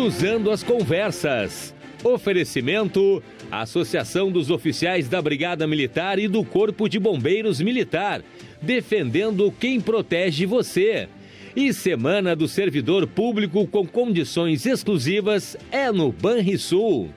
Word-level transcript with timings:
Cruzando 0.00 0.52
as 0.52 0.62
Conversas. 0.62 1.74
Oferecimento: 2.04 3.20
Associação 3.50 4.30
dos 4.30 4.48
Oficiais 4.48 5.08
da 5.08 5.20
Brigada 5.20 5.66
Militar 5.66 6.20
e 6.20 6.28
do 6.28 6.44
Corpo 6.44 6.88
de 6.88 7.00
Bombeiros 7.00 7.60
Militar, 7.60 8.22
defendendo 8.62 9.52
quem 9.58 9.80
protege 9.80 10.46
você. 10.46 11.08
E 11.56 11.74
Semana 11.74 12.36
do 12.36 12.46
Servidor 12.46 13.08
Público 13.08 13.66
com 13.66 13.84
condições 13.84 14.66
exclusivas 14.66 15.56
é 15.68 15.90
no 15.90 16.12
Banrisul. 16.12 17.12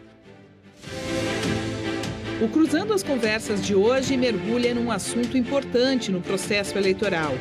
O 2.42 2.48
Cruzando 2.48 2.94
as 2.94 3.04
Conversas 3.04 3.64
de 3.64 3.76
hoje 3.76 4.18
mergulha 4.18 4.74
num 4.74 4.90
assunto 4.90 5.38
importante 5.38 6.12
no 6.12 6.20
processo 6.20 6.76
eleitoral: 6.80 7.36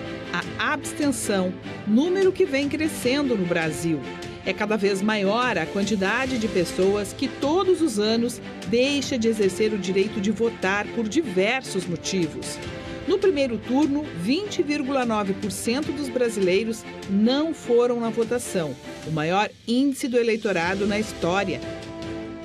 a 0.59 0.75
abstenção, 0.75 1.51
número 1.87 2.31
que 2.31 2.45
vem 2.45 2.69
crescendo 2.69 3.35
no 3.35 3.47
Brasil. 3.47 4.01
É 4.45 4.53
cada 4.53 4.77
vez 4.77 5.03
maior 5.03 5.59
a 5.59 5.67
quantidade 5.67 6.39
de 6.39 6.49
pessoas 6.49 7.13
que 7.13 7.29
todos 7.29 7.83
os 7.83 7.99
anos 7.99 8.41
deixa 8.69 9.19
de 9.19 9.29
exercer 9.29 9.73
o 9.73 9.79
direito 9.79 10.21
de 10.21 10.31
votar 10.31 10.87
por 10.89 11.09
diversos 11.09 11.87
motivos. 11.87 12.59
No 13.07 13.19
primeiro 13.19 13.59
turno, 13.59 14.05
20,9% 14.25 15.87
dos 15.95 16.09
brasileiros 16.09 16.85
não 17.11 17.53
foram 17.53 17.99
na 17.99 18.09
votação, 18.09 18.75
o 19.07 19.11
maior 19.11 19.51
índice 19.67 20.07
do 20.07 20.19
eleitorado 20.19 20.87
na 20.87 20.99
história. 20.99 21.61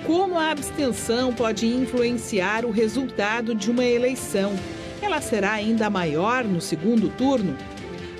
Como 0.06 0.38
a 0.38 0.52
abstenção 0.52 1.34
pode 1.34 1.66
influenciar 1.68 2.66
o 2.66 2.72
resultado 2.72 3.56
de 3.56 3.72
uma 3.72 3.86
eleição? 3.86 4.54
Ela 5.02 5.22
será 5.22 5.52
ainda 5.52 5.90
maior 5.90 6.44
no 6.44 6.62
segundo 6.62 7.10
turno? 7.10 7.56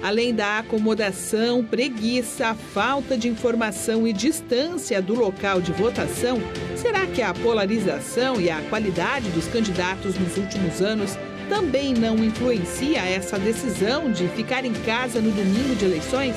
Além 0.02 0.34
da 0.34 0.60
acomodação, 0.60 1.64
preguiça, 1.64 2.54
falta 2.54 3.18
de 3.18 3.28
informação 3.28 4.08
e 4.08 4.14
distância 4.14 5.02
do 5.02 5.16
local 5.16 5.62
de 5.62 5.72
votação, 5.72 6.38
será 6.76 7.08
que 7.08 7.22
a 7.22 7.34
polarização 7.34 8.40
e 8.40 8.50
a 8.50 8.62
qualidade 8.70 9.30
dos 9.30 9.48
candidatos 9.48 10.18
nos 10.18 10.38
últimos 10.38 10.82
anos 10.82 11.18
também 11.50 11.94
não 11.94 12.18
influencia 12.18 13.00
essa 13.00 13.40
decisão 13.40 14.12
de 14.12 14.28
ficar 14.30 14.66
em 14.66 14.74
casa 14.74 15.22
no 15.22 15.32
domingo 15.32 15.76
de 15.76 15.86
eleições? 15.86 16.36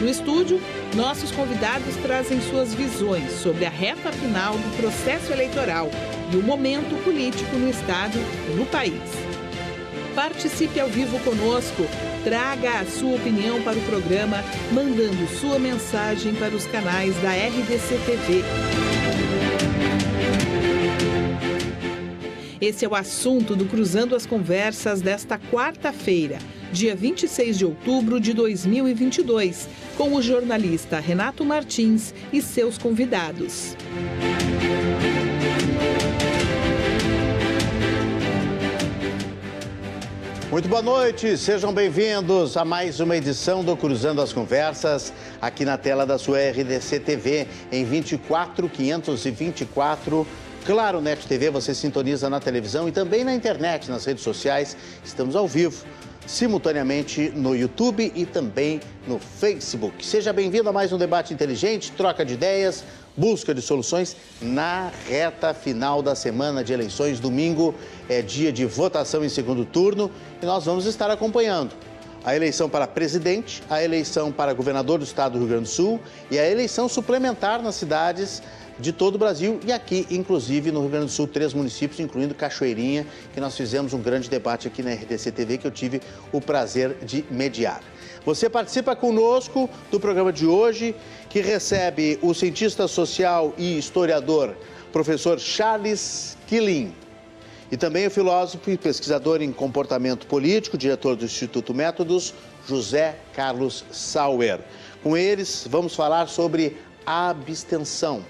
No 0.00 0.08
estúdio, 0.08 0.60
nossos 0.96 1.30
convidados 1.30 1.94
trazem 2.02 2.40
suas 2.40 2.74
visões 2.74 3.30
sobre 3.32 3.64
a 3.64 3.70
reta 3.70 4.10
final 4.12 4.54
do 4.54 4.76
processo 4.76 5.32
eleitoral 5.32 5.90
e 6.32 6.36
o 6.36 6.42
momento 6.42 6.96
político 7.04 7.56
no 7.56 7.68
Estado 7.68 8.18
e 8.50 8.54
no 8.54 8.66
país. 8.66 9.31
Participe 10.14 10.78
ao 10.78 10.88
vivo 10.88 11.18
conosco, 11.20 11.84
traga 12.22 12.80
a 12.80 12.84
sua 12.84 13.16
opinião 13.16 13.62
para 13.62 13.78
o 13.78 13.82
programa, 13.82 14.44
mandando 14.70 15.26
sua 15.40 15.58
mensagem 15.58 16.34
para 16.34 16.54
os 16.54 16.66
canais 16.66 17.14
da 17.22 17.32
RDC 17.32 17.98
TV. 18.04 18.42
Esse 22.60 22.84
é 22.84 22.88
o 22.88 22.94
assunto 22.94 23.56
do 23.56 23.64
Cruzando 23.64 24.14
as 24.14 24.26
Conversas 24.26 25.00
desta 25.00 25.38
quarta-feira, 25.38 26.38
dia 26.70 26.94
26 26.94 27.58
de 27.58 27.64
outubro 27.64 28.20
de 28.20 28.34
2022, 28.34 29.66
com 29.96 30.14
o 30.14 30.22
jornalista 30.22 31.00
Renato 31.00 31.42
Martins 31.42 32.14
e 32.30 32.42
seus 32.42 32.76
convidados. 32.76 33.74
Muito 40.52 40.68
boa 40.68 40.82
noite, 40.82 41.38
sejam 41.38 41.72
bem-vindos 41.72 42.58
a 42.58 42.62
mais 42.62 43.00
uma 43.00 43.16
edição 43.16 43.64
do 43.64 43.74
Cruzando 43.74 44.20
as 44.20 44.34
Conversas, 44.34 45.10
aqui 45.40 45.64
na 45.64 45.78
tela 45.78 46.04
da 46.04 46.18
sua 46.18 46.40
RDC 46.40 47.00
TV, 47.00 47.48
em 47.72 47.86
24 47.86 48.68
524 48.68 50.26
Claro 50.66 51.00
Net 51.00 51.26
TV, 51.26 51.48
você 51.48 51.74
sintoniza 51.74 52.28
na 52.28 52.38
televisão 52.38 52.86
e 52.86 52.92
também 52.92 53.24
na 53.24 53.34
internet, 53.34 53.90
nas 53.90 54.04
redes 54.04 54.22
sociais. 54.22 54.76
Estamos 55.02 55.34
ao 55.34 55.48
vivo, 55.48 55.86
simultaneamente 56.26 57.30
no 57.34 57.54
YouTube 57.54 58.12
e 58.14 58.24
também 58.24 58.80
no 59.06 59.18
Facebook. 59.18 60.04
Seja 60.04 60.32
bem-vindo 60.32 60.68
a 60.68 60.72
mais 60.72 60.92
um 60.92 60.98
debate 60.98 61.34
inteligente, 61.34 61.92
troca 61.92 62.24
de 62.24 62.34
ideias, 62.34 62.84
busca 63.16 63.54
de 63.54 63.60
soluções 63.60 64.16
na 64.40 64.90
reta 65.08 65.52
final 65.52 66.02
da 66.02 66.14
semana 66.14 66.64
de 66.64 66.72
eleições. 66.72 67.20
Domingo 67.20 67.74
é 68.08 68.22
dia 68.22 68.52
de 68.52 68.64
votação 68.64 69.24
em 69.24 69.28
segundo 69.28 69.64
turno 69.64 70.10
e 70.40 70.46
nós 70.46 70.64
vamos 70.64 70.86
estar 70.86 71.10
acompanhando 71.10 71.72
a 72.24 72.36
eleição 72.36 72.68
para 72.68 72.86
presidente, 72.86 73.62
a 73.68 73.82
eleição 73.82 74.30
para 74.30 74.52
governador 74.52 74.98
do 74.98 75.04
estado 75.04 75.32
do 75.32 75.38
Rio 75.40 75.48
Grande 75.48 75.64
do 75.64 75.68
Sul 75.68 76.00
e 76.30 76.38
a 76.38 76.48
eleição 76.48 76.88
suplementar 76.88 77.60
nas 77.60 77.74
cidades 77.74 78.42
de 78.82 78.92
todo 78.92 79.14
o 79.14 79.18
Brasil 79.18 79.60
e 79.64 79.72
aqui, 79.72 80.04
inclusive, 80.10 80.72
no 80.72 80.80
Rio 80.80 80.90
Grande 80.90 81.06
do 81.06 81.12
Sul, 81.12 81.28
três 81.28 81.54
municípios, 81.54 82.00
incluindo 82.00 82.34
Cachoeirinha, 82.34 83.06
que 83.32 83.40
nós 83.40 83.56
fizemos 83.56 83.92
um 83.92 84.02
grande 84.02 84.28
debate 84.28 84.66
aqui 84.66 84.82
na 84.82 84.92
RDC 84.92 85.30
TV 85.30 85.56
que 85.56 85.66
eu 85.66 85.70
tive 85.70 86.02
o 86.32 86.40
prazer 86.40 86.96
de 87.04 87.24
mediar. 87.30 87.80
Você 88.26 88.50
participa 88.50 88.96
conosco 88.96 89.70
do 89.88 90.00
programa 90.00 90.32
de 90.32 90.46
hoje, 90.46 90.96
que 91.30 91.40
recebe 91.40 92.18
o 92.20 92.34
cientista 92.34 92.88
social 92.88 93.54
e 93.56 93.78
historiador, 93.78 94.56
professor 94.92 95.38
Charles 95.38 96.36
Killing. 96.48 96.92
E 97.70 97.76
também 97.76 98.08
o 98.08 98.10
filósofo 98.10 98.68
e 98.68 98.76
pesquisador 98.76 99.40
em 99.40 99.52
comportamento 99.52 100.26
político, 100.26 100.76
diretor 100.76 101.14
do 101.14 101.24
Instituto 101.24 101.72
Métodos, 101.72 102.34
José 102.68 103.16
Carlos 103.32 103.84
Sauer. 103.92 104.58
Com 105.04 105.16
eles, 105.16 105.66
vamos 105.70 105.94
falar 105.94 106.26
sobre 106.26 106.76
abstenção 107.06 108.24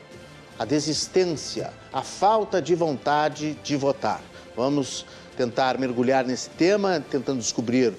a 0.59 0.65
desistência, 0.65 1.73
a 1.93 2.03
falta 2.03 2.61
de 2.61 2.75
vontade 2.75 3.55
de 3.63 3.77
votar. 3.77 4.21
Vamos 4.57 5.07
tentar 5.37 5.79
mergulhar 5.79 6.25
nesse 6.25 6.51
tema, 6.51 7.05
tentando 7.11 7.39
descobrir 7.39 7.95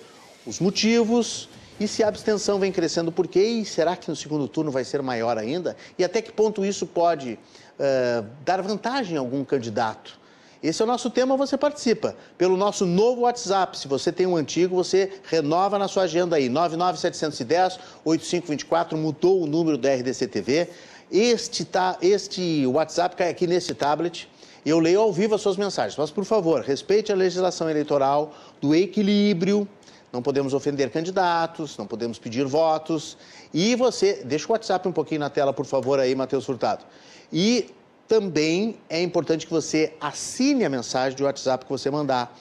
os 0.46 0.60
motivos 0.60 1.50
e 1.80 1.88
se 1.88 2.04
a 2.04 2.08
abstenção 2.08 2.60
vem 2.60 2.72
crescendo, 2.72 3.12
por 3.12 3.28
quê? 3.28 3.44
E 3.44 3.66
será 3.66 3.96
que 3.96 4.10
no 4.10 4.16
segundo 4.16 4.48
turno 4.48 4.72
vai 4.72 4.84
ser 4.84 5.02
maior 5.02 5.38
ainda? 5.38 5.76
E 5.98 6.04
até 6.04 6.22
que 6.22 6.32
ponto 6.32 6.64
isso 6.64 6.86
pode 6.86 7.34
uh, 7.34 8.26
dar 8.46 8.62
vantagem 8.62 9.18
a 9.18 9.20
algum 9.20 9.44
candidato? 9.44 10.20
Esse 10.62 10.82
é 10.82 10.86
o 10.86 10.88
nosso 10.88 11.10
tema, 11.10 11.36
você 11.36 11.58
participa 11.58 12.16
pelo 12.38 12.56
nosso 12.56 12.86
novo 12.86 13.22
WhatsApp. 13.22 13.78
Se 13.78 13.86
você 13.86 14.14
tem 14.14 14.26
um 14.26 14.38
antigo, 14.38 14.76
você 14.76 15.12
renova 15.26 15.78
na 15.78 15.90
sua 15.90 16.04
agenda 16.04 16.38
aí. 16.38 16.48
99710 16.48 17.80
8524, 18.06 18.98
mudou 18.98 19.42
o 19.42 19.46
número 19.46 19.78
da 19.78 19.94
RDC 19.94 20.28
TV. 20.28 20.70
Este, 21.12 21.66
tá, 21.66 21.98
este 22.02 22.66
WhatsApp 22.66 23.16
cai 23.16 23.30
aqui 23.30 23.48
nesse 23.48 23.74
tablet. 23.74 24.30
Eu 24.66 24.80
leio 24.80 25.02
ao 25.02 25.12
vivo 25.12 25.36
as 25.36 25.42
suas 25.42 25.58
mensagens. 25.58 25.98
Mas, 25.98 26.10
por 26.10 26.26
favor, 26.26 26.62
respeite 26.62 27.12
a 27.12 27.16
legislação 27.16 27.70
eleitoral 27.70 28.34
do 28.62 28.74
equilíbrio. 28.74 29.68
Não 30.12 30.22
podemos 30.22 30.54
ofender 30.54 30.92
candidatos, 30.92 31.78
não 31.78 31.88
podemos 31.88 32.20
pedir 32.20 32.46
votos. 32.46 33.18
E 33.54 33.76
você, 33.76 34.24
deixa 34.24 34.48
o 34.48 34.52
WhatsApp 34.52 34.88
um 34.88 34.92
pouquinho 34.92 35.20
na 35.20 35.30
tela, 35.30 35.52
por 35.52 35.66
favor, 35.66 36.00
aí, 36.00 36.14
Matheus 36.16 36.46
Furtado. 36.46 36.86
E 37.32 37.72
também 38.08 38.78
é 38.90 39.02
importante 39.02 39.46
que 39.46 39.52
você 39.52 39.94
assine 40.00 40.66
a 40.66 40.70
mensagem 40.70 41.18
de 41.18 41.24
WhatsApp 41.24 41.66
que 41.66 41.72
você 41.72 41.90
mandar. 41.90 42.38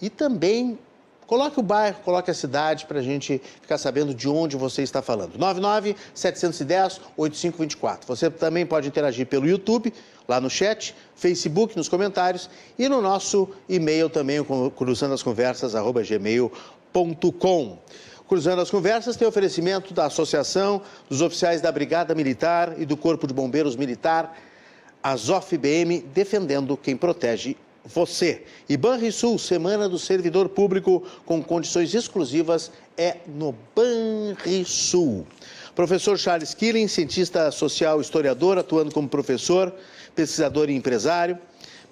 E 0.00 0.10
também 0.10 0.78
Coloque 1.34 1.58
o 1.58 1.62
bairro, 1.64 1.96
coloque 2.04 2.30
a 2.30 2.34
cidade 2.34 2.86
para 2.86 3.00
a 3.00 3.02
gente 3.02 3.42
ficar 3.60 3.76
sabendo 3.76 4.14
de 4.14 4.28
onde 4.28 4.56
você 4.56 4.82
está 4.82 5.02
falando. 5.02 5.36
99-710-8524. 5.36 8.04
Você 8.06 8.30
também 8.30 8.64
pode 8.64 8.86
interagir 8.86 9.26
pelo 9.26 9.44
YouTube, 9.44 9.92
lá 10.28 10.40
no 10.40 10.48
chat, 10.48 10.94
Facebook, 11.16 11.76
nos 11.76 11.88
comentários 11.88 12.48
e 12.78 12.88
no 12.88 13.02
nosso 13.02 13.48
e-mail 13.68 14.08
também, 14.08 14.38
cruzando 14.76 15.12
as 15.12 15.24
conversas, 15.24 15.72
gmail.com. 16.06 17.78
Cruzando 18.28 18.62
as 18.62 18.70
Conversas 18.70 19.16
tem 19.16 19.26
oferecimento 19.26 19.92
da 19.92 20.06
Associação 20.06 20.82
dos 21.08 21.20
Oficiais 21.20 21.60
da 21.60 21.72
Brigada 21.72 22.14
Militar 22.14 22.80
e 22.80 22.86
do 22.86 22.96
Corpo 22.96 23.26
de 23.26 23.34
Bombeiros 23.34 23.74
Militar, 23.74 24.38
Azof 25.02 25.58
BM, 25.58 25.98
defendendo 26.14 26.76
quem 26.76 26.96
protege 26.96 27.56
você. 27.84 28.42
Banrisul, 28.78 29.38
Semana 29.38 29.88
do 29.88 29.98
Servidor 29.98 30.48
Público 30.48 31.02
com 31.26 31.42
condições 31.42 31.94
exclusivas, 31.94 32.70
é 32.96 33.18
no 33.26 33.54
Banrisul. 33.74 35.26
Professor 35.74 36.16
Charles 36.18 36.54
Killing, 36.54 36.86
cientista 36.86 37.50
social 37.50 38.00
historiador, 38.00 38.58
atuando 38.58 38.92
como 38.92 39.08
professor, 39.08 39.74
pesquisador 40.14 40.70
e 40.70 40.74
empresário. 40.74 41.38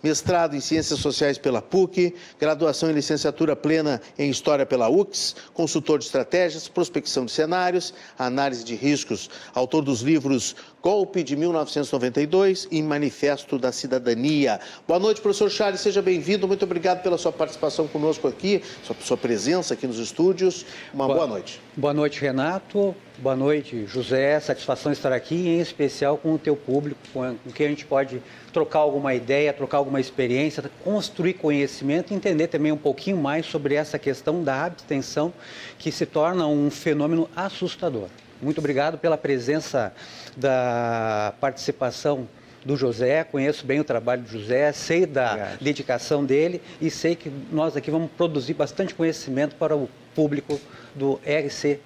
mestrado 0.02 0.56
em 0.56 0.60
Ciências 0.60 0.98
Sociais 0.98 1.38
pela 1.38 1.62
PUC, 1.62 2.12
graduação 2.40 2.90
em 2.90 2.92
licenciatura 2.92 3.54
plena 3.54 4.02
em 4.18 4.28
História 4.30 4.66
pela 4.66 4.88
UX, 4.88 5.36
consultor 5.54 6.00
de 6.00 6.06
estratégias, 6.06 6.66
prospecção 6.66 7.24
de 7.24 7.30
cenários, 7.30 7.94
análise 8.18 8.64
de 8.64 8.74
riscos, 8.74 9.30
autor 9.54 9.84
dos 9.84 10.00
livros 10.00 10.56
Golpe 10.82 11.22
de 11.22 11.36
1992 11.36 12.66
e 12.68 12.82
Manifesto 12.82 13.56
da 13.56 13.70
Cidadania. 13.70 14.58
Boa 14.84 14.98
noite, 14.98 15.20
professor 15.20 15.48
Charles, 15.48 15.80
seja 15.80 16.02
bem-vindo. 16.02 16.48
Muito 16.48 16.64
obrigado 16.64 17.04
pela 17.04 17.16
sua 17.16 17.30
participação 17.30 17.86
conosco 17.86 18.26
aqui, 18.26 18.60
sua, 18.82 18.96
sua 19.00 19.16
presença 19.16 19.74
aqui 19.74 19.86
nos 19.86 20.00
estúdios. 20.00 20.66
Uma 20.92 21.06
boa, 21.06 21.18
boa 21.18 21.28
noite. 21.28 21.60
Boa 21.76 21.94
noite, 21.94 22.20
Renato. 22.20 22.96
Boa 23.18 23.36
noite, 23.36 23.86
José. 23.86 24.40
Satisfação 24.40 24.90
estar 24.90 25.12
aqui, 25.12 25.46
em 25.46 25.60
especial 25.60 26.18
com 26.18 26.34
o 26.34 26.38
teu 26.38 26.56
público, 26.56 27.00
com 27.12 27.36
quem 27.54 27.66
a 27.66 27.70
gente 27.70 27.86
pode 27.86 28.20
trocar 28.52 28.80
alguma 28.80 29.14
ideia, 29.14 29.52
trocar 29.52 29.78
alguma 29.78 30.00
experiência, 30.00 30.68
construir 30.82 31.34
conhecimento 31.34 32.12
e 32.12 32.16
entender 32.16 32.48
também 32.48 32.72
um 32.72 32.76
pouquinho 32.76 33.18
mais 33.18 33.46
sobre 33.46 33.76
essa 33.76 34.00
questão 34.00 34.42
da 34.42 34.64
abstenção, 34.64 35.32
que 35.78 35.92
se 35.92 36.06
torna 36.06 36.44
um 36.48 36.72
fenômeno 36.72 37.30
assustador. 37.36 38.08
Muito 38.42 38.58
obrigado 38.58 38.98
pela 38.98 39.16
presença 39.16 39.94
da 40.36 41.32
participação 41.40 42.26
do 42.64 42.76
José, 42.76 43.22
conheço 43.22 43.64
bem 43.64 43.78
o 43.78 43.84
trabalho 43.84 44.22
do 44.22 44.28
José, 44.28 44.72
sei 44.72 45.06
da 45.06 45.30
Obrigado. 45.30 45.58
dedicação 45.60 46.24
dele 46.24 46.60
e 46.80 46.90
sei 46.90 47.14
que 47.14 47.30
nós 47.52 47.76
aqui 47.76 47.90
vamos 47.90 48.10
produzir 48.16 48.54
bastante 48.54 48.94
conhecimento 48.94 49.54
para 49.54 49.76
o 49.76 49.88
público 50.12 50.60
do 50.92 51.20
RC. 51.24 51.78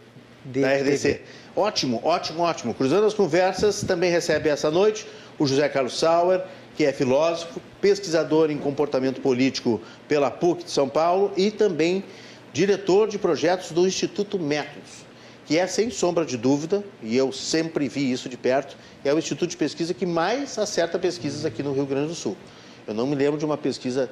Da 0.46 0.74
RDC. 0.76 1.20
Ótimo, 1.54 2.00
ótimo, 2.02 2.42
ótimo. 2.42 2.72
Cruzando 2.72 3.06
as 3.06 3.14
conversas, 3.14 3.82
também 3.82 4.10
recebe 4.10 4.48
essa 4.48 4.70
noite 4.70 5.06
o 5.38 5.46
José 5.46 5.68
Carlos 5.68 5.98
Sauer, 5.98 6.42
que 6.74 6.84
é 6.84 6.92
filósofo, 6.92 7.60
pesquisador 7.80 8.50
em 8.50 8.56
comportamento 8.56 9.20
político 9.20 9.80
pela 10.08 10.30
PUC 10.30 10.64
de 10.64 10.70
São 10.70 10.88
Paulo 10.88 11.32
e 11.36 11.50
também 11.50 12.04
diretor 12.52 13.08
de 13.08 13.18
projetos 13.18 13.72
do 13.72 13.86
Instituto 13.86 14.38
Métodos 14.38 15.05
que 15.46 15.56
é, 15.56 15.66
sem 15.68 15.90
sombra 15.90 16.24
de 16.24 16.36
dúvida, 16.36 16.82
e 17.00 17.16
eu 17.16 17.30
sempre 17.30 17.88
vi 17.88 18.10
isso 18.10 18.28
de 18.28 18.36
perto, 18.36 18.76
é 19.04 19.14
o 19.14 19.18
instituto 19.18 19.48
de 19.48 19.56
pesquisa 19.56 19.94
que 19.94 20.04
mais 20.04 20.58
acerta 20.58 20.98
pesquisas 20.98 21.44
aqui 21.44 21.62
no 21.62 21.72
Rio 21.72 21.86
Grande 21.86 22.08
do 22.08 22.14
Sul. 22.16 22.36
Eu 22.84 22.92
não 22.92 23.06
me 23.06 23.14
lembro 23.14 23.38
de 23.38 23.44
uma 23.44 23.56
pesquisa 23.56 24.10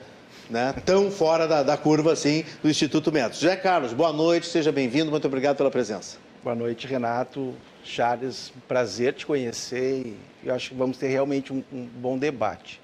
né, 0.49 0.73
tão 0.85 1.11
fora 1.11 1.49
da, 1.49 1.65
da, 1.65 1.77
curva 1.77 2.13
assim 2.13 2.45
do 2.63 2.71
Instituto 2.71 3.11
Métodos. 3.11 3.41
José 3.41 3.57
Carlos, 3.57 3.93
boa 3.93 4.13
noite, 4.13 4.47
seja 4.47 4.71
bem-vindo, 4.71 5.11
muito 5.11 5.27
obrigado 5.27 5.57
pela 5.57 5.71
presença. 5.71 6.19
Boa 6.43 6.55
noite, 6.55 6.87
Renato. 6.87 7.55
Charles, 7.83 8.53
prazer 8.69 9.15
te 9.15 9.27
conhecer 9.27 10.07
e 10.07 10.17
eu 10.45 10.55
acho 10.55 10.71
que 10.71 10.75
vamos 10.77 10.97
ter 10.97 11.09
realmente 11.09 11.53
um, 11.53 11.65
um 11.73 11.85
bom 11.85 12.17
debate. 12.17 12.81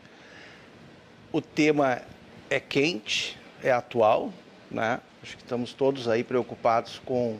O 1.32 1.41
tema 1.41 2.02
é 2.50 2.58
quente, 2.58 3.38
é 3.62 3.70
atual, 3.70 4.32
né? 4.70 5.00
Acho 5.23 5.37
que 5.37 5.43
estamos 5.43 5.73
todos 5.73 6.08
aí 6.08 6.25
preocupados 6.25 7.00
com 7.05 7.38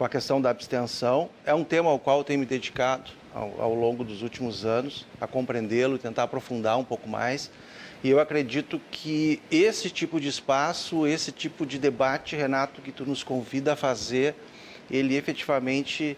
com 0.00 0.04
a 0.06 0.08
questão 0.08 0.40
da 0.40 0.48
abstenção. 0.48 1.28
É 1.44 1.52
um 1.52 1.62
tema 1.62 1.90
ao 1.90 1.98
qual 1.98 2.20
eu 2.20 2.24
tenho 2.24 2.40
me 2.40 2.46
dedicado 2.46 3.10
ao, 3.34 3.60
ao 3.60 3.74
longo 3.74 4.02
dos 4.02 4.22
últimos 4.22 4.64
anos, 4.64 5.04
a 5.20 5.26
compreendê-lo 5.26 5.96
e 5.96 5.98
tentar 5.98 6.22
aprofundar 6.22 6.78
um 6.78 6.84
pouco 6.84 7.06
mais. 7.06 7.50
E 8.02 8.08
eu 8.08 8.18
acredito 8.18 8.80
que 8.90 9.42
esse 9.50 9.90
tipo 9.90 10.18
de 10.18 10.26
espaço, 10.26 11.06
esse 11.06 11.30
tipo 11.30 11.66
de 11.66 11.78
debate, 11.78 12.34
Renato, 12.34 12.80
que 12.80 12.90
tu 12.90 13.04
nos 13.04 13.22
convida 13.22 13.74
a 13.74 13.76
fazer, 13.76 14.34
ele 14.90 15.16
efetivamente 15.16 16.16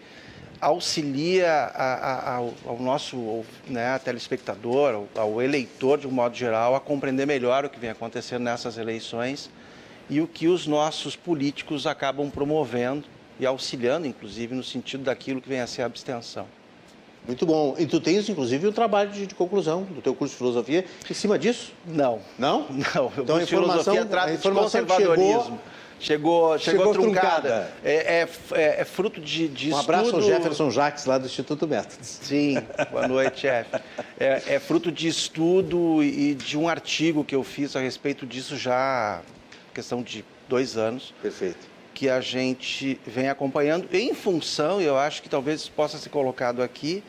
auxilia 0.61 1.50
a, 1.50 2.34
a, 2.34 2.37
ao, 2.37 2.79
nosso 2.79 3.44
né, 3.67 3.99
telespectador, 3.99 4.94
ao, 4.94 5.08
ao, 5.17 5.43
eleitor 5.43 5.99
de 5.99 6.06
um 6.06 6.12
modo 6.12 6.37
geral, 6.37 6.76
a 6.76 6.81
compreender 6.81 7.26
melhor 7.26 7.64
o 7.64 7.69
que 7.69 7.81
vem 7.81 7.90
acontecendo 7.90 8.44
nessas 8.44 8.79
eleições 8.79 9.50
e 10.08 10.20
o 10.20 10.29
que 10.29 10.46
os 10.46 10.69
nossos 10.69 11.17
políticos 11.17 11.84
acabam 11.84 12.31
promovendo 12.31 13.11
e 13.42 13.46
auxiliando, 13.46 14.06
inclusive, 14.06 14.54
no 14.54 14.62
sentido 14.62 15.02
daquilo 15.02 15.40
que 15.40 15.48
vem 15.48 15.60
a 15.60 15.66
ser 15.66 15.82
a 15.82 15.86
abstenção. 15.86 16.46
Muito 17.26 17.44
bom. 17.44 17.74
E 17.76 17.86
tu 17.86 18.00
tens, 18.00 18.28
inclusive, 18.28 18.68
um 18.68 18.72
trabalho 18.72 19.10
de, 19.10 19.26
de, 19.26 19.34
conclusão 19.34 19.82
do 19.82 20.00
teu 20.00 20.14
curso 20.14 20.32
de 20.32 20.38
filosofia 20.38 20.84
em 21.10 21.14
cima 21.14 21.36
disso? 21.36 21.72
Não. 21.84 22.20
Não? 22.38 22.66
Não. 22.94 23.12
Então, 23.18 23.36
a 23.36 23.42
informação, 23.42 24.06
trata 24.06 24.30
a 24.30 24.34
informação 24.34 24.80
de 24.82 24.86
conservadorismo. 24.86 25.60
Chegou, 25.98 26.56
chegou, 26.58 26.86
chegou, 26.86 26.92
truncada. 26.92 27.40
truncada. 27.40 27.72
É, 27.84 28.28
é, 28.52 28.80
é, 28.80 28.84
fruto 28.84 29.20
de, 29.20 29.48
de 29.48 29.72
Um 29.72 29.76
abraço 29.76 30.14
ao 30.14 30.22
Jefferson 30.22 30.70
Jacques, 30.70 31.04
lá 31.04 31.18
do 31.18 31.26
Instituto 31.26 31.66
Métodos. 31.66 32.18
Sim, 32.22 32.58
boa 32.90 33.06
noite, 33.06 33.40
chefe. 33.40 33.76
É, 34.18 34.54
é, 34.54 34.58
fruto 34.58 34.90
de 34.90 35.06
estudo 35.06 36.02
e 36.02 36.34
de 36.34 36.58
um 36.58 36.68
artigo 36.68 37.24
que 37.24 37.34
eu 37.34 37.44
fiz 37.44 37.76
a 37.76 37.80
respeito 37.80 38.26
disso 38.26 38.56
já, 38.56 39.20
questão 39.72 40.02
de 40.02 40.24
dois 40.48 40.76
anos. 40.76 41.14
Perfeito 41.22 41.71
que 41.94 42.08
a 42.08 42.20
gente 42.20 43.00
vem 43.06 43.28
acompanhando 43.28 43.88
em 43.92 44.14
função, 44.14 44.80
eu 44.80 44.96
acho 44.96 45.22
que 45.22 45.28
talvez 45.28 45.68
possa 45.68 45.98
ser 45.98 46.08
colocado 46.08 46.62
aqui, 46.62 47.02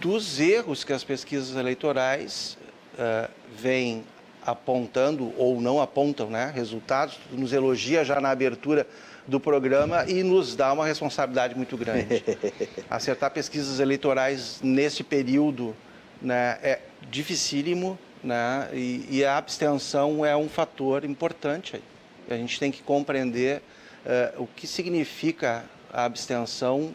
dos 0.00 0.40
erros 0.40 0.84
que 0.84 0.92
as 0.92 1.04
pesquisas 1.04 1.56
eleitorais 1.56 2.56
uh, 2.94 3.30
vêm 3.56 4.04
apontando 4.44 5.32
ou 5.36 5.60
não 5.60 5.80
apontam 5.80 6.30
né, 6.30 6.52
resultados, 6.54 7.18
nos 7.32 7.52
elogia 7.52 8.04
já 8.04 8.20
na 8.20 8.30
abertura 8.30 8.86
do 9.26 9.40
programa 9.40 10.04
e 10.06 10.22
nos 10.22 10.54
dá 10.54 10.72
uma 10.72 10.86
responsabilidade 10.86 11.56
muito 11.56 11.76
grande. 11.76 12.22
Acertar 12.88 13.32
pesquisas 13.32 13.80
eleitorais 13.80 14.60
nesse 14.62 15.02
período 15.02 15.74
né, 16.22 16.58
é 16.62 16.78
dificílimo 17.10 17.98
né, 18.22 18.68
e, 18.72 19.04
e 19.10 19.24
a 19.24 19.36
abstenção 19.36 20.24
é 20.24 20.36
um 20.36 20.48
fator 20.48 21.04
importante 21.04 21.76
aí. 21.76 21.95
A 22.28 22.36
gente 22.36 22.58
tem 22.58 22.70
que 22.70 22.82
compreender 22.82 23.62
uh, 24.04 24.42
o 24.42 24.46
que 24.46 24.66
significa 24.66 25.64
a 25.92 26.04
abstenção 26.04 26.94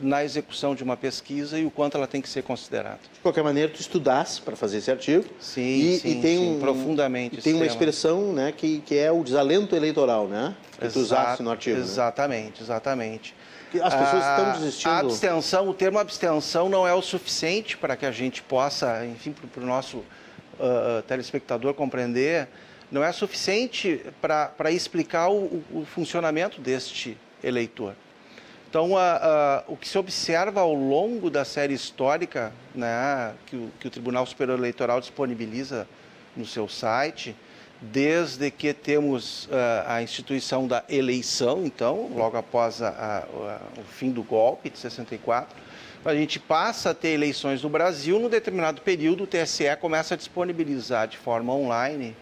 na 0.00 0.24
execução 0.24 0.74
de 0.74 0.82
uma 0.82 0.96
pesquisa 0.96 1.58
e 1.58 1.66
o 1.66 1.70
quanto 1.70 1.96
ela 1.96 2.06
tem 2.06 2.22
que 2.22 2.28
ser 2.28 2.42
considerada. 2.42 3.00
De 3.12 3.20
qualquer 3.20 3.44
maneira, 3.44 3.70
tu 3.70 3.80
estudasse 3.80 4.40
para 4.40 4.56
fazer 4.56 4.78
esse 4.78 4.90
artigo. 4.90 5.24
Sim, 5.38 5.60
e, 5.60 5.98
sim, 5.98 6.08
e 6.08 6.22
tem 6.22 6.38
sim, 6.38 6.56
um, 6.56 6.60
profundamente. 6.60 7.38
E 7.38 7.42
tem 7.42 7.52
uma 7.52 7.60
tema. 7.60 7.72
expressão 7.72 8.32
né, 8.32 8.52
que, 8.52 8.80
que 8.80 8.96
é 8.96 9.12
o 9.12 9.22
desalento 9.22 9.76
eleitoral, 9.76 10.26
né? 10.26 10.54
Que 10.78 10.86
Exato, 10.86 10.92
tu 10.92 11.00
usaste 11.00 11.42
no 11.42 11.50
artigo. 11.50 11.78
Exatamente, 11.78 12.60
né? 12.60 12.62
exatamente. 12.62 13.34
As 13.74 13.94
pessoas 13.94 14.24
a, 14.24 14.36
estão 14.36 14.52
desistindo. 14.52 14.90
A 14.90 14.98
abstenção, 14.98 15.68
o 15.68 15.74
termo 15.74 15.98
abstenção 15.98 16.68
não 16.68 16.88
é 16.88 16.94
o 16.94 17.02
suficiente 17.02 17.76
para 17.76 17.94
que 17.94 18.04
a 18.04 18.10
gente 18.10 18.42
possa, 18.42 19.06
enfim, 19.06 19.32
para 19.32 19.62
o 19.62 19.66
nosso 19.66 19.98
uh, 19.98 21.02
telespectador 21.06 21.74
compreender 21.74 22.48
não 22.90 23.04
é 23.04 23.12
suficiente 23.12 24.04
para 24.20 24.70
explicar 24.70 25.28
o, 25.28 25.62
o, 25.72 25.84
funcionamento 25.86 26.60
deste 26.60 27.16
eleitor. 27.42 27.94
Então, 28.68 28.96
a, 28.96 29.16
a, 29.16 29.64
o 29.68 29.76
que 29.76 29.88
se 29.88 29.98
observa 29.98 30.60
ao 30.60 30.74
longo 30.74 31.30
da 31.30 31.44
série 31.44 31.74
histórica 31.74 32.52
né, 32.74 33.34
que, 33.46 33.56
o, 33.56 33.70
que 33.80 33.86
o 33.86 33.90
Tribunal 33.90 34.26
Superior 34.26 34.58
Eleitoral 34.58 35.00
disponibiliza 35.00 35.88
no 36.36 36.46
seu 36.46 36.68
site, 36.68 37.34
desde 37.80 38.50
que 38.50 38.72
temos 38.72 39.46
uh, 39.46 39.50
a 39.86 40.02
instituição 40.02 40.66
da 40.68 40.84
eleição, 40.88 41.64
então, 41.64 42.10
logo 42.14 42.36
após 42.36 42.82
a, 42.82 43.26
o 43.78 43.82
fim 43.84 44.10
do 44.10 44.22
golpe 44.22 44.68
de 44.70 44.78
64, 44.78 45.56
a 46.04 46.14
gente 46.14 46.38
passa 46.38 46.90
a 46.90 46.94
ter 46.94 47.08
eleições 47.08 47.62
no 47.62 47.68
Brasil, 47.68 48.18
num 48.18 48.28
determinado 48.28 48.80
período 48.82 49.24
o 49.24 49.26
TSE 49.26 49.64
começa 49.80 50.14
a 50.14 50.16
disponibilizar 50.16 51.08
de 51.08 51.16
forma 51.16 51.52
online 51.54 52.16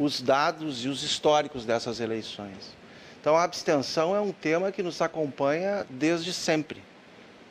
os 0.00 0.22
dados 0.22 0.82
e 0.86 0.88
os 0.88 1.02
históricos 1.02 1.66
dessas 1.66 2.00
eleições. 2.00 2.74
Então, 3.20 3.36
a 3.36 3.44
abstenção 3.44 4.16
é 4.16 4.20
um 4.20 4.32
tema 4.32 4.72
que 4.72 4.82
nos 4.82 5.02
acompanha 5.02 5.86
desde 5.90 6.32
sempre. 6.32 6.82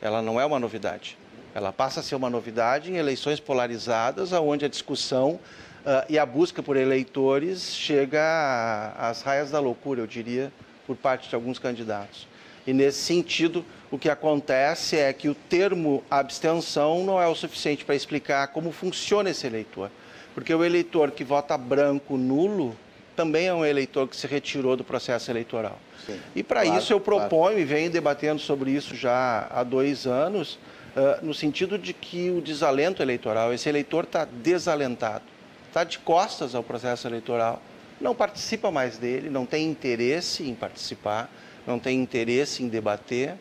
Ela 0.02 0.20
não 0.20 0.40
é 0.40 0.44
uma 0.44 0.58
novidade. 0.58 1.16
Ela 1.54 1.72
passa 1.72 2.00
a 2.00 2.02
ser 2.02 2.16
uma 2.16 2.28
novidade 2.28 2.90
em 2.90 2.96
eleições 2.96 3.38
polarizadas, 3.38 4.32
onde 4.32 4.64
a 4.64 4.68
discussão 4.68 5.38
uh, 5.86 6.04
e 6.08 6.18
a 6.18 6.26
busca 6.26 6.60
por 6.60 6.76
eleitores 6.76 7.72
chega 7.72 8.94
às 8.98 9.22
raias 9.22 9.52
da 9.52 9.60
loucura, 9.60 10.00
eu 10.00 10.06
diria, 10.08 10.52
por 10.88 10.96
parte 10.96 11.28
de 11.28 11.34
alguns 11.36 11.60
candidatos. 11.60 12.26
E 12.66 12.72
nesse 12.72 12.98
sentido, 12.98 13.64
o 13.92 13.98
que 13.98 14.08
acontece 14.08 14.96
é 14.96 15.12
que 15.12 15.28
o 15.28 15.36
termo 15.36 16.02
abstenção 16.10 17.04
não 17.04 17.22
é 17.22 17.28
o 17.28 17.34
suficiente 17.34 17.84
para 17.84 17.94
explicar 17.94 18.48
como 18.48 18.72
funciona 18.72 19.30
esse 19.30 19.46
eleitor. 19.46 19.88
Porque 20.34 20.54
o 20.54 20.64
eleitor 20.64 21.10
que 21.10 21.24
vota 21.24 21.56
branco, 21.58 22.16
nulo, 22.16 22.76
também 23.16 23.46
é 23.46 23.54
um 23.54 23.64
eleitor 23.64 24.08
que 24.08 24.16
se 24.16 24.26
retirou 24.26 24.76
do 24.76 24.84
processo 24.84 25.30
eleitoral. 25.30 25.78
Sim, 26.06 26.18
e 26.34 26.42
para 26.42 26.62
claro, 26.62 26.78
isso 26.78 26.92
eu 26.92 27.00
proponho 27.00 27.28
claro. 27.28 27.58
e 27.58 27.64
venho 27.64 27.90
debatendo 27.90 28.40
sobre 28.40 28.70
isso 28.70 28.94
já 28.96 29.46
há 29.50 29.62
dois 29.62 30.06
anos, 30.06 30.54
uh, 30.96 31.24
no 31.24 31.34
sentido 31.34 31.78
de 31.78 31.92
que 31.92 32.30
o 32.30 32.40
desalento 32.40 33.02
eleitoral, 33.02 33.52
esse 33.52 33.68
eleitor 33.68 34.04
está 34.04 34.24
desalentado, 34.24 35.24
está 35.68 35.84
de 35.84 35.98
costas 35.98 36.54
ao 36.54 36.62
processo 36.62 37.06
eleitoral, 37.06 37.60
não 38.00 38.14
participa 38.14 38.70
mais 38.70 38.96
dele, 38.96 39.28
não 39.28 39.44
tem 39.44 39.68
interesse 39.68 40.48
em 40.48 40.54
participar, 40.54 41.30
não 41.66 41.78
tem 41.78 42.00
interesse 42.00 42.62
em 42.62 42.68
debater 42.68 43.34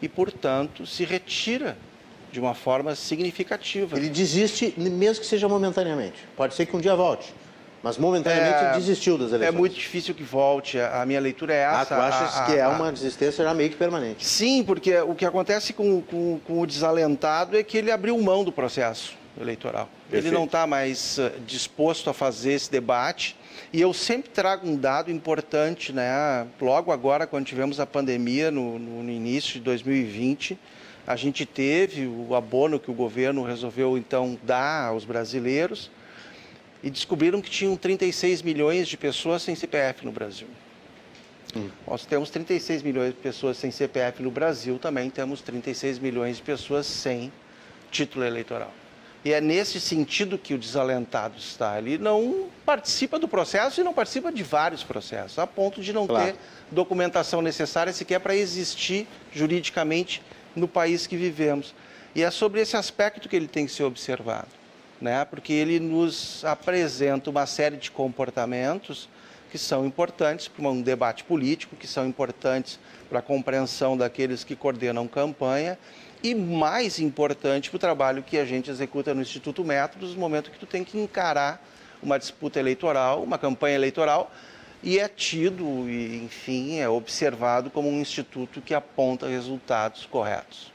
e, 0.00 0.08
portanto, 0.08 0.86
se 0.86 1.04
retira 1.04 1.76
de 2.32 2.40
uma 2.40 2.54
forma 2.54 2.94
significativa. 2.94 3.96
Ele 3.96 4.08
desiste, 4.08 4.74
mesmo 4.76 5.22
que 5.22 5.26
seja 5.26 5.48
momentaneamente. 5.48 6.26
Pode 6.36 6.54
ser 6.54 6.66
que 6.66 6.76
um 6.76 6.80
dia 6.80 6.94
volte. 6.94 7.34
Mas 7.82 7.96
momentaneamente 7.96 8.64
é, 8.64 8.72
desistiu 8.72 9.16
das 9.16 9.32
eleições. 9.32 9.54
É 9.54 9.58
muito 9.58 9.74
difícil 9.74 10.14
que 10.14 10.22
volte. 10.22 10.78
A 10.78 11.04
minha 11.06 11.20
leitura 11.20 11.54
é 11.54 11.60
essa. 11.60 11.80
Ah, 11.80 11.86
tu 11.86 11.94
achas 11.94 12.36
a, 12.36 12.42
a, 12.42 12.46
que 12.46 12.58
é 12.58 12.68
uma 12.68 12.92
desistência 12.92 13.42
já 13.42 13.54
meio 13.54 13.70
que 13.70 13.76
permanente? 13.76 14.26
Sim, 14.26 14.62
porque 14.62 14.98
o 14.98 15.14
que 15.14 15.24
acontece 15.24 15.72
com, 15.72 16.02
com, 16.02 16.38
com 16.46 16.60
o 16.60 16.66
desalentado 16.66 17.56
é 17.56 17.62
que 17.62 17.78
ele 17.78 17.90
abriu 17.90 18.18
mão 18.20 18.44
do 18.44 18.52
processo 18.52 19.14
eleitoral. 19.40 19.88
Perfeito. 20.10 20.26
Ele 20.26 20.36
não 20.36 20.44
está 20.44 20.66
mais 20.66 21.16
uh, 21.18 21.32
disposto 21.46 22.10
a 22.10 22.12
fazer 22.12 22.52
esse 22.52 22.70
debate. 22.70 23.34
E 23.72 23.80
eu 23.80 23.94
sempre 23.94 24.28
trago 24.30 24.68
um 24.68 24.76
dado 24.76 25.10
importante, 25.10 25.92
né? 25.92 26.46
Logo 26.60 26.92
agora, 26.92 27.26
quando 27.26 27.46
tivemos 27.46 27.80
a 27.80 27.86
pandemia, 27.86 28.50
no, 28.50 28.78
no 28.78 29.10
início 29.10 29.54
de 29.54 29.60
2020, 29.60 30.58
a 31.10 31.16
gente 31.16 31.44
teve 31.44 32.06
o 32.06 32.36
abono 32.36 32.78
que 32.78 32.88
o 32.88 32.94
governo 32.94 33.42
resolveu 33.42 33.98
então 33.98 34.38
dar 34.44 34.90
aos 34.90 35.04
brasileiros 35.04 35.90
e 36.84 36.88
descobriram 36.88 37.42
que 37.42 37.50
tinham 37.50 37.76
36 37.76 38.42
milhões 38.42 38.86
de 38.86 38.96
pessoas 38.96 39.42
sem 39.42 39.56
CPF 39.56 40.06
no 40.06 40.12
Brasil. 40.12 40.46
Hum. 41.56 41.68
Nós 41.84 42.06
temos 42.06 42.30
36 42.30 42.84
milhões 42.84 43.08
de 43.08 43.20
pessoas 43.20 43.56
sem 43.56 43.72
CPF 43.72 44.22
no 44.22 44.30
Brasil, 44.30 44.78
também 44.78 45.10
temos 45.10 45.42
36 45.42 45.98
milhões 45.98 46.36
de 46.36 46.42
pessoas 46.44 46.86
sem 46.86 47.32
título 47.90 48.24
eleitoral. 48.24 48.72
E 49.24 49.32
é 49.32 49.40
nesse 49.40 49.80
sentido 49.80 50.38
que 50.38 50.54
o 50.54 50.58
desalentado 50.58 51.36
está. 51.36 51.76
Ele 51.76 51.98
não 51.98 52.46
participa 52.64 53.18
do 53.18 53.26
processo 53.26 53.80
e 53.80 53.84
não 53.84 53.92
participa 53.92 54.30
de 54.30 54.44
vários 54.44 54.84
processos, 54.84 55.40
a 55.40 55.46
ponto 55.46 55.80
de 55.80 55.92
não 55.92 56.06
claro. 56.06 56.26
ter 56.26 56.38
documentação 56.70 57.42
necessária 57.42 57.92
sequer 57.92 58.20
para 58.20 58.36
existir 58.36 59.08
juridicamente 59.34 60.22
no 60.54 60.68
país 60.68 61.06
que 61.06 61.16
vivemos. 61.16 61.74
E 62.14 62.22
é 62.22 62.30
sobre 62.30 62.60
esse 62.60 62.76
aspecto 62.76 63.28
que 63.28 63.36
ele 63.36 63.48
tem 63.48 63.66
que 63.66 63.72
ser 63.72 63.84
observado 63.84 64.60
né? 65.00 65.24
porque 65.24 65.52
ele 65.52 65.80
nos 65.80 66.44
apresenta 66.44 67.30
uma 67.30 67.46
série 67.46 67.76
de 67.76 67.90
comportamentos 67.90 69.08
que 69.50 69.58
são 69.58 69.84
importantes 69.84 70.46
para 70.46 70.68
um 70.68 70.80
debate 70.80 71.24
político, 71.24 71.74
que 71.74 71.86
são 71.86 72.06
importantes 72.06 72.78
para 73.08 73.18
a 73.18 73.22
compreensão 73.22 73.96
daqueles 73.96 74.44
que 74.44 74.54
coordenam 74.54 75.08
campanha 75.08 75.76
e 76.22 76.34
mais 76.34 77.00
importante 77.00 77.68
para 77.70 77.76
o 77.76 77.80
trabalho 77.80 78.22
que 78.22 78.38
a 78.38 78.44
gente 78.44 78.70
executa 78.70 79.12
no 79.12 79.22
Instituto 79.22 79.64
Métodos, 79.64 80.14
no 80.14 80.20
momento 80.20 80.50
que 80.50 80.58
tu 80.58 80.66
tem 80.66 80.84
que 80.84 80.98
encarar 80.98 81.64
uma 82.00 82.18
disputa 82.18 82.60
eleitoral, 82.60 83.22
uma 83.22 83.38
campanha 83.38 83.74
eleitoral, 83.74 84.30
e 84.82 84.98
é 84.98 85.08
tido, 85.08 85.64
enfim, 85.88 86.78
é 86.78 86.88
observado 86.88 87.70
como 87.70 87.88
um 87.88 88.00
instituto 88.00 88.60
que 88.60 88.74
aponta 88.74 89.28
resultados 89.28 90.06
corretos. 90.06 90.72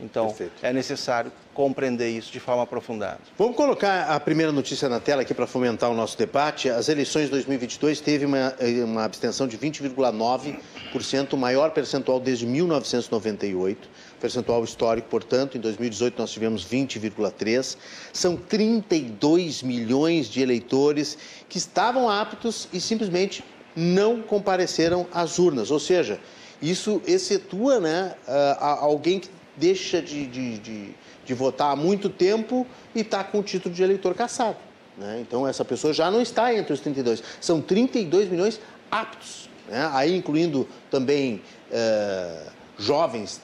Então, 0.00 0.28
Perfeito. 0.28 0.52
é 0.62 0.72
necessário 0.72 1.32
compreender 1.52 2.08
isso 2.08 2.30
de 2.30 2.38
forma 2.38 2.62
aprofundada. 2.62 3.18
Vamos 3.36 3.56
colocar 3.56 4.04
a 4.04 4.20
primeira 4.20 4.52
notícia 4.52 4.88
na 4.88 5.00
tela 5.00 5.22
aqui 5.22 5.34
para 5.34 5.46
fomentar 5.46 5.90
o 5.90 5.94
nosso 5.94 6.16
debate. 6.16 6.68
As 6.68 6.88
eleições 6.88 7.24
de 7.24 7.30
2022 7.32 8.00
teve 8.00 8.24
uma, 8.24 8.54
uma 8.84 9.04
abstenção 9.04 9.48
de 9.48 9.58
20,9%, 9.58 11.32
o 11.32 11.36
maior 11.36 11.72
percentual 11.72 12.20
desde 12.20 12.46
1998 12.46 13.88
percentual 14.20 14.62
histórico, 14.64 15.08
portanto, 15.08 15.56
em 15.56 15.60
2018 15.60 16.18
nós 16.18 16.30
tivemos 16.30 16.64
20,3. 16.64 17.76
São 18.12 18.36
32 18.36 19.62
milhões 19.62 20.28
de 20.28 20.40
eleitores 20.40 21.16
que 21.48 21.58
estavam 21.58 22.08
aptos 22.08 22.68
e 22.72 22.80
simplesmente 22.80 23.44
não 23.74 24.20
compareceram 24.20 25.06
às 25.12 25.38
urnas. 25.38 25.70
Ou 25.70 25.78
seja, 25.78 26.18
isso 26.60 27.00
excetua 27.06 27.80
né, 27.80 28.14
alguém 28.58 29.20
que 29.20 29.28
deixa 29.56 30.00
de, 30.02 30.26
de, 30.26 30.58
de, 30.58 30.94
de 31.24 31.34
votar 31.34 31.72
há 31.72 31.76
muito 31.76 32.08
tempo 32.08 32.66
e 32.94 33.00
está 33.00 33.22
com 33.24 33.40
o 33.40 33.42
título 33.42 33.74
de 33.74 33.82
eleitor 33.82 34.14
caçado. 34.14 34.56
Né? 34.96 35.18
Então, 35.20 35.46
essa 35.46 35.64
pessoa 35.64 35.92
já 35.92 36.10
não 36.10 36.20
está 36.20 36.54
entre 36.54 36.72
os 36.72 36.80
32. 36.80 37.22
São 37.40 37.60
32 37.60 38.28
milhões 38.28 38.60
aptos, 38.90 39.48
né? 39.68 39.88
aí 39.92 40.16
incluindo 40.16 40.66
também 40.90 41.40
é, 41.70 42.42
jovens 42.78 43.40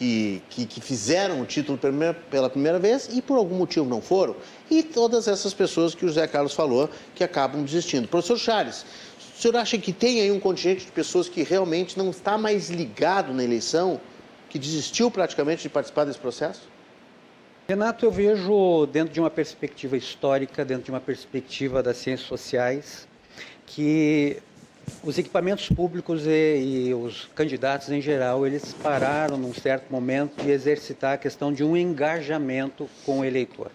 que, 0.00 0.42
que, 0.48 0.64
que, 0.64 0.80
fizeram 0.80 1.42
o 1.42 1.44
título 1.44 1.78
pela 2.30 2.48
primeira 2.48 2.78
vez 2.78 3.10
e 3.12 3.20
por 3.20 3.36
algum 3.36 3.54
motivo 3.54 3.86
não 3.86 4.00
foram. 4.00 4.34
E 4.70 4.82
todas 4.82 5.28
essas 5.28 5.52
pessoas 5.52 5.94
que 5.94 6.06
o 6.06 6.08
José 6.08 6.26
Carlos 6.26 6.54
falou 6.54 6.88
que 7.14 7.22
acabam 7.22 7.62
desistindo. 7.62 8.08
Professor 8.08 8.38
Charles, 8.38 8.86
o 9.36 9.38
senhor 9.38 9.58
acha 9.58 9.76
que 9.76 9.92
tem 9.92 10.22
aí 10.22 10.32
um 10.32 10.40
contingente 10.40 10.86
de 10.86 10.92
pessoas 10.92 11.28
que 11.28 11.42
realmente 11.42 11.98
não 11.98 12.08
está 12.08 12.38
mais 12.38 12.70
ligado 12.70 13.34
na 13.34 13.44
eleição 13.44 14.00
que 14.48 14.58
desistiu 14.58 15.10
praticamente 15.10 15.64
de 15.64 15.68
participar 15.68 16.06
desse 16.06 16.18
processo? 16.18 16.62
Renato, 17.68 18.06
eu 18.06 18.10
vejo 18.10 18.86
dentro 18.86 19.12
de 19.12 19.20
uma 19.20 19.30
perspectiva 19.30 19.98
histórica, 19.98 20.64
dentro 20.64 20.84
de 20.84 20.90
uma 20.90 21.00
perspectiva 21.00 21.82
das 21.82 21.98
ciências 21.98 22.26
sociais, 22.26 23.06
que 23.66 24.38
os 25.02 25.18
equipamentos 25.18 25.68
públicos 25.68 26.26
e, 26.26 26.88
e, 26.88 26.94
os 26.94 27.28
candidatos 27.34 27.90
em 27.90 28.00
geral, 28.00 28.46
eles 28.46 28.74
pararam 28.74 29.38
num 29.38 29.54
certo 29.54 29.90
momento 29.90 30.42
de 30.42 30.50
exercitar 30.50 31.14
a 31.14 31.18
questão 31.18 31.52
de 31.52 31.64
um 31.64 31.76
engajamento 31.76 32.88
com 33.04 33.20
o 33.20 33.24
eleitor. 33.24 33.70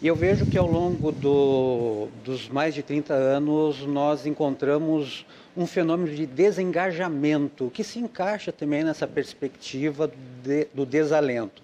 E 0.00 0.06
eu 0.08 0.16
vejo 0.16 0.44
que 0.44 0.58
ao 0.58 0.66
longo 0.66 1.12
do, 1.12 2.08
dos 2.24 2.48
mais 2.48 2.74
de 2.74 2.82
30 2.82 3.14
anos 3.14 3.86
nós 3.86 4.26
encontramos 4.26 5.24
um 5.56 5.64
fenômeno 5.64 6.12
de 6.12 6.26
desengajamento 6.26 7.70
que 7.72 7.84
se 7.84 8.00
encaixa 8.00 8.50
também 8.50 8.82
nessa 8.82 9.06
perspectiva 9.06 10.10
de, 10.42 10.66
do 10.74 10.84
desalento. 10.84 11.62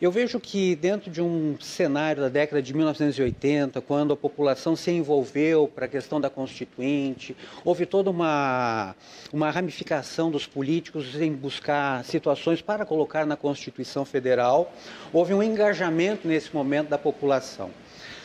Eu 0.00 0.10
vejo 0.10 0.40
que 0.40 0.74
dentro 0.74 1.10
de 1.10 1.20
um 1.20 1.60
cenário 1.60 2.22
da 2.22 2.30
década 2.30 2.62
de 2.62 2.72
1980, 2.72 3.82
quando 3.82 4.14
a 4.14 4.16
população 4.16 4.74
se 4.74 4.90
envolveu 4.90 5.68
para 5.68 5.84
a 5.84 5.88
questão 5.88 6.18
da 6.18 6.30
Constituinte, 6.30 7.36
houve 7.62 7.84
toda 7.84 8.08
uma, 8.08 8.96
uma 9.30 9.50
ramificação 9.50 10.30
dos 10.30 10.46
políticos 10.46 11.20
em 11.20 11.30
buscar 11.30 12.02
situações 12.02 12.62
para 12.62 12.86
colocar 12.86 13.26
na 13.26 13.36
Constituição 13.36 14.06
Federal, 14.06 14.72
houve 15.12 15.34
um 15.34 15.42
engajamento 15.42 16.26
nesse 16.26 16.54
momento 16.54 16.88
da 16.88 16.96
população. 16.96 17.70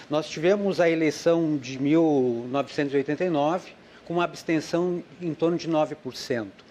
Nós 0.10 0.30
tivemos 0.30 0.80
a 0.80 0.90
eleição 0.90 1.58
de 1.58 1.78
1989 1.78 3.74
com 4.06 4.14
uma 4.14 4.24
abstenção 4.24 5.04
em 5.22 5.34
torno 5.34 5.58
de 5.58 5.68
9%. 5.68 6.65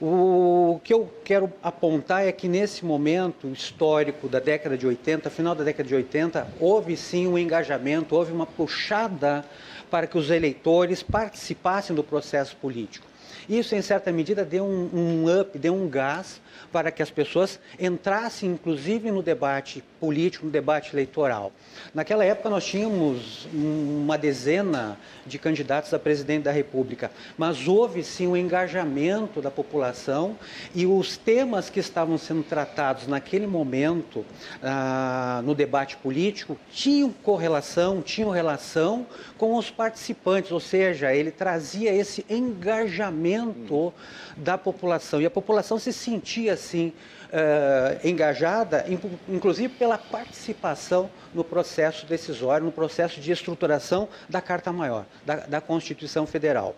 O 0.00 0.80
que 0.84 0.94
eu 0.94 1.12
quero 1.24 1.52
apontar 1.60 2.24
é 2.24 2.30
que 2.30 2.46
nesse 2.46 2.84
momento 2.84 3.48
histórico 3.48 4.28
da 4.28 4.38
década 4.38 4.78
de 4.78 4.86
80, 4.86 5.28
final 5.28 5.56
da 5.56 5.64
década 5.64 5.88
de 5.88 5.94
80, 5.94 6.46
houve 6.60 6.96
sim 6.96 7.26
um 7.26 7.36
engajamento, 7.36 8.14
houve 8.14 8.32
uma 8.32 8.46
puxada 8.46 9.44
para 9.90 10.06
que 10.06 10.16
os 10.16 10.30
eleitores 10.30 11.02
participassem 11.02 11.96
do 11.96 12.04
processo 12.04 12.54
político. 12.56 13.08
Isso, 13.48 13.74
em 13.74 13.82
certa 13.82 14.12
medida, 14.12 14.44
deu 14.44 14.64
um, 14.64 14.90
um 14.92 15.40
up, 15.40 15.58
deu 15.58 15.74
um 15.74 15.88
gás 15.88 16.40
para 16.70 16.92
que 16.92 17.02
as 17.02 17.10
pessoas 17.10 17.58
entrassem, 17.80 18.50
inclusive, 18.50 19.10
no 19.10 19.22
debate 19.22 19.82
político, 20.00 20.46
no 20.46 20.50
debate 20.50 20.94
eleitoral. 20.94 21.52
Naquela 21.94 22.24
época, 22.24 22.50
nós 22.50 22.64
tínhamos 22.64 23.48
uma 23.52 24.16
dezena 24.16 24.98
de 25.26 25.38
candidatos 25.38 25.92
a 25.92 25.98
presidente 25.98 26.44
da 26.44 26.52
República, 26.52 27.10
mas 27.36 27.68
houve 27.68 28.02
sim 28.02 28.26
um 28.26 28.36
engajamento 28.36 29.40
da 29.40 29.50
população 29.50 30.36
e 30.74 30.86
os 30.86 31.16
temas 31.16 31.70
que 31.70 31.80
estavam 31.80 32.18
sendo 32.18 32.42
tratados 32.42 33.06
naquele 33.06 33.46
momento 33.46 34.24
ah, 34.62 35.42
no 35.44 35.54
debate 35.54 35.96
político 35.96 36.56
tinham 36.72 37.10
correlação, 37.10 38.02
tinham 38.02 38.30
relação 38.30 39.06
com 39.36 39.54
os 39.56 39.70
participantes, 39.70 40.52
ou 40.52 40.60
seja, 40.60 41.14
ele 41.14 41.30
trazia 41.30 41.92
esse 41.94 42.24
engajamento 42.28 43.92
da 44.36 44.56
população 44.56 45.20
e 45.20 45.26
a 45.26 45.30
população 45.30 45.78
se 45.78 45.92
sentia 45.92 46.54
assim 46.54 46.92
uh, 47.28 48.06
engajada, 48.06 48.84
inclusive 49.28 49.68
pela 49.74 49.98
participação 49.98 51.10
no 51.34 51.44
processo 51.44 52.06
decisório, 52.06 52.66
no 52.66 52.72
processo 52.72 53.20
de 53.20 53.30
estruturação 53.30 54.08
da 54.28 54.40
Carta 54.40 54.72
Maior, 54.72 55.04
da, 55.24 55.36
da 55.36 55.60
Constituição 55.60 56.26
Federal. 56.26 56.74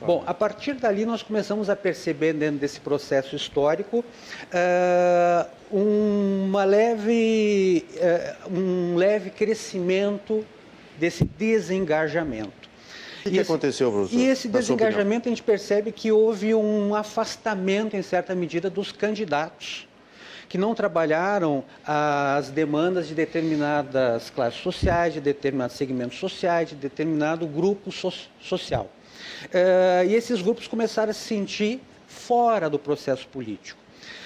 Bom, 0.00 0.22
a 0.26 0.34
partir 0.34 0.74
dali 0.74 1.06
nós 1.06 1.22
começamos 1.22 1.70
a 1.70 1.76
perceber 1.76 2.34
dentro 2.34 2.58
desse 2.58 2.80
processo 2.80 3.34
histórico 3.34 4.04
uh, 4.52 5.46
uma 5.70 6.64
leve, 6.64 7.86
uh, 7.94 8.52
um 8.52 8.96
leve 8.96 9.30
crescimento 9.30 10.44
desse 10.98 11.24
desengajamento. 11.24 12.65
O 13.28 13.32
que, 13.32 13.40
aconteceu, 13.40 13.90
professor? 13.90 14.18
E 14.18 14.24
esse 14.26 14.48
desengajamento 14.48 15.28
a 15.28 15.30
gente 15.30 15.42
percebe 15.42 15.92
que 15.92 16.12
houve 16.12 16.54
um 16.54 16.94
afastamento, 16.94 17.96
em 17.96 18.02
certa 18.02 18.34
medida, 18.34 18.70
dos 18.70 18.92
candidatos 18.92 19.86
que 20.48 20.56
não 20.56 20.74
trabalharam 20.74 21.64
as 21.84 22.50
demandas 22.50 23.08
de 23.08 23.14
determinadas 23.14 24.30
classes 24.30 24.60
sociais, 24.60 25.14
de 25.14 25.20
determinados 25.20 25.76
segmentos 25.76 26.18
sociais, 26.18 26.68
de 26.68 26.76
determinado 26.76 27.46
grupo 27.46 27.90
so 27.90 28.12
social. 28.40 28.90
Uh, 29.46 30.06
e 30.08 30.14
esses 30.14 30.40
grupos 30.40 30.68
começaram 30.68 31.10
a 31.10 31.14
se 31.14 31.20
sentir 31.20 31.80
fora 32.06 32.70
do 32.70 32.78
processo 32.78 33.26
político. 33.28 33.80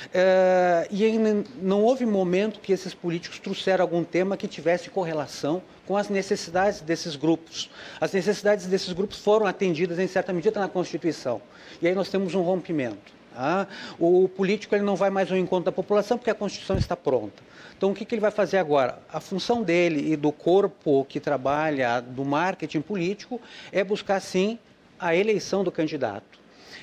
Uh, 0.07 0.87
e 0.91 1.05
ainda 1.05 1.45
não 1.61 1.83
houve 1.83 2.05
momento 2.05 2.61
que 2.61 2.73
esses 2.73 2.93
políticos 2.93 3.39
trouxeram 3.39 3.83
algum 3.83 4.05
tema 4.05 4.37
que 4.37 4.49
tivesse 4.49 4.91
correlação 4.91 5.63
com 5.91 5.97
as 5.97 6.09
necessidades 6.09 6.81
desses 6.83 7.17
grupos. 7.17 7.69
As 8.01 8.13
necessidades 8.13 8.65
desses 8.67 8.93
grupos 8.93 9.19
foram 9.19 9.45
atendidas 9.45 9.99
em 9.99 10.07
certa 10.07 10.33
medida 10.33 10.61
na 10.61 10.69
Constituição. 10.69 11.43
E 11.83 11.89
aí 11.89 11.97
nós 11.97 12.09
temos 12.09 12.33
um 12.33 12.43
rompimento. 12.43 13.13
Tá? 13.35 13.67
O 13.99 14.29
político 14.29 14.73
ele 14.73 14.85
não 14.85 14.95
vai 14.95 15.11
mais 15.11 15.33
ao 15.33 15.37
encontro 15.37 15.65
da 15.65 15.73
população 15.73 16.17
porque 16.17 16.31
a 16.31 16.35
Constituição 16.35 16.79
está 16.79 16.97
pronta. 16.97 17.43
Então, 17.77 17.91
o 17.91 17.95
que, 17.95 18.05
que, 18.05 18.15
ele 18.15 18.21
vai 18.21 18.31
fazer 18.31 18.59
agora? 18.59 19.01
A 19.13 19.19
função 19.19 19.65
dele 19.65 20.13
e 20.13 20.17
do 20.17 20.31
corpo 20.31 21.05
que 21.07 21.19
trabalha 21.19 21.99
do 21.99 22.25
marketing 22.25 22.83
político 22.83 23.41
é 23.73 23.83
buscar, 23.83 24.21
sim, 24.21 24.61
a 24.97 25.17
eleição 25.17 25.65
do 25.65 25.73
candidato. 25.73 26.40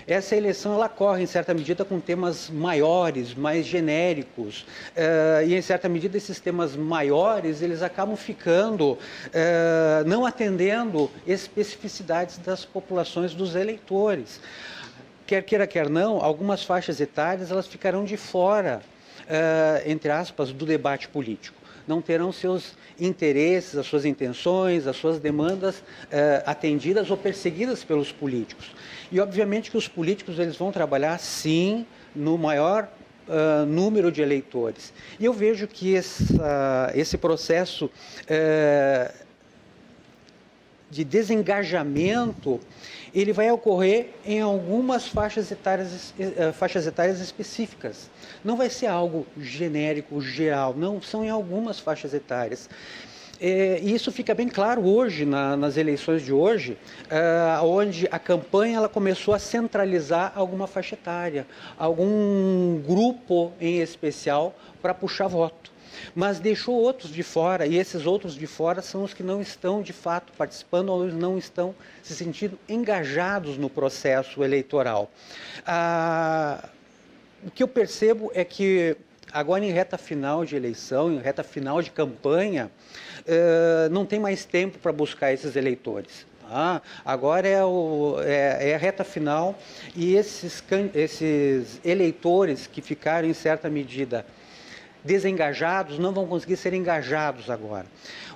Essa 0.08 0.38
eleição 0.38 0.74
ela 0.74 0.88
corre, 0.88 1.24
em 1.24 1.26
certa 1.26 1.54
medida, 1.54 1.84
com 1.84 2.00
temas 2.00 2.50
maiores, 2.50 3.36
mais 3.36 3.66
genéricos. 3.66 4.62
Uh, 4.96 5.46
e, 5.46 5.54
em 5.54 5.62
certa 5.62 5.90
medida, 5.90 6.16
esses 6.16 6.40
temas 6.40 6.78
maiores 6.78 7.62
eles 7.62 7.82
acabam 7.82 8.16
ficando, 8.16 8.94
uh, 8.94 10.08
não 10.08 10.26
atendendo 10.26 11.12
especificidades 11.28 12.38
das 12.38 12.64
populações 12.64 13.34
dos 13.34 13.54
eleitores. 13.54 14.40
Quer 15.26 15.44
queira, 15.44 15.68
quer 15.68 15.90
não, 15.90 16.24
algumas 16.24 16.64
faixas 16.64 17.02
etárias 17.02 17.52
elas 17.52 17.68
ficarão 17.68 18.06
de 18.06 18.16
fora 18.16 18.82
uh, 19.24 19.90
entre 19.90 20.10
aspas, 20.10 20.54
do 20.54 20.66
debate 20.66 21.10
político. 21.10 21.58
Não 21.86 22.02
terão 22.02 22.32
seus 22.32 22.76
interesses, 22.98 23.76
as 23.76 23.86
suas 23.86 24.06
intenções, 24.06 24.88
as 24.88 24.98
suas 24.98 25.20
demandas 25.20 25.82
atendidas 26.46 27.10
ou 27.10 27.16
perseguidas 27.16 27.82
pelos 27.82 28.12
políticos. 28.12 28.72
E 29.12 29.20
obviamente 29.20 29.72
que 29.72 29.78
os 29.78 29.88
políticos 29.88 30.40
eles 30.40 30.56
vão 30.58 30.72
trabalhar 30.72 31.18
sim 31.20 31.86
no 32.16 32.38
maior 32.38 32.90
Uh, 33.28 33.66
número 33.66 34.10
de 34.10 34.22
eleitores. 34.22 34.94
E 35.20 35.26
eu 35.26 35.34
vejo 35.34 35.68
que 35.68 35.94
esse, 35.94 36.34
esse 36.96 37.18
processo 37.18 37.88
uh, 37.88 39.14
de 40.90 41.04
desengajamento 41.04 42.58
ele 43.14 43.34
vai 43.34 43.50
ocorrer 43.52 44.10
em 44.26 44.42
algumas 44.42 45.08
faixas 45.08 45.50
etárias, 45.52 46.14
eh, 46.20 46.52
faixas 46.52 46.86
etárias 46.86 47.20
específicas. 47.20 48.10
Não 48.44 48.56
vai 48.56 48.70
ser 48.70 48.88
algo 48.88 49.26
genérico, 49.38 50.22
geral, 50.22 50.76
não, 50.76 51.02
são 51.02 51.24
em 51.24 51.30
algumas 51.30 51.80
faixas 51.80 52.14
etárias. 52.14 52.70
É, 53.40 53.80
e 53.82 53.94
isso 53.94 54.12
fica 54.12 54.34
bem 54.34 54.48
claro 54.48 54.84
hoje, 54.86 55.26
na, 55.26 55.56
nas 55.56 55.78
eleições 55.78 56.24
de 56.24 56.34
hoje, 56.34 56.78
é, 57.10 57.60
onde 57.62 58.08
a 58.12 58.18
campanha 58.18 58.78
ela 58.78 58.90
começou 58.90 59.34
a 59.34 59.40
centralizar 59.40 60.34
alguma 60.36 60.66
faixa 60.66 60.96
etária, 60.96 61.46
algum 61.78 62.82
grupo 62.82 63.52
em 63.62 63.80
especial 63.80 64.56
para 64.82 64.94
puxar 64.94 65.28
voto 65.28 65.78
mas 66.14 66.40
deixou 66.40 66.76
outros 66.76 67.12
de 67.12 67.24
fora, 67.24 67.66
e 67.66 67.76
esses 67.78 68.06
outros 68.06 68.36
de 68.36 68.48
fora 68.48 68.82
são 68.82 69.04
os 69.04 69.14
que 69.14 69.24
não 69.24 69.42
estão 69.42 69.82
de 69.82 69.94
fato 69.94 70.32
participando 70.38 70.90
ou 70.90 71.06
não 71.08 71.38
estão 71.38 71.74
se 72.04 72.16
sentindo 72.16 72.58
engajados 72.68 73.58
no 73.58 73.70
processo 73.70 74.44
eleitoral. 74.44 75.10
Ah, 75.66 76.70
o 77.44 77.52
que 77.52 77.64
eu 77.64 77.68
percebo 77.68 78.32
é 78.34 78.44
que 78.44 78.96
agora 79.32 79.64
em 79.64 79.72
reta 79.72 79.98
final 79.98 80.46
de 80.46 80.56
eleição, 80.56 81.12
em 81.12 81.20
reta 81.20 81.44
final 81.44 81.82
de 81.82 81.92
campanha, 81.92 82.72
eh, 83.28 83.90
não 83.92 84.06
tem 84.06 84.20
mais 84.20 84.46
tempo 84.46 84.80
para 84.80 84.94
buscar 84.94 85.34
esses 85.34 85.58
eleitores. 85.58 86.26
Ah, 86.50 86.82
agora 87.04 87.46
é, 87.46 87.62
o, 87.62 88.16
é, 88.22 88.70
é, 88.70 88.76
a 88.76 88.78
reta 88.78 89.04
final 89.04 89.54
e 89.94 90.16
esses, 90.16 90.64
esses 90.96 91.82
eleitores 91.84 92.68
que 92.68 92.82
ficaram, 92.82 93.28
em 93.28 93.34
certa 93.34 93.70
medida, 93.70 94.26
desengajados 95.04 96.00
não 96.00 96.14
vão 96.14 96.26
conseguir 96.26 96.56
ser 96.56 96.74
engajados 96.74 97.50
agora. 97.50 97.86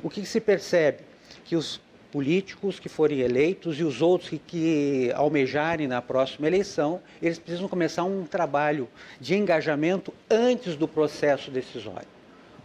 O 0.03 0.09
que, 0.09 0.19
que 0.19 0.27
se 0.27 0.41
percebe? 0.41 0.99
Que 1.45 1.55
os 1.55 1.79
políticos 2.11 2.77
que 2.77 2.89
forem 2.89 3.21
eleitos 3.21 3.79
e 3.79 3.85
os 3.85 4.01
outros 4.01 4.29
que, 4.29 4.39
que, 4.39 5.11
almejarem 5.15 5.87
na 5.87 6.01
próxima 6.01 6.47
eleição, 6.47 7.01
eles 7.21 7.39
precisam 7.39 7.69
começar 7.69 8.03
um 8.03 8.25
trabalho 8.25 8.89
de 9.21 9.35
engajamento 9.35 10.13
antes 10.29 10.75
do 10.75 10.85
processo 10.85 11.49
decisório 11.49 12.20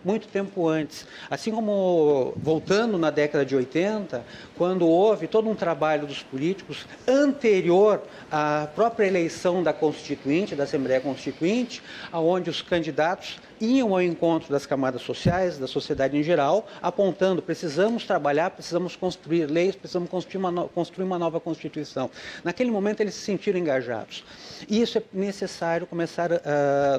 muito 0.06 0.28
tempo 0.28 0.68
antes. 0.68 1.04
Assim 1.28 1.50
como 1.50 2.32
voltando 2.36 2.96
na 2.96 3.10
década 3.10 3.44
de 3.44 3.56
80, 3.56 4.24
quando 4.56 4.86
houve 4.86 5.26
todo 5.26 5.50
um 5.50 5.54
trabalho 5.54 6.06
dos 6.06 6.22
políticos 6.22 6.86
anterior 7.08 8.00
à 8.30 8.68
própria 8.72 9.06
eleição 9.06 9.64
da 9.64 9.72
Constituinte, 9.72 10.54
da 10.54 10.62
Assembleia 10.62 11.00
Constituinte, 11.00 11.82
aonde 12.12 12.48
os 12.48 12.62
candidatos 12.62 13.38
iam 13.60 13.92
ao 13.92 14.02
encontro 14.02 14.50
das 14.50 14.66
camadas 14.66 15.02
sociais, 15.02 15.58
da 15.58 15.66
sociedade 15.66 16.16
em 16.16 16.22
geral, 16.22 16.66
apontando: 16.82 17.42
precisamos 17.42 18.04
trabalhar, 18.04 18.50
precisamos 18.50 18.96
construir 18.96 19.46
leis, 19.46 19.74
precisamos 19.74 20.08
construir 20.08 20.38
uma, 20.38 20.50
no... 20.50 20.68
construir 20.68 21.04
uma 21.04 21.18
nova 21.18 21.40
Constituição. 21.40 22.10
Naquele 22.44 22.70
momento, 22.70 23.00
eles 23.00 23.14
se 23.14 23.20
sentiram 23.20 23.58
engajados. 23.58 24.24
E 24.68 24.80
isso 24.80 24.98
é 24.98 25.02
necessário 25.12 25.86
começar 25.86 26.32
uh, 26.32 26.38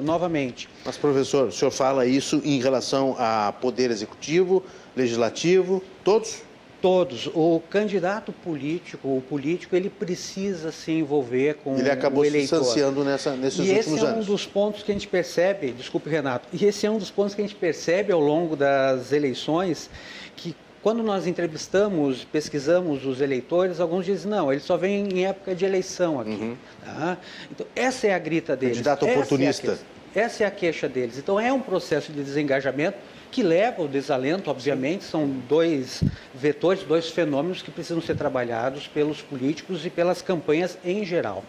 novamente. 0.02 0.68
Mas, 0.84 0.96
professor, 0.96 1.48
o 1.48 1.52
senhor 1.52 1.70
fala 1.70 2.06
isso 2.06 2.40
em 2.44 2.60
relação 2.60 3.16
a 3.18 3.52
poder 3.52 3.90
executivo, 3.90 4.64
legislativo, 4.96 5.82
todos? 6.04 6.47
Todos. 6.80 7.26
O 7.34 7.60
candidato 7.68 8.32
político, 8.32 9.08
o 9.08 9.20
político, 9.20 9.74
ele 9.74 9.90
precisa 9.90 10.70
se 10.70 10.92
envolver 10.92 11.54
com 11.64 11.76
ele 11.76 11.90
acabou 11.90 12.22
o 12.22 12.24
eleitor. 12.24 12.58
se 12.58 12.60
distanciando 12.60 13.04
nessa, 13.04 13.34
nesses 13.34 13.58
e 13.58 13.72
últimos 13.72 13.86
anos. 13.86 13.88
E 13.88 13.94
esse 13.94 14.04
é 14.04 14.08
um 14.08 14.12
anos. 14.12 14.26
dos 14.26 14.46
pontos 14.46 14.82
que 14.82 14.92
a 14.92 14.94
gente 14.94 15.08
percebe, 15.08 15.72
desculpe 15.72 16.08
Renato, 16.08 16.48
e 16.52 16.64
esse 16.64 16.86
é 16.86 16.90
um 16.90 16.98
dos 16.98 17.10
pontos 17.10 17.34
que 17.34 17.40
a 17.40 17.44
gente 17.44 17.56
percebe 17.56 18.12
ao 18.12 18.20
longo 18.20 18.54
das 18.54 19.10
eleições, 19.12 19.90
que 20.36 20.54
quando 20.82 21.02
nós 21.02 21.26
entrevistamos, 21.26 22.24
pesquisamos 22.24 23.04
os 23.04 23.20
eleitores, 23.20 23.80
alguns 23.80 24.06
dizem, 24.06 24.30
não, 24.30 24.52
ele 24.52 24.60
só 24.60 24.76
vem 24.76 25.08
em 25.08 25.26
época 25.26 25.54
de 25.54 25.64
eleição 25.64 26.20
aqui. 26.20 26.30
Uhum. 26.30 26.56
Tá? 26.84 27.18
Então, 27.50 27.66
essa 27.74 28.06
é 28.06 28.14
a 28.14 28.18
grita 28.18 28.56
deles. 28.56 28.76
Candidato 28.76 29.04
oportunista. 29.04 29.72
Essa 29.72 29.82
é, 30.14 30.20
essa 30.20 30.44
é 30.44 30.46
a 30.46 30.50
queixa 30.50 30.88
deles. 30.88 31.18
Então, 31.18 31.40
é 31.40 31.52
um 31.52 31.60
processo 31.60 32.12
de 32.12 32.22
desengajamento 32.22 32.96
que 33.30 33.42
leva 33.42 33.82
ao 33.82 33.88
desalento, 33.88 34.50
obviamente, 34.50 35.04
são 35.04 35.28
dois 35.48 36.02
vetores, 36.34 36.82
dois 36.82 37.08
fenômenos 37.08 37.62
que 37.62 37.70
precisam 37.70 38.00
ser 38.00 38.16
trabalhados 38.16 38.86
pelos 38.86 39.20
políticos 39.20 39.84
e 39.84 39.90
pelas 39.90 40.22
campanhas 40.22 40.78
em 40.84 41.04
geral. 41.04 41.44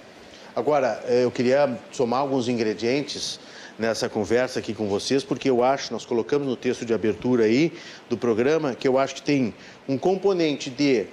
Agora, 0.56 1.02
eh, 1.08 1.24
eu 1.24 1.32
queria 1.32 1.78
somar 1.92 2.20
alguns 2.20 2.48
ingredientes 2.50 3.40
nessa 3.78 4.10
conversa 4.10 4.60
aqui 4.60 4.74
com 4.74 4.90
vocês, 4.90 5.24
porque 5.24 5.50
eu 5.50 5.64
acho, 5.64 5.94
nós 5.94 6.06
colocamos 6.06 6.46
no 6.46 6.56
texto 6.58 6.86
de 6.86 6.94
abertura 6.94 7.46
aí 7.46 7.72
do 8.10 8.18
programa, 8.18 8.76
que 8.76 8.88
eu 8.88 8.98
acho 8.98 9.16
que 9.16 9.22
tem 9.22 9.54
um 9.88 9.98
componente 9.98 10.70
de 10.70 11.06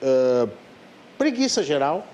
uh, 0.00 0.48
preguiça 1.18 1.64
geral, 1.64 2.06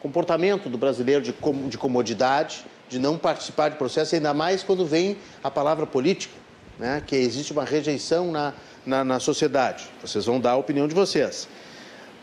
comportamento 0.00 0.68
do 0.68 0.78
brasileiro 0.78 1.20
de, 1.20 1.32
com, 1.32 1.68
de 1.68 1.76
comodidade, 1.76 2.64
de 2.88 2.98
não 3.00 3.18
participar 3.18 3.70
de 3.70 3.76
processo, 3.76 4.14
ainda 4.14 4.32
mais 4.32 4.62
quando 4.62 4.86
vem 4.86 5.16
a 5.42 5.50
palavra 5.50 5.84
política 5.84 6.39
né, 6.80 7.02
que 7.06 7.14
existe 7.14 7.52
uma 7.52 7.64
rejeição 7.64 8.32
na, 8.32 8.54
na, 8.86 9.04
na 9.04 9.20
sociedade. 9.20 9.84
Vocês 10.02 10.24
vão 10.24 10.40
dar 10.40 10.52
a 10.52 10.56
opinião 10.56 10.88
de 10.88 10.94
vocês. 10.94 11.46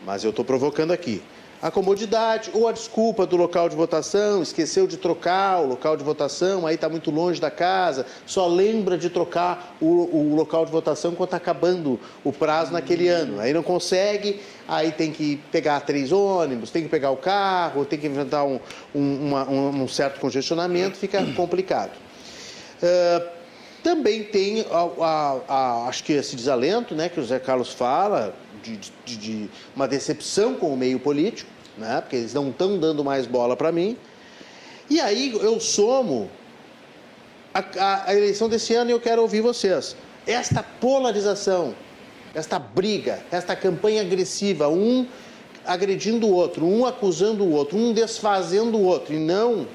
Mas 0.04 0.24
eu 0.24 0.30
estou 0.30 0.44
provocando 0.44 0.90
aqui. 0.90 1.22
A 1.60 1.72
comodidade 1.72 2.50
ou 2.52 2.68
a 2.68 2.72
desculpa 2.72 3.26
do 3.26 3.36
local 3.36 3.68
de 3.68 3.74
votação, 3.74 4.42
esqueceu 4.42 4.86
de 4.86 4.96
trocar 4.96 5.60
o 5.60 5.66
local 5.66 5.96
de 5.96 6.04
votação, 6.04 6.64
aí 6.64 6.76
está 6.76 6.88
muito 6.88 7.10
longe 7.10 7.40
da 7.40 7.50
casa, 7.50 8.06
só 8.26 8.46
lembra 8.46 8.96
de 8.96 9.10
trocar 9.10 9.76
o, 9.80 9.86
o 9.86 10.36
local 10.36 10.64
de 10.64 10.70
votação 10.70 11.16
quando 11.16 11.28
está 11.28 11.36
acabando 11.36 11.98
o 12.22 12.32
prazo 12.32 12.72
naquele 12.72 13.08
ano. 13.08 13.40
Aí 13.40 13.52
não 13.52 13.64
consegue, 13.64 14.40
aí 14.68 14.92
tem 14.92 15.10
que 15.10 15.40
pegar 15.50 15.80
três 15.80 16.12
ônibus, 16.12 16.70
tem 16.70 16.84
que 16.84 16.88
pegar 16.88 17.10
o 17.10 17.16
carro, 17.16 17.84
tem 17.84 17.98
que 17.98 18.06
inventar 18.06 18.44
um, 18.44 18.60
um, 18.94 19.28
uma, 19.28 19.48
um 19.48 19.88
certo 19.88 20.20
congestionamento, 20.20 20.96
fica 20.96 21.24
complicado. 21.34 21.92
Uh, 22.80 23.37
também 23.88 24.22
tem, 24.22 24.66
a, 24.70 25.02
a, 25.02 25.40
a, 25.48 25.88
acho 25.88 26.04
que 26.04 26.12
esse 26.12 26.36
desalento 26.36 26.94
né, 26.94 27.08
que 27.08 27.18
o 27.18 27.24
Zé 27.24 27.38
Carlos 27.38 27.72
fala, 27.72 28.34
de, 28.62 28.78
de, 29.06 29.16
de 29.16 29.50
uma 29.74 29.88
decepção 29.88 30.56
com 30.56 30.74
o 30.74 30.76
meio 30.76 31.00
político, 31.00 31.50
né, 31.78 32.02
porque 32.02 32.16
eles 32.16 32.34
não 32.34 32.50
estão 32.50 32.78
dando 32.78 33.02
mais 33.02 33.26
bola 33.26 33.56
para 33.56 33.72
mim. 33.72 33.96
E 34.90 35.00
aí 35.00 35.32
eu 35.32 35.58
somo 35.58 36.30
a, 37.54 38.10
a, 38.10 38.14
eleição 38.14 38.46
desse 38.46 38.74
ano 38.74 38.90
e 38.90 38.92
eu 38.92 39.00
quero 39.00 39.22
ouvir 39.22 39.40
vocês. 39.40 39.96
Esta 40.26 40.62
polarização, 40.62 41.74
esta 42.34 42.58
briga, 42.58 43.20
esta 43.32 43.56
campanha 43.56 44.02
agressiva, 44.02 44.68
um 44.68 45.06
agredindo 45.64 46.26
o 46.26 46.34
outro, 46.34 46.66
um 46.66 46.84
acusando 46.84 47.42
o 47.42 47.52
outro, 47.52 47.78
um 47.78 47.94
desfazendo 47.94 48.76
o 48.76 48.82
outro, 48.82 49.14
e 49.14 49.18
não 49.18 49.66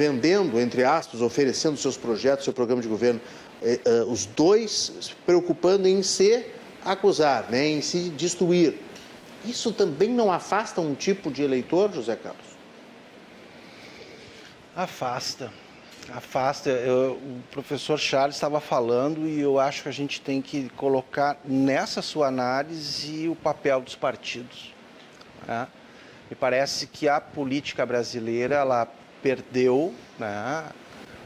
vendendo, 0.00 0.58
entre 0.58 0.82
aspas, 0.82 1.20
oferecendo 1.20 1.76
seus 1.76 1.94
projetos, 1.94 2.44
seu 2.44 2.54
programa 2.54 2.80
de 2.80 2.88
governo, 2.88 3.20
eh, 3.60 3.78
eh, 3.84 4.04
os 4.08 4.24
dois 4.24 4.92
se 4.98 5.14
preocupando 5.26 5.86
em 5.86 6.02
se 6.02 6.42
acusar, 6.82 7.50
né, 7.50 7.66
em 7.66 7.82
se 7.82 8.08
destruir. 8.08 8.78
Isso 9.44 9.74
também 9.74 10.08
não 10.08 10.32
afasta 10.32 10.80
um 10.80 10.94
tipo 10.94 11.30
de 11.30 11.42
eleitor, 11.42 11.92
José 11.92 12.16
Carlos? 12.16 12.46
Afasta. 14.74 15.52
Afasta. 16.14 16.70
Eu, 16.70 17.12
o 17.12 17.42
professor 17.50 17.98
Charles 17.98 18.36
estava 18.36 18.58
falando 18.58 19.26
e 19.26 19.38
eu 19.38 19.58
acho 19.58 19.82
que 19.82 19.90
a 19.90 19.92
gente 19.92 20.18
tem 20.22 20.40
que 20.40 20.70
colocar 20.76 21.38
nessa 21.44 22.00
sua 22.00 22.28
análise 22.28 23.28
o 23.28 23.36
papel 23.36 23.82
dos 23.82 23.96
partidos. 23.96 24.74
Né? 25.46 25.68
Me 26.30 26.36
parece 26.36 26.86
que 26.86 27.06
a 27.06 27.20
política 27.20 27.84
brasileira 27.84 28.54
ela 28.54 28.88
perdeu 29.22 29.94
né, 30.18 30.64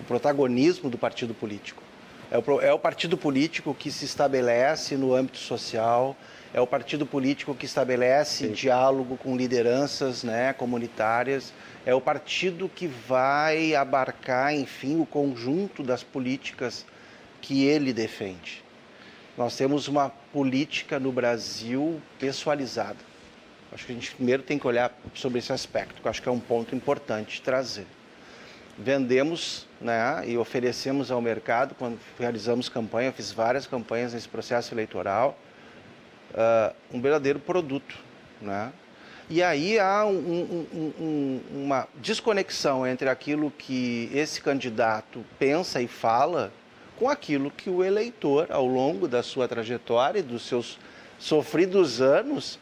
o 0.00 0.04
protagonismo 0.04 0.90
do 0.90 0.98
partido 0.98 1.34
político. 1.34 1.82
É 2.30 2.38
o, 2.38 2.60
é 2.60 2.72
o 2.72 2.78
partido 2.78 3.16
político 3.16 3.74
que 3.74 3.90
se 3.90 4.04
estabelece 4.04 4.96
no 4.96 5.14
âmbito 5.14 5.38
social, 5.38 6.16
é 6.52 6.60
o 6.60 6.66
partido 6.66 7.04
político 7.04 7.54
que 7.54 7.66
estabelece 7.66 8.46
Sim. 8.46 8.52
diálogo 8.52 9.16
com 9.16 9.36
lideranças 9.36 10.22
né, 10.22 10.52
comunitárias, 10.52 11.52
é 11.84 11.94
o 11.94 12.00
partido 12.00 12.68
que 12.68 12.86
vai 12.86 13.74
abarcar, 13.74 14.54
enfim, 14.54 15.00
o 15.00 15.06
conjunto 15.06 15.82
das 15.82 16.02
políticas 16.02 16.86
que 17.40 17.64
ele 17.64 17.92
defende. 17.92 18.64
Nós 19.36 19.56
temos 19.56 19.88
uma 19.88 20.08
política 20.32 20.98
no 20.98 21.10
Brasil 21.12 22.00
pessoalizada. 22.18 23.13
Acho 23.74 23.86
que 23.86 23.92
a 23.92 23.94
gente 23.94 24.14
primeiro 24.14 24.42
tem 24.42 24.58
que 24.58 24.66
olhar 24.66 24.96
sobre 25.14 25.40
esse 25.40 25.52
aspecto, 25.52 26.00
que 26.00 26.08
acho 26.08 26.22
que 26.22 26.28
é 26.28 26.32
um 26.32 26.40
ponto 26.40 26.74
importante 26.74 27.42
trazer 27.42 27.86
vendemos 28.78 29.66
né, 29.80 30.22
e 30.26 30.36
oferecemos 30.36 31.10
ao 31.10 31.20
mercado, 31.20 31.74
quando 31.74 31.98
realizamos 32.18 32.68
campanha, 32.68 33.08
eu 33.08 33.12
fiz 33.12 33.32
várias 33.32 33.66
campanhas 33.66 34.12
nesse 34.12 34.28
processo 34.28 34.74
eleitoral, 34.74 35.38
uh, 36.32 36.74
um 36.92 37.00
verdadeiro 37.00 37.38
produto. 37.38 37.96
Né? 38.40 38.72
E 39.30 39.42
aí 39.42 39.78
há 39.78 40.04
um, 40.04 40.66
um, 40.72 40.92
um, 41.00 41.40
uma 41.64 41.88
desconexão 41.96 42.86
entre 42.86 43.08
aquilo 43.08 43.50
que 43.50 44.10
esse 44.12 44.40
candidato 44.40 45.24
pensa 45.38 45.80
e 45.80 45.88
fala 45.88 46.52
com 46.98 47.08
aquilo 47.08 47.50
que 47.50 47.70
o 47.70 47.82
eleitor, 47.82 48.48
ao 48.50 48.66
longo 48.66 49.08
da 49.08 49.22
sua 49.22 49.48
trajetória 49.48 50.18
e 50.18 50.22
dos 50.22 50.46
seus 50.46 50.78
sofridos 51.18 52.00
anos, 52.00 52.58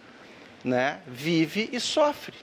né, 0.64 1.00
vive 1.06 1.68
e 1.72 1.80
sofre. 1.80 2.36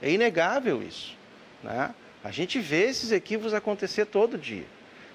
É 0.00 0.10
inegável 0.10 0.82
isso. 0.82 1.16
Né? 1.62 1.94
A 2.22 2.30
gente 2.30 2.58
vê 2.58 2.84
esses 2.84 3.12
equívocos 3.12 3.54
acontecer 3.54 4.06
todo 4.06 4.36
dia. 4.36 4.66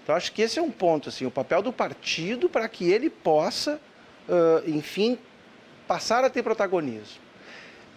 Então, 0.04 0.16
acho 0.16 0.32
que 0.32 0.42
esse 0.42 0.58
é 0.58 0.62
um 0.62 0.72
ponto, 0.72 1.10
assim, 1.10 1.26
o 1.26 1.32
papel 1.32 1.62
do 1.62 1.72
partido 1.72 2.50
para 2.50 2.68
que 2.68 2.90
ele 2.92 3.10
possa, 3.10 3.80
uh, 4.28 4.70
enfim, 4.70 5.18
passar 5.88 6.24
a 6.24 6.30
ter 6.30 6.42
protagonismo. 6.42 7.22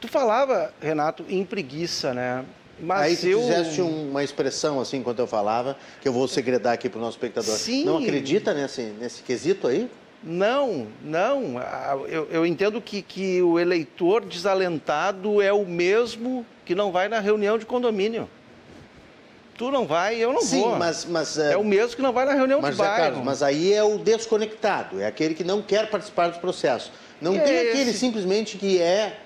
Tu 0.00 0.08
falava, 0.08 0.72
Renato, 0.80 1.24
em 1.28 1.44
preguiça, 1.44 2.12
né? 2.12 2.44
Mas 2.78 3.00
Aí 3.00 3.16
tu 3.16 3.26
eu... 3.28 3.40
fizeste 3.40 3.80
uma 3.80 4.22
expressão, 4.22 4.80
assim, 4.80 4.98
enquanto 4.98 5.20
eu 5.20 5.26
falava, 5.26 5.76
que 6.02 6.08
eu 6.08 6.12
vou 6.12 6.28
segredar 6.28 6.74
aqui 6.74 6.88
para 6.88 6.98
o 6.98 7.00
nosso 7.00 7.16
espectador. 7.16 7.56
Sim. 7.56 7.84
Não 7.84 7.98
acredita 7.98 8.52
nesse, 8.52 8.82
nesse 8.82 9.22
quesito 9.22 9.66
aí? 9.66 9.88
Não, 10.24 10.86
não. 11.02 11.60
Eu, 12.08 12.26
eu 12.30 12.46
entendo 12.46 12.80
que, 12.80 13.02
que 13.02 13.42
o 13.42 13.58
eleitor 13.58 14.24
desalentado 14.24 15.42
é 15.42 15.52
o 15.52 15.66
mesmo 15.66 16.46
que 16.64 16.74
não 16.74 16.90
vai 16.90 17.08
na 17.08 17.20
reunião 17.20 17.58
de 17.58 17.66
condomínio 17.66 18.28
tu 19.56 19.70
não 19.70 19.86
vai, 19.86 20.16
eu 20.16 20.32
não 20.32 20.42
Sim, 20.42 20.60
vou. 20.60 20.72
Sim, 20.72 20.78
mas, 20.78 21.04
mas... 21.04 21.38
É, 21.38 21.52
é 21.52 21.56
o 21.56 21.64
mesmo 21.64 21.96
que 21.96 22.02
não 22.02 22.12
vai 22.12 22.24
na 22.24 22.34
reunião 22.34 22.60
mas, 22.60 22.72
de 22.72 22.78
bairro. 22.78 22.96
Carlos, 22.96 23.24
mas 23.24 23.42
aí 23.42 23.72
é 23.72 23.82
o 23.82 23.98
desconectado, 23.98 25.00
é 25.00 25.06
aquele 25.06 25.34
que 25.34 25.44
não 25.44 25.62
quer 25.62 25.88
participar 25.88 26.28
do 26.28 26.38
processo. 26.38 26.92
Não 27.20 27.36
e 27.36 27.40
tem 27.40 27.54
é 27.54 27.70
aquele 27.70 27.92
simplesmente 27.92 28.58
que 28.58 28.80
é 28.80 29.18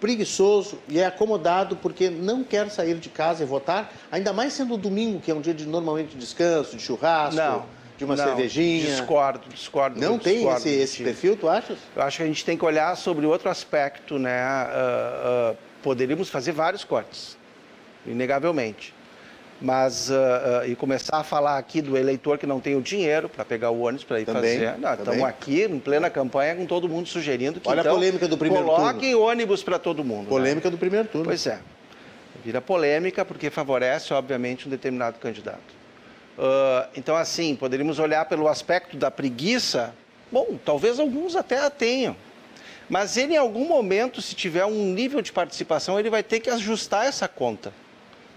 preguiçoso 0.00 0.78
e 0.88 0.98
é 0.98 1.06
acomodado 1.06 1.76
porque 1.76 2.10
não 2.10 2.42
quer 2.42 2.68
sair 2.70 2.96
de 2.96 3.08
casa 3.08 3.44
e 3.44 3.46
votar, 3.46 3.92
ainda 4.10 4.32
mais 4.32 4.52
sendo 4.52 4.74
o 4.74 4.76
domingo, 4.76 5.20
que 5.20 5.30
é 5.30 5.34
um 5.34 5.40
dia 5.40 5.54
de 5.54 5.64
normalmente 5.64 6.16
descanso, 6.16 6.76
de 6.76 6.82
churrasco, 6.82 7.36
não, 7.36 7.64
de 8.02 8.04
uma 8.04 8.16
não, 8.16 8.24
cervejinha. 8.24 8.86
Discordo, 8.86 9.48
discordo. 9.48 10.00
Não 10.00 10.18
tem 10.18 10.34
discordo 10.34 10.68
esse, 10.68 10.80
esse 10.80 11.04
perfil, 11.04 11.36
tu 11.36 11.48
achas? 11.48 11.78
Eu 11.94 12.02
acho 12.02 12.16
que 12.16 12.22
a 12.22 12.26
gente 12.26 12.44
tem 12.44 12.56
que 12.56 12.64
olhar 12.64 12.96
sobre 12.96 13.24
outro 13.26 13.48
aspecto, 13.48 14.18
né? 14.18 14.42
Uh, 14.42 15.52
uh, 15.52 15.56
poderíamos 15.82 16.28
fazer 16.28 16.52
vários 16.52 16.84
cortes, 16.84 17.36
inegavelmente 18.06 18.94
mas 19.64 20.10
uh, 20.10 20.66
e 20.66 20.74
começar 20.74 21.18
a 21.18 21.22
falar 21.22 21.56
aqui 21.56 21.80
do 21.80 21.96
eleitor 21.96 22.36
que 22.36 22.46
não 22.46 22.58
tem 22.58 22.74
o 22.74 22.80
dinheiro 22.80 23.28
para 23.28 23.44
pegar 23.44 23.70
o 23.70 23.82
ônibus 23.82 24.02
para 24.02 24.20
ir 24.20 24.24
também, 24.24 24.58
fazer. 24.58 24.76
Não, 24.76 24.92
estamos 24.92 25.22
aqui 25.22 25.62
em 25.62 25.78
plena 25.78 26.10
campanha 26.10 26.56
com 26.56 26.66
todo 26.66 26.88
mundo 26.88 27.08
sugerindo 27.08 27.60
que 27.60 27.68
Olha 27.68 27.78
então, 27.78 27.92
a 27.92 27.94
polêmica 27.94 28.26
do 28.26 28.36
primeiro 28.36 28.64
coloquem 28.64 29.12
turno. 29.12 29.26
ônibus 29.26 29.62
para 29.62 29.78
todo 29.78 30.02
mundo. 30.02 30.26
Polêmica 30.28 30.68
né? 30.68 30.72
do 30.72 30.78
primeiro 30.78 31.06
turno. 31.06 31.26
Pois 31.26 31.46
é. 31.46 31.60
Vira 32.44 32.60
polêmica 32.60 33.24
porque 33.24 33.50
favorece, 33.50 34.12
obviamente, 34.12 34.66
um 34.66 34.70
determinado 34.70 35.20
candidato. 35.20 35.81
Uh, 36.38 36.88
então, 36.96 37.16
assim, 37.16 37.54
poderíamos 37.54 37.98
olhar 37.98 38.24
pelo 38.24 38.48
aspecto 38.48 38.96
da 38.96 39.10
preguiça. 39.10 39.94
Bom, 40.30 40.58
talvez 40.64 40.98
alguns 40.98 41.36
até 41.36 41.58
a 41.58 41.70
tenham. 41.70 42.16
Mas 42.88 43.16
ele, 43.16 43.34
em 43.34 43.38
algum 43.38 43.66
momento, 43.66 44.20
se 44.20 44.34
tiver 44.34 44.64
um 44.64 44.92
nível 44.92 45.22
de 45.22 45.32
participação, 45.32 45.98
ele 45.98 46.10
vai 46.10 46.22
ter 46.22 46.40
que 46.40 46.50
ajustar 46.50 47.06
essa 47.06 47.28
conta. 47.28 47.72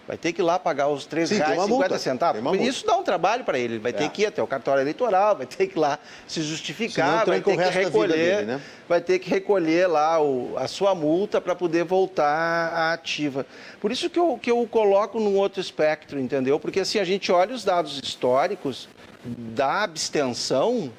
Vai 0.07 0.17
ter 0.17 0.33
que 0.33 0.41
ir 0.41 0.43
lá 0.43 0.59
pagar 0.59 0.87
os 0.87 1.05
R$ 1.05 1.21
3,50. 1.21 2.61
Isso 2.61 2.85
dá 2.85 2.95
um 2.95 3.03
trabalho 3.03 3.43
para 3.43 3.57
ele. 3.57 3.79
Vai 3.79 3.91
é. 3.91 3.95
ter 3.95 4.09
que 4.09 4.21
ir 4.21 4.27
até 4.27 4.41
o 4.41 4.45
cartório 4.45 4.81
eleitoral, 4.81 5.35
vai 5.35 5.47
ter 5.47 5.65
que 5.65 5.77
ir 5.77 5.79
lá 5.79 5.97
se 6.27 6.41
justificar, 6.43 7.25
vai 7.25 7.41
ter 7.41 7.57
que 7.57 7.63
recolher, 7.63 8.13
dele, 8.13 8.45
né? 8.45 8.61
vai 8.87 9.01
ter 9.01 9.17
que 9.17 9.29
recolher 9.29 9.87
lá 9.87 10.21
o, 10.21 10.55
a 10.57 10.67
sua 10.67 10.93
multa 10.93 11.41
para 11.41 11.55
poder 11.55 11.85
voltar 11.85 12.71
à 12.71 12.93
ativa. 12.93 13.47
Por 13.81 13.91
isso 13.91 14.07
que 14.07 14.19
eu, 14.19 14.37
que 14.39 14.51
eu 14.51 14.67
coloco 14.69 15.19
num 15.19 15.35
outro 15.37 15.59
espectro, 15.59 16.19
entendeu? 16.19 16.59
Porque 16.59 16.81
assim, 16.81 16.99
a 16.99 17.03
gente 17.03 17.31
olha 17.31 17.55
os 17.55 17.63
dados 17.63 17.99
históricos 18.03 18.87
da 19.25 19.81
abstenção 19.83 20.91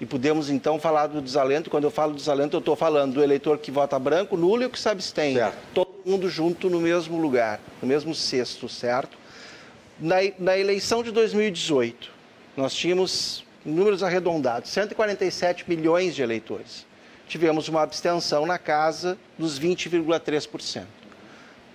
e 0.00 0.06
podemos 0.06 0.48
então 0.48 0.80
falar 0.80 1.08
do 1.08 1.20
desalento. 1.20 1.68
Quando 1.68 1.84
eu 1.84 1.90
falo 1.90 2.14
desalento, 2.14 2.56
eu 2.56 2.60
estou 2.60 2.74
falando 2.74 3.14
do 3.14 3.22
eleitor 3.22 3.58
que 3.58 3.70
vota 3.70 3.98
branco, 3.98 4.34
nulo 4.34 4.62
e 4.62 4.66
o 4.66 4.70
que 4.70 4.80
se 4.80 4.88
abstém. 4.88 5.34
Certo. 5.34 5.89
Mundo 6.04 6.28
junto 6.28 6.70
no 6.70 6.80
mesmo 6.80 7.20
lugar, 7.20 7.60
no 7.80 7.88
mesmo 7.88 8.14
cesto, 8.14 8.68
certo? 8.68 9.18
Na, 9.98 10.16
na 10.38 10.56
eleição 10.56 11.02
de 11.02 11.10
2018, 11.10 12.10
nós 12.56 12.74
tínhamos 12.74 13.44
números 13.64 14.02
arredondados, 14.02 14.70
147 14.70 15.64
milhões 15.68 16.14
de 16.14 16.22
eleitores. 16.22 16.86
Tivemos 17.28 17.68
uma 17.68 17.82
abstenção 17.82 18.46
na 18.46 18.58
casa 18.58 19.18
dos 19.38 19.60
20,3%. 19.60 20.84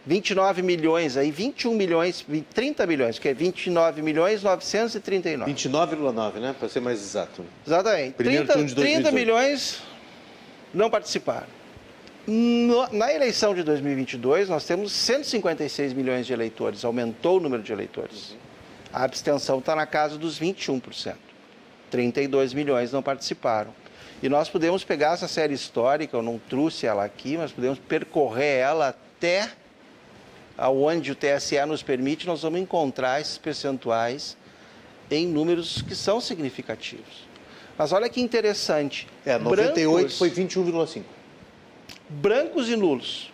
29 0.06 0.62
milhões, 0.62 1.18
aí 1.18 1.32
21 1.32 1.74
milhões, 1.74 2.26
30 2.54 2.86
milhões, 2.86 3.18
que 3.18 3.28
é 3.28 3.34
29 3.34 4.02
milhões 4.04 4.44
939. 4.44 5.52
29,9, 5.52 6.34
né? 6.36 6.56
Para 6.58 6.70
ser 6.70 6.80
mais 6.80 7.02
exato. 7.02 7.44
Exatamente. 7.66 8.14
Primeiro 8.14 8.46
30, 8.48 8.76
30 8.76 9.12
milhões 9.12 9.82
não 10.74 10.90
participaram. 10.90 11.48
No, 12.28 12.88
na 12.92 13.14
eleição 13.14 13.54
de 13.54 13.62
2022, 13.62 14.50
nós 14.50 14.66
temos 14.66 14.92
156 14.92 15.94
milhões 15.94 16.26
de 16.26 16.34
eleitores, 16.34 16.84
aumentou 16.84 17.38
o 17.38 17.40
número 17.40 17.62
de 17.62 17.72
eleitores. 17.72 18.36
A 18.92 19.04
abstenção 19.04 19.60
está 19.60 19.76
na 19.76 19.86
casa 19.86 20.18
dos 20.18 20.40
21%. 20.40 21.16
32 21.92 22.54
milhões 22.54 22.92
não 22.92 23.04
participaram. 23.04 23.74
E 24.24 24.30
nós 24.30 24.50
podemos 24.50 24.84
pegar 24.84 25.14
essa 25.14 25.28
série 25.28 25.54
histórica, 25.54 26.18
eu 26.18 26.22
não 26.24 26.40
trouxe 26.40 26.88
ela 26.88 27.04
aqui, 27.06 27.38
mas 27.38 27.52
podemos 27.52 27.78
percorrer 27.78 28.58
ela 28.58 28.90
até 28.90 29.52
aonde 30.58 31.12
o 31.12 31.16
TSE 31.16 31.64
nos 31.66 31.84
permite, 31.84 32.26
nós 32.26 32.42
vamos 32.42 32.60
encontrar 32.60 33.20
esses 33.22 33.38
percentuais 33.38 34.38
em 35.12 35.28
números 35.28 35.82
que 35.82 35.94
são 35.94 36.20
significativos. 36.20 37.28
Mas 37.78 37.92
olha 37.92 38.10
que 38.10 38.22
interessante. 38.22 39.08
É, 39.26 39.38
98 39.38 39.94
brancos, 39.94 40.18
foi 40.18 40.32
21,5. 40.32 41.04
Brancos 42.08 42.70
e 42.70 42.76
nulos 42.76 43.32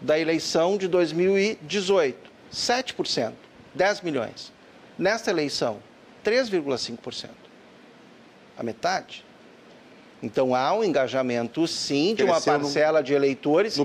da 0.00 0.18
eleição 0.18 0.78
de 0.78 0.86
2018, 0.86 2.30
7%, 2.52 3.32
10 3.74 4.00
milhões. 4.02 4.52
Nesta 4.96 5.30
eleição, 5.30 5.78
3,5%. 6.24 7.28
A 8.56 8.62
metade. 8.62 9.24
Então 10.22 10.54
há 10.54 10.72
um 10.72 10.84
engajamento, 10.84 11.66
sim, 11.66 12.14
de 12.14 12.22
uma 12.22 12.40
parcela 12.40 13.02
de 13.02 13.12
eleitores. 13.12 13.76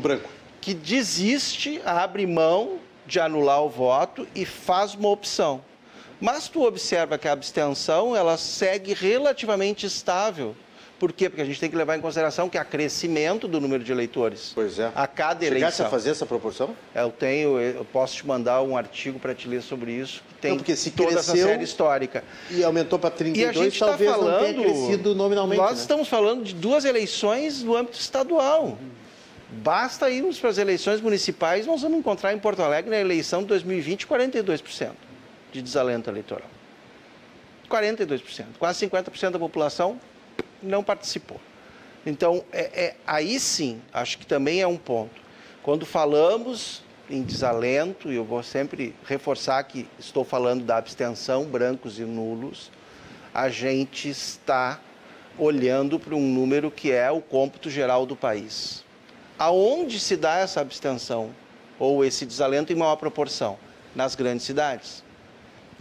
Que 0.61 0.73
desiste, 0.73 1.81
abre 1.85 2.27
mão 2.27 2.79
de 3.07 3.19
anular 3.19 3.63
o 3.63 3.69
voto 3.69 4.27
e 4.35 4.45
faz 4.45 4.93
uma 4.93 5.09
opção. 5.09 5.63
Mas 6.19 6.47
tu 6.47 6.63
observa 6.63 7.17
que 7.17 7.27
a 7.27 7.31
abstenção 7.31 8.15
ela 8.15 8.37
segue 8.37 8.93
relativamente 8.93 9.85
estável. 9.85 10.55
Por 10.97 11.11
quê? 11.11 11.29
Porque 11.29 11.41
a 11.41 11.45
gente 11.45 11.59
tem 11.59 11.69
que 11.69 11.75
levar 11.75 11.97
em 11.97 12.01
consideração 12.01 12.47
que 12.47 12.57
há 12.57 12.63
crescimento 12.63 13.47
do 13.47 13.59
número 13.59 13.83
de 13.83 13.91
eleitores. 13.91 14.51
Pois 14.55 14.79
é. 14.79 14.91
A 14.95 15.05
cada 15.05 15.45
Chegasse 15.45 15.57
eleição. 15.57 15.85
a 15.87 15.89
fazer 15.89 16.11
essa 16.11 16.25
proporção? 16.25 16.75
Eu 16.93 17.11
tenho, 17.11 17.59
eu 17.59 17.83
posso 17.85 18.15
te 18.15 18.25
mandar 18.25 18.61
um 18.61 18.77
artigo 18.77 19.19
para 19.19 19.35
te 19.35 19.47
ler 19.47 19.61
sobre 19.61 19.91
isso. 19.91 20.23
Tem 20.39 20.51
não, 20.51 20.57
porque 20.57 20.75
se 20.75 20.91
toda 20.91 21.11
cresceu 21.11 21.33
essa 21.33 21.43
série 21.43 21.63
histórica. 21.63 22.23
E 22.49 22.63
aumentou 22.63 22.97
para 22.97 23.11
32, 23.11 23.55
e 23.55 23.59
a 23.59 23.63
gente 23.63 23.77
tá 23.77 23.87
talvez 23.87 24.09
falando, 24.09 24.31
não 24.31 24.39
tenha 24.39 24.63
crescido 24.63 25.15
nominalmente. 25.15 25.61
Nós 25.61 25.73
né? 25.73 25.81
estamos 25.81 26.07
falando 26.07 26.43
de 26.43 26.53
duas 26.53 26.85
eleições 26.85 27.61
no 27.61 27.75
âmbito 27.75 27.99
estadual. 27.99 28.77
Basta 29.51 30.09
irmos 30.09 30.39
para 30.39 30.49
as 30.49 30.57
eleições 30.57 31.01
municipais, 31.01 31.65
nós 31.67 31.81
vamos 31.81 31.99
encontrar 31.99 32.33
em 32.33 32.39
Porto 32.39 32.61
Alegre, 32.61 32.89
na 32.89 32.99
eleição 32.99 33.41
de 33.41 33.47
2020, 33.47 34.07
42% 34.07 34.91
de 35.51 35.61
desalento 35.61 36.09
eleitoral. 36.09 36.49
42%. 37.69 38.45
Quase 38.59 38.87
50% 38.87 39.31
da 39.31 39.39
população 39.39 39.99
não 40.65 40.83
participou. 40.83 41.39
Então, 42.05 42.43
é, 42.51 42.83
é, 42.83 42.95
aí 43.05 43.39
sim, 43.39 43.81
acho 43.91 44.17
que 44.17 44.25
também 44.25 44.61
é 44.61 44.67
um 44.67 44.77
ponto. 44.77 45.21
Quando 45.63 45.85
falamos 45.85 46.83
em 47.09 47.23
desalento, 47.23 48.11
e 48.11 48.15
eu 48.15 48.23
vou 48.23 48.43
sempre 48.43 48.95
reforçar 49.05 49.63
que 49.63 49.87
estou 49.97 50.23
falando 50.23 50.63
da 50.63 50.77
abstenção, 50.77 51.45
brancos 51.45 51.99
e 51.99 52.03
nulos, 52.03 52.71
a 53.33 53.49
gente 53.49 54.09
está 54.09 54.79
olhando 55.37 55.99
para 55.99 56.15
um 56.15 56.21
número 56.21 56.71
que 56.71 56.91
é 56.91 57.11
o 57.11 57.21
cômputo 57.21 57.69
geral 57.69 58.05
do 58.05 58.15
país. 58.15 58.83
Aonde 59.37 59.99
se 59.99 60.15
dá 60.15 60.37
essa 60.37 60.61
abstenção 60.61 61.31
ou 61.77 62.05
esse 62.05 62.25
desalento 62.25 62.71
em 62.71 62.75
maior 62.75 62.95
proporção? 62.95 63.57
Nas 63.93 64.15
grandes 64.15 64.45
cidades. 64.45 65.03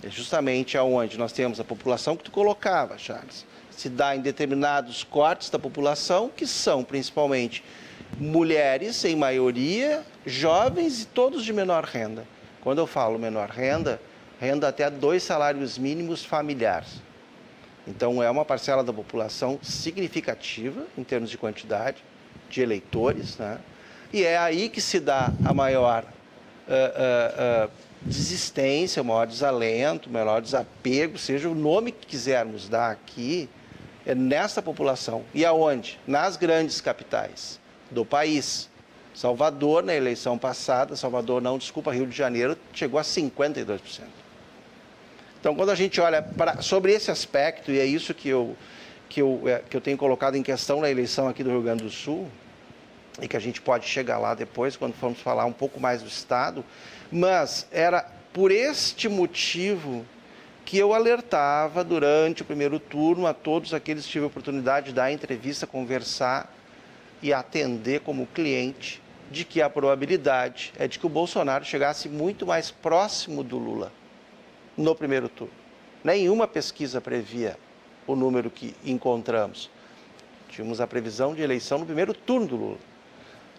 É 0.02 0.10
justamente 0.10 0.76
aonde 0.76 1.16
nós 1.18 1.32
temos 1.32 1.60
a 1.60 1.64
população 1.64 2.16
que 2.16 2.24
tu 2.24 2.30
colocava, 2.30 2.98
Charles. 2.98 3.46
Se 3.76 3.88
dá 3.88 4.14
em 4.16 4.20
determinados 4.20 5.04
cortes 5.04 5.50
da 5.50 5.58
população, 5.58 6.30
que 6.34 6.46
são 6.46 6.84
principalmente 6.84 7.64
mulheres, 8.18 9.04
em 9.04 9.16
maioria, 9.16 10.04
jovens 10.24 11.02
e 11.02 11.06
todos 11.06 11.44
de 11.44 11.52
menor 11.52 11.84
renda. 11.84 12.26
Quando 12.62 12.78
eu 12.78 12.86
falo 12.86 13.18
menor 13.18 13.50
renda, 13.50 14.00
renda 14.40 14.68
até 14.68 14.88
dois 14.88 15.22
salários 15.22 15.76
mínimos 15.76 16.24
familiares. 16.24 17.02
Então, 17.86 18.22
é 18.22 18.30
uma 18.30 18.44
parcela 18.44 18.82
da 18.82 18.92
população 18.92 19.58
significativa 19.62 20.86
em 20.96 21.04
termos 21.04 21.28
de 21.28 21.36
quantidade 21.36 21.98
de 22.48 22.62
eleitores, 22.62 23.36
né? 23.36 23.58
e 24.12 24.22
é 24.22 24.38
aí 24.38 24.68
que 24.68 24.80
se 24.80 25.00
dá 25.00 25.32
a 25.44 25.52
maior 25.52 26.04
uh, 26.04 27.66
uh, 27.66 27.66
uh, 27.66 27.70
desistência, 28.00 29.02
o 29.02 29.04
maior 29.04 29.26
desalento, 29.26 30.08
o 30.08 30.12
maior 30.12 30.40
desapego, 30.40 31.18
seja 31.18 31.48
o 31.48 31.54
nome 31.54 31.92
que 31.92 32.06
quisermos 32.06 32.68
dar 32.68 32.90
aqui, 32.90 33.48
é 34.06 34.14
nessa 34.14 34.60
população. 34.60 35.24
E 35.32 35.44
aonde? 35.44 35.98
Nas 36.06 36.36
grandes 36.36 36.80
capitais 36.80 37.60
do 37.90 38.04
país. 38.04 38.68
Salvador, 39.14 39.82
na 39.82 39.94
eleição 39.94 40.36
passada, 40.36 40.96
Salvador 40.96 41.40
não, 41.40 41.56
desculpa, 41.56 41.92
Rio 41.92 42.06
de 42.06 42.16
Janeiro, 42.16 42.58
chegou 42.72 42.98
a 42.98 43.02
52%. 43.02 44.02
Então, 45.38 45.54
quando 45.54 45.70
a 45.70 45.74
gente 45.74 46.00
olha 46.00 46.20
pra, 46.20 46.60
sobre 46.60 46.92
esse 46.92 47.10
aspecto, 47.10 47.70
e 47.70 47.78
é 47.78 47.84
isso 47.84 48.12
que 48.12 48.28
eu, 48.28 48.56
que, 49.08 49.22
eu, 49.22 49.42
é, 49.46 49.62
que 49.68 49.76
eu 49.76 49.80
tenho 49.80 49.96
colocado 49.96 50.34
em 50.36 50.42
questão 50.42 50.80
na 50.80 50.90
eleição 50.90 51.28
aqui 51.28 51.44
do 51.44 51.50
Rio 51.50 51.62
Grande 51.62 51.84
do 51.84 51.90
Sul, 51.90 52.28
e 53.22 53.28
que 53.28 53.36
a 53.36 53.40
gente 53.40 53.60
pode 53.60 53.86
chegar 53.86 54.18
lá 54.18 54.34
depois, 54.34 54.76
quando 54.76 54.94
formos 54.94 55.20
falar 55.20 55.44
um 55.44 55.52
pouco 55.52 55.78
mais 55.78 56.02
do 56.02 56.08
Estado, 56.08 56.64
mas 57.12 57.68
era 57.70 58.04
por 58.32 58.50
este 58.50 59.08
motivo 59.08 60.04
que 60.64 60.78
eu 60.78 60.94
alertava 60.94 61.84
durante 61.84 62.42
o 62.42 62.44
primeiro 62.44 62.78
turno 62.78 63.26
a 63.26 63.34
todos 63.34 63.74
aqueles 63.74 64.06
que 64.06 64.12
tive 64.12 64.24
a 64.24 64.28
oportunidade 64.28 64.86
de 64.86 64.92
dar 64.94 65.12
entrevista, 65.12 65.66
conversar 65.66 66.52
e 67.22 67.32
atender 67.32 68.00
como 68.00 68.26
cliente 68.26 69.02
de 69.30 69.44
que 69.44 69.60
a 69.60 69.68
probabilidade 69.68 70.72
é 70.78 70.86
de 70.86 70.98
que 70.98 71.06
o 71.06 71.08
Bolsonaro 71.08 71.64
chegasse 71.64 72.08
muito 72.08 72.46
mais 72.46 72.70
próximo 72.70 73.42
do 73.42 73.58
Lula 73.58 73.92
no 74.76 74.94
primeiro 74.94 75.28
turno. 75.28 75.54
Nenhuma 76.02 76.46
pesquisa 76.46 77.00
previa 77.00 77.56
o 78.06 78.14
número 78.14 78.50
que 78.50 78.74
encontramos. 78.84 79.70
Tínhamos 80.48 80.80
a 80.80 80.86
previsão 80.86 81.34
de 81.34 81.42
eleição 81.42 81.78
no 81.78 81.86
primeiro 81.86 82.12
turno 82.12 82.46
do 82.46 82.56
Lula. 82.56 82.78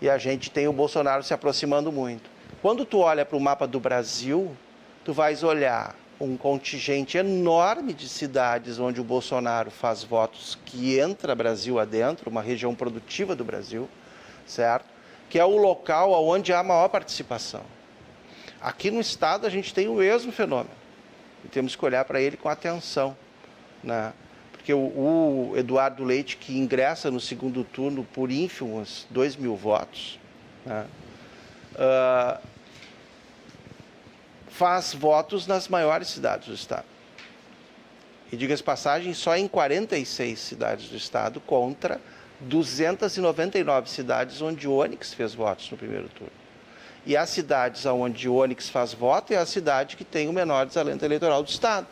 E 0.01 0.09
a 0.09 0.17
gente 0.17 0.51
tem 0.51 0.67
o 0.67 0.73
Bolsonaro 0.73 1.23
se 1.23 1.33
aproximando 1.33 1.91
muito. 1.91 2.29
Quando 2.61 2.85
tu 2.85 2.99
olha 2.99 3.25
para 3.25 3.37
o 3.37 3.41
mapa 3.41 3.65
do 3.67 3.79
Brasil, 3.79 4.55
tu 5.03 5.13
vais 5.13 5.43
olhar 5.43 5.95
um 6.19 6.37
contingente 6.37 7.17
enorme 7.17 7.93
de 7.93 8.07
cidades 8.07 8.79
onde 8.79 9.01
o 9.01 9.03
Bolsonaro 9.03 9.69
faz 9.69 10.03
votos 10.03 10.57
que 10.65 10.97
entra 10.97 11.35
Brasil 11.35 11.79
adentro, 11.79 12.29
uma 12.29 12.41
região 12.41 12.73
produtiva 12.73 13.35
do 13.35 13.43
Brasil, 13.43 13.89
certo? 14.45 14.85
Que 15.29 15.39
é 15.39 15.45
o 15.45 15.57
local 15.57 16.11
onde 16.25 16.53
há 16.53 16.63
maior 16.63 16.87
participação. 16.87 17.63
Aqui 18.61 18.89
no 18.89 19.01
estado 19.01 19.45
a 19.45 19.49
gente 19.49 19.73
tem 19.73 19.87
o 19.87 19.95
mesmo 19.95 20.31
fenômeno 20.31 20.75
e 21.43 21.47
temos 21.47 21.75
que 21.75 21.85
olhar 21.85 22.05
para 22.05 22.21
ele 22.21 22.37
com 22.37 22.49
atenção, 22.49 23.15
né? 23.83 24.13
Porque 24.51 24.73
o, 24.73 24.79
o 24.79 25.53
Eduardo 25.55 26.03
Leite, 26.03 26.37
que 26.37 26.57
ingressa 26.57 27.11
no 27.11 27.19
segundo 27.19 27.63
turno 27.63 28.03
por 28.03 28.31
ínfimos 28.31 29.05
2 29.11 29.35
mil 29.35 29.55
votos, 29.55 30.19
né? 30.65 30.87
uh, 31.75 32.54
faz 34.57 34.93
votos 34.93 35.45
nas 35.47 35.67
maiores 35.67 36.07
cidades 36.07 36.47
do 36.47 36.53
estado. 36.53 36.85
E 38.31 38.37
diga-se 38.37 38.63
passagem, 38.63 39.13
só 39.13 39.35
em 39.35 39.47
46 39.47 40.39
cidades 40.39 40.89
do 40.89 40.95
estado 40.95 41.41
contra 41.41 41.99
299 42.39 43.89
cidades 43.89 44.41
onde 44.41 44.67
o 44.67 44.73
Onyx 44.73 45.13
fez 45.13 45.33
votos 45.33 45.69
no 45.69 45.77
primeiro 45.77 46.07
turno. 46.09 46.31
E 47.05 47.15
as 47.15 47.29
cidades 47.29 47.85
onde 47.85 48.29
o 48.29 48.35
Onyx 48.35 48.69
faz 48.69 48.93
voto 48.93 49.33
é 49.33 49.37
a 49.37 49.45
cidade 49.45 49.97
que 49.97 50.05
tem 50.05 50.27
o 50.27 50.33
menor 50.33 50.65
desalento 50.65 51.03
eleitoral 51.03 51.43
do 51.43 51.49
estado. 51.49 51.87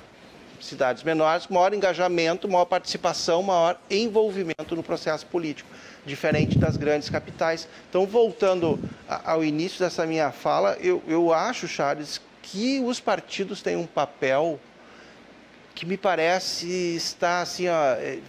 Cidades 0.59 1.03
menores, 1.03 1.47
maior 1.47 1.73
engajamento, 1.73 2.47
maior 2.47 2.65
participação, 2.65 3.43
maior 3.43 3.77
envolvimento 3.91 4.73
no 4.75 4.81
processo 4.81 5.25
político, 5.25 5.69
diferente 6.05 6.57
das 6.57 6.77
grandes 6.77 7.09
capitais. 7.09 7.67
Então, 7.89 8.05
voltando 8.05 8.79
ao 9.25 9.43
início 9.43 9.79
dessa 9.79 10.05
minha 10.05 10.31
fala, 10.31 10.77
eu, 10.79 11.03
eu 11.05 11.33
acho, 11.33 11.67
Charles, 11.67 12.21
que 12.43 12.79
os 12.81 12.99
partidos 12.99 13.61
têm 13.61 13.75
um 13.75 13.87
papel 13.87 14.59
que 15.73 15.85
me 15.85 15.97
parece 15.97 16.67
estar 16.95 17.41
assim, 17.41 17.67
é, 17.67 18.19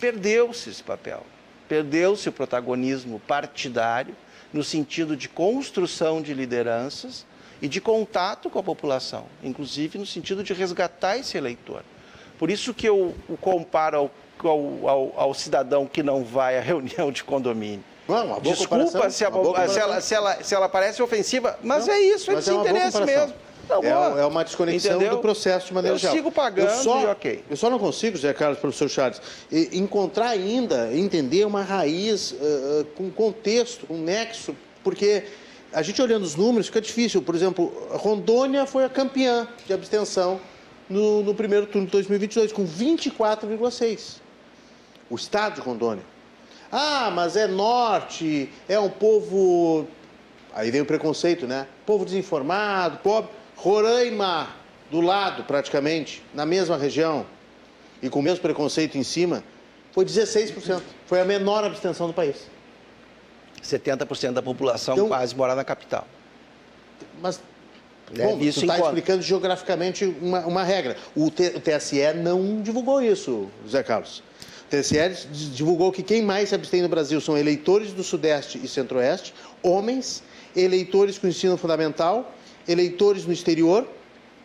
perdeu-se 0.00 0.70
esse 0.70 0.82
papel, 0.82 1.24
perdeu-se 1.68 2.28
o 2.28 2.32
protagonismo 2.32 3.20
partidário 3.20 4.16
no 4.52 4.64
sentido 4.64 5.16
de 5.16 5.28
construção 5.28 6.20
de 6.20 6.34
lideranças 6.34 7.24
e 7.60 7.68
de 7.68 7.80
contato 7.80 8.50
com 8.50 8.58
a 8.58 8.62
população, 8.62 9.26
inclusive 9.42 9.98
no 9.98 10.06
sentido 10.06 10.42
de 10.42 10.52
resgatar 10.52 11.18
esse 11.18 11.36
eleitor. 11.36 11.84
Por 12.38 12.50
isso 12.50 12.74
que 12.74 12.88
eu 12.88 13.14
o 13.28 13.36
comparo 13.36 14.10
ao, 14.42 14.88
ao, 14.88 15.20
ao 15.20 15.34
cidadão 15.34 15.86
que 15.86 16.02
não 16.02 16.24
vai 16.24 16.58
à 16.58 16.60
reunião 16.62 17.12
de 17.12 17.22
condomínio. 17.22 17.84
Não, 18.08 18.40
Desculpa 18.40 19.10
se, 19.10 19.24
a, 19.24 19.68
se, 19.68 19.78
ela, 19.80 20.00
se, 20.00 20.14
ela, 20.14 20.42
se 20.42 20.54
ela 20.54 20.68
parece 20.68 21.02
ofensiva, 21.02 21.58
mas 21.62 21.86
não, 21.86 21.94
é 21.94 22.00
isso, 22.00 22.30
é 22.30 22.36
desinteresse 22.36 23.02
mesmo. 23.04 23.34
Não, 23.68 23.82
é, 23.82 24.20
é, 24.20 24.26
uma 24.26 24.44
desconexão 24.44 24.96
Entendeu? 24.96 25.16
do 25.16 25.22
processo 25.22 25.66
de 25.66 25.74
maneira 25.74 25.96
eu 25.96 25.98
geral. 25.98 26.14
Eu 26.14 26.18
sigo 26.18 26.30
pagando 26.30 26.70
eu 26.70 26.82
só, 26.82 27.02
e 27.02 27.06
ok. 27.06 27.44
Eu 27.50 27.56
só 27.56 27.68
não 27.68 27.78
consigo, 27.78 28.16
Zé 28.16 28.32
Carlos, 28.32 28.60
professor 28.60 28.88
Charles, 28.88 29.20
encontrar 29.72 30.28
ainda, 30.28 30.94
entender 30.94 31.44
uma 31.44 31.62
raiz 31.62 32.30
uh, 32.30 32.86
com 32.94 33.10
contexto, 33.10 33.86
um 33.90 33.98
nexo, 33.98 34.54
porque 34.84 35.24
a 35.72 35.82
gente 35.82 36.00
olhando 36.00 36.22
os 36.22 36.36
números 36.36 36.68
fica 36.68 36.80
difícil. 36.80 37.20
Por 37.22 37.34
exemplo, 37.34 37.72
Rondônia 37.90 38.66
foi 38.66 38.84
a 38.84 38.88
campeã 38.88 39.48
de 39.66 39.72
abstenção 39.72 40.40
no, 40.88 41.22
no 41.22 41.34
primeiro 41.34 41.66
turno 41.66 41.86
de 41.86 41.92
2022, 41.92 42.52
com 42.52 42.64
24,6%. 42.64 44.20
O 45.10 45.16
estado 45.16 45.56
de 45.56 45.60
Rondônia. 45.60 46.04
Ah, 46.70 47.10
mas 47.14 47.36
é 47.36 47.46
norte, 47.46 48.50
é 48.68 48.78
um 48.78 48.90
povo. 48.90 49.86
Aí 50.54 50.70
vem 50.70 50.80
o 50.80 50.86
preconceito, 50.86 51.46
né? 51.46 51.66
Povo 51.84 52.04
desinformado, 52.04 52.98
pobre. 52.98 53.30
Roraima, 53.56 54.48
do 54.90 55.00
lado 55.00 55.44
praticamente, 55.44 56.22
na 56.34 56.44
mesma 56.44 56.76
região, 56.76 57.24
e 58.02 58.10
com 58.10 58.18
o 58.18 58.22
mesmo 58.22 58.40
preconceito 58.40 58.98
em 58.98 59.02
cima, 59.02 59.42
foi 59.92 60.04
16%. 60.04 60.82
Foi 61.06 61.20
a 61.20 61.24
menor 61.24 61.64
abstenção 61.64 62.06
do 62.06 62.12
país. 62.12 62.36
70% 63.62 64.32
da 64.32 64.42
população 64.42 64.94
então, 64.94 65.08
quase 65.08 65.34
mora 65.34 65.54
na 65.54 65.64
capital. 65.64 66.06
Mas 67.20 67.40
né? 68.12 68.24
Bom, 68.24 68.38
isso 68.38 68.60
está 68.60 68.78
explicando 68.78 69.22
geograficamente 69.22 70.04
uma, 70.20 70.40
uma 70.46 70.62
regra. 70.62 70.96
O, 71.14 71.30
T, 71.30 71.54
o, 71.56 71.60
TSE 71.60 72.12
não 72.14 72.62
divulgou 72.62 73.02
isso, 73.02 73.48
Zé 73.68 73.82
Carlos. 73.82 74.22
TSE 74.70 75.28
divulgou 75.52 75.92
que 75.92 76.02
quem 76.02 76.22
mais 76.22 76.48
se 76.48 76.54
abstém 76.54 76.82
no 76.82 76.88
Brasil 76.88 77.20
são 77.20 77.38
eleitores 77.38 77.92
do 77.92 78.02
Sudeste 78.02 78.60
e 78.62 78.66
Centro-Oeste, 78.66 79.32
homens, 79.62 80.22
eleitores 80.54 81.18
com 81.18 81.28
ensino 81.28 81.56
fundamental, 81.56 82.34
eleitores 82.66 83.24
no 83.24 83.32
exterior, 83.32 83.86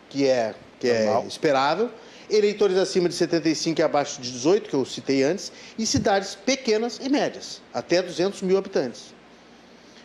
que 0.08 0.26
é, 0.26 0.54
que 0.78 0.88
é 0.88 1.24
esperável, 1.26 1.90
eleitores 2.30 2.76
acima 2.76 3.08
de 3.08 3.14
75 3.14 3.80
e 3.80 3.82
abaixo 3.82 4.20
de 4.20 4.30
18, 4.30 4.68
que 4.68 4.74
eu 4.74 4.84
citei 4.84 5.22
antes, 5.22 5.50
e 5.78 5.84
cidades 5.84 6.34
pequenas 6.34 7.00
e 7.02 7.08
médias, 7.08 7.60
até 7.74 8.00
200 8.00 8.42
mil 8.42 8.56
habitantes. 8.56 9.12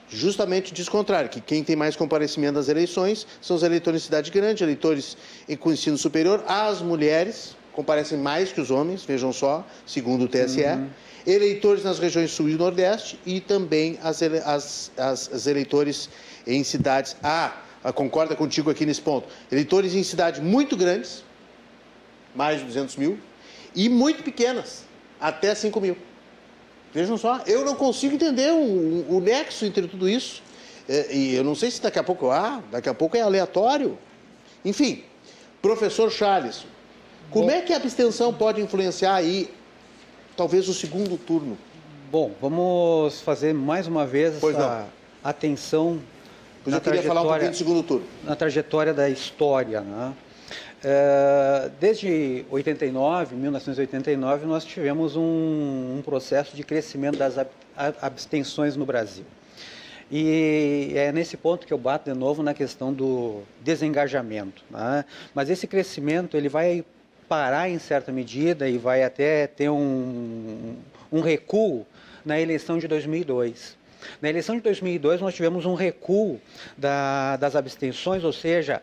Justamente 0.09 0.73
diz 0.73 0.87
o 0.87 0.91
contrário, 0.91 1.29
que 1.29 1.41
quem 1.41 1.63
tem 1.63 1.75
mais 1.75 1.95
comparecimento 1.95 2.57
às 2.57 2.69
eleições 2.69 3.27
são 3.41 3.57
os 3.57 3.63
eleitores 3.63 4.01
em 4.01 4.05
cidade 4.05 4.31
grande, 4.31 4.63
eleitores 4.63 5.17
com 5.59 5.71
ensino 5.71 5.97
superior, 5.97 6.43
as 6.47 6.81
mulheres, 6.81 7.56
comparecem 7.77 8.17
mais 8.17 8.51
que 8.51 8.59
os 8.59 8.71
homens, 8.71 9.03
vejam 9.03 9.31
só, 9.31 9.63
segundo 9.85 10.25
o 10.25 10.27
TSE, 10.27 10.63
uhum. 10.63 10.89
eleitores 11.27 11.83
nas 11.83 11.99
regiões 11.99 12.31
sul 12.31 12.49
e 12.49 12.55
nordeste 12.55 13.19
e 13.23 13.39
também 13.39 13.99
as, 14.01 14.19
as, 14.23 14.91
as, 14.97 15.31
as 15.31 15.45
eleitores 15.45 16.09
em 16.47 16.63
cidades. 16.63 17.15
Ah, 17.21 17.53
concorda 17.93 18.35
contigo 18.35 18.71
aqui 18.71 18.83
nesse 18.83 18.99
ponto. 18.99 19.27
Eleitores 19.51 19.93
em 19.93 20.01
cidades 20.01 20.41
muito 20.41 20.75
grandes, 20.75 21.23
mais 22.33 22.61
de 22.61 22.65
200 22.65 22.95
mil, 22.95 23.19
e 23.75 23.87
muito 23.89 24.23
pequenas, 24.23 24.83
até 25.21 25.53
5 25.53 25.79
mil. 25.79 25.95
Vejam 26.91 27.15
só, 27.15 27.43
eu 27.45 27.63
não 27.63 27.75
consigo 27.75 28.15
entender 28.15 28.51
o, 28.53 29.05
o 29.07 29.21
nexo 29.21 29.65
entre 29.65 29.87
tudo 29.87 30.09
isso. 30.09 30.41
É, 30.89 31.13
e 31.15 31.35
eu 31.35 31.43
não 31.43 31.53
sei 31.53 31.69
se 31.69 31.79
daqui 31.79 31.99
a 31.99 32.03
pouco 32.03 32.31
há, 32.31 32.59
daqui 32.71 32.89
a 32.89 32.93
pouco 32.95 33.15
é 33.15 33.21
aleatório. 33.21 33.99
Enfim, 34.65 35.03
professor 35.61 36.11
Charles, 36.11 36.65
como 37.29 37.47
Bom, 37.47 37.51
é 37.51 37.61
que 37.61 37.73
a 37.73 37.77
abstenção 37.77 38.33
pode 38.33 38.61
influenciar 38.61 39.15
aí, 39.15 39.49
talvez, 40.35 40.67
o 40.67 40.73
segundo 40.73 41.17
turno? 41.17 41.57
Bom, 42.11 42.31
vamos 42.41 43.19
fazer 43.21 43.53
mais 43.53 43.85
uma 43.85 44.05
vez 44.05 44.35
pois 44.39 44.55
essa 44.55 44.79
não. 44.79 44.85
atenção. 45.29 45.99
Pois 46.63 46.73
eu 46.73 46.81
queria 46.81 47.03
falar 47.03 47.21
um 47.21 47.27
pouquinho 47.27 47.51
do 47.51 47.57
segundo 47.57 47.83
turno. 47.83 48.05
Na 48.23 48.35
trajetória 48.35 48.93
da 48.93 49.09
história, 49.09 49.81
né? 49.81 50.13
É, 50.83 51.71
desde 51.79 52.45
89, 52.49 53.35
1989, 53.35 54.45
nós 54.45 54.63
tivemos 54.63 55.15
um, 55.15 55.97
um 55.97 56.01
processo 56.03 56.55
de 56.55 56.63
crescimento 56.63 57.17
das 57.17 57.35
abstenções 58.01 58.75
no 58.75 58.85
Brasil. 58.85 59.25
E 60.09 60.93
é 60.95 61.11
nesse 61.11 61.35
ponto 61.35 61.67
que 61.67 61.73
eu 61.73 61.77
bato 61.77 62.09
de 62.09 62.17
novo 62.17 62.41
na 62.41 62.53
questão 62.53 62.93
do 62.93 63.41
desengajamento. 63.61 64.63
Né? 64.69 65.03
Mas 65.35 65.49
esse 65.49 65.67
crescimento 65.67 66.37
ele 66.37 66.47
vai 66.47 66.85
parar 67.27 67.69
em 67.69 67.79
certa 67.79 68.11
medida 68.11 68.69
e 68.69 68.77
vai 68.77 69.03
até 69.03 69.47
ter 69.47 69.69
um, 69.69 70.75
um 71.11 71.21
recuo 71.21 71.85
na 72.25 72.39
eleição 72.39 72.77
de 72.77 72.87
2002. 72.87 73.77
Na 74.21 74.29
eleição 74.29 74.55
de 74.55 74.61
2002 74.61 75.21
nós 75.21 75.33
tivemos 75.33 75.65
um 75.65 75.73
recuo 75.73 76.39
da, 76.77 77.35
das 77.37 77.55
abstenções, 77.55 78.23
ou 78.23 78.31
seja, 78.31 78.81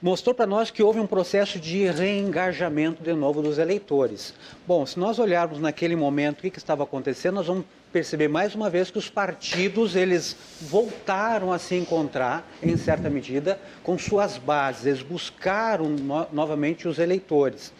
mostrou 0.00 0.34
para 0.34 0.46
nós 0.46 0.70
que 0.70 0.82
houve 0.82 0.98
um 0.98 1.06
processo 1.06 1.58
de 1.58 1.86
reengajamento 1.86 3.02
de 3.02 3.12
novo 3.12 3.42
dos 3.42 3.58
eleitores. 3.58 4.34
Bom, 4.66 4.86
se 4.86 4.98
nós 4.98 5.18
olharmos 5.18 5.58
naquele 5.58 5.94
momento 5.94 6.38
o 6.38 6.42
que, 6.42 6.50
que 6.50 6.58
estava 6.58 6.84
acontecendo, 6.84 7.34
nós 7.34 7.46
vamos 7.46 7.64
perceber 7.92 8.28
mais 8.28 8.54
uma 8.54 8.70
vez 8.70 8.90
que 8.90 8.98
os 8.98 9.10
partidos 9.10 9.96
eles 9.96 10.36
voltaram 10.60 11.52
a 11.52 11.58
se 11.58 11.74
encontrar 11.74 12.48
em 12.62 12.76
certa 12.76 13.10
medida 13.10 13.58
com 13.82 13.98
suas 13.98 14.38
bases, 14.38 14.86
eles 14.86 15.02
buscaram 15.02 15.88
no 15.88 16.26
novamente 16.32 16.86
os 16.86 16.98
eleitores. 16.98 17.72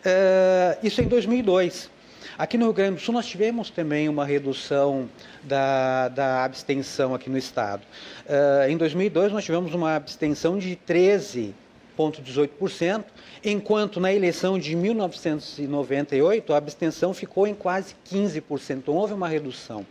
Uh, 0.00 0.76
isso 0.82 1.00
em 1.00 1.08
2002. 1.08 1.93
Aqui 2.36 2.58
no 2.58 2.64
Rio 2.64 2.72
Grande 2.72 2.96
do 2.96 3.00
Sul 3.00 3.14
nós 3.14 3.26
tivemos 3.26 3.70
também 3.70 4.08
uma 4.08 4.24
redução 4.24 5.08
da, 5.44 6.08
da 6.08 6.44
abstenção 6.44 7.14
aqui 7.14 7.30
no 7.30 7.38
estado. 7.38 7.84
Uh, 8.26 8.68
em 8.68 8.76
2002 8.76 9.32
nós 9.32 9.44
tivemos 9.44 9.72
uma 9.72 9.94
abstenção 9.94 10.58
de 10.58 10.76
13,18%, 10.84 13.04
enquanto 13.44 14.00
na 14.00 14.12
eleição 14.12 14.58
de 14.58 14.74
1998 14.74 16.52
a 16.52 16.56
abstenção 16.56 17.14
ficou 17.14 17.46
em 17.46 17.54
quase 17.54 17.94
15%, 18.10 18.78
então 18.78 18.94
houve 18.94 19.14
uma 19.14 19.28
redução. 19.28 19.86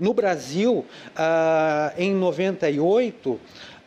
No 0.00 0.14
Brasil, 0.14 0.78
uh, 0.78 0.86
em 1.98 2.14
98, 2.14 3.38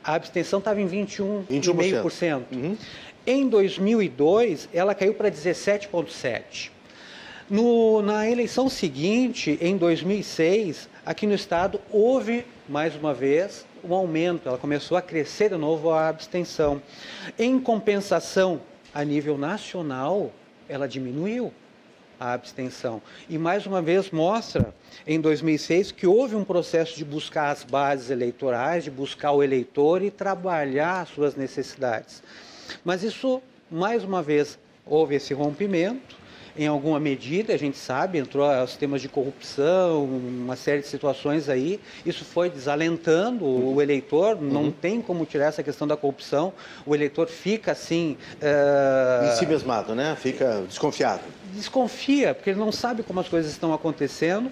a 0.04 0.13
abstenção 0.13 0.60
estava 0.60 0.80
em 0.80 0.88
21,5%. 0.88 2.04
21%. 2.04 2.43
Uhum. 2.52 2.78
Em 3.25 3.49
2002, 3.49 4.69
ela 4.71 4.93
caiu 4.93 5.15
para 5.15 5.32
17,7%. 5.32 6.78
No, 7.50 8.04
na 8.04 8.30
eleição 8.30 8.70
seguinte, 8.70 9.58
em 9.60 9.76
2006, 9.76 10.88
aqui 11.04 11.26
no 11.26 11.34
estado 11.34 11.82
houve 11.90 12.46
mais 12.68 12.96
uma 12.96 13.12
vez 13.12 13.66
um 13.84 13.92
aumento, 13.92 14.48
ela 14.48 14.58
começou 14.60 14.96
a 14.96 15.02
crescer 15.02 15.50
de 15.50 15.58
novo 15.58 15.90
a 15.90 16.10
abstenção. 16.10 16.80
Em 17.40 17.60
compensação, 17.60 18.62
a 18.94 19.04
nível 19.04 19.36
nacional, 19.36 20.32
ela 20.68 20.88
diminuiu 20.88 21.52
a 22.20 22.34
abstenção. 22.34 23.02
E 23.28 23.36
mais 23.40 23.66
uma 23.66 23.82
vez 23.82 24.12
mostra, 24.12 24.72
em 25.08 25.20
2006, 25.20 25.92
que 25.92 26.06
houve 26.06 26.36
um 26.36 26.44
processo 26.44 26.96
de 26.96 27.04
buscar 27.04 27.50
as 27.50 27.64
bases 27.64 28.12
eleitorais, 28.12 28.84
de 28.84 28.92
buscar 28.92 29.32
o 29.32 29.42
eleitor 29.42 30.04
e 30.04 30.12
trabalhar 30.12 31.02
as 31.02 31.10
suas 31.10 31.36
necessidades. 31.36 32.22
Mas 32.86 33.02
isso, 33.02 33.42
mais 33.72 34.04
uma 34.04 34.22
vez, 34.22 34.60
houve 34.86 35.16
esse 35.16 35.34
rompimento 35.34 36.20
em 36.58 36.68
alguma 36.68 37.00
medida, 37.00 37.54
a 37.54 37.58
gente 37.58 37.78
sabe, 37.78 38.18
entrou 38.18 38.50
os 38.64 38.76
temas 38.76 39.02
de 39.02 39.10
corrupção, 39.10 40.06
uma 40.06 40.56
série 40.56 40.82
de 40.82 40.88
situações 40.88 41.50
aí, 41.50 41.80
isso 42.06 42.26
foi 42.26 42.50
desalentando 42.50 43.46
uhum. 43.46 43.76
o 43.76 43.82
eleitor, 43.82 44.36
uhum. 44.36 44.50
não 44.50 44.72
tem 44.72 45.02
como 45.02 45.26
tirar 45.26 45.46
essa 45.46 45.64
questão 45.64 45.88
da 45.88 45.96
corrupção, 45.96 46.54
o 46.86 46.96
eleitor 46.96 47.28
fica 47.28 47.72
assim... 47.72 48.18
Uh... 48.36 49.34
Em 49.34 49.36
si 49.38 49.46
mesmado, 49.46 49.96
né? 49.96 50.16
Fica 50.20 50.64
desconfiado. 50.68 51.22
Desconfia, 51.54 52.34
porque 52.34 52.52
ele 52.52 52.60
não 52.60 52.72
sabe 52.72 53.04
como 53.04 53.20
as 53.20 53.28
coisas 53.28 53.52
estão 53.52 53.74
acontecendo, 53.74 54.52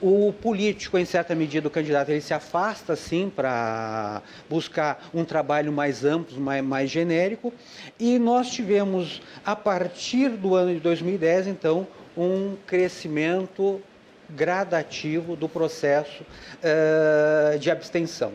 o 0.00 0.32
político, 0.32 0.98
em 0.98 1.04
certa 1.04 1.34
medida, 1.34 1.68
o 1.68 1.70
candidato, 1.70 2.10
ele 2.10 2.20
se 2.20 2.34
afasta, 2.34 2.94
sim, 2.94 3.32
para 3.34 4.22
buscar 4.48 5.08
um 5.14 5.24
trabalho 5.24 5.72
mais 5.72 6.04
amplo, 6.04 6.38
mais, 6.40 6.64
mais 6.64 6.90
genérico. 6.90 7.52
E 7.98 8.18
nós 8.18 8.50
tivemos, 8.50 9.22
a 9.44 9.56
partir 9.56 10.30
do 10.30 10.54
ano 10.54 10.74
de 10.74 10.80
2010, 10.80 11.46
então, 11.46 11.86
um 12.16 12.56
crescimento 12.66 13.80
gradativo 14.28 15.36
do 15.36 15.48
processo 15.48 16.22
uh, 16.24 17.58
de 17.58 17.70
abstenção. 17.70 18.32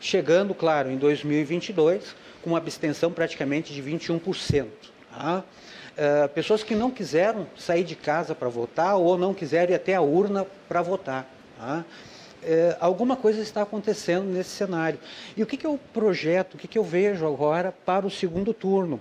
Chegando, 0.00 0.54
claro, 0.54 0.90
em 0.90 0.96
2022, 0.96 2.14
com 2.42 2.50
uma 2.50 2.58
abstenção 2.58 3.12
praticamente 3.12 3.72
de 3.72 3.82
21%. 3.82 4.66
Tá? 5.10 5.44
Uh, 5.94 6.28
pessoas 6.30 6.64
que 6.64 6.74
não 6.74 6.90
quiseram 6.90 7.46
sair 7.56 7.84
de 7.84 7.94
casa 7.94 8.34
para 8.34 8.48
votar 8.48 8.96
ou 8.96 9.16
não 9.16 9.32
quiseram 9.32 9.72
ir 9.72 9.76
até 9.76 9.94
a 9.94 10.00
urna 10.00 10.44
para 10.68 10.82
votar. 10.82 11.24
Tá? 11.56 11.84
Uh, 12.42 12.76
alguma 12.80 13.14
coisa 13.14 13.40
está 13.40 13.62
acontecendo 13.62 14.24
nesse 14.24 14.50
cenário. 14.50 14.98
E 15.36 15.42
o 15.42 15.46
que, 15.46 15.56
que 15.56 15.66
eu 15.66 15.78
projeto, 15.92 16.54
o 16.54 16.58
que, 16.58 16.66
que 16.66 16.76
eu 16.76 16.82
vejo 16.82 17.26
agora 17.26 17.72
para 17.84 18.04
o 18.04 18.10
segundo 18.10 18.52
turno? 18.52 19.00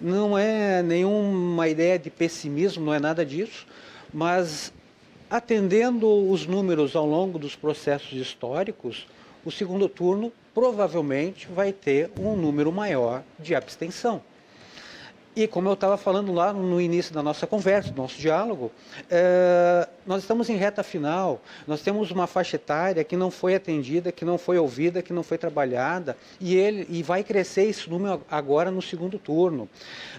Não 0.00 0.36
é 0.36 0.82
nenhuma 0.82 1.68
ideia 1.68 1.96
de 1.96 2.10
pessimismo, 2.10 2.84
não 2.84 2.92
é 2.92 2.98
nada 2.98 3.24
disso, 3.24 3.64
mas 4.12 4.72
atendendo 5.30 6.28
os 6.28 6.44
números 6.44 6.96
ao 6.96 7.06
longo 7.06 7.38
dos 7.38 7.54
processos 7.54 8.20
históricos, 8.20 9.06
o 9.44 9.50
segundo 9.50 9.88
turno 9.88 10.32
provavelmente 10.52 11.48
vai 11.48 11.72
ter 11.72 12.10
um 12.18 12.36
número 12.36 12.70
maior 12.72 13.22
de 13.38 13.54
abstenção. 13.54 14.20
E 15.34 15.46
como 15.46 15.66
eu 15.66 15.72
estava 15.72 15.96
falando 15.96 16.30
lá 16.30 16.52
no 16.52 16.78
início 16.78 17.14
da 17.14 17.22
nossa 17.22 17.46
conversa, 17.46 17.90
do 17.90 18.02
nosso 18.02 18.18
diálogo, 18.18 18.70
é, 19.10 19.88
nós 20.06 20.20
estamos 20.20 20.50
em 20.50 20.56
reta 20.56 20.82
final, 20.82 21.40
nós 21.66 21.80
temos 21.80 22.10
uma 22.10 22.26
faixa 22.26 22.56
etária 22.56 23.02
que 23.02 23.16
não 23.16 23.30
foi 23.30 23.54
atendida, 23.54 24.12
que 24.12 24.26
não 24.26 24.36
foi 24.36 24.58
ouvida, 24.58 25.00
que 25.00 25.10
não 25.10 25.22
foi 25.22 25.38
trabalhada, 25.38 26.18
e, 26.38 26.54
ele, 26.54 26.86
e 26.90 27.02
vai 27.02 27.24
crescer 27.24 27.62
esse 27.62 27.88
número 27.88 28.20
agora 28.30 28.70
no 28.70 28.82
segundo 28.82 29.18
turno. 29.18 29.70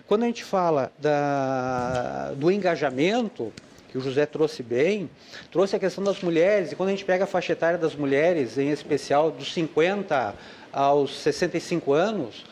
Quando 0.07 0.23
a 0.23 0.25
gente 0.25 0.43
fala 0.43 0.91
da, 0.97 2.33
do 2.35 2.49
engajamento, 2.49 3.53
que 3.89 3.99
o 3.99 4.01
José 4.01 4.25
trouxe 4.25 4.63
bem, 4.63 5.07
trouxe 5.51 5.75
a 5.75 5.79
questão 5.79 6.03
das 6.03 6.23
mulheres, 6.23 6.71
e 6.71 6.75
quando 6.75 6.89
a 6.89 6.91
gente 6.91 7.05
pega 7.05 7.25
a 7.25 7.27
faixa 7.27 7.53
etária 7.53 7.77
das 7.77 7.93
mulheres, 7.93 8.57
em 8.57 8.71
especial 8.71 9.29
dos 9.29 9.53
50 9.53 10.33
aos 10.71 11.15
65 11.19 11.93
anos, 11.93 12.43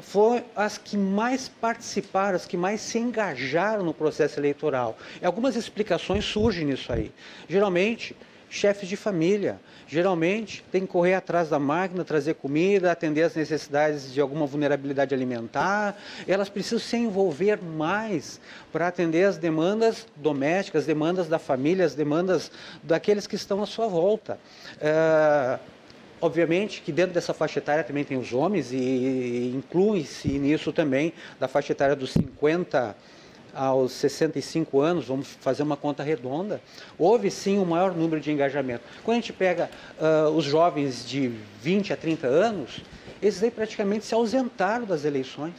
foram 0.00 0.44
as 0.54 0.78
que 0.78 0.96
mais 0.96 1.48
participaram, 1.48 2.36
as 2.36 2.46
que 2.46 2.56
mais 2.56 2.80
se 2.80 2.98
engajaram 2.98 3.84
no 3.84 3.94
processo 3.94 4.38
eleitoral. 4.38 4.96
E 5.20 5.26
algumas 5.26 5.56
explicações 5.56 6.24
surgem 6.24 6.66
nisso 6.66 6.92
aí. 6.92 7.12
Geralmente, 7.48 8.16
chefes 8.50 8.88
de 8.88 8.96
família, 8.96 9.60
geralmente 9.86 10.64
tem 10.70 10.82
que 10.82 10.86
correr 10.88 11.14
atrás 11.14 11.48
da 11.48 11.58
máquina, 11.58 12.04
trazer 12.04 12.34
comida, 12.34 12.90
atender 12.90 13.22
as 13.22 13.34
necessidades 13.34 14.12
de 14.12 14.20
alguma 14.20 14.46
vulnerabilidade 14.46 15.14
alimentar. 15.14 15.96
Elas 16.26 16.48
precisam 16.48 16.78
se 16.78 16.96
envolver 16.96 17.60
mais 17.62 18.40
para 18.72 18.88
atender 18.88 19.24
as 19.24 19.36
demandas 19.36 20.06
domésticas, 20.16 20.82
as 20.82 20.86
demandas 20.86 21.28
da 21.28 21.38
família, 21.38 21.84
as 21.84 21.94
demandas 21.94 22.50
daqueles 22.82 23.26
que 23.26 23.34
estão 23.34 23.62
à 23.62 23.66
sua 23.66 23.88
volta. 23.88 24.38
É 24.80 25.58
Obviamente 26.20 26.82
que 26.82 26.90
dentro 26.90 27.12
dessa 27.14 27.32
faixa 27.32 27.60
etária 27.60 27.84
também 27.84 28.04
tem 28.04 28.18
os 28.18 28.32
homens 28.32 28.72
e 28.72 29.52
inclui-se 29.54 30.28
nisso 30.28 30.72
também 30.72 31.12
da 31.38 31.46
faixa 31.46 31.72
etária 31.72 31.94
dos 31.94 32.12
50 32.12 32.96
aos 33.54 33.92
65 33.92 34.80
anos, 34.80 35.06
vamos 35.06 35.28
fazer 35.40 35.62
uma 35.62 35.76
conta 35.76 36.02
redonda, 36.02 36.60
houve 36.98 37.30
sim 37.30 37.58
um 37.58 37.64
maior 37.64 37.94
número 37.94 38.20
de 38.20 38.30
engajamento. 38.30 38.84
Quando 39.04 39.18
a 39.18 39.20
gente 39.20 39.32
pega 39.32 39.70
uh, 39.98 40.30
os 40.30 40.44
jovens 40.44 41.08
de 41.08 41.32
20 41.62 41.92
a 41.92 41.96
30 41.96 42.26
anos, 42.26 42.82
esses 43.20 43.42
aí 43.42 43.50
praticamente 43.50 44.04
se 44.04 44.14
ausentaram 44.14 44.84
das 44.84 45.04
eleições. 45.04 45.54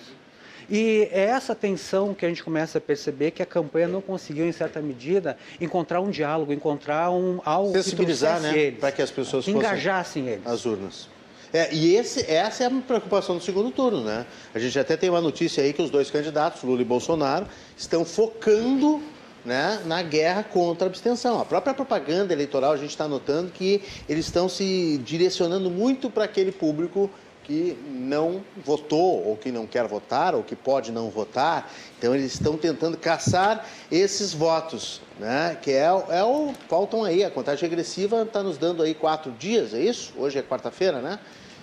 E 0.70 1.09
é 1.11 1.24
essa 1.26 1.55
tensão 1.55 2.13
que 2.13 2.26
a 2.26 2.30
gente 2.30 2.43
começa 2.43 2.78
a 2.78 2.82
perceber 2.82 3.32
que 3.32 3.41
a 3.41 3.45
campanha 3.45 3.88
não 3.88 4.01
conseguiu, 4.01 4.45
em 4.45 4.51
certa 4.51 4.82
medida, 4.82 5.38
encontrar 5.59 5.99
um 5.99 6.09
diálogo, 6.09 6.53
encontrar 6.53 7.09
um, 7.11 7.41
algo 7.43 7.74
Sensibilizar, 7.74 8.38
que 8.38 8.43
né? 8.43 8.57
eles. 8.57 8.80
Para 8.80 8.91
que 8.91 9.01
as 9.01 9.11
pessoas 9.11 9.47
engajassem 9.47 10.28
eles. 10.28 10.45
As 10.45 10.65
urnas. 10.65 11.07
É, 11.51 11.74
e 11.74 11.95
esse, 11.95 12.30
essa 12.32 12.63
é 12.63 12.67
a 12.67 12.70
preocupação 12.70 13.38
do 13.38 13.43
segundo 13.43 13.72
turno, 13.72 14.03
né? 14.03 14.26
A 14.53 14.59
gente 14.59 14.78
até 14.78 14.95
tem 14.95 15.09
uma 15.09 15.22
notícia 15.22 15.63
aí 15.63 15.74
que 15.74 15.82
os 15.82 15.89
dois 15.89 16.11
candidatos, 16.11 16.61
Lula 16.61 16.82
e 16.82 16.86
Bolsonaro, 16.86 17.47
estão 17.76 18.05
focando 18.05 19.01
né, 19.43 19.82
na 19.86 20.03
guerra 20.03 20.43
contra 20.43 20.86
a 20.86 20.89
abstenção. 20.89 21.39
A 21.39 21.45
própria 21.45 21.74
propaganda 21.74 22.34
eleitoral, 22.34 22.72
a 22.72 22.78
gente 22.78 22.91
está 22.91 23.07
notando 23.07 23.51
que 23.51 23.82
eles 24.07 24.26
estão 24.26 24.47
se 24.47 24.99
direcionando 25.03 25.72
muito 25.72 26.09
para 26.09 26.26
aquele 26.26 26.51
público 26.51 27.09
que 27.50 27.76
não 27.89 28.43
votou, 28.64 29.26
ou 29.26 29.36
que 29.36 29.52
não 29.52 29.66
quer 29.66 29.88
votar, 29.88 30.36
ou 30.36 30.43
que 30.43 30.56
pode 30.56 30.91
não 30.91 31.10
votar. 31.10 31.68
Então, 31.97 32.14
eles 32.14 32.32
estão 32.32 32.56
tentando 32.56 32.95
caçar 32.95 33.66
esses 33.91 34.32
votos, 34.32 35.02
né? 35.20 35.58
Que 35.60 35.72
é, 35.72 35.86
é 36.10 36.24
o. 36.24 36.54
Faltam 36.68 37.04
aí, 37.04 37.24
a 37.24 37.32
contagem 37.32 37.68
regressiva 37.68 38.22
está 38.22 38.43
nos 38.43 38.60
dando 38.60 38.84
aí 38.84 38.93
quatro 38.93 39.32
dias, 39.32 39.74
é 39.74 39.80
isso? 39.80 40.14
Hoje 40.16 40.38
é 40.38 40.43
quarta-feira, 40.43 41.02
né? 41.02 41.18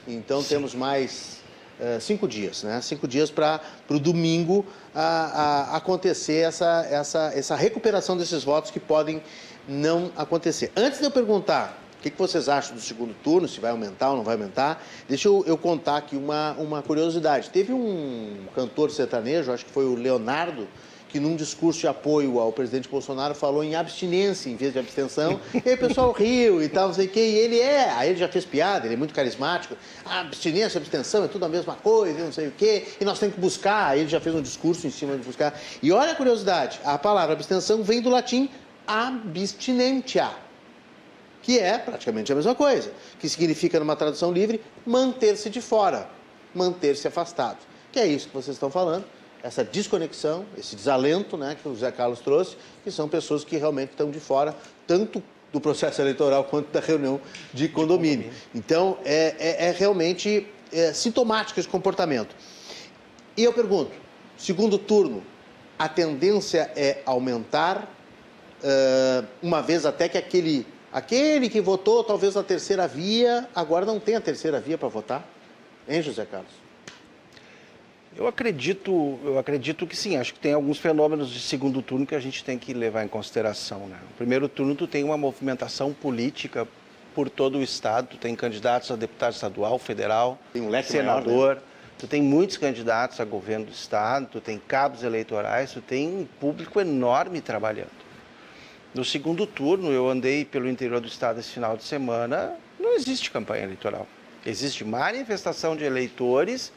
Então, 0.08 0.42
Sim. 0.42 0.48
temos 0.48 0.74
mais 0.74 1.38
uh, 1.78 2.00
cinco 2.00 2.26
dias, 2.26 2.64
né? 2.64 2.80
Cinco 2.80 3.06
dias 3.06 3.30
para 3.30 3.60
o 3.88 4.00
domingo 4.00 4.66
a, 4.92 5.02
a, 5.70 5.76
acontecer 5.76 6.48
essa, 6.48 6.84
essa, 6.90 7.32
essa 7.32 7.54
recuperação 7.54 8.16
desses 8.16 8.42
votos 8.42 8.72
que 8.72 8.80
podem 8.80 9.22
não 9.68 10.10
acontecer. 10.16 10.72
Antes 10.76 10.98
de 10.98 11.04
eu 11.04 11.12
perguntar 11.12 11.85
o 11.98 12.02
que, 12.02 12.10
que 12.10 12.18
vocês 12.18 12.48
acham 12.48 12.74
do 12.74 12.80
segundo 12.80 13.14
turno, 13.24 13.48
se 13.48 13.58
vai 13.58 13.70
aumentar 13.70 14.10
ou 14.10 14.16
não 14.16 14.24
vai 14.24 14.34
aumentar? 14.34 14.82
Deixa 15.08 15.28
eu, 15.28 15.42
eu 15.46 15.56
contar 15.56 15.96
aqui 15.96 16.16
uma, 16.16 16.52
uma 16.52 16.82
curiosidade. 16.82 17.50
Teve 17.50 17.72
um 17.72 18.36
cantor 18.54 18.90
sertanejo, 18.90 19.50
acho 19.50 19.64
que 19.64 19.70
foi 19.70 19.86
o 19.86 19.94
Leonardo, 19.94 20.68
que 21.08 21.18
num 21.18 21.34
discurso 21.34 21.80
de 21.80 21.88
apoio 21.88 22.38
ao 22.38 22.52
presidente 22.52 22.88
Bolsonaro 22.88 23.34
falou 23.34 23.64
em 23.64 23.74
abstinência 23.74 24.50
em 24.50 24.56
vez 24.56 24.72
de 24.72 24.78
abstenção. 24.78 25.40
e 25.54 25.68
aí 25.68 25.74
o 25.74 25.78
pessoal 25.78 26.12
riu 26.12 26.62
e 26.62 26.68
tal, 26.68 26.88
não 26.88 26.94
sei 26.94 27.06
o 27.06 27.08
quê. 27.08 27.20
E 27.20 27.36
ele 27.36 27.58
é, 27.58 27.90
aí 27.92 28.10
ele 28.10 28.18
já 28.18 28.28
fez 28.28 28.44
piada, 28.44 28.86
ele 28.86 28.94
é 28.94 28.96
muito 28.96 29.14
carismático. 29.14 29.74
Ah, 30.04 30.20
abstinência, 30.20 30.78
abstenção 30.78 31.24
é 31.24 31.28
tudo 31.28 31.44
a 31.44 31.48
mesma 31.48 31.74
coisa, 31.74 32.22
não 32.22 32.32
sei 32.32 32.48
o 32.48 32.52
quê. 32.52 32.84
E 33.00 33.04
nós 33.04 33.18
temos 33.18 33.34
que 33.34 33.40
buscar. 33.40 33.92
Aí 33.92 34.00
ele 34.00 34.08
já 34.08 34.20
fez 34.20 34.34
um 34.34 34.42
discurso 34.42 34.86
em 34.86 34.90
cima 34.90 35.16
de 35.16 35.24
buscar. 35.24 35.58
E 35.82 35.90
olha 35.90 36.12
a 36.12 36.14
curiosidade: 36.14 36.78
a 36.84 36.98
palavra 36.98 37.32
abstenção 37.32 37.82
vem 37.82 38.02
do 38.02 38.10
latim 38.10 38.50
abstinentia 38.86 40.45
que 41.46 41.60
é 41.60 41.78
praticamente 41.78 42.32
a 42.32 42.34
mesma 42.34 42.56
coisa, 42.56 42.90
que 43.20 43.28
significa, 43.28 43.78
numa 43.78 43.94
tradução 43.94 44.32
livre, 44.32 44.60
manter-se 44.84 45.48
de 45.48 45.60
fora, 45.60 46.10
manter-se 46.52 47.06
afastado. 47.06 47.58
Que 47.92 48.00
é 48.00 48.06
isso 48.08 48.26
que 48.26 48.34
vocês 48.34 48.56
estão 48.56 48.68
falando, 48.68 49.04
essa 49.44 49.62
desconexão, 49.62 50.44
esse 50.58 50.74
desalento 50.74 51.36
né, 51.36 51.56
que 51.62 51.68
o 51.68 51.76
Zé 51.76 51.92
Carlos 51.92 52.18
trouxe, 52.18 52.56
que 52.82 52.90
são 52.90 53.08
pessoas 53.08 53.44
que 53.44 53.56
realmente 53.56 53.90
estão 53.90 54.10
de 54.10 54.18
fora, 54.18 54.56
tanto 54.88 55.22
do 55.52 55.60
processo 55.60 56.00
eleitoral 56.00 56.42
quanto 56.42 56.72
da 56.72 56.80
reunião 56.80 57.20
de 57.54 57.68
condomínio. 57.68 58.28
Então, 58.52 58.98
é, 59.04 59.36
é, 59.38 59.68
é 59.68 59.70
realmente 59.70 60.48
é, 60.72 60.92
sintomático 60.92 61.60
esse 61.60 61.68
comportamento. 61.68 62.34
E 63.36 63.44
eu 63.44 63.52
pergunto, 63.52 63.92
segundo 64.36 64.78
turno, 64.78 65.22
a 65.78 65.88
tendência 65.88 66.72
é 66.74 67.02
aumentar, 67.06 67.88
uh, 68.64 69.24
uma 69.40 69.62
vez 69.62 69.86
até 69.86 70.08
que 70.08 70.18
aquele 70.18 70.66
Aquele 70.96 71.50
que 71.50 71.60
votou 71.60 72.02
talvez 72.02 72.36
na 72.36 72.42
terceira 72.42 72.88
via, 72.88 73.46
agora 73.54 73.84
não 73.84 74.00
tem 74.00 74.16
a 74.16 74.20
terceira 74.20 74.58
via 74.58 74.78
para 74.78 74.88
votar. 74.88 75.28
Hein, 75.86 76.00
José 76.00 76.24
Carlos? 76.24 76.50
Eu 78.16 78.26
acredito, 78.26 79.18
eu 79.22 79.38
acredito 79.38 79.86
que 79.86 79.94
sim. 79.94 80.16
Acho 80.16 80.32
que 80.32 80.40
tem 80.40 80.54
alguns 80.54 80.78
fenômenos 80.78 81.28
de 81.28 81.38
segundo 81.38 81.82
turno 81.82 82.06
que 82.06 82.14
a 82.14 82.18
gente 82.18 82.42
tem 82.42 82.58
que 82.58 82.72
levar 82.72 83.04
em 83.04 83.08
consideração. 83.08 83.80
Né? 83.80 83.98
No 84.08 84.16
primeiro 84.16 84.48
turno, 84.48 84.74
tu 84.74 84.86
tem 84.86 85.04
uma 85.04 85.18
movimentação 85.18 85.92
política 85.92 86.66
por 87.14 87.28
todo 87.28 87.58
o 87.58 87.62
estado. 87.62 88.08
Tu 88.12 88.16
tem 88.16 88.34
candidatos 88.34 88.90
a 88.90 88.96
deputado 88.96 89.34
estadual, 89.34 89.78
federal, 89.78 90.38
um 90.54 90.82
senador. 90.82 91.26
Maior, 91.26 91.56
né? 91.56 91.62
Tu 91.98 92.06
tem 92.06 92.22
muitos 92.22 92.56
candidatos 92.56 93.20
a 93.20 93.24
governo 93.26 93.66
do 93.66 93.72
estado. 93.72 94.28
Tu 94.32 94.40
tem 94.40 94.58
cabos 94.58 95.02
eleitorais. 95.02 95.72
Tu 95.72 95.82
tem 95.82 96.08
um 96.08 96.24
público 96.40 96.80
enorme 96.80 97.42
trabalhando. 97.42 98.05
No 98.96 99.04
segundo 99.04 99.46
turno, 99.46 99.92
eu 99.92 100.08
andei 100.08 100.42
pelo 100.42 100.66
interior 100.66 101.02
do 101.02 101.06
estado 101.06 101.38
esse 101.38 101.50
final 101.50 101.76
de 101.76 101.84
semana, 101.84 102.54
não 102.80 102.94
existe 102.94 103.30
campanha 103.30 103.64
eleitoral. 103.64 104.06
Existe 104.46 104.86
manifestação 104.86 105.76
de 105.76 105.84
eleitores 105.84 106.72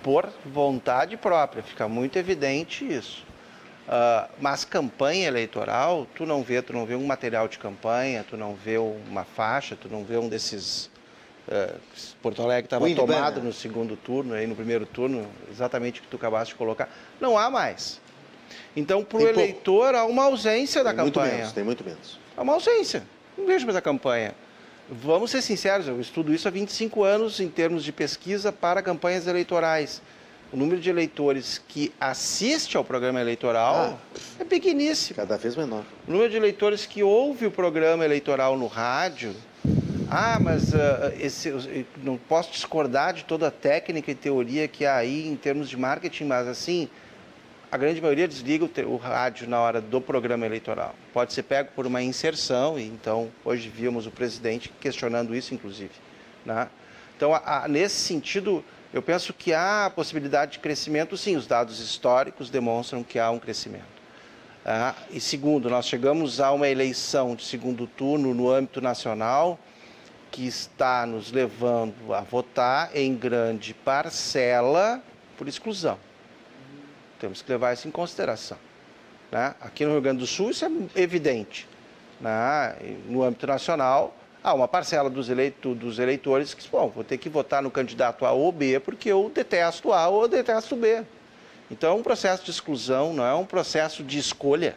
por 0.00 0.28
vontade 0.46 1.16
própria, 1.16 1.60
fica 1.60 1.88
muito 1.88 2.16
evidente 2.16 2.84
isso. 2.84 3.24
Uh, 3.88 4.30
mas 4.40 4.64
campanha 4.64 5.26
eleitoral, 5.26 6.06
tu 6.14 6.24
não 6.24 6.40
vê, 6.40 6.62
tu 6.62 6.72
não 6.72 6.86
vê 6.86 6.94
um 6.94 7.04
material 7.04 7.48
de 7.48 7.58
campanha, 7.58 8.24
tu 8.30 8.36
não 8.36 8.54
vê 8.54 8.78
uma 8.78 9.24
faixa, 9.24 9.74
tu 9.74 9.88
não 9.88 10.04
vê 10.04 10.18
um 10.18 10.28
desses. 10.28 10.88
Uh, 11.48 11.80
Porto 12.22 12.42
Alegre 12.42 12.66
estava 12.66 12.88
tomado 12.94 13.42
no 13.42 13.52
segundo 13.52 13.96
turno, 13.96 14.34
aí 14.34 14.46
no 14.46 14.54
primeiro 14.54 14.86
turno, 14.86 15.26
exatamente 15.50 15.98
o 15.98 16.02
que 16.04 16.08
tu 16.10 16.14
acabaste 16.14 16.54
de 16.54 16.58
colocar. 16.58 16.88
Não 17.20 17.36
há 17.36 17.50
mais. 17.50 18.00
Então, 18.74 19.04
para 19.04 19.18
o 19.18 19.28
eleitor, 19.28 19.94
há 19.94 20.04
uma 20.04 20.24
ausência 20.24 20.84
da 20.84 20.90
tem 20.90 21.04
campanha. 21.04 21.26
Muito 21.26 21.36
menos, 21.36 21.52
tem 21.52 21.64
muito 21.64 21.84
menos. 21.84 22.18
Há 22.36 22.42
uma 22.42 22.54
ausência. 22.54 23.02
Não 23.36 23.46
vejo 23.46 23.64
mais 23.64 23.76
a 23.76 23.80
campanha. 23.80 24.34
Vamos 24.90 25.30
ser 25.30 25.40
sinceros, 25.40 25.86
eu 25.86 26.00
estudo 26.00 26.34
isso 26.34 26.48
há 26.48 26.50
25 26.50 27.04
anos 27.04 27.38
em 27.38 27.48
termos 27.48 27.84
de 27.84 27.92
pesquisa 27.92 28.50
para 28.50 28.82
campanhas 28.82 29.26
eleitorais. 29.26 30.02
O 30.52 30.56
número 30.56 30.80
de 30.80 30.90
eleitores 30.90 31.62
que 31.68 31.92
assiste 32.00 32.76
ao 32.76 32.84
programa 32.84 33.20
eleitoral 33.20 33.96
ah, 33.96 34.18
é 34.40 34.44
pequeníssimo. 34.44 35.14
Cada 35.14 35.36
vez 35.36 35.54
menor. 35.54 35.84
O 36.08 36.10
número 36.10 36.28
de 36.28 36.36
eleitores 36.36 36.86
que 36.86 37.04
ouve 37.04 37.46
o 37.46 37.52
programa 37.52 38.04
eleitoral 38.04 38.58
no 38.58 38.66
rádio. 38.66 39.32
Ah, 40.10 40.40
mas 40.40 40.74
uh, 40.74 41.12
esse, 41.20 41.86
não 42.02 42.16
posso 42.16 42.50
discordar 42.50 43.14
de 43.14 43.24
toda 43.24 43.46
a 43.46 43.50
técnica 43.50 44.10
e 44.10 44.14
teoria 44.14 44.66
que 44.66 44.84
há 44.84 44.96
aí 44.96 45.28
em 45.28 45.36
termos 45.36 45.68
de 45.68 45.76
marketing, 45.76 46.24
mas 46.24 46.48
assim, 46.48 46.88
a 47.72 47.76
grande 47.76 48.00
maioria 48.00 48.26
desliga 48.26 48.68
o, 48.86 48.96
rádio 48.96 49.48
na 49.48 49.60
hora 49.60 49.80
do 49.80 50.00
programa 50.00 50.44
eleitoral. 50.44 50.94
Pode 51.12 51.32
ser 51.32 51.44
pego 51.44 51.70
por 51.74 51.86
uma 51.86 52.02
inserção, 52.02 52.78
e 52.78 52.84
então 52.84 53.30
hoje 53.44 53.68
vimos 53.68 54.06
o 54.06 54.10
presidente 54.10 54.72
questionando 54.80 55.34
isso, 55.36 55.54
inclusive. 55.54 55.92
Né? 56.44 56.68
Então, 57.16 57.32
a, 57.32 57.64
a, 57.64 57.68
nesse 57.68 57.96
sentido, 57.96 58.64
eu 58.92 59.00
penso 59.00 59.32
que 59.32 59.54
há 59.54 59.90
possibilidade 59.94 60.52
de 60.52 60.58
crescimento, 60.58 61.16
sim, 61.16 61.36
os 61.36 61.46
dados 61.46 61.78
históricos 61.78 62.50
demonstram 62.50 63.04
que 63.04 63.20
há 63.20 63.30
um 63.30 63.38
crescimento. 63.38 64.00
Ah, 64.64 64.94
e 65.10 65.20
segundo, 65.20 65.70
nós 65.70 65.86
chegamos 65.86 66.40
a 66.40 66.50
uma 66.50 66.68
eleição 66.68 67.36
de 67.36 67.44
segundo 67.44 67.86
turno 67.86 68.34
no 68.34 68.50
âmbito 68.50 68.80
nacional 68.80 69.58
que 70.30 70.46
está 70.46 71.06
nos 71.06 71.32
levando 71.32 72.12
a 72.12 72.20
votar 72.20 72.90
em 72.94 73.14
grande 73.14 73.74
parcela 73.74 75.02
por 75.38 75.48
exclusão. 75.48 75.98
Temos 77.20 77.42
que 77.42 77.52
levar 77.52 77.74
isso 77.74 77.86
em 77.86 77.90
consideração. 77.90 78.56
Né? 79.30 79.54
Aqui 79.60 79.84
no 79.84 79.92
Rio 79.92 80.00
Grande 80.00 80.20
do 80.20 80.26
Sul 80.26 80.50
isso 80.50 80.64
é 80.64 81.00
evidente. 81.00 81.68
Né? 82.20 82.74
No 83.06 83.22
âmbito 83.22 83.46
nacional, 83.46 84.16
há 84.42 84.54
uma 84.54 84.66
parcela 84.66 85.10
dos, 85.10 85.28
eleito, 85.28 85.74
dos 85.74 85.98
eleitores 85.98 86.54
que, 86.54 86.66
bom, 86.68 86.88
vou 86.88 87.04
ter 87.04 87.18
que 87.18 87.28
votar 87.28 87.62
no 87.62 87.70
candidato 87.70 88.24
A 88.24 88.32
ou 88.32 88.50
B 88.50 88.80
porque 88.80 89.10
eu 89.10 89.30
detesto 89.32 89.92
A 89.92 90.08
ou 90.08 90.26
detesto 90.26 90.74
B. 90.74 91.04
Então, 91.70 91.92
é 91.92 91.94
um 91.94 92.02
processo 92.02 92.42
de 92.44 92.50
exclusão 92.50 93.12
não 93.12 93.24
é 93.24 93.34
um 93.34 93.44
processo 93.44 94.02
de 94.02 94.18
escolha. 94.18 94.74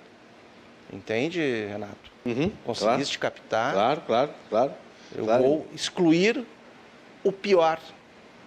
Entende, 0.92 1.40
Renato? 1.68 2.12
Uhum, 2.24 2.52
Conseguiste 2.64 3.18
claro, 3.18 3.36
captar? 3.36 3.74
Claro, 3.74 4.02
claro, 4.06 4.32
claro. 4.50 4.72
Eu 5.16 5.26
claro. 5.26 5.44
vou 5.44 5.68
excluir 5.74 6.46
o 7.24 7.32
pior. 7.32 7.80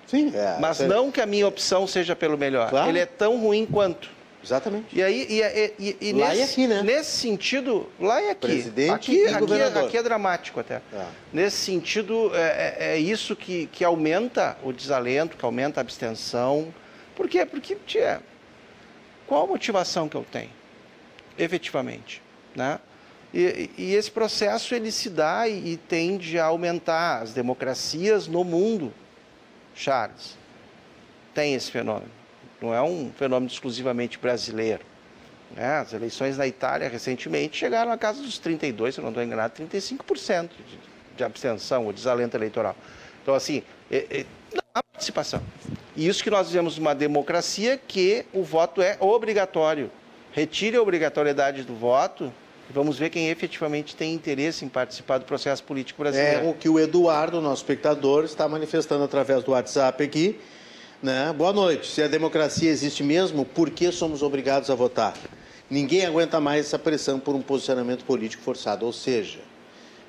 Sim, 0.06 0.32
é. 0.34 0.56
Mas 0.60 0.80
é... 0.80 0.86
não 0.86 1.10
que 1.10 1.20
a 1.20 1.26
minha 1.26 1.46
opção 1.46 1.86
seja 1.86 2.14
pelo 2.14 2.38
melhor. 2.38 2.70
Claro. 2.70 2.88
Ele 2.88 2.98
é 2.98 3.06
tão 3.06 3.38
ruim 3.38 3.66
quanto. 3.66 4.16
Exatamente. 4.46 4.96
E 4.96 5.02
aí, 5.02 5.26
e, 5.28 5.72
e, 5.76 5.96
e, 6.00 6.12
lá 6.12 6.28
nesse, 6.28 6.40
e 6.40 6.42
aqui, 6.44 6.66
né? 6.68 6.82
Nesse 6.82 7.16
sentido, 7.16 7.88
lá 7.98 8.22
e 8.22 8.30
aqui. 8.30 8.46
Presidente 8.46 8.92
aqui, 8.92 9.16
e 9.16 9.26
aqui, 9.26 9.40
governador. 9.40 9.84
aqui 9.88 9.96
é 9.96 10.02
dramático 10.04 10.60
até. 10.60 10.76
É. 10.92 11.04
Nesse 11.32 11.56
sentido, 11.56 12.30
é, 12.32 12.40
é, 12.40 12.76
é, 12.92 12.98
isso 12.98 13.34
que, 13.34 13.66
que 13.72 13.84
aumenta 13.84 14.56
o 14.62 14.72
desalento, 14.72 15.36
que 15.36 15.44
aumenta 15.44 15.80
a 15.80 15.82
abstenção. 15.82 16.72
Por 17.16 17.28
quê? 17.28 17.44
Porque, 17.44 17.76
tia, 17.86 18.22
qual 19.26 19.44
a 19.44 19.46
motivação 19.48 20.08
que 20.08 20.16
eu 20.16 20.24
tenho, 20.30 20.52
efetivamente, 21.36 22.22
né? 22.54 22.78
E, 23.34 23.68
e, 23.76 23.94
esse 23.94 24.10
processo 24.12 24.76
ele 24.76 24.92
se 24.92 25.10
dá 25.10 25.48
e, 25.48 25.72
e 25.72 25.76
tende 25.76 26.38
a 26.38 26.44
aumentar 26.44 27.22
as 27.22 27.34
democracias 27.34 28.28
no 28.28 28.44
mundo 28.44 28.94
Charles, 29.76 30.36
tem 31.34 31.54
esse 31.54 31.70
fenômeno. 31.70 32.10
Não 32.60 32.74
é 32.74 32.82
um 32.82 33.12
fenômeno 33.16 33.52
exclusivamente 33.52 34.18
brasileiro. 34.18 34.82
Né? 35.54 35.78
As 35.78 35.92
eleições 35.92 36.38
na 36.38 36.46
Itália 36.46 36.88
recentemente 36.88 37.58
chegaram 37.58 37.92
a 37.92 37.98
casa 37.98 38.22
dos 38.22 38.38
32, 38.38 38.94
se 38.94 39.00
não 39.00 39.10
estou 39.10 39.22
enganado, 39.22 39.54
35% 39.62 40.48
de, 40.48 40.78
de 41.16 41.22
abstenção 41.22 41.84
ou 41.84 41.92
desalento 41.92 42.36
eleitoral. 42.36 42.74
Então, 43.22 43.34
assim, 43.34 43.62
é, 43.90 44.06
é, 44.10 44.26
não 44.54 44.62
há 44.74 44.82
participação. 44.82 45.42
E 45.94 46.08
isso 46.08 46.22
que 46.22 46.30
nós 46.30 46.48
vivemos 46.48 46.78
uma 46.78 46.94
democracia 46.94 47.76
que 47.76 48.24
o 48.32 48.42
voto 48.42 48.80
é 48.80 48.96
obrigatório. 48.98 49.90
Retire 50.32 50.76
a 50.76 50.82
obrigatoriedade 50.82 51.62
do 51.62 51.74
voto 51.74 52.32
Vamos 52.70 52.98
ver 52.98 53.10
quem 53.10 53.28
efetivamente 53.30 53.94
tem 53.94 54.12
interesse 54.12 54.64
em 54.64 54.68
participar 54.68 55.18
do 55.18 55.24
processo 55.24 55.62
político 55.62 56.02
brasileiro. 56.02 56.46
É 56.46 56.50
o 56.50 56.54
que 56.54 56.68
o 56.68 56.78
Eduardo, 56.78 57.40
nosso 57.40 57.62
espectador, 57.62 58.24
está 58.24 58.48
manifestando 58.48 59.04
através 59.04 59.44
do 59.44 59.52
WhatsApp 59.52 60.02
aqui. 60.02 60.40
Né? 61.02 61.32
Boa 61.36 61.52
noite. 61.52 61.86
Se 61.86 62.02
a 62.02 62.08
democracia 62.08 62.68
existe 62.68 63.04
mesmo, 63.04 63.44
por 63.44 63.70
que 63.70 63.92
somos 63.92 64.22
obrigados 64.22 64.68
a 64.68 64.74
votar? 64.74 65.14
Ninguém 65.70 66.04
aguenta 66.04 66.40
mais 66.40 66.66
essa 66.66 66.78
pressão 66.78 67.20
por 67.20 67.34
um 67.34 67.42
posicionamento 67.42 68.04
político 68.04 68.42
forçado. 68.42 68.84
Ou 68.84 68.92
seja, 68.92 69.38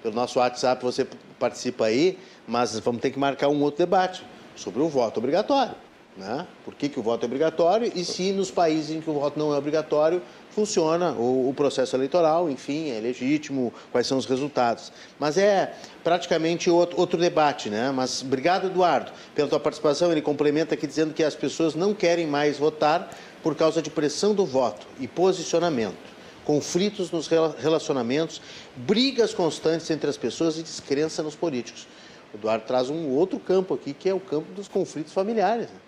pelo 0.02 0.16
nosso 0.16 0.40
WhatsApp 0.40 0.84
você 0.84 1.06
participa 1.40 1.86
aí, 1.86 2.18
mas 2.48 2.80
vamos 2.80 3.02
ter 3.02 3.12
que 3.12 3.20
marcar 3.20 3.50
um 3.50 3.62
outro 3.62 3.78
debate 3.80 4.24
sobre 4.56 4.82
o 4.82 4.90
voto 4.90 5.20
obrigatório. 5.20 5.76
Né? 6.18 6.48
Por 6.66 6.74
que, 6.74 6.90
que 6.90 7.00
o 7.00 7.04
voto 7.04 7.24
é 7.24 7.26
obrigatório 7.28 7.92
e 7.94 8.04
se 8.04 8.32
nos 8.32 8.50
países 8.50 8.90
em 8.90 9.00
que 9.00 9.10
o 9.10 9.14
voto 9.14 9.38
não 9.38 9.54
é 9.54 9.58
obrigatório 9.58 10.22
funciona 10.58 11.12
o, 11.12 11.50
o, 11.50 11.54
processo 11.54 11.96
eleitoral, 11.96 12.50
enfim, 12.50 12.90
é 12.90 13.00
legítimo, 13.00 13.72
quais 13.92 14.08
são 14.08 14.18
os 14.18 14.26
resultados. 14.26 14.92
Mas 15.20 15.38
é 15.38 15.72
praticamente 16.04 16.68
outro, 16.68 17.00
outro 17.00 17.20
debate, 17.20 17.70
né? 17.70 17.92
Mas 17.92 18.24
obrigado, 18.24 18.66
Eduardo, 18.66 19.12
pela 19.36 19.48
tua 19.48 19.60
participação. 19.60 20.12
Ele 20.12 20.20
complementa 20.20 20.74
aqui 20.74 20.88
dizendo 20.88 21.14
que 21.14 21.24
as 21.24 21.36
pessoas 21.36 21.76
não 21.76 21.94
querem 21.94 22.26
mais 22.26 22.58
votar 22.58 23.16
por 23.44 23.54
causa 23.54 23.84
de 23.84 23.92
pressão 23.92 24.34
do 24.34 24.48
voto 24.48 24.88
e 25.00 25.08
posicionamento 25.08 26.18
conflitos 26.44 27.12
nos 27.12 27.28
relacionamentos, 27.28 28.42
brigas 28.74 29.34
constantes 29.34 29.92
entre 29.92 30.10
as 30.10 30.16
pessoas 30.16 30.58
e 30.58 30.64
descrença 30.64 31.22
nos 31.22 31.36
políticos. 31.36 31.86
O 32.34 32.38
Eduardo 32.38 32.64
traz 32.66 32.90
um 32.90 33.10
outro 33.10 33.38
campo 33.38 33.74
aqui, 33.74 33.94
que 33.94 34.08
é 34.08 34.14
o 34.14 34.20
campo 34.22 34.54
dos 34.54 34.70
conflitos 34.70 35.12
familiares, 35.12 35.68
né? 35.68 35.80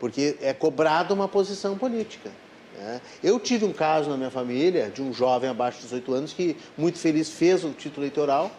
porque 0.00 0.36
é 0.42 0.52
cobrada 0.52 1.14
uma 1.14 1.28
posição 1.28 1.78
política. 1.78 2.28
Né? 2.76 3.00
Eu 3.22 3.38
tive 3.38 3.64
um 3.64 3.72
caso 3.72 4.10
na 4.10 4.16
minha 4.16 4.30
família 4.30 4.90
de 4.90 5.02
um 5.02 5.12
jovem 5.12 5.50
abaixo 5.50 5.78
de 5.78 5.84
18 5.84 6.14
anos 6.14 6.32
que, 6.32 6.56
muito 6.76 6.98
feliz, 6.98 7.30
fez 7.30 7.64
o 7.64 7.70
título 7.70 8.04
eleitoral 8.04 8.50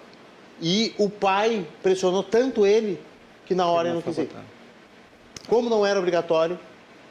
e 0.61 0.93
o 0.97 1.09
pai 1.09 1.65
pressionou 1.81 2.23
tanto 2.23 2.65
ele 2.65 2.99
que 3.45 3.55
na 3.55 3.67
hora 3.67 3.89
ele 3.89 3.95
não 3.95 4.01
quis 4.01 4.17
ir. 4.17 4.29
Como 5.47 5.69
não 5.69 5.85
era 5.85 5.99
obrigatório, 5.99 6.59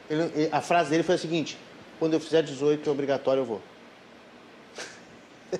ele, 0.09 0.49
a 0.51 0.61
frase 0.61 0.89
dele 0.89 1.03
foi 1.03 1.15
a 1.15 1.17
seguinte: 1.17 1.57
quando 1.99 2.13
eu 2.13 2.19
fizer 2.19 2.41
18 2.41 2.89
é 2.89 2.91
obrigatório, 2.91 3.41
eu 3.41 3.45
vou. 3.45 3.61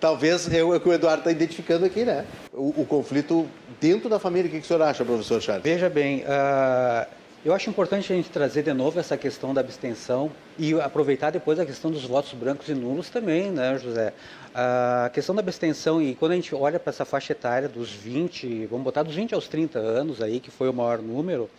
Talvez 0.00 0.52
é 0.52 0.62
o 0.62 0.78
que 0.78 0.88
o 0.88 0.92
Eduardo 0.92 1.20
está 1.20 1.30
identificando 1.30 1.86
aqui, 1.86 2.04
né? 2.04 2.26
O, 2.52 2.82
o, 2.82 2.86
conflito 2.86 3.48
dentro 3.80 4.08
da 4.08 4.18
família. 4.18 4.48
O 4.48 4.52
que, 4.52 4.58
que 4.58 4.64
o 4.64 4.66
senhor 4.66 4.82
acha, 4.82 5.04
professor 5.04 5.40
Charles? 5.40 5.64
Veja 5.64 5.88
bem, 5.88 6.22
uh, 6.22 7.06
eu 7.44 7.52
acho 7.52 7.68
importante 7.68 8.10
a 8.10 8.16
gente 8.16 8.30
trazer 8.30 8.62
de 8.62 8.72
novo 8.72 8.98
essa 8.98 9.18
questão 9.18 9.52
da 9.52 9.60
abstenção 9.60 10.32
e 10.58 10.72
aproveitar 10.80 11.30
depois 11.30 11.60
a 11.60 11.66
questão 11.66 11.90
dos 11.90 12.04
votos 12.04 12.32
brancos 12.32 12.70
e 12.70 12.74
nulos 12.74 13.10
também, 13.10 13.50
né, 13.50 13.78
José? 13.78 14.14
A 14.54 15.10
questão 15.12 15.34
da 15.34 15.42
abstenção, 15.42 16.00
e 16.00 16.14
quando 16.14 16.32
a 16.32 16.36
gente 16.36 16.54
olha 16.54 16.80
para 16.80 16.88
essa 16.88 17.04
faixa 17.04 17.32
etária 17.32 17.68
dos 17.68 17.90
20, 17.90 18.64
vamos 18.66 18.82
botar 18.82 19.02
dos 19.02 19.14
20 19.14 19.34
aos 19.34 19.46
30 19.46 19.78
anos 19.78 20.22
aí, 20.22 20.40
que 20.40 20.50
foi 20.50 20.70
o 20.70 20.72
maior 20.72 21.02
número, 21.02 21.50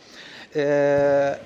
é, 0.55 1.39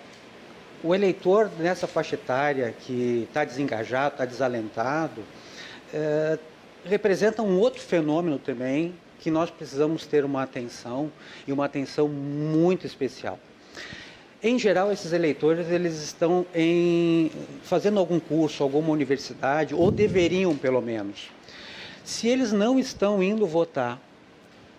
o 0.81 0.95
eleitor 0.95 1.51
nessa 1.59 1.85
faixa 1.85 2.15
etária 2.15 2.73
que 2.79 3.25
está 3.27 3.43
desengajado, 3.43 4.13
está 4.13 4.23
desalentado, 4.23 5.21
é, 5.93 6.39
representa 6.85 7.41
um 7.41 7.59
outro 7.59 7.81
fenômeno 7.81 8.39
também 8.39 8.95
que 9.19 9.29
nós 9.29 9.49
precisamos 9.49 10.05
ter 10.05 10.23
uma 10.23 10.43
atenção 10.43 11.11
e 11.45 11.51
uma 11.51 11.65
atenção 11.65 12.07
muito 12.07 12.87
especial. 12.87 13.37
Em 14.41 14.57
geral, 14.57 14.89
esses 14.89 15.11
eleitores 15.11 15.69
eles 15.69 16.01
estão 16.01 16.45
em, 16.55 17.29
fazendo 17.61 17.99
algum 17.99 18.21
curso, 18.21 18.63
alguma 18.63 18.89
universidade, 18.89 19.75
ou 19.75 19.91
deveriam 19.91 20.55
pelo 20.55 20.81
menos. 20.81 21.29
Se 22.05 22.25
eles 22.29 22.53
não 22.53 22.79
estão 22.79 23.21
indo 23.21 23.45
votar 23.45 23.99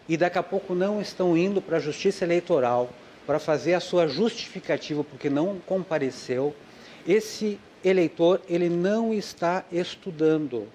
e 0.09 0.17
daqui 0.17 0.39
a 0.39 0.43
pouco 0.43 0.75
não 0.75 0.99
estão 0.99 1.37
indo 1.37 1.61
para 1.61 1.77
a 1.77 1.81
justiça 1.81 2.25
eleitoral 2.25 2.89
para 3.27 3.39
fazer 3.39 3.75
a 3.75 3.81
sua 3.81 4.09
justificativa 4.09 5.05
porque 5.05 5.29
não 5.29 5.59
compareceu, 5.67 6.55
esse 7.07 7.61
eleitor 7.85 8.41
ele 8.49 8.71
não 8.71 9.13
está 9.13 9.63
estudando. 9.71 10.67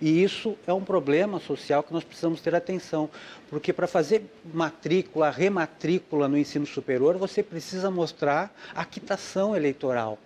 E 0.00 0.22
isso 0.22 0.56
é 0.66 0.72
um 0.72 0.84
problema 0.84 1.40
social 1.40 1.82
que 1.82 1.92
nós 1.92 2.04
precisamos 2.04 2.40
ter 2.40 2.54
atenção, 2.54 3.08
porque 3.48 3.72
para 3.72 3.86
fazer 3.86 4.24
matrícula, 4.52 5.30
rematrícula 5.30 6.28
no 6.28 6.36
ensino 6.36 6.66
superior, 6.66 7.16
você 7.16 7.42
precisa 7.42 7.90
mostrar 7.90 8.54
a 8.74 8.84
quitação 8.84 9.56
eleitoral. 9.56 10.18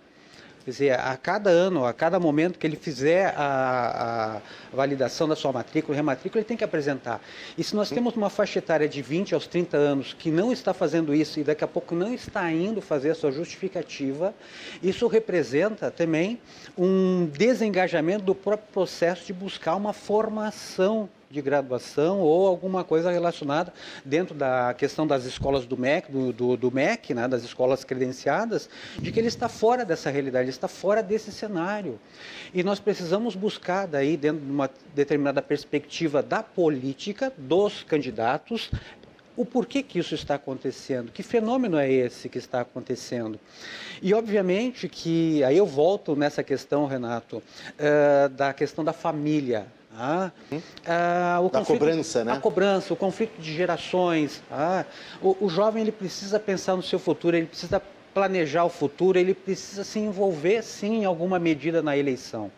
Quer 0.71 0.75
dizer, 0.75 1.01
a 1.01 1.16
cada 1.16 1.51
ano, 1.51 1.85
a 1.85 1.93
cada 1.93 2.21
momento 2.21 2.57
que 2.57 2.64
ele 2.64 2.77
fizer 2.77 3.35
a, 3.37 4.41
a 4.73 4.77
validação 4.77 5.27
da 5.27 5.35
sua 5.35 5.51
matrícula, 5.51 5.97
rematrícula, 5.97 6.39
ele 6.39 6.47
tem 6.47 6.57
que 6.57 6.62
apresentar. 6.62 7.21
E 7.59 7.64
se 7.64 7.75
nós 7.75 7.91
temos 7.91 8.14
uma 8.14 8.31
faixa 8.31 8.61
etária 8.61 8.89
de 8.89 9.03
20 9.03 9.35
aos 9.35 9.49
30 9.49 9.77
anos 9.77 10.14
que 10.16 10.31
não 10.31 10.53
está 10.53 10.73
fazendo 10.73 11.12
isso 11.12 11.41
e 11.41 11.43
daqui 11.43 11.64
a 11.64 11.66
pouco 11.66 11.93
não 11.93 12.14
está 12.14 12.49
indo 12.53 12.81
fazer 12.81 13.11
a 13.11 13.14
sua 13.16 13.33
justificativa, 13.33 14.33
isso 14.81 15.09
representa 15.09 15.91
também 15.91 16.41
um 16.79 17.27
desengajamento 17.27 18.23
do 18.23 18.35
próprio 18.35 18.68
processo 18.73 19.27
de 19.27 19.33
buscar 19.33 19.75
uma 19.75 19.93
formação 19.93 21.09
de 21.31 21.41
graduação 21.41 22.18
ou 22.18 22.49
alguma 22.49 22.83
coisa 22.83 23.09
relacionada 23.09 23.72
dentro 24.05 24.35
da 24.35 24.74
questão 24.74 25.07
das 25.07 25.24
escolas 25.24 25.64
do 25.64 25.76
MEC, 25.76 26.11
do, 26.11 26.33
do, 26.33 26.57
do 26.57 26.72
MEC, 26.72 27.14
né, 27.14 27.28
das 27.28 27.45
escolas 27.45 27.85
credenciadas, 27.85 28.68
de 28.99 29.12
que 29.12 29.20
ele 29.20 29.28
está 29.28 29.49
fora 29.49 29.85
dessa 29.85 30.11
realidade, 30.11 30.45
ele 30.45 30.51
está 30.51 30.66
fora 30.66 31.05
desse 31.05 31.31
cenário. 31.31 32.01
E 32.53 32.64
nós 32.64 32.81
precisamos 32.81 33.37
buscar 33.37 33.87
daí, 33.87 34.16
dentro 34.16 34.45
de 34.45 34.51
uma 34.51 34.68
determinada 34.93 35.41
perspectiva 35.41 36.20
da 36.20 36.43
política, 36.43 37.33
dos 37.39 37.85
candidatos, 37.85 38.68
o 39.37 39.45
porquê 39.45 39.85
que 39.85 40.01
isso 40.01 40.16
está 40.16 40.35
acontecendo, 40.35 41.12
que 41.12 41.22
fenômeno 41.22 41.78
é 41.78 41.91
esse 41.91 42.28
que 42.28 42.39
está 42.39 42.61
acontecendo. 42.61 43.39
E 44.03 44.12
obviamente 44.12 44.89
que, 44.89 45.45
aí 45.45 45.57
eu 45.57 45.66
volto 45.66 46.16
nessa 46.16 46.43
questão, 46.43 46.87
Renato, 46.87 47.37
uh, 47.39 48.28
da 48.31 48.53
questão 48.53 48.85
da 48.85 48.93
família. 48.93 49.66
Ah, 49.97 50.30
ah, 50.86 51.41
o 51.41 51.49
da 51.49 51.59
conflito, 51.59 51.78
cobrança, 51.78 52.24
né? 52.24 52.32
A 52.32 52.36
cobrança, 52.36 52.95
o 52.95 52.97
conflito 52.97 53.41
de 53.41 53.53
gerações. 53.53 54.43
Ah, 54.51 54.84
o, 55.20 55.36
o 55.41 55.49
jovem 55.49 55.82
ele 55.82 55.93
precisa 55.93 56.38
pensar 56.38 56.76
no 56.76 56.82
seu 56.82 56.99
futuro, 56.99 57.36
ele 57.36 57.47
precisa 57.47 57.82
planejar 58.14 58.64
o 58.64 58.68
futuro, 58.68 59.18
ele 59.18 59.34
precisa 59.34 59.84
se 59.84 59.99
envolver, 59.99 60.62
sim, 60.62 61.03
em 61.03 61.05
alguma 61.05 61.38
medida 61.38 61.82
na 61.82 61.97
eleição. 61.97 62.51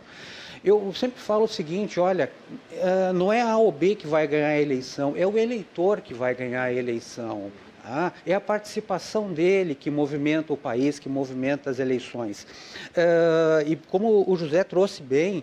Eu 0.65 0.93
sempre 0.95 1.21
falo 1.21 1.45
o 1.45 1.49
seguinte, 1.49 1.99
olha, 1.99 2.31
uh, 2.71 3.13
não 3.13 3.33
é 3.33 3.43
a 3.43 3.57
ou 3.57 3.73
B 3.73 3.97
que 3.97 4.07
vai 4.07 4.27
ganhar 4.29 4.49
a 4.49 4.61
eleição, 4.61 5.15
é 5.17 5.27
o 5.27 5.37
eleitor 5.37 6.01
que 6.01 6.15
vai 6.15 6.35
ganhar 6.35 6.63
a 6.63 6.73
eleição. 6.73 7.51
Ah, 7.85 8.13
é 8.25 8.33
a 8.33 8.41
participação 8.41 9.33
dele 9.33 9.75
que 9.75 9.91
movimenta 9.91 10.53
o 10.53 10.57
país, 10.57 10.99
que 11.01 11.09
movimenta 11.09 11.69
as 11.69 11.81
eleições. 11.81 12.47
Uh, 12.91 13.67
e 13.67 13.77
como 13.77 14.25
o 14.31 14.37
José 14.37 14.63
trouxe 14.63 15.03
bem, 15.03 15.39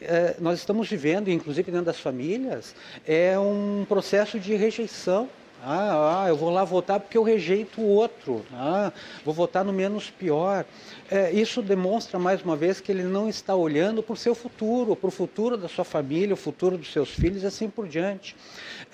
uh, 0.00 0.40
nós 0.40 0.60
estamos 0.60 0.88
vivendo, 0.88 1.28
inclusive 1.28 1.70
dentro 1.70 1.86
das 1.86 1.98
famílias, 1.98 2.76
é 3.04 3.36
um 3.38 3.84
processo 3.88 4.38
de 4.38 4.54
rejeição 4.54 5.28
ah, 5.62 6.22
ah, 6.24 6.28
eu 6.28 6.36
vou 6.36 6.48
lá 6.48 6.64
votar 6.64 6.98
porque 6.98 7.18
eu 7.18 7.22
rejeito 7.22 7.82
o 7.82 7.86
outro. 7.86 8.44
Ah, 8.52 8.90
vou 9.24 9.34
votar 9.34 9.62
no 9.62 9.72
menos 9.72 10.08
pior. 10.08 10.64
É, 11.10 11.30
isso 11.32 11.60
demonstra 11.60 12.18
mais 12.18 12.40
uma 12.42 12.56
vez 12.56 12.80
que 12.80 12.90
ele 12.90 13.02
não 13.02 13.28
está 13.28 13.54
olhando 13.54 14.02
para 14.02 14.14
o 14.14 14.16
seu 14.16 14.34
futuro, 14.34 14.96
para 14.96 15.08
o 15.08 15.10
futuro 15.10 15.58
da 15.58 15.68
sua 15.68 15.84
família, 15.84 16.32
o 16.32 16.36
futuro 16.36 16.78
dos 16.78 16.90
seus 16.90 17.10
filhos 17.10 17.42
e 17.42 17.46
assim 17.46 17.68
por 17.68 17.86
diante. 17.86 18.34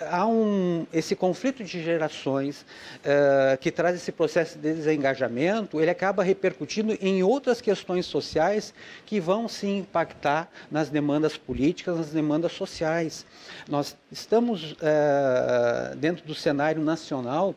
Há 0.01 0.27
um, 0.27 0.87
esse 0.93 1.17
conflito 1.17 1.65
de 1.65 1.83
gerações 1.83 2.67
é, 3.03 3.57
que 3.61 3.71
traz 3.71 3.97
esse 3.97 4.13
processo 4.13 4.59
de 4.59 4.75
desengajamento, 4.75 5.81
ele 5.81 5.91
acaba 5.91 6.23
repercutindo 6.23 6.97
em 7.01 7.23
outras 7.23 7.61
questões 7.61 8.07
sociais 8.07 8.75
que 9.07 9.19
vão 9.19 9.49
se 9.49 9.67
impactar 9.67 10.51
nas 10.71 10.89
demandas 10.89 11.37
políticas, 11.37 11.97
nas 11.97 12.11
demandas 12.11 12.53
sociais. 12.53 13.25
Nós 13.69 13.97
estamos 14.11 14.77
é, 14.83 15.95
dentro 15.97 16.27
do 16.27 16.35
cenário 16.35 16.57
cenário 16.67 16.83
nacional 16.83 17.55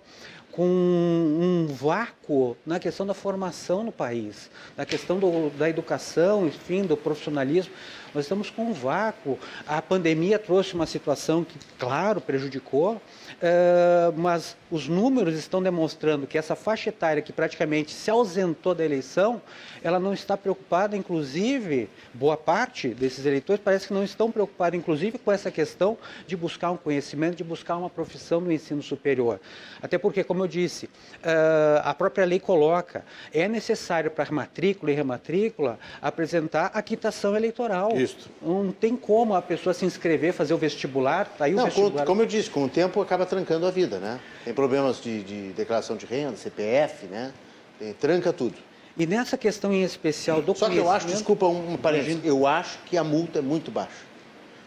com 0.51 0.65
um 0.65 1.67
vácuo 1.67 2.57
na 2.65 2.79
questão 2.79 3.05
da 3.05 3.13
formação 3.13 3.83
no 3.83 3.91
país, 3.91 4.49
na 4.75 4.85
questão 4.85 5.19
do, 5.19 5.49
da 5.51 5.69
educação, 5.69 6.47
enfim, 6.47 6.83
do 6.83 6.97
profissionalismo. 6.97 7.73
Nós 8.14 8.26
estamos 8.26 8.49
com 8.49 8.64
um 8.64 8.74
vácuo. 8.74 9.38
A 9.68 9.82
pandemia 9.82 10.39
trouxe 10.39 10.74
uma 10.74 10.86
situação 10.86 11.43
que, 11.43 11.57
claro, 11.78 12.20
prejudicou, 12.20 13.01
Uh, 13.39 14.11
mas 14.17 14.57
os 14.69 14.89
números 14.89 15.33
estão 15.35 15.63
demonstrando 15.63 16.27
que 16.27 16.37
essa 16.37 16.57
faixa 16.57 16.89
etária 16.89 17.21
que 17.21 17.31
praticamente 17.31 17.91
se 17.91 18.11
ausentou 18.11 18.75
da 18.75 18.83
eleição, 18.83 19.41
ela 19.81 19.97
não 19.97 20.13
está 20.13 20.35
preocupada, 20.35 20.97
inclusive, 20.97 21.89
boa 22.13 22.35
parte 22.35 22.89
desses 22.89 23.25
eleitores 23.25 23.61
parece 23.63 23.87
que 23.87 23.93
não 23.93 24.03
estão 24.03 24.29
preocupados, 24.29 24.77
inclusive, 24.77 25.17
com 25.17 25.31
essa 25.31 25.49
questão 25.49 25.97
de 26.27 26.35
buscar 26.35 26.71
um 26.71 26.77
conhecimento, 26.77 27.37
de 27.37 27.43
buscar 27.43 27.77
uma 27.77 27.89
profissão 27.89 28.41
no 28.41 28.51
ensino 28.51 28.83
superior. 28.83 29.39
Até 29.81 29.97
porque, 29.97 30.21
como 30.23 30.43
eu 30.43 30.47
disse, 30.47 30.87
uh, 30.87 31.81
a 31.83 31.93
própria 31.93 32.25
lei 32.25 32.41
coloca, 32.41 33.05
é 33.33 33.47
necessário 33.47 34.11
para 34.11 34.29
matrícula 34.31 34.91
e 34.91 34.95
rematrícula 34.95 35.79
apresentar 36.01 36.71
a 36.73 36.81
quitação 36.81 37.35
eleitoral. 37.35 37.95
Isso. 37.95 38.29
Não 38.41 38.71
tem 38.71 38.97
como 38.97 39.33
a 39.33 39.41
pessoa 39.41 39.73
se 39.73 39.85
inscrever, 39.85 40.33
fazer 40.33 40.53
o 40.53 40.57
vestibular, 40.57 41.25
tá 41.25 41.45
aí 41.45 41.53
Não, 41.53 41.63
o 41.63 41.65
vestibular. 41.67 42.05
como 42.05 42.21
eu 42.21 42.25
disse, 42.25 42.49
com 42.49 42.65
o 42.65 42.69
tempo 42.69 43.01
acaba 43.01 43.25
trancando 43.30 43.65
a 43.65 43.71
vida, 43.71 43.99
né? 43.99 44.19
Tem 44.43 44.53
problemas 44.53 45.01
de, 45.01 45.23
de 45.23 45.41
declaração 45.53 45.95
de 45.95 46.05
renda, 46.05 46.36
CPF, 46.36 47.05
né? 47.07 47.32
Tem, 47.77 47.93
tranca 47.93 48.34
tudo. 48.34 48.55
E 48.97 49.05
nessa 49.05 49.38
questão 49.38 49.71
em 49.71 49.84
especial 49.84 50.41
do 50.41 50.53
Só 50.55 50.69
que 50.69 50.77
eu 50.77 50.89
acho, 50.89 51.07
desculpa, 51.07 51.45
um 51.45 51.77
parênteses, 51.77 52.19
eu 52.25 52.45
acho 52.45 52.80
que 52.86 52.97
a 52.97 53.03
multa 53.03 53.39
é 53.39 53.41
muito 53.41 53.71
baixa. 53.71 54.09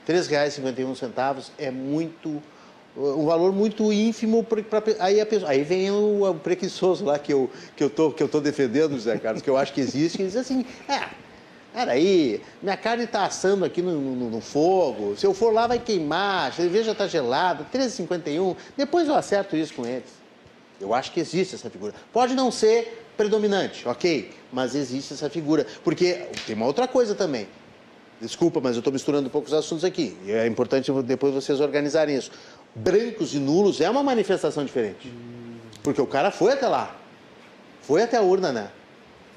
R$ 0.06 0.14
3,51 0.14 1.50
é 1.58 1.70
muito 1.70 2.42
um 2.96 3.24
valor 3.24 3.52
muito 3.52 3.90
ínfimo 3.92 4.44
pra- 4.44 4.62
aí 4.98 5.18
a 5.18 5.24
pessoa, 5.24 5.50
aí 5.50 5.62
vem 5.62 5.90
o, 5.90 6.28
o 6.28 6.34
preguiçoso 6.34 7.06
lá 7.06 7.18
que 7.18 7.32
eu 7.32 7.50
que 7.74 7.82
eu 7.82 7.88
tô 7.88 8.10
que 8.10 8.22
eu 8.22 8.28
tô 8.28 8.38
defendendo 8.38 8.92
José 8.92 9.16
Carlos 9.16 9.40
que 9.40 9.48
eu 9.48 9.56
acho 9.56 9.72
que 9.72 9.80
existe 9.80 10.18
que 10.18 10.24
diz 10.24 10.36
assim 10.36 10.66
é 10.86 11.00
Peraí, 11.72 12.42
minha 12.62 12.76
carne 12.76 13.04
está 13.04 13.24
assando 13.24 13.64
aqui 13.64 13.80
no, 13.80 13.92
no- 13.98 14.30
no 14.30 14.40
fogo. 14.40 15.16
Se 15.16 15.26
eu 15.26 15.32
for 15.32 15.52
lá, 15.52 15.66
vai 15.66 15.78
queimar. 15.78 16.50
A 16.50 16.52
cerveja 16.52 16.92
está 16.92 17.06
gelada. 17.06 17.66
13,51. 17.72 18.54
Depois 18.76 19.08
eu 19.08 19.14
acerto 19.14 19.56
isso 19.56 19.72
com 19.74 19.86
eles. 19.86 20.10
Eu 20.80 20.92
acho 20.92 21.12
que 21.12 21.20
existe 21.20 21.54
essa 21.54 21.70
figura. 21.70 21.94
Pode 22.12 22.34
não 22.34 22.50
ser 22.50 23.06
predominante, 23.16 23.88
ok? 23.88 24.30
Mas 24.52 24.74
existe 24.74 25.14
essa 25.14 25.30
figura. 25.30 25.66
Porque 25.82 26.26
tem 26.46 26.54
uma 26.54 26.66
outra 26.66 26.86
coisa 26.86 27.14
também. 27.14 27.48
Desculpa, 28.20 28.60
mas 28.60 28.76
eu 28.76 28.80
estou 28.80 28.92
misturando 28.92 29.28
um 29.28 29.30
pouco 29.30 29.48
os 29.48 29.54
assuntos 29.54 29.84
aqui. 29.84 30.16
E 30.26 30.32
é 30.32 30.46
importante 30.46 30.92
depois 31.04 31.32
vocês 31.32 31.58
organizarem 31.60 32.16
isso. 32.16 32.30
Brancos 32.74 33.34
e 33.34 33.38
nulos 33.38 33.80
é 33.80 33.88
uma 33.88 34.02
manifestação 34.02 34.64
diferente. 34.64 35.12
Porque 35.82 36.00
o 36.00 36.06
cara 36.06 36.30
foi 36.30 36.52
até 36.52 36.68
lá. 36.68 36.94
Foi 37.80 38.02
até 38.02 38.16
a 38.18 38.22
urna, 38.22 38.52
né? 38.52 38.70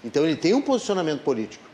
Então 0.04 0.24
ele 0.24 0.36
tem 0.36 0.54
um 0.54 0.62
posicionamento 0.62 1.22
político. 1.22 1.65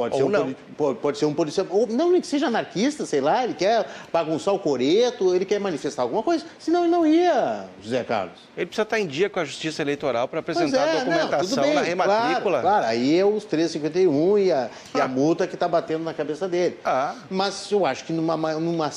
Pode 0.00 0.14
Ou 0.14 0.20
ser 0.20 0.24
um 0.24 0.28
não. 0.30 0.56
pode, 0.78 0.98
pode 0.98 1.18
ser 1.18 1.26
um 1.26 1.34
policial. 1.34 1.66
Ou 1.68 1.86
não, 1.86 2.10
nem 2.10 2.22
que 2.22 2.26
seja 2.26 2.46
anarquista, 2.46 3.04
sei 3.04 3.20
lá, 3.20 3.44
ele 3.44 3.52
quer 3.52 3.86
bagunçar 4.10 4.54
o 4.54 4.58
coreto, 4.58 5.34
ele 5.34 5.44
quer 5.44 5.60
manifestar 5.60 6.00
alguma 6.00 6.22
coisa. 6.22 6.42
Senão 6.58 6.84
ele 6.84 6.90
não 6.90 7.06
ia, 7.06 7.66
José 7.82 8.02
Carlos. 8.02 8.38
Ele 8.56 8.64
precisa 8.64 8.82
estar 8.84 8.98
em 8.98 9.06
dia 9.06 9.28
com 9.28 9.38
a 9.40 9.44
Justiça 9.44 9.82
Eleitoral 9.82 10.26
para 10.26 10.40
apresentar 10.40 10.78
é, 10.78 10.90
a 10.90 11.04
não, 11.04 11.04
documentação 11.04 11.62
bem, 11.64 11.74
na 11.74 11.82
rematrícula. 11.82 12.60
Claro, 12.62 12.62
claro, 12.62 12.86
aí 12.86 13.18
é 13.18 13.26
os 13.26 13.44
3,51 13.44 14.38
e 14.46 14.50
a, 14.52 14.70
e 14.94 15.00
a 15.02 15.06
multa 15.06 15.46
que 15.46 15.52
está 15.54 15.68
batendo 15.68 16.02
na 16.02 16.14
cabeça 16.14 16.48
dele. 16.48 16.78
Ah. 16.82 17.14
Mas 17.28 17.70
eu 17.70 17.84
acho 17.84 18.04
que 18.06 18.12
numa, 18.14 18.38
ma- 18.38 18.54
numa 18.54 18.90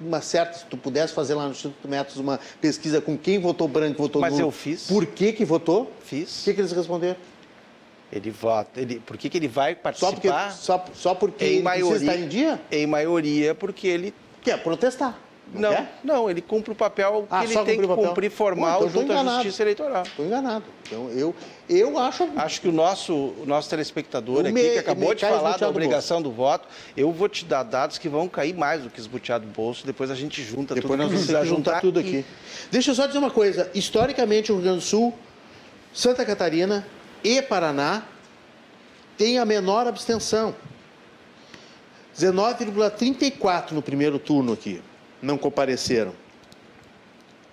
uma 0.00 0.20
certa, 0.20 0.58
se 0.58 0.64
tu 0.64 0.76
pudesse 0.76 1.12
fazer 1.12 1.34
lá 1.34 1.44
no 1.44 1.52
Instituto 1.52 1.86
Métodos 1.86 2.16
uma 2.18 2.40
pesquisa 2.60 3.00
com 3.00 3.16
quem 3.16 3.38
votou 3.38 3.68
branco, 3.68 4.02
votou 4.02 4.20
Mas 4.20 4.32
nulo, 4.32 4.46
eu 4.46 4.50
fiz. 4.50 4.88
por 4.88 5.06
que 5.06 5.32
que 5.32 5.44
votou, 5.44 5.82
o 5.82 5.88
Fiz. 6.04 6.42
que 6.44 6.52
que 6.52 6.60
eles 6.60 6.72
responderam? 6.72 7.14
Ele 8.12 8.30
vota. 8.30 8.80
Ele, 8.80 9.00
por 9.00 9.16
que, 9.16 9.28
que 9.30 9.38
ele 9.38 9.48
vai 9.48 9.76
Só 9.94 10.10
porque, 10.12 10.28
participar? 10.28 10.50
só, 10.52 10.84
só 10.94 11.14
porque 11.14 11.44
em 11.44 11.48
ele 11.54 11.62
maioria, 11.62 11.90
precisa 11.90 12.12
estar 12.12 12.24
em 12.24 12.28
dia? 12.28 12.60
Em 12.70 12.86
maioria, 12.86 13.54
porque 13.54 13.86
ele. 13.88 14.14
Quer 14.42 14.62
protestar. 14.62 15.18
Não, 15.54 15.70
Não, 15.70 15.88
não, 16.02 16.30
ele 16.30 16.40
cumpre 16.40 16.72
o 16.72 16.74
papel 16.74 17.26
que 17.28 17.34
Ah, 17.34 17.44
ele 17.44 17.52
só 17.52 17.62
tem 17.62 17.78
que 17.78 17.86
cumprir 17.86 18.30
formal 18.30 18.78
então 18.78 18.88
junto 18.90 19.12
à. 19.12 19.34
Justiça 19.34 19.62
Eleitoral. 19.62 20.02
Estou 20.04 20.24
enganado. 20.24 20.64
Então 20.86 21.10
eu, 21.10 21.34
eu 21.68 21.98
acho... 21.98 22.26
Acho 22.36 22.60
que 22.62 22.68
o 22.68 22.72
nosso, 22.72 23.12
o 23.12 23.44
nosso 23.44 23.68
telespectador 23.68 24.36
O 24.36 24.40
aqui, 24.40 24.52
me- 24.52 24.62
que 24.70 24.78
acabou 24.78 25.14
de 25.14 25.20
falar 25.20 25.34
da 25.34 25.38
esbuteado 25.48 25.64
do 25.72 25.76
obrigação 25.76 26.22
do 26.22 26.30
voto, 26.32 26.66
eu 26.96 27.12
vou 27.12 27.28
te 27.28 27.44
dar 27.44 27.64
dados 27.64 27.98
que 27.98 28.08
vão 28.08 28.28
cair 28.28 28.54
mais 28.54 28.82
do 28.82 28.88
que 28.88 28.98
esbuteado 28.98 29.44
do 29.44 29.52
bolso, 29.52 29.84
depois 29.84 30.10
a 30.10 30.14
gente 30.14 30.42
junta 30.42 30.74
Depois 30.74 30.92
tudo 30.92 30.96
nós 30.96 31.08
que 31.08 31.12
vamos 31.16 31.26
precisar 31.26 31.40
que 31.42 31.46
juntar 31.48 31.80
tudo 31.82 32.00
e- 32.00 32.02
aqui. 32.02 32.24
Deixa 32.70 32.90
eu 32.92 32.94
só 32.94 33.06
dizer 33.06 33.18
uma 33.18 33.30
coisa. 33.30 33.70
Historicamente, 33.74 34.50
o 34.50 34.54
Rio 34.54 34.64
Grande 34.64 34.78
do 34.78 34.84
Sul, 34.84 35.12
Santa 35.92 36.24
Catarina 36.24 36.86
e 37.22 37.40
Paraná 37.42 38.04
têm 39.16 39.38
a 39.38 39.44
menor 39.44 39.86
abstenção. 39.86 40.54
19,34 42.16 43.72
no 43.72 43.82
primeiro 43.82 44.18
turno 44.18 44.52
aqui. 44.52 44.82
Não 45.20 45.38
compareceram. 45.38 46.12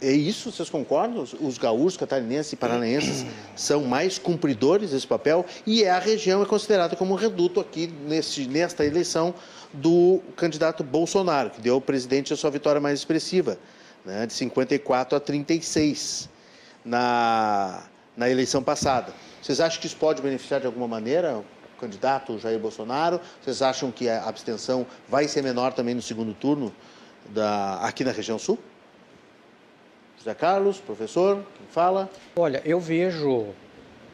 É 0.01 0.11
isso, 0.11 0.51
vocês 0.51 0.69
concordam? 0.69 1.21
Os, 1.21 1.33
os 1.33 1.57
gaúchos, 1.57 1.97
catarinenses 1.97 2.53
e 2.53 2.55
paranaenses 2.55 3.25
são 3.55 3.83
mais 3.83 4.17
cumpridores 4.17 4.91
desse 4.91 5.05
papel 5.05 5.45
e 5.65 5.83
é 5.83 5.89
a 5.89 5.99
região 5.99 6.41
é 6.41 6.45
considerada 6.45 6.95
como 6.95 7.13
um 7.13 7.17
reduto 7.17 7.59
aqui 7.59 7.87
neste, 8.07 8.47
nesta 8.47 8.85
eleição 8.85 9.33
do 9.73 10.21
candidato 10.37 10.83
Bolsonaro, 10.83 11.49
que 11.49 11.59
deu 11.59 11.75
ao 11.75 11.81
presidente 11.81 12.33
a 12.33 12.37
sua 12.37 12.49
vitória 12.49 12.79
mais 12.79 12.99
expressiva, 12.99 13.59
né, 14.05 14.25
de 14.25 14.33
54 14.33 15.17
a 15.17 15.19
36 15.19 16.29
na, 16.83 17.83
na 18.15 18.29
eleição 18.29 18.63
passada. 18.63 19.13
Vocês 19.41 19.59
acham 19.59 19.79
que 19.79 19.87
isso 19.87 19.95
pode 19.97 20.21
beneficiar 20.21 20.59
de 20.59 20.65
alguma 20.65 20.87
maneira 20.87 21.37
o 21.37 21.45
candidato 21.79 22.37
Jair 22.39 22.59
Bolsonaro? 22.59 23.19
Vocês 23.41 23.61
acham 23.61 23.91
que 23.91 24.09
a 24.09 24.23
abstenção 24.25 24.85
vai 25.07 25.27
ser 25.27 25.41
menor 25.41 25.73
também 25.73 25.95
no 25.95 26.01
segundo 26.01 26.33
turno 26.33 26.73
da, 27.29 27.75
aqui 27.81 28.03
na 28.03 28.11
região 28.11 28.37
sul? 28.37 28.59
José 30.17 30.33
Carlos, 30.33 30.79
professor, 30.79 31.35
quem 31.57 31.67
fala? 31.69 32.09
Olha, 32.35 32.61
eu 32.65 32.79
vejo 32.79 33.47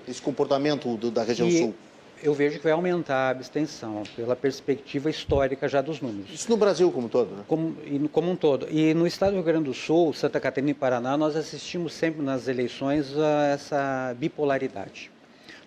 Esse 0.07 0.21
comportamento 0.21 0.95
do- 0.97 1.09
da 1.09 1.23
região 1.23 1.47
que 1.49 1.57
sul. 1.57 1.73
eu 2.21 2.31
vejo 2.31 2.57
que 2.59 2.63
vai 2.63 2.73
aumentar 2.73 3.15
a 3.15 3.29
abstenção 3.31 4.03
pela 4.15 4.35
perspectiva 4.35 5.09
histórica 5.09 5.67
já 5.67 5.81
dos 5.81 5.99
números. 6.01 6.31
Isso 6.31 6.47
no 6.51 6.57
Brasil 6.57 6.91
como 6.91 7.09
todo, 7.09 7.35
né? 7.35 7.43
Como, 7.47 7.75
como 8.09 8.29
um 8.29 8.35
todo. 8.35 8.67
E 8.69 8.93
no 8.93 9.07
estado 9.07 9.31
do 9.31 9.35
Rio 9.37 9.43
Grande 9.43 9.63
do 9.65 9.73
Sul, 9.73 10.13
Santa 10.13 10.39
Catarina 10.39 10.69
e 10.69 10.73
Paraná, 10.75 11.17
nós 11.17 11.35
assistimos 11.35 11.93
sempre 11.93 12.21
nas 12.21 12.47
eleições 12.47 13.17
a 13.17 13.47
essa 13.47 14.15
bipolaridade. 14.19 15.09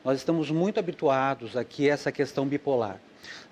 Nós 0.08 0.16
estamos 0.16 0.50
muito 0.50 0.80
habituados 0.80 1.54
aqui 1.54 1.90
a 1.90 1.92
essa 1.92 2.10
questão 2.10 2.46
bipolar. 2.46 2.98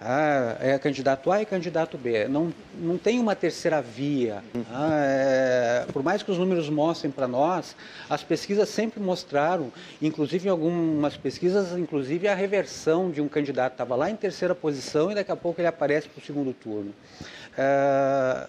Ah, 0.01 0.57
é 0.59 0.79
candidato 0.79 1.31
A 1.31 1.43
e 1.43 1.45
candidato 1.45 1.99
B. 1.99 2.27
Não, 2.29 2.51
não 2.81 2.97
tem 2.97 3.21
uma 3.21 3.37
terceira 3.37 3.83
via. 3.83 4.43
Ah, 4.73 4.91
é, 4.95 5.87
por 5.93 6.03
mais 6.03 6.23
que 6.23 6.31
os 6.31 6.39
números 6.39 6.71
mostrem 6.71 7.13
para 7.13 7.29
nós, 7.29 7.77
as 8.09 8.23
pesquisas 8.23 8.71
sempre 8.71 9.03
mostraram, 9.03 9.71
inclusive 10.01 10.49
em 10.49 10.51
algumas 10.51 11.15
pesquisas, 11.15 11.77
inclusive 11.79 12.27
a 12.27 12.35
reversão 12.35 13.11
de 13.11 13.21
um 13.21 13.29
candidato 13.29 13.73
estava 13.73 13.95
lá 13.95 14.11
em 14.11 14.17
terceira 14.17 14.55
posição 14.55 15.13
e 15.13 15.15
daqui 15.15 15.31
a 15.31 15.37
pouco 15.37 15.61
ele 15.61 15.69
aparece 15.69 16.09
para 16.09 16.23
o 16.23 16.25
segundo 16.25 16.55
turno. 16.55 16.95
Ah, 17.59 18.49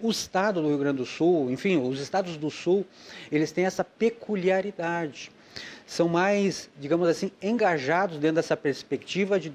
o 0.00 0.12
estado 0.12 0.62
do 0.62 0.68
Rio 0.68 0.78
Grande 0.78 0.98
do 0.98 1.06
Sul, 1.06 1.50
enfim, 1.50 1.76
os 1.76 1.98
estados 1.98 2.36
do 2.36 2.52
Sul, 2.52 2.86
eles 3.32 3.50
têm 3.50 3.64
essa 3.64 3.82
peculiaridade. 3.82 5.32
São 5.86 6.08
mais, 6.08 6.68
digamos 6.78 7.08
assim, 7.08 7.30
engajados 7.42 8.18
dentro 8.18 8.36
dessa 8.36 8.56
perspectiva 8.56 9.38
de 9.38 9.52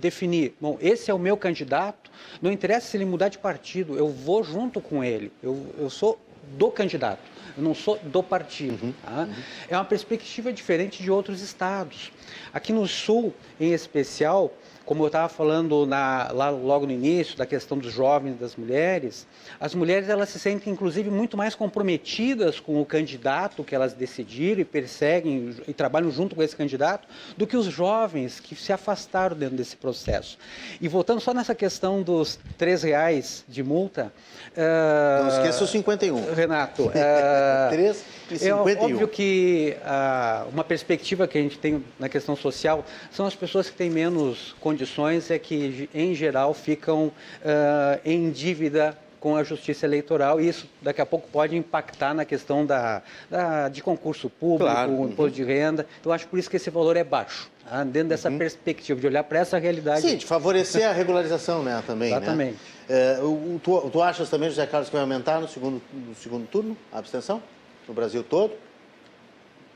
definir, 0.00 0.54
bom, 0.60 0.78
esse 0.80 1.10
é 1.10 1.14
o 1.14 1.18
meu 1.18 1.36
candidato, 1.36 2.10
não 2.40 2.50
interessa 2.50 2.88
se 2.88 2.96
ele 2.96 3.04
mudar 3.04 3.28
de 3.28 3.38
partido, 3.38 3.96
eu 3.96 4.08
vou 4.08 4.42
junto 4.42 4.80
com 4.80 5.04
ele, 5.04 5.30
eu, 5.42 5.74
eu 5.78 5.90
sou 5.90 6.18
do 6.56 6.70
candidato, 6.70 7.20
eu 7.56 7.62
não 7.62 7.74
sou 7.74 7.98
do 7.98 8.22
partido. 8.22 8.94
tá? 9.02 9.28
É 9.68 9.76
uma 9.76 9.84
perspectiva 9.84 10.52
diferente 10.52 11.02
de 11.02 11.10
outros 11.10 11.40
estados. 11.42 12.10
Aqui 12.52 12.72
no 12.72 12.86
Sul, 12.88 13.34
em 13.58 13.72
especial, 13.72 14.52
como 14.84 15.02
eu 15.04 15.06
estava 15.06 15.28
falando 15.28 15.86
na- 15.86 16.30
lá 16.32 16.50
logo 16.50 16.86
no 16.86 16.92
início 16.92 17.36
da 17.36 17.46
questão 17.46 17.78
dos 17.78 17.92
jovens, 17.92 18.38
das 18.38 18.56
mulheres, 18.56 19.26
as 19.60 19.74
mulheres 19.74 20.08
elas 20.08 20.28
se 20.30 20.38
sentem 20.38 20.72
inclusive 20.72 21.10
muito 21.10 21.36
mais 21.36 21.54
comprometidas 21.54 22.58
com 22.58 22.80
o 22.80 22.84
candidato 22.86 23.62
que 23.62 23.74
elas 23.74 23.92
decidiram 23.92 24.60
e 24.60 24.64
perseguem 24.64 25.54
e 25.68 25.72
trabalham 25.72 26.10
junto 26.10 26.34
com 26.34 26.42
esse 26.42 26.56
candidato 26.56 27.06
do 27.36 27.46
que 27.46 27.56
os 27.56 27.66
jovens 27.66 28.40
que 28.40 28.54
se 28.56 28.72
afastaram 28.72 29.36
dentro 29.36 29.56
desse 29.56 29.76
processo. 29.76 30.36
E 30.80 30.88
voltando 30.88 31.20
só 31.20 31.32
nessa 31.32 31.54
questão 31.54 32.02
dos 32.02 32.38
três 32.58 32.82
reais 32.82 33.44
de 33.48 33.62
multa, 33.62 34.12
Não 34.56 34.64
ah, 34.64 35.28
esqueça 35.36 35.64
os 35.64 35.70
51. 35.70 36.34
Renato, 36.34 36.90
ah, 36.96 37.68
3 37.70 38.04
e 38.30 38.34
é 38.34 38.38
51. 38.38 38.82
óbvio 38.84 39.08
que 39.08 39.76
ah, 39.84 40.46
uma 40.52 40.64
perspectiva 40.64 41.26
que 41.26 41.38
a 41.38 41.40
gente 41.42 41.58
tem 41.58 41.84
na 41.98 42.08
questão 42.08 42.34
social 42.36 42.84
são 43.10 43.26
as 43.26 43.34
pessoas 43.34 43.68
que 43.70 43.76
têm 43.76 43.90
menos 43.90 44.54
condições 44.60 45.30
é 45.30 45.38
que, 45.38 45.88
em 45.94 46.14
geral, 46.14 46.54
ficam 46.54 47.10
ah, 47.44 47.98
em 48.04 48.30
dívida 48.30 48.96
com 49.20 49.36
a 49.36 49.44
justiça 49.44 49.84
eleitoral 49.84 50.40
e 50.40 50.48
isso 50.48 50.66
daqui 50.80 50.98
a 51.02 51.04
pouco 51.04 51.28
pode 51.30 51.54
impactar 51.54 52.14
na 52.14 52.24
questão 52.24 52.64
da, 52.64 53.02
da- 53.30 53.68
de 53.68 53.82
concurso 53.82 54.30
público, 54.30 54.64
Claro, 54.72 54.92
uhum. 54.92 55.08
imposto 55.10 55.32
de 55.36 55.44
renda. 55.44 55.86
Então, 56.00 56.10
acho 56.10 56.26
por 56.26 56.38
isso 56.38 56.48
que 56.48 56.56
esse 56.56 56.70
valor 56.70 56.96
é 56.96 57.04
baixo, 57.04 57.50
tá? 57.68 57.84
dentro 57.84 58.08
dessa 58.08 58.30
perspectiva 58.30 58.98
de 58.98 59.06
olhar 59.06 59.22
para 59.24 59.40
essa 59.40 59.58
realidade. 59.58 60.00
Sim, 60.00 60.16
de 60.16 60.24
favorecer 60.24 60.88
a 60.88 60.92
regularização, 60.92 61.62
né, 61.62 61.82
também, 61.86 62.08
Exatamente. 62.12 62.52
né? 62.52 62.58
É, 62.88 63.20
o- 63.22 63.60
tu, 63.62 63.90
tu 63.92 64.00
achas 64.02 64.30
também, 64.30 64.48
José 64.48 64.64
Carlos, 64.66 64.88
que 64.88 64.94
vai 64.96 65.02
aumentar 65.02 65.38
no 65.38 65.46
segundo, 65.48 65.82
no 65.92 66.14
segundo 66.14 66.46
turno 66.48 66.74
a 66.90 66.98
abstenção? 66.98 67.42
No 67.90 67.94
Brasil 67.94 68.22
todo? 68.22 68.54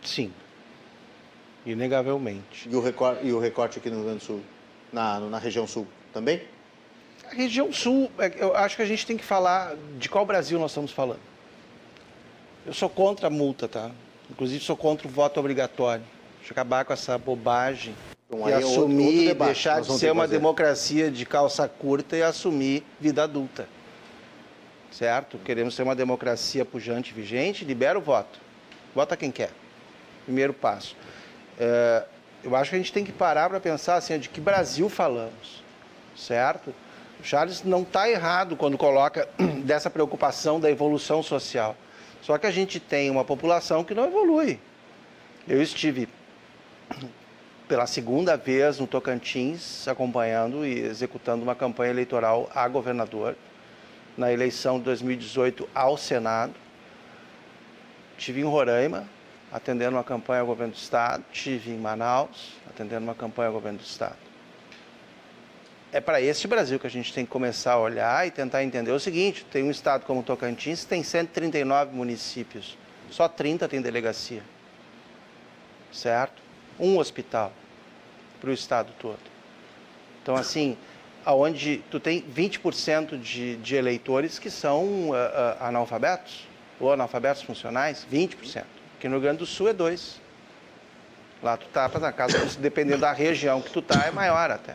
Sim. 0.01 0.33
Inegavelmente. 1.67 2.69
E 2.71 2.77
o, 2.77 2.81
recor 2.81 3.19
e 3.25 3.33
o 3.33 3.41
recorte 3.41 3.81
aqui 3.81 3.91
no 3.91 3.97
Rio 3.97 4.05
Grande 4.05 4.21
do 4.21 4.25
Sul? 4.25 4.41
Na, 4.93 5.19
na 5.19 5.37
região 5.37 5.67
sul 5.67 5.85
também? 6.13 6.41
A 7.29 7.35
região 7.35 7.73
sul, 7.73 8.09
é, 8.17 8.33
eu 8.37 8.55
acho 8.55 8.77
que 8.77 8.83
a 8.83 8.87
gente 8.87 9.05
tem 9.05 9.17
que 9.17 9.25
falar 9.25 9.75
de 9.99 10.09
qual 10.09 10.25
Brasil 10.25 10.61
nós 10.61 10.71
estamos 10.71 10.93
falando. 10.93 11.19
Eu 12.65 12.73
sou 12.73 12.89
contra 12.89 13.27
a 13.27 13.31
multa, 13.31 13.67
tá? 13.67 13.91
Inclusive 14.31 14.63
sou 14.63 14.77
contra 14.77 15.09
o 15.09 15.11
voto 15.11 15.41
obrigatório. 15.41 16.05
Deixa 16.39 16.53
eu 16.53 16.55
acabar 16.55 16.85
com 16.85 16.93
essa 16.93 17.19
bobagem. 17.19 17.97
Então, 18.29 18.49
e 18.49 18.53
é 18.53 18.55
assumir, 18.55 19.29
outro, 19.31 19.45
deixar 19.47 19.81
de 19.81 19.93
ser 19.93 20.13
uma 20.13 20.29
democracia 20.29 21.11
de 21.11 21.27
calça 21.27 21.67
curta 21.67 22.17
e 22.17 22.23
assumir 22.23 22.85
vida 23.01 23.25
adulta. 23.25 23.69
Certo? 24.95 25.39
Queremos 25.39 25.75
ser 25.75 25.83
uma 25.83 25.97
democracia 25.97 26.65
pujante 26.65 27.11
e 27.11 27.15
vigente, 27.15 27.65
libera 27.65 27.99
o 27.99 28.01
voto. 28.01 28.39
Vota 28.95 29.17
quem 29.17 29.33
quer. 29.33 29.51
Primeiro 30.25 30.55
passo. 30.55 30.97
É, 31.59 32.05
eu 32.45 32.55
acho 32.55 32.71
que 32.71 32.77
a 32.77 32.79
gente 32.79 32.93
tem 32.93 33.05
que 33.05 33.11
parar 33.11 33.51
para 33.51 33.59
pensar 33.59 33.97
assim, 33.97 34.17
de 34.21 34.29
que 34.29 34.41
Brasil 34.41 34.89
falamos. 34.89 35.65
Certo? 36.17 36.73
O 37.21 37.25
Charles 37.25 37.65
não 37.65 37.83
está 37.83 38.09
errado 38.09 38.55
quando 38.55 38.79
coloca 38.79 39.29
dessa 39.67 39.91
preocupação 39.91 40.61
da 40.61 40.71
evolução 40.71 41.25
social. 41.25 41.77
Só 42.23 42.39
que 42.39 42.47
a 42.47 42.53
gente 42.53 42.79
tem 42.79 43.11
uma 43.11 43.25
população 43.25 43.83
que 43.83 43.95
não 43.95 44.07
evolui. 44.07 44.61
Eu 45.49 45.61
estive 45.61 46.09
pela 47.67 47.89
segunda 47.89 48.37
vez 48.37 48.79
no 48.79 48.87
Tocantins, 48.87 49.89
acompanhando 49.89 50.65
e 50.65 50.79
executando 50.79 51.43
uma 51.43 51.57
campanha 51.57 51.91
eleitoral 51.91 52.49
a 52.55 52.69
governador 52.69 53.35
na 54.17 54.33
eleição 54.33 54.79
de 54.79 54.85
2018 54.85 55.69
ao 55.75 55.97
Senado. 55.97 56.55
Tive 58.17 58.41
em 58.41 58.45
Roraima, 58.45 59.09
atendendo 59.53 59.97
uma 59.97 60.05
campanha 60.05 60.41
ao 60.41 60.47
governo 60.47 60.73
do 60.73 60.77
Estado. 60.77 61.25
Tive 61.33 61.71
em 61.71 61.79
Manaus, 61.79 62.53
atendendo 62.69 63.03
uma 63.03 63.15
campanha 63.15 63.49
ao 63.49 63.55
governo 63.55 63.79
do 63.79 63.85
Estado. 63.85 64.17
É 65.93 66.01
para 66.01 66.21
este 66.21 66.49
Brasil 66.49 66.79
que 66.79 66.87
a 66.87 66.91
gente 66.91 67.13
tem 67.13 67.25
que 67.25 67.31
começar 67.31 67.73
a 67.73 67.79
olhar 67.79 68.27
e 68.27 68.31
tentar 68.31 68.65
entender 68.65 68.93
o 68.93 69.01
seguinte: 69.01 69.45
tem 69.45 69.63
um 69.63 69.71
estado 69.71 70.05
como 70.05 70.23
Tocantins, 70.23 70.85
tem 70.85 71.03
139 71.03 71.95
municípios, 71.95 72.77
só 73.11 73.29
30 73.29 73.69
tem 73.69 73.81
delegacia. 73.81 74.43
Certo? 75.93 76.45
um 76.79 76.99
hospital 76.99 77.53
para 78.41 78.51
o 78.51 78.53
estado 78.53 78.93
todo. 78.99 79.19
Então, 80.23 80.37
assim, 80.37 80.77
aonde 81.25 81.83
tu 81.91 81.99
tem 81.99 82.23
20% 82.23 83.19
de, 83.19 83.57
de 83.57 83.77
eleitores 83.77 84.39
que 84.39 84.51
são 84.51 85.11
uh, 85.11 85.13
uh, 85.13 85.65
analfabetos, 85.65 86.47
ou 86.79 86.93
analfabetos 86.93 87.43
funcionais, 87.43 88.07
20%. 88.11 88.65
Aqui 88.97 89.09
no 89.09 89.15
Rio 89.15 89.23
Grande 89.23 89.39
do 89.39 89.47
Sul 89.47 89.69
é 89.69 89.75
2%. 89.75 90.17
Lá 91.43 91.57
tu 91.57 91.67
tá 91.69 91.89
na 91.99 92.13
casa, 92.13 92.39
dependendo 92.59 93.01
da 93.01 93.13
região 93.13 93.61
que 93.61 93.71
tu 93.71 93.83
tá, 93.83 94.05
é 94.07 94.11
maior 94.11 94.51
até. 94.51 94.75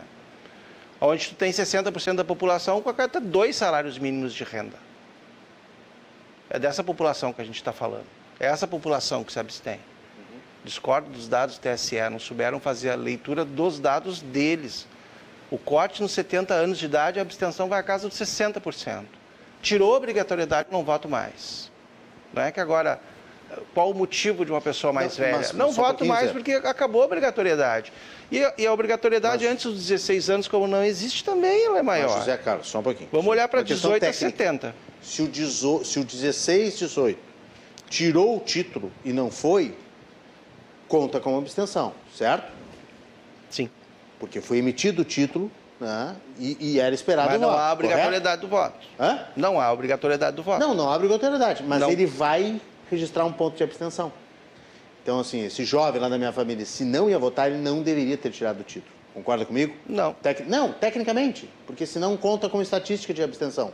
Onde 1.00 1.28
tu 1.28 1.34
tem 1.34 1.50
60% 1.50 2.16
da 2.16 2.24
população 2.24 2.80
com 2.82 2.90
a 2.90 2.94
cada 2.94 3.20
dois 3.20 3.56
salários 3.56 3.98
mínimos 3.98 4.34
de 4.34 4.44
renda. 4.44 4.76
É 6.48 6.58
dessa 6.58 6.84
população 6.84 7.32
que 7.32 7.40
a 7.40 7.44
gente 7.44 7.56
está 7.56 7.72
falando. 7.72 8.06
É 8.38 8.46
essa 8.46 8.66
população 8.66 9.24
que 9.24 9.32
se 9.32 9.38
abstém 9.38 9.80
discordo 10.64 11.10
dos 11.10 11.28
dados 11.28 11.58
do 11.58 11.60
TSE, 11.60 11.96
não 12.10 12.18
souberam 12.18 12.60
fazer 12.60 12.90
a 12.90 12.94
leitura 12.94 13.44
dos 13.44 13.78
dados 13.78 14.20
deles. 14.20 14.86
O 15.50 15.58
corte 15.58 16.00
nos 16.00 16.12
70 16.12 16.54
anos 16.54 16.78
de 16.78 16.84
idade, 16.84 17.18
a 17.18 17.22
abstenção 17.22 17.68
vai 17.68 17.80
à 17.80 17.82
casa 17.82 18.08
dos 18.08 18.16
60%. 18.16 19.04
Tirou 19.60 19.92
a 19.92 19.96
obrigatoriedade, 19.96 20.68
não 20.70 20.84
voto 20.84 21.08
mais. 21.08 21.70
Não 22.32 22.42
é 22.42 22.52
que 22.52 22.60
agora, 22.60 23.00
qual 23.74 23.90
o 23.90 23.94
motivo 23.94 24.44
de 24.44 24.52
uma 24.52 24.60
pessoa 24.60 24.92
mais 24.92 25.18
não, 25.18 25.24
velha? 25.24 25.36
Mas, 25.38 25.52
não 25.52 25.72
voto 25.72 26.04
mais 26.04 26.30
porque 26.30 26.52
acabou 26.52 27.02
a 27.02 27.04
obrigatoriedade. 27.04 27.92
E 28.30 28.44
a, 28.44 28.54
e 28.56 28.66
a 28.66 28.72
obrigatoriedade 28.72 29.44
mas... 29.44 29.52
antes 29.52 29.64
dos 29.64 29.88
16 29.88 30.30
anos, 30.30 30.48
como 30.48 30.68
não 30.68 30.84
existe, 30.84 31.24
também 31.24 31.64
ela 31.64 31.80
é 31.80 31.82
maior. 31.82 32.10
Mas, 32.10 32.18
José 32.20 32.36
Carlos, 32.36 32.68
só 32.68 32.78
um 32.78 32.82
pouquinho. 32.82 33.08
Vamos 33.10 33.26
olhar 33.26 33.48
para 33.48 33.62
18 33.62 34.00
técnica. 34.00 34.26
a 34.26 34.30
70. 34.30 34.74
Se 35.02 35.22
o, 35.22 35.26
dezo... 35.26 35.84
se 35.84 35.98
o 35.98 36.04
16, 36.04 36.78
18 36.78 37.18
tirou 37.88 38.36
o 38.36 38.40
título 38.40 38.92
e 39.04 39.12
não 39.12 39.30
foi, 39.32 39.74
conta 40.86 41.18
como 41.18 41.38
abstenção, 41.38 41.92
certo? 42.14 42.52
Sim. 43.50 43.68
Porque 44.20 44.40
foi 44.40 44.58
emitido 44.58 45.02
o 45.02 45.04
título 45.04 45.50
né, 45.80 46.14
e, 46.38 46.56
e, 46.60 46.78
era 46.78 46.94
esperado 46.94 47.30
mas 47.30 47.40
não 47.40 47.48
voto, 47.48 47.58
há 47.58 47.72
obrigatoriedade 47.72 48.46
correto? 48.46 48.46
do 48.46 48.48
voto. 48.48 48.86
Hã? 49.00 49.26
Não 49.34 49.58
há 49.58 49.72
obrigatoriedade 49.72 50.36
do 50.36 50.42
voto. 50.42 50.60
Não, 50.60 50.74
não 50.74 50.90
há 50.90 50.94
obrigatoriedade, 50.94 51.64
mas 51.66 51.80
não. 51.80 51.90
ele 51.90 52.04
vai 52.04 52.60
registrar 52.90 53.24
um 53.24 53.32
ponto 53.32 53.56
de 53.56 53.64
abstenção. 53.64 54.12
Então, 55.02 55.18
assim, 55.18 55.46
esse 55.46 55.64
jovem 55.64 56.00
lá 56.00 56.10
da 56.10 56.18
minha 56.18 56.32
família, 56.32 56.66
se 56.66 56.84
não 56.84 57.08
ia 57.08 57.18
votar, 57.18 57.50
ele 57.50 57.62
não 57.62 57.82
deveria 57.82 58.18
ter 58.18 58.30
tirado 58.30 58.60
o 58.60 58.62
título. 58.62 58.92
Concorda 59.14 59.46
comigo? 59.46 59.74
Não. 59.88 60.12
Tec... 60.12 60.40
Não, 60.46 60.72
tecnicamente, 60.72 61.48
porque 61.66 61.86
senão 61.86 62.16
conta 62.16 62.48
como 62.48 62.62
estatística 62.62 63.14
de 63.14 63.22
abstenção. 63.22 63.72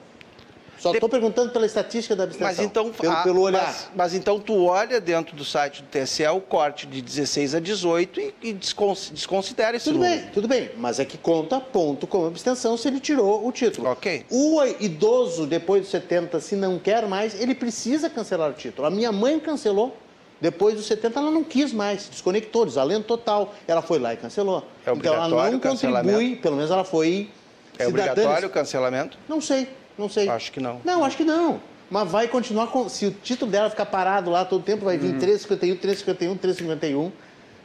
Só 0.79 0.93
estou 0.93 1.09
perguntando 1.09 1.51
pela 1.53 1.67
estatística 1.67 2.15
da 2.15 2.25
abstenção. 2.25 2.47
Mas 2.47 2.59
então, 2.61 2.91
pelo, 2.91 3.13
ah, 3.13 3.23
pelo 3.23 3.41
olhar. 3.41 3.65
Mas, 3.65 3.91
mas, 3.95 4.15
então 4.15 4.39
tu 4.39 4.65
olha 4.67 5.01
dentro 5.01 5.35
do 5.35 5.45
site 5.45 5.83
do 5.83 5.89
TSE 5.89 6.27
o 6.27 6.41
corte 6.41 6.87
de 6.87 7.01
16 7.01 7.55
a 7.55 7.61
18 7.61 8.21
e, 8.21 8.35
e 8.43 8.53
desconsidera 8.53 9.77
esse 9.77 9.87
Tudo 9.87 9.99
número. 9.99 10.21
bem, 10.21 10.31
tudo 10.33 10.49
bem. 10.49 10.71
Mas 10.77 11.01
é 11.01 11.05
que 11.05 11.17
conta 11.17 11.61
ponto 11.61 12.07
como 12.07 12.27
abstenção 12.27 12.77
se 12.77 12.89
ele 12.89 13.01
tirou 13.01 13.47
o 13.47 13.53
título. 13.53 13.89
Ok. 13.89 14.27
O 14.31 14.63
idoso, 14.81 15.47
depois 15.47 15.83
dos 15.83 15.91
70, 15.91 16.41
se 16.41 16.57
não 16.57 16.79
quer 16.79 17.07
mais, 17.07 17.41
ele 17.41 17.55
precisa 17.55 18.11
cancelar 18.11 18.51
o 18.51 18.55
título. 18.55 18.87
A 18.87 18.91
minha 18.91 19.13
mãe 19.13 19.39
cancelou. 19.41 19.97
Depois 20.39 20.75
dos 20.75 20.85
70, 20.85 21.19
ela 21.19 21.31
não 21.31 21.43
quis 21.43 21.73
mais, 21.73 22.11
desconectou, 22.11 22.67
desalento 22.67 23.07
total. 23.07 23.55
Ela 23.67 23.81
foi 23.81 23.99
lá 23.99 24.13
e 24.13 24.19
cancelou. 24.19 24.63
É 24.85 24.93
então 24.93 25.15
ela 25.15 25.29
não 25.29 25.59
contribui, 25.59 26.37
pelo 26.37 26.57
menos 26.57 26.71
ela 26.71 26.85
foi. 26.85 27.31
É 27.79 27.87
obrigatório 27.87 28.49
o 28.49 28.51
cancelamento? 28.51 29.19
Não 29.29 29.41
sei. 29.41 29.67
Não 29.99 30.09
sei. 30.09 30.29
Acho 30.29 30.53
que 30.53 30.61
não. 30.61 30.81
Não, 30.85 31.05
acho 31.05 31.17
que 31.17 31.25
não. 31.25 31.61
Mas 31.91 32.11
vai 32.11 32.29
continuar 32.29 32.67
com. 32.69 32.89
Se 32.89 33.07
o 33.07 33.11
título 33.11 33.51
dela 33.51 33.71
ficar 33.71 33.87
parado 33.87 34.31
lá 34.31 34.45
todo 34.45 34.63
tempo, 34.63 34.85
vai 34.85 34.99
vir 34.99 35.13
uhum. 35.13 35.19
351, 35.19 35.77
351, 35.77 36.37
351, 36.37 37.13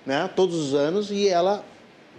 né? 0.05 0.29
Todos 0.35 0.55
os 0.55 0.73
anos, 0.73 1.09
e 1.11 1.27
ela 1.27 1.65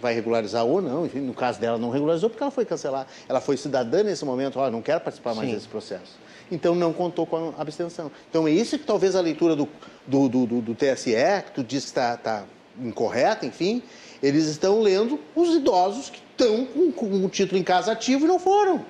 vai 0.01 0.13
regularizar 0.13 0.65
ou 0.65 0.81
não. 0.81 1.05
Enfim, 1.05 1.19
no 1.19 1.33
caso 1.33 1.59
dela, 1.59 1.77
não 1.77 1.89
regularizou 1.89 2.29
porque 2.29 2.43
ela 2.43 2.51
foi 2.51 2.65
cancelar. 2.65 3.07
Ela 3.27 3.39
foi 3.39 3.55
cidadã 3.55 4.03
nesse 4.03 4.25
momento, 4.25 4.59
ó, 4.59 4.69
não 4.69 4.81
quero 4.81 4.99
participar 4.99 5.33
mais 5.33 5.47
Sim. 5.47 5.55
desse 5.55 5.67
processo. 5.67 6.19
Então 6.51 6.75
não 6.75 6.91
contou 6.91 7.25
com 7.25 7.53
a 7.57 7.61
abstenção. 7.61 8.11
Então 8.29 8.47
é 8.47 8.51
isso 8.51 8.77
que 8.77 8.85
talvez 8.85 9.15
a 9.15 9.21
leitura 9.21 9.55
do, 9.55 9.67
do, 10.05 10.27
do, 10.27 10.45
do, 10.45 10.61
do 10.61 10.75
TSE, 10.75 11.15
que 11.45 11.51
tu 11.55 11.63
diz 11.63 11.83
que 11.83 11.89
está 11.89 12.17
tá 12.17 12.43
incorreta, 12.77 13.45
enfim, 13.45 13.81
eles 14.21 14.45
estão 14.45 14.81
lendo 14.81 15.19
os 15.33 15.55
idosos 15.55 16.09
que 16.09 16.21
estão 16.31 16.65
com, 16.65 16.91
com 16.91 17.25
o 17.25 17.29
título 17.29 17.59
em 17.59 17.63
casa 17.63 17.93
ativo 17.93 18.25
e 18.25 18.27
não 18.27 18.39
foram 18.39 18.83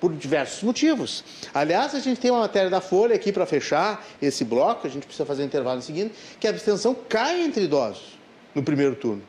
por 0.00 0.12
diversos 0.14 0.62
motivos. 0.62 1.22
Aliás, 1.52 1.94
a 1.94 2.00
gente 2.00 2.18
tem 2.18 2.30
uma 2.30 2.40
matéria 2.40 2.70
da 2.70 2.80
Folha 2.80 3.14
aqui 3.14 3.30
para 3.30 3.44
fechar 3.44 4.04
esse 4.20 4.44
bloco, 4.44 4.86
a 4.86 4.90
gente 4.90 5.06
precisa 5.06 5.26
fazer 5.26 5.42
um 5.42 5.46
intervalo 5.46 5.82
seguinte, 5.82 6.14
que 6.40 6.46
a 6.46 6.50
abstenção 6.50 6.96
cai 7.08 7.42
entre 7.42 7.64
idosos 7.64 8.18
no 8.54 8.62
primeiro 8.62 8.96
turno. 8.96 9.22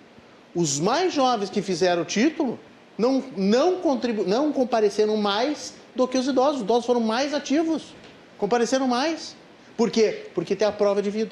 Os 0.55 0.79
mais 0.79 1.13
jovens 1.13 1.49
que 1.49 1.61
fizeram 1.61 2.01
o 2.03 2.05
título 2.05 2.57
não, 2.97 3.23
não, 3.35 3.75
contribu 3.81 4.23
não 4.23 4.51
compareceram 4.51 5.17
mais 5.17 5.73
do 5.95 6.07
que 6.07 6.17
os 6.17 6.27
idosos. 6.27 6.57
Os 6.57 6.61
idosos 6.61 6.85
foram 6.85 7.01
mais 7.01 7.33
ativos, 7.33 7.93
compareceram 8.37 8.87
mais. 8.87 9.35
Por 9.75 9.89
quê? 9.89 10.27
Porque 10.33 10.55
tem 10.55 10.67
a 10.67 10.71
prova 10.71 11.01
de 11.01 11.09
vida. 11.09 11.31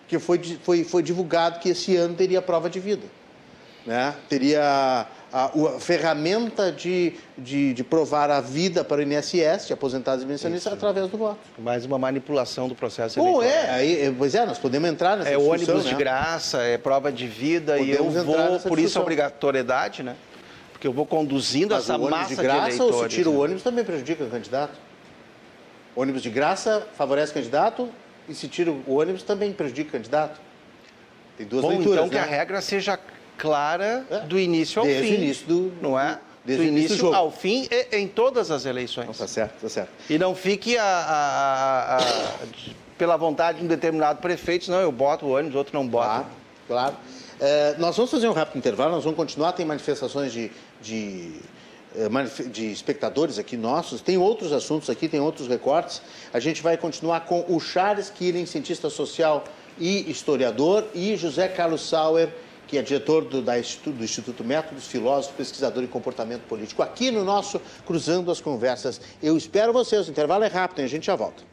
Porque 0.00 0.18
foi, 0.18 0.38
foi, 0.62 0.84
foi 0.84 1.02
divulgado 1.02 1.58
que 1.58 1.70
esse 1.70 1.96
ano 1.96 2.14
teria 2.14 2.40
prova 2.42 2.68
de 2.68 2.80
vida. 2.80 3.06
Né? 3.86 4.14
Teria 4.28 5.06
a, 5.32 5.46
a 5.46 5.80
ferramenta 5.80 6.70
de, 6.70 7.14
de, 7.38 7.72
de, 7.72 7.82
provar 7.82 8.30
a 8.30 8.40
vida 8.40 8.84
para 8.84 8.98
o 8.98 9.02
INSS, 9.02 9.66
de 9.66 9.72
aposentados 9.72 10.22
e 10.22 10.26
pensionistas, 10.26 10.72
através 10.72 11.08
do 11.08 11.16
voto. 11.16 11.38
Mais 11.58 11.86
uma 11.86 11.98
manipulação 11.98 12.68
do 12.68 12.74
processo 12.74 13.18
Bom, 13.18 13.42
é, 13.42 13.70
aí, 13.70 14.14
pois 14.16 14.34
é, 14.34 14.44
nós 14.44 14.58
podemos 14.58 14.88
entrar 14.88 15.16
nessa 15.16 15.30
É 15.30 15.38
ônibus 15.38 15.84
né? 15.84 15.90
de 15.90 15.94
graça, 15.96 16.62
é 16.62 16.76
prova 16.76 17.10
de 17.10 17.26
vida 17.26 17.78
podemos 17.78 18.14
e 18.14 18.18
eu 18.18 18.24
vou, 18.24 18.60
por 18.60 18.78
isso 18.78 18.98
a 18.98 19.02
obrigatoriedade, 19.02 20.02
né? 20.02 20.16
Porque 20.72 20.86
eu 20.86 20.92
vou 20.92 21.06
conduzindo 21.06 21.74
Mas 21.74 21.84
essa 21.84 21.96
massa 21.96 22.34
de 22.34 22.42
graça 22.42 22.60
de 22.60 22.74
eleitores, 22.74 22.94
ou 22.94 23.02
se 23.04 23.08
tira 23.08 23.30
né? 23.30 23.36
o 23.36 23.40
ônibus 23.40 23.62
também 23.62 23.84
prejudica 23.84 24.24
o 24.24 24.28
candidato? 24.28 24.78
Ônibus 25.96 26.22
de 26.22 26.30
graça 26.30 26.86
favorece 26.94 27.30
o 27.30 27.34
candidato 27.34 27.88
e 28.28 28.34
se 28.34 28.48
tira 28.48 28.70
o 28.70 28.98
ônibus 28.98 29.22
também 29.22 29.52
prejudica 29.52 29.88
o 29.88 29.92
candidato? 29.92 30.40
Tem 31.38 31.46
duas 31.46 31.62
Bom, 31.62 31.68
leituras, 31.70 31.92
então 31.92 32.04
né? 32.06 32.10
que 32.10 32.18
a 32.18 32.24
regra 32.24 32.60
seja 32.60 32.98
clara 33.38 34.04
é. 34.10 34.20
do 34.20 34.38
início 34.38 34.80
ao 34.80 34.86
Desde 34.86 35.02
fim. 35.02 35.08
Desde 35.08 35.22
o 35.22 35.24
início 35.24 35.46
do... 35.46 35.72
Não 35.82 35.98
é? 35.98 36.18
Desde 36.44 36.64
do 36.64 36.68
início, 36.68 36.94
início 36.94 37.14
ao 37.14 37.30
fim 37.30 37.68
e 37.70 37.96
em 37.96 38.08
todas 38.08 38.50
as 38.50 38.66
eleições. 38.66 39.06
Não, 39.06 39.14
tá 39.14 39.28
certo, 39.28 39.60
tá 39.60 39.68
certo. 39.68 39.90
E 40.10 40.18
não 40.18 40.34
fique 40.34 40.76
a, 40.76 40.84
a, 40.84 41.96
a, 41.96 42.00
pela 42.98 43.16
vontade 43.16 43.58
de 43.58 43.64
um 43.64 43.68
determinado 43.68 44.20
prefeito, 44.20 44.70
não, 44.70 44.80
eu 44.80 44.90
boto 44.90 45.26
o 45.26 45.36
ônibus, 45.36 45.54
outro 45.54 45.74
não 45.74 45.86
bota. 45.86 46.26
Claro, 46.66 46.96
claro. 46.96 46.96
É, 47.40 47.74
nós 47.78 47.96
vamos 47.96 48.10
fazer 48.10 48.28
um 48.28 48.32
rápido 48.32 48.58
intervalo, 48.58 48.92
nós 48.92 49.04
vamos 49.04 49.16
continuar, 49.16 49.52
tem 49.52 49.66
manifestações 49.66 50.32
de, 50.32 50.50
de, 50.80 51.40
é, 51.96 52.08
de 52.48 52.70
espectadores 52.70 53.38
aqui 53.38 53.56
nossos, 53.56 54.00
tem 54.00 54.16
outros 54.16 54.52
assuntos 54.52 54.88
aqui, 54.88 55.08
tem 55.08 55.18
outros 55.20 55.48
recortes. 55.48 56.02
A 56.32 56.38
gente 56.38 56.62
vai 56.62 56.76
continuar 56.76 57.20
com 57.20 57.44
o 57.48 57.58
Charles 57.58 58.10
Killing, 58.10 58.46
cientista 58.46 58.88
social 58.90 59.44
e 59.78 60.08
historiador, 60.10 60.86
e 60.94 61.16
José 61.16 61.48
Carlos 61.48 61.88
Sauer, 61.88 62.28
que 62.72 62.78
é 62.78 62.82
diretor 62.82 63.26
do, 63.26 63.42
da 63.42 63.58
Instituto, 63.58 63.98
do 63.98 64.02
Instituto 64.02 64.42
Métodos, 64.42 64.86
filósofo, 64.86 65.34
pesquisador 65.34 65.84
em 65.84 65.86
comportamento 65.86 66.44
político, 66.44 66.82
aqui 66.82 67.10
no 67.10 67.22
nosso 67.22 67.60
Cruzando 67.84 68.30
as 68.30 68.40
Conversas. 68.40 68.98
Eu 69.22 69.36
espero 69.36 69.74
vocês, 69.74 70.08
o 70.08 70.10
intervalo 70.10 70.42
é 70.42 70.46
rápido, 70.46 70.78
hein? 70.78 70.86
a 70.86 70.88
gente 70.88 71.04
já 71.04 71.14
volta. 71.14 71.51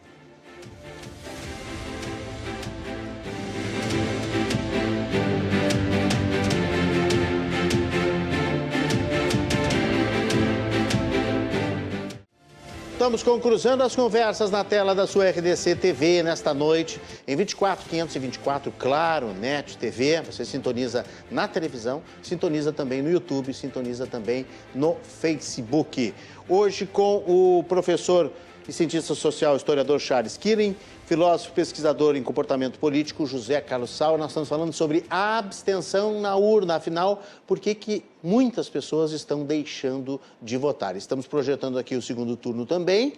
Estamos 12.99 13.23
conclusando 13.23 13.81
as 13.81 13.95
conversas 13.95 14.51
na 14.51 14.61
tela 14.61 14.93
da 14.93 15.07
sua 15.07 15.29
RDC 15.29 15.73
TV 15.77 16.21
nesta 16.21 16.53
noite, 16.53 16.99
em 17.25 17.33
24 17.33 17.89
524, 17.89 18.73
claro, 18.77 19.33
NET 19.33 19.77
TV. 19.77 20.21
Você 20.21 20.43
sintoniza 20.43 21.05
na 21.31 21.47
televisão, 21.47 22.03
sintoniza 22.21 22.73
também 22.73 23.01
no 23.01 23.09
YouTube, 23.09 23.53
sintoniza 23.53 24.05
também 24.05 24.45
no 24.75 24.97
Facebook. 25.21 26.13
Hoje 26.49 26.85
com 26.85 27.23
o 27.25 27.63
professor 27.69 28.33
e 28.67 28.73
cientista 28.73 29.15
social, 29.15 29.55
historiador 29.55 29.97
Charles 30.01 30.35
Killing, 30.35 30.75
filósofo 31.09 31.53
pesquisador 31.53 32.15
em 32.15 32.21
comportamento 32.21 32.77
político 32.77 33.25
José 33.25 33.59
Carlos 33.59 33.89
Sal. 33.89 34.15
Nós 34.15 34.29
estamos 34.29 34.47
falando 34.47 34.71
sobre 34.71 35.03
abstenção 35.09 36.21
na 36.21 36.35
urna. 36.35 36.75
Afinal, 36.75 37.23
por 37.47 37.59
que, 37.59 37.73
que 37.73 38.05
muitas 38.21 38.69
pessoas 38.69 39.11
estão 39.11 39.43
deixando 39.43 40.21
de 40.39 40.55
votar? 40.55 40.95
Estamos 40.95 41.25
projetando 41.25 41.79
aqui 41.79 41.95
o 41.95 42.01
segundo 42.01 42.37
turno 42.37 42.63
também. 42.63 43.13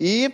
E 0.00 0.32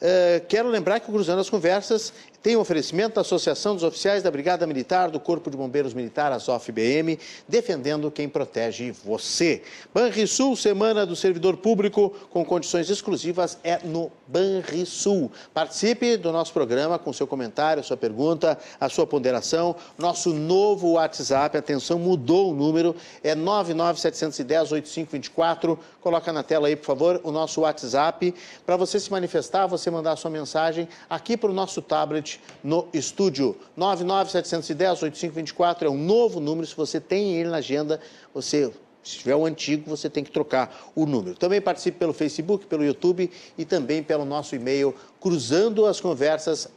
uh, 0.00 0.46
quero 0.46 0.68
lembrar 0.68 1.00
que 1.00 1.08
o 1.08 1.12
Cruzando 1.12 1.40
as 1.40 1.50
Conversas 1.50 2.12
tem 2.42 2.56
um 2.56 2.60
oferecimento 2.60 3.14
da 3.16 3.22
Associação 3.22 3.74
dos 3.74 3.82
Oficiais 3.82 4.22
da 4.22 4.30
Brigada 4.30 4.64
Militar, 4.66 5.10
do 5.10 5.18
Corpo 5.18 5.50
de 5.50 5.56
Bombeiros 5.56 5.92
Militar, 5.92 6.30
a 6.30 6.38
SOF-BM, 6.38 7.18
defendendo 7.48 8.12
quem 8.12 8.28
protege 8.28 8.92
você. 8.92 9.60
Banrisul, 9.92 10.54
Semana 10.54 11.04
do 11.04 11.16
Servidor 11.16 11.56
Público, 11.56 12.14
com 12.30 12.44
condições 12.44 12.88
exclusivas, 12.88 13.58
é 13.64 13.80
no 13.82 14.12
Banrisul. 14.28 15.32
Participe 15.52 16.16
do 16.16 16.30
nosso 16.30 16.52
programa 16.52 16.96
com 16.96 17.12
seu 17.12 17.26
comentário, 17.26 17.82
sua 17.82 17.96
pergunta, 17.96 18.56
a 18.78 18.88
sua 18.88 19.04
ponderação. 19.06 19.74
Nosso 19.98 20.32
novo 20.32 20.92
WhatsApp, 20.92 21.58
atenção, 21.58 21.98
mudou 21.98 22.52
o 22.52 22.54
número, 22.54 22.94
é 23.22 23.34
99710-8524. 23.34 25.76
Coloca 26.00 26.32
na 26.32 26.44
tela 26.44 26.68
aí, 26.68 26.76
por 26.76 26.86
favor, 26.86 27.20
o 27.24 27.32
nosso 27.32 27.62
WhatsApp. 27.62 28.32
Para 28.64 28.76
você 28.76 29.00
se 29.00 29.10
manifestar, 29.10 29.66
você 29.66 29.87
mandar 29.90 30.12
a 30.12 30.16
sua 30.16 30.30
mensagem 30.30 30.88
aqui 31.08 31.36
para 31.36 31.50
o 31.50 31.54
nosso 31.54 31.82
tablet 31.82 32.40
no 32.62 32.88
estúdio. 32.92 33.56
99710-8524 33.78 35.82
é 35.82 35.88
um 35.88 35.98
novo 35.98 36.40
número. 36.40 36.66
Se 36.66 36.76
você 36.76 37.00
tem 37.00 37.36
ele 37.36 37.48
na 37.48 37.58
agenda, 37.58 38.00
você 38.32 38.72
se 39.02 39.18
tiver 39.18 39.34
o 39.34 39.46
antigo, 39.46 39.88
você 39.88 40.10
tem 40.10 40.22
que 40.22 40.30
trocar 40.30 40.90
o 40.94 41.06
número. 41.06 41.34
Também 41.34 41.60
participe 41.60 41.98
pelo 41.98 42.12
Facebook, 42.12 42.66
pelo 42.66 42.84
YouTube 42.84 43.30
e 43.56 43.64
também 43.64 44.02
pelo 44.02 44.24
nosso 44.24 44.54
e-mail 44.54 44.94
cruzando 45.20 45.86
as 45.86 46.00
conversas 46.00 46.68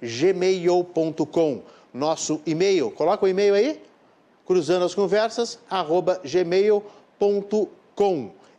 gmail.com. 0.00 1.62
Nosso 1.92 2.40
e-mail, 2.46 2.90
coloca 2.90 3.26
o 3.26 3.28
e-mail 3.28 3.54
aí, 3.54 3.82
cruzando 4.46 4.84
as 4.84 4.94
conversas 4.94 5.58
gmail.com. 6.24 6.82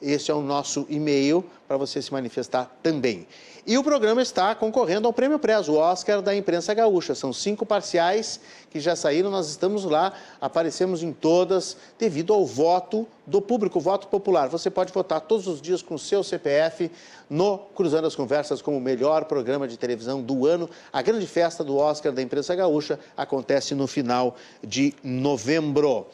Esse 0.04 0.30
é 0.30 0.34
o 0.34 0.42
nosso 0.42 0.86
e-mail 0.90 1.46
para 1.66 1.78
você 1.78 2.02
se 2.02 2.12
manifestar 2.12 2.78
também. 2.84 3.26
E 3.66 3.78
o 3.78 3.84
programa 3.84 4.22
está 4.22 4.54
concorrendo 4.54 5.08
ao 5.08 5.14
Prêmio 5.14 5.40
Prez, 5.40 5.70
o 5.70 5.76
Oscar 5.76 6.22
da 6.22 6.36
Imprensa 6.36 6.74
Gaúcha. 6.74 7.16
São 7.16 7.32
cinco 7.32 7.66
parciais 7.66 8.42
que 8.70 8.78
já 8.78 8.94
saíram, 8.94 9.32
nós 9.32 9.48
estamos 9.48 9.86
lá, 9.86 10.12
aparecemos 10.42 11.02
em 11.02 11.14
todas, 11.14 11.78
devido 11.98 12.34
ao 12.34 12.46
voto 12.46 13.08
do 13.26 13.42
público, 13.42 13.80
voto 13.80 14.10
popular. 14.10 14.50
Você 14.50 14.70
pode 14.70 14.92
votar 14.92 15.22
todos 15.22 15.48
os 15.48 15.62
dias 15.62 15.82
com 15.82 15.96
o 15.96 16.00
seu 16.00 16.22
CPF 16.22 16.92
no 17.30 17.58
Cruzando 17.58 18.06
as 18.06 18.16
Conversas 18.16 18.62
como 18.62 18.76
o 18.76 18.82
melhor 18.82 19.24
programa 19.24 19.66
de 19.66 19.78
televisão 19.78 20.22
do 20.22 20.46
ano. 20.46 20.70
A 20.92 21.02
grande 21.02 21.26
festa 21.26 21.64
do 21.64 21.78
Oscar 21.78 22.12
da 22.12 22.22
Imprensa 22.22 22.54
Gaúcha 22.54 23.00
acontece 23.16 23.74
no 23.74 23.88
final 23.88 24.36
de 24.62 24.94
novembro. 25.02 26.08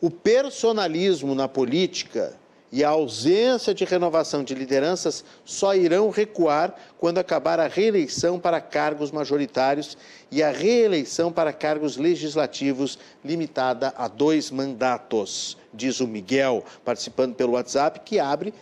O 0.00 0.10
personalismo 0.10 1.36
na 1.36 1.46
política 1.46 2.34
e 2.70 2.82
a 2.82 2.88
ausência 2.88 3.72
de 3.72 3.84
renovação 3.84 4.42
de 4.42 4.54
lideranças 4.54 5.24
só 5.44 5.74
irão 5.74 6.10
recuar 6.10 6.74
quando 6.98 7.18
acabar 7.18 7.60
a 7.60 7.68
reeleição 7.68 8.38
para 8.38 8.60
cargos 8.60 9.10
majoritários 9.10 9.96
e 10.30 10.42
a 10.42 10.50
reeleição 10.50 11.30
para 11.30 11.52
cargos 11.52 11.96
legislativos 11.96 12.98
limitada 13.24 13.94
a 13.96 14.08
dois 14.08 14.50
mandatos, 14.50 15.56
diz 15.72 16.00
o 16.00 16.08
Miguel, 16.08 16.64
participando 16.84 17.34
pelo 17.34 17.52
WhatsApp, 17.52 18.00
que 18.04 18.18
abre 18.18 18.52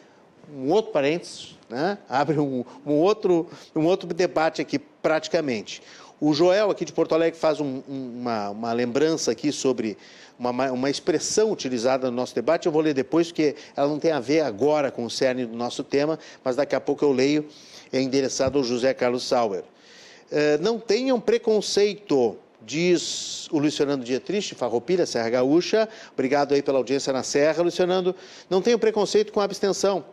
um 0.54 0.70
outro 0.70 0.92
parênteses, 0.92 1.56
né? 1.68 1.98
abre 2.08 2.38
um, 2.38 2.64
um, 2.84 2.92
outro, 2.92 3.48
um 3.74 3.84
outro 3.84 4.06
debate 4.12 4.60
aqui, 4.60 4.78
praticamente. 4.78 5.82
O 6.20 6.32
Joel, 6.32 6.70
aqui 6.70 6.84
de 6.84 6.92
Porto 6.92 7.14
Alegre, 7.14 7.38
faz 7.38 7.60
um, 7.60 7.82
uma, 7.88 8.50
uma 8.50 8.72
lembrança 8.72 9.32
aqui 9.32 9.50
sobre 9.50 9.98
uma, 10.38 10.50
uma 10.70 10.88
expressão 10.88 11.50
utilizada 11.50 12.10
no 12.10 12.16
nosso 12.16 12.34
debate. 12.34 12.66
Eu 12.66 12.72
vou 12.72 12.80
ler 12.80 12.94
depois, 12.94 13.28
porque 13.28 13.56
ela 13.76 13.88
não 13.88 13.98
tem 13.98 14.12
a 14.12 14.20
ver 14.20 14.40
agora 14.40 14.90
com 14.90 15.04
o 15.04 15.10
cerne 15.10 15.44
do 15.44 15.56
nosso 15.56 15.82
tema, 15.82 16.18
mas 16.42 16.56
daqui 16.56 16.74
a 16.74 16.80
pouco 16.80 17.04
eu 17.04 17.12
leio. 17.12 17.46
É 17.92 18.00
endereçado 18.00 18.58
ao 18.58 18.64
José 18.64 18.94
Carlos 18.94 19.24
Sauer. 19.24 19.62
Uh, 19.62 20.62
não 20.62 20.78
tenham 20.78 21.20
preconceito, 21.20 22.36
diz 22.62 23.48
o 23.50 23.58
Luiz 23.58 23.76
Fernando 23.76 24.04
Dietrich, 24.04 24.54
Farroupilha, 24.54 25.06
Serra 25.06 25.30
Gaúcha. 25.30 25.88
Obrigado 26.12 26.54
aí 26.54 26.62
pela 26.62 26.78
audiência 26.78 27.12
na 27.12 27.22
Serra, 27.22 27.62
Luiz 27.62 27.76
Fernando. 27.76 28.14
Não 28.48 28.62
tenham 28.62 28.78
preconceito 28.78 29.32
com 29.32 29.40
a 29.40 29.44
abstenção. 29.44 30.04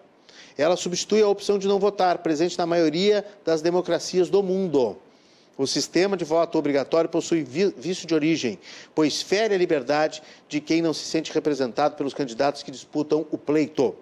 Ela 0.58 0.76
substitui 0.76 1.22
a 1.22 1.28
opção 1.28 1.58
de 1.58 1.68
não 1.68 1.80
votar, 1.80 2.18
presente 2.20 2.58
na 2.58 2.66
maioria 2.66 3.26
das 3.46 3.62
democracias 3.62 4.30
do 4.30 4.44
mundo. 4.44 4.98
O 5.62 5.68
sistema 5.68 6.18
de 6.18 6.26
voto 6.26 6.58
obrigatório 6.58 7.08
possui 7.08 7.44
vício 7.44 8.08
de 8.08 8.16
origem, 8.16 8.58
pois 8.96 9.22
fere 9.22 9.54
a 9.54 9.58
liberdade 9.60 10.24
de 10.50 10.60
quem 10.60 10.82
não 10.82 10.92
se 10.92 11.06
sente 11.06 11.32
representado 11.32 11.96
pelos 11.96 12.16
candidatos 12.16 12.64
que 12.64 12.72
disputam 12.72 13.28
o 13.30 13.38
pleito. 13.38 13.94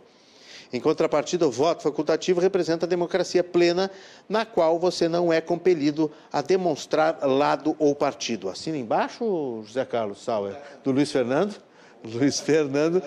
Em 0.72 0.80
contrapartida, 0.80 1.46
o 1.46 1.52
voto 1.52 1.84
facultativo 1.84 2.40
representa 2.40 2.86
a 2.86 2.88
democracia 2.88 3.44
plena, 3.44 3.92
na 4.30 4.46
qual 4.46 4.80
você 4.80 5.10
não 5.10 5.34
é 5.34 5.42
compelido 5.42 6.10
a 6.32 6.42
demonstrar 6.42 7.28
lado 7.28 7.76
ou 7.78 7.94
partido. 7.94 8.48
Assina 8.48 8.78
embaixo, 8.78 9.62
José 9.66 9.84
Carlos 9.84 10.24
Sauer, 10.24 10.56
do 10.82 10.92
Luiz 10.92 11.12
Fernando. 11.12 11.62
Luiz 12.06 12.40
Fernando 12.40 13.04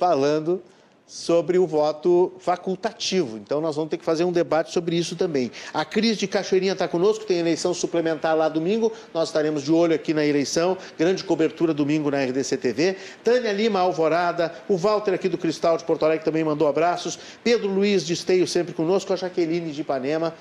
falando 0.00 0.60
sobre 1.06 1.56
o 1.56 1.66
voto 1.66 2.32
facultativo. 2.40 3.36
Então, 3.36 3.60
nós 3.60 3.76
vamos 3.76 3.90
ter 3.90 3.96
que 3.96 4.04
fazer 4.04 4.24
um 4.24 4.32
debate 4.32 4.72
sobre 4.72 4.96
isso 4.96 5.14
também. 5.14 5.52
A 5.72 5.84
Cris 5.84 6.16
de 6.16 6.26
Cachoeirinha 6.26 6.72
está 6.72 6.88
conosco, 6.88 7.24
tem 7.24 7.38
eleição 7.38 7.72
suplementar 7.72 8.36
lá 8.36 8.48
domingo. 8.48 8.92
Nós 9.14 9.28
estaremos 9.28 9.62
de 9.62 9.70
olho 9.70 9.94
aqui 9.94 10.12
na 10.12 10.26
eleição. 10.26 10.76
Grande 10.98 11.22
cobertura 11.22 11.72
domingo 11.72 12.10
na 12.10 12.24
RDC 12.24 12.56
TV. 12.56 12.96
Tânia 13.22 13.52
Lima 13.52 13.78
Alvorada, 13.78 14.52
o 14.68 14.76
Walter 14.76 15.14
aqui 15.14 15.28
do 15.28 15.38
Cristal 15.38 15.76
de 15.76 15.84
Porto 15.84 16.04
Alegre 16.04 16.24
também 16.24 16.42
mandou 16.42 16.66
abraços. 16.66 17.16
Pedro 17.44 17.68
Luiz 17.68 18.04
de 18.04 18.12
Esteio 18.12 18.46
sempre 18.46 18.74
conosco. 18.74 19.12
A 19.12 19.16
Jaqueline 19.16 19.70
de 19.70 19.82
Ipanema 19.82 20.34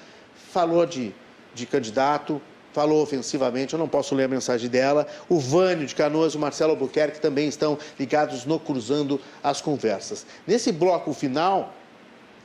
falou 0.52 0.84
de, 0.86 1.14
de 1.54 1.68
candidato, 1.68 2.42
falou 2.76 3.02
ofensivamente, 3.02 3.72
eu 3.72 3.80
não 3.80 3.88
posso 3.88 4.14
ler 4.14 4.26
a 4.26 4.28
mensagem 4.28 4.70
dela. 4.70 5.08
O 5.30 5.40
Vânio 5.40 5.88
de 5.88 5.96
Canoas 5.96 6.34
e 6.34 6.38
o 6.38 6.40
Marcelo 6.42 6.72
Albuquerque 6.72 7.22
também 7.22 7.48
estão 7.48 7.78
ligados 7.98 8.46
no 8.46 8.60
Cruzando 8.60 9.20
as 9.42 9.62
Conversas. 9.62 10.26
Nesse 10.46 10.74
bloco 10.74 11.14
final, 11.14 11.74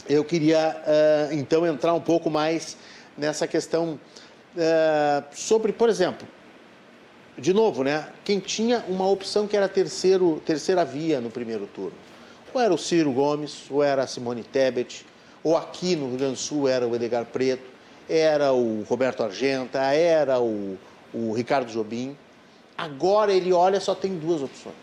eu 0.08 0.24
queria 0.24 0.76
uh, 0.86 1.34
então 1.34 1.66
entrar 1.66 1.92
um 1.94 2.00
pouco 2.00 2.30
mais 2.30 2.76
nessa 3.18 3.48
questão 3.48 3.98
uh, 4.54 5.24
sobre, 5.32 5.72
por 5.72 5.88
exemplo, 5.88 6.28
de 7.36 7.52
novo, 7.52 7.82
né? 7.82 8.06
Quem 8.24 8.38
tinha 8.38 8.84
uma 8.86 9.08
opção 9.08 9.48
que 9.48 9.56
era 9.56 9.68
terceiro, 9.68 10.40
terceira 10.46 10.84
via 10.84 11.20
no 11.20 11.28
primeiro 11.28 11.66
turno. 11.66 11.98
Ou 12.54 12.60
era 12.60 12.72
o 12.72 12.78
Ciro 12.78 13.10
Gomes, 13.10 13.64
ou 13.68 13.82
era 13.82 14.04
a 14.04 14.06
Simone 14.06 14.44
Tebet, 14.44 15.04
ou 15.42 15.56
aqui 15.56 15.96
no 15.96 16.06
Rio 16.06 16.18
Grande 16.18 16.34
do 16.34 16.38
Sul 16.38 16.68
era 16.68 16.86
o 16.86 16.94
Edgar 16.94 17.24
Preto 17.24 17.79
era 18.10 18.52
o 18.52 18.82
Roberto 18.82 19.22
Argenta, 19.22 19.78
era 19.78 20.40
o, 20.40 20.76
o 21.14 21.32
Ricardo 21.32 21.70
Jobim. 21.70 22.16
Agora 22.76 23.32
ele 23.32 23.52
olha, 23.52 23.78
só 23.78 23.94
tem 23.94 24.16
duas 24.18 24.42
opções. 24.42 24.74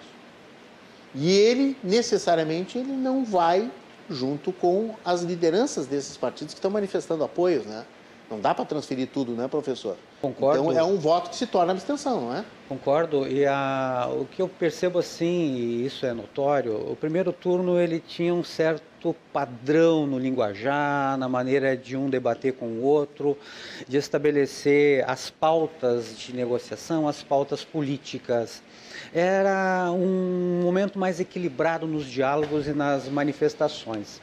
E 1.14 1.32
ele, 1.32 1.76
necessariamente, 1.84 2.78
ele 2.78 2.94
não 2.94 3.26
vai 3.26 3.70
junto 4.10 4.54
com 4.54 4.96
as 5.04 5.22
lideranças 5.22 5.88
desses 5.88 6.16
partidos 6.16 6.54
que 6.54 6.60
estão 6.60 6.72
manifestando 6.72 7.24
apoio, 7.24 7.64
né? 7.64 7.86
Não 8.30 8.40
dá 8.40 8.54
para 8.54 8.66
transferir 8.66 9.08
tudo, 9.08 9.32
né, 9.32 9.48
professor? 9.48 9.96
Concordo. 10.22 10.60
Então 10.60 10.78
é 10.78 10.84
um 10.84 10.98
voto 10.98 11.30
que 11.30 11.36
se 11.36 11.48
torna 11.48 11.72
abstenção, 11.72 12.22
não 12.22 12.36
é? 12.36 12.46
Concordo. 12.68 13.28
E 13.28 13.46
a, 13.46 14.10
o 14.12 14.26
que 14.26 14.42
eu 14.42 14.50
percebo 14.50 15.00
assim, 15.00 15.56
e 15.56 15.86
isso 15.86 16.06
é 16.06 16.14
notório, 16.14 16.92
o 16.92 16.96
primeiro 16.96 17.32
turno 17.32 17.80
ele 17.80 18.00
tinha 18.00 18.34
um 18.34 18.44
certo 18.44 18.84
padrão 19.32 20.06
no 20.08 20.18
linguajar, 20.18 21.18
na 21.18 21.30
maneira 21.30 21.76
de 21.76 21.96
um 21.96 22.10
debater 22.10 22.54
com 22.54 22.66
o 22.66 22.84
outro, 22.84 23.38
de 23.88 23.98
estabelecer 23.98 25.04
as 25.10 25.30
pautas 25.30 26.18
de 26.18 26.34
negociação, 26.36 27.08
as 27.08 27.24
pautas 27.24 27.64
políticas. 27.64 28.62
Era 29.14 29.92
um 29.92 30.62
momento 30.64 30.98
mais 30.98 31.20
equilibrado 31.20 31.88
nos 31.88 32.06
diálogos 32.06 32.68
e 32.68 32.74
nas 32.74 33.08
manifestações. 33.08 34.22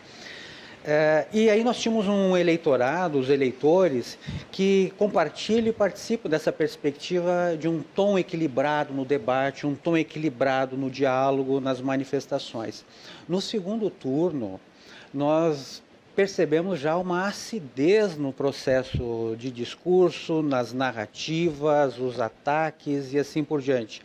É, 0.87 1.27
e 1.33 1.49
aí 1.49 1.65
nós 1.65 1.79
tínhamos 1.81 2.07
um 2.07 2.37
eleitorado, 2.37 3.19
os 3.19 3.31
eleitores, 3.31 4.19
que 4.53 4.93
compartilham 4.99 5.69
e 5.69 5.73
participam 5.73 6.29
dessa 6.29 6.53
perspectiva 6.53 7.57
de 7.59 7.67
um 7.67 7.83
tom 7.83 8.19
equilibrado 8.19 8.93
no 8.93 9.03
debate, 9.03 9.67
um 9.67 9.75
tom 9.75 9.97
equilibrado 9.97 10.77
no 10.77 10.91
diálogo, 10.91 11.59
nas 11.59 11.81
manifestações. 11.81 12.85
No 13.27 13.41
segundo 13.41 13.89
turno, 13.89 14.61
nós 15.13 15.83
percebemos 16.15 16.79
já 16.79 16.97
uma 16.99 17.29
acidez 17.29 18.19
no 18.19 18.31
processo 18.31 19.35
de 19.39 19.51
discurso, 19.51 20.43
nas 20.43 20.75
narrativas, 20.75 21.99
os 21.99 22.21
ataques 22.21 23.15
e 23.15 23.19
assim 23.19 23.43
por 23.43 23.63
diante. 23.63 24.03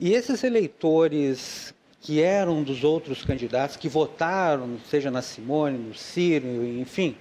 E 0.00 0.12
esses 0.14 0.42
eleitores 0.42 1.74
que 2.06 2.22
eram 2.22 2.62
dos 2.62 2.84
outros 2.84 3.24
candidatos, 3.24 3.74
que 3.74 3.88
votaram, 3.88 4.78
seja 4.88 5.10
na 5.10 5.20
Simone, 5.20 5.76
no 5.76 5.92
Ciro, 5.92 6.64
enfim, 6.64 7.16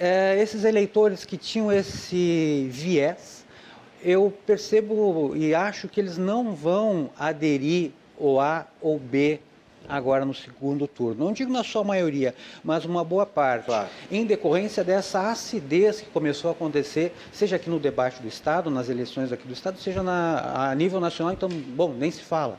é, 0.00 0.40
esses 0.40 0.64
eleitores 0.64 1.26
que 1.26 1.36
tinham 1.36 1.70
esse 1.70 2.66
viés, 2.70 3.44
eu 4.02 4.32
percebo 4.46 5.36
e 5.36 5.54
acho 5.54 5.86
que 5.86 6.00
eles 6.00 6.16
não 6.16 6.54
vão 6.54 7.10
aderir 7.18 7.90
ou 8.18 8.40
A 8.40 8.66
ou 8.80 8.98
B 8.98 9.38
agora 9.86 10.24
no 10.24 10.32
segundo 10.32 10.88
turno. 10.88 11.26
Não 11.26 11.32
digo 11.34 11.52
na 11.52 11.62
sua 11.62 11.84
maioria, 11.84 12.34
mas 12.64 12.86
uma 12.86 13.04
boa 13.04 13.26
parte. 13.26 13.66
Claro. 13.66 13.90
Em 14.10 14.24
decorrência 14.24 14.82
dessa 14.82 15.30
acidez 15.30 16.00
que 16.00 16.08
começou 16.08 16.48
a 16.48 16.52
acontecer, 16.52 17.14
seja 17.30 17.56
aqui 17.56 17.68
no 17.68 17.78
debate 17.78 18.22
do 18.22 18.28
Estado, 18.28 18.70
nas 18.70 18.88
eleições 18.88 19.30
aqui 19.30 19.46
do 19.46 19.52
Estado, 19.52 19.78
seja 19.78 20.02
na, 20.02 20.70
a 20.70 20.74
nível 20.74 21.00
nacional, 21.00 21.34
então, 21.34 21.50
bom, 21.50 21.92
nem 21.92 22.10
se 22.10 22.22
fala. 22.22 22.58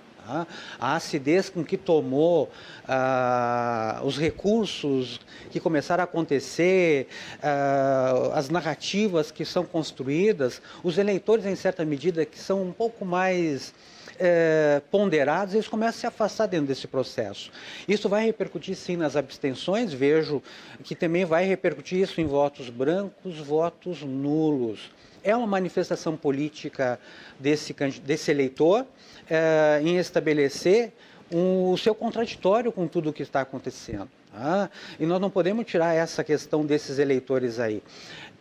A 0.80 0.95
acidez 0.95 1.49
com 1.49 1.63
que 1.63 1.78
tomou 1.78 2.49
ah, 2.88 4.01
os 4.03 4.17
recursos 4.17 5.19
que 5.51 5.59
começaram 5.59 6.01
a 6.01 6.05
acontecer, 6.05 7.07
ah, 7.41 8.32
as 8.34 8.49
narrativas 8.49 9.32
que 9.32 9.45
são 9.45 9.65
construídas, 9.65 10.61
os 10.84 10.97
eleitores, 10.97 11.45
em 11.45 11.55
certa 11.55 11.84
medida, 11.86 12.26
que 12.26 12.39
são 12.39 12.61
um 12.61 12.71
pouco 12.71 13.05
mais 13.05 13.74
é, 14.19 14.82
ponderados, 14.91 15.53
eles 15.53 15.67
começam 15.67 15.97
a 15.97 15.99
se 16.01 16.07
afastar 16.07 16.47
dentro 16.47 16.67
desse 16.67 16.88
processo. 16.88 17.51
Isso 17.88 18.07
vai 18.07 18.26
repercutir 18.26 18.76
sim 18.76 18.95
nas 18.95 19.15
abstenções, 19.15 19.93
vejo 19.93 20.41
que 20.84 20.95
também 20.95 21.26
vai 21.26 21.45
repercutir 21.45 21.99
isso 21.99 22.21
em 22.21 22.26
votos 22.26 22.69
brancos, 22.69 23.38
votos 23.39 24.01
nulos. 24.01 24.91
É 25.24 25.36
uma 25.36 25.47
manifestação 25.47 26.17
política 26.17 26.99
desse, 27.39 27.74
desse 28.03 28.32
eleitor 28.32 28.86
é, 29.30 29.82
em 29.84 29.97
estabelecer 29.97 30.91
um, 31.32 31.71
o 31.71 31.78
seu 31.78 31.95
contraditório 31.95 32.71
com 32.71 32.88
tudo 32.88 33.09
o 33.09 33.13
que 33.13 33.24
está 33.24 33.41
acontecendo. 33.41 34.09
Tá? 34.32 34.69
E 34.99 35.05
nós 35.05 35.21
não 35.21 35.30
podemos 35.30 35.65
tirar 35.65 35.93
essa 35.93 36.24
questão 36.24 36.65
desses 36.65 36.99
eleitores 36.99 37.59
aí. 37.59 37.82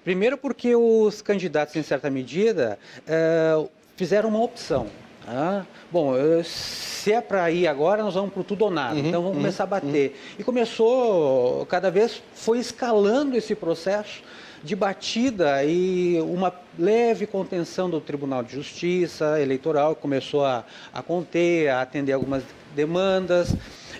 Primeiro 0.03 0.37
porque 0.37 0.75
os 0.75 1.23
candidatos, 1.23 1.77
em 1.77 1.83
certa 1.83 2.11
medida, 2.11 2.79
é, 3.07 3.65
fizeram 3.97 4.29
uma 4.29 4.43
opção. 4.43 4.89
Ah, 5.27 5.65
bom, 5.91 6.15
se 6.43 7.13
é 7.13 7.21
para 7.21 7.49
ir 7.51 7.69
agora, 7.69 8.03
nós 8.03 8.15
vamos 8.15 8.33
para 8.33 8.43
tudo 8.43 8.65
ou 8.65 8.71
nada. 8.71 8.95
Uhum, 8.95 9.07
então 9.07 9.23
vamos 9.23 9.37
uhum, 9.37 9.43
começar 9.43 9.63
a 9.63 9.67
bater. 9.67 10.11
Uhum. 10.11 10.37
E 10.41 10.45
começou, 10.45 11.65
cada 11.67 11.91
vez 11.91 12.21
foi 12.35 12.59
escalando 12.59 13.37
esse 13.37 13.55
processo 13.55 14.23
de 14.63 14.77
batida 14.77 15.65
e 15.65 16.21
uma 16.21 16.53
leve 16.79 17.27
contenção 17.27 17.91
do 17.91 18.01
Tribunal 18.01 18.43
de 18.43 18.53
Justiça 18.55 19.41
Eleitoral, 19.41 19.95
que 19.97 20.03
começou 20.03 20.45
a, 20.45 20.65
a 20.93 21.03
conter, 21.03 21.69
a 21.69 21.83
atender 21.83 22.13
algumas 22.13 22.45
demandas. 22.75 23.55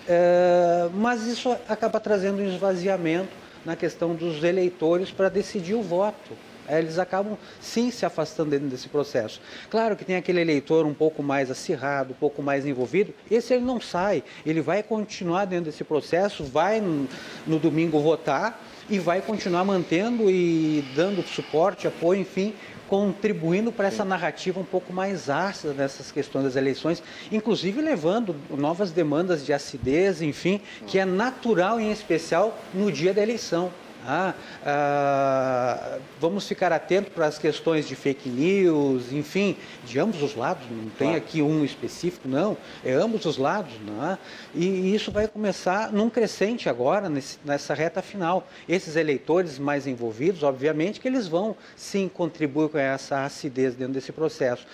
É, 0.07 0.89
mas 0.93 1.27
isso 1.27 1.55
acaba 1.67 1.99
trazendo 1.99 2.41
um 2.41 2.47
esvaziamento 2.47 3.43
na 3.65 3.75
questão 3.75 4.15
dos 4.15 4.43
eleitores 4.43 5.11
para 5.11 5.29
decidir 5.29 5.73
o 5.73 5.81
voto. 5.81 6.33
É, 6.67 6.79
eles 6.79 6.97
acabam 6.97 7.37
sim 7.59 7.91
se 7.91 8.05
afastando 8.05 8.57
desse 8.57 8.87
processo. 8.87 9.41
Claro 9.69 9.97
que 9.97 10.05
tem 10.05 10.15
aquele 10.15 10.39
eleitor 10.39 10.85
um 10.85 10.93
pouco 10.93 11.21
mais 11.21 11.51
acirrado, 11.51 12.11
um 12.13 12.15
pouco 12.15 12.41
mais 12.41 12.65
envolvido, 12.65 13.13
esse 13.29 13.53
ele 13.53 13.65
não 13.65 13.81
sai, 13.81 14.23
ele 14.45 14.61
vai 14.61 14.81
continuar 14.81 15.43
dentro 15.43 15.65
desse 15.65 15.83
processo, 15.83 16.43
vai 16.45 16.79
no, 16.79 17.07
no 17.45 17.59
domingo 17.59 17.99
votar 17.99 18.61
e 18.89 18.99
vai 18.99 19.21
continuar 19.21 19.63
mantendo 19.63 20.29
e 20.29 20.83
dando 20.95 21.25
suporte, 21.27 21.87
apoio, 21.87 22.21
enfim, 22.21 22.53
contribuindo 22.87 23.71
para 23.71 23.87
essa 23.87 24.05
narrativa 24.05 24.59
um 24.59 24.65
pouco 24.65 24.93
mais 24.93 25.29
ácida 25.29 25.73
nessas 25.73 26.11
questões 26.11 26.45
das 26.45 26.55
eleições, 26.55 27.01
inclusive 27.31 27.81
levando 27.81 28.35
novas 28.51 28.91
demandas 28.91 29.45
de 29.45 29.53
acidez, 29.53 30.21
enfim, 30.21 30.61
que 30.85 30.99
é 30.99 31.05
natural 31.05 31.79
em 31.79 31.91
especial 31.91 32.57
no 32.73 32.91
dia 32.91 33.13
da 33.13 33.21
eleição. 33.21 33.71
Ah, 34.05 34.33
ah, 34.65 35.97
vamos 36.19 36.47
ficar 36.47 36.71
atentos 36.71 37.13
para 37.13 37.25
as 37.25 37.37
questões 37.37 37.87
de 37.87 37.95
fake 37.95 38.29
news, 38.29 39.11
enfim, 39.11 39.55
de 39.85 39.99
ambos 39.99 40.21
os 40.21 40.35
lados, 40.35 40.63
não 40.69 40.89
tem 40.89 41.09
claro. 41.09 41.17
aqui 41.17 41.41
um 41.41 41.63
específico, 41.63 42.27
não, 42.27 42.57
é 42.83 42.93
ambos 42.93 43.25
os 43.25 43.37
lados. 43.37 43.73
Não 43.85 44.11
é? 44.11 44.17
e, 44.53 44.65
e, 44.65 44.95
isso 44.95 45.11
vai 45.11 45.27
começar 45.27 45.91
num 45.91 46.09
crescente 46.09 46.69
agora, 46.69 47.09
nesse, 47.09 47.37
nessa 47.45 47.73
reta 47.73 48.01
final. 48.01 48.47
Esses 48.67 48.95
eleitores 48.95 49.57
mais 49.57 49.87
envolvidos, 49.87 50.43
obviamente, 50.43 50.99
que 50.99 51.07
eles 51.07 51.27
vão 51.27 51.55
sim 51.75 52.09
contribuir 52.09 52.69
com 52.69 52.77
essa 52.77 53.23
acidez 53.23 53.75
dentro 53.75 53.93
desse 53.93 54.11
processo. 54.11 54.65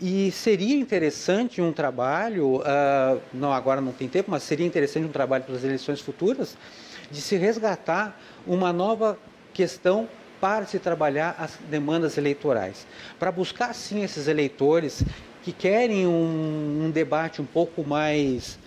E 0.00 0.30
seria 0.32 0.76
interessante 0.76 1.60
um 1.60 1.72
trabalho, 1.72 2.62
ah, 2.64 3.18
não 3.32 3.52
agora 3.52 3.80
não 3.80 3.92
tem 3.92 4.08
tempo, 4.08 4.30
mas 4.30 4.42
seria 4.42 4.66
interessante 4.66 5.04
um 5.04 5.12
trabalho 5.12 5.44
para 5.44 5.54
as 5.54 5.64
eleições 5.64 6.00
futuras, 6.00 6.56
de 7.10 7.20
se 7.20 7.36
resgatar 7.36 8.18
uma 8.46 8.72
nova 8.72 9.18
questão 9.52 10.08
para 10.40 10.66
se 10.66 10.78
trabalhar 10.78 11.34
as 11.38 11.58
demandas 11.68 12.16
eleitorais. 12.16 12.86
Para 13.18 13.32
buscar, 13.32 13.74
sim, 13.74 14.02
esses 14.02 14.28
eleitores 14.28 15.02
que 15.42 15.52
querem 15.52 16.06
um, 16.06 16.84
um 16.84 16.90
debate 16.90 17.42
um 17.42 17.46
pouco 17.46 17.84
mais 17.84 18.58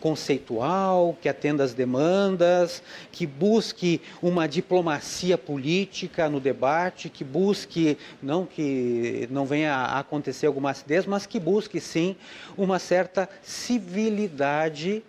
conceitual, 0.00 1.16
que 1.20 1.28
atenda 1.28 1.64
às 1.64 1.72
demandas, 1.72 2.82
que 3.10 3.26
busque 3.26 4.00
uma 4.22 4.46
diplomacia 4.46 5.38
política 5.38 6.28
no 6.28 6.38
debate, 6.38 7.08
que 7.08 7.24
busque, 7.24 7.98
não 8.22 8.46
que 8.46 9.26
não 9.30 9.46
venha 9.46 9.74
a 9.74 9.98
acontecer 9.98 10.46
alguma 10.46 10.70
acidez, 10.70 11.06
mas 11.06 11.26
que 11.26 11.40
busque 11.40 11.80
sim 11.80 12.14
uma 12.56 12.78
certa 12.78 13.28
civilidade 13.42 15.02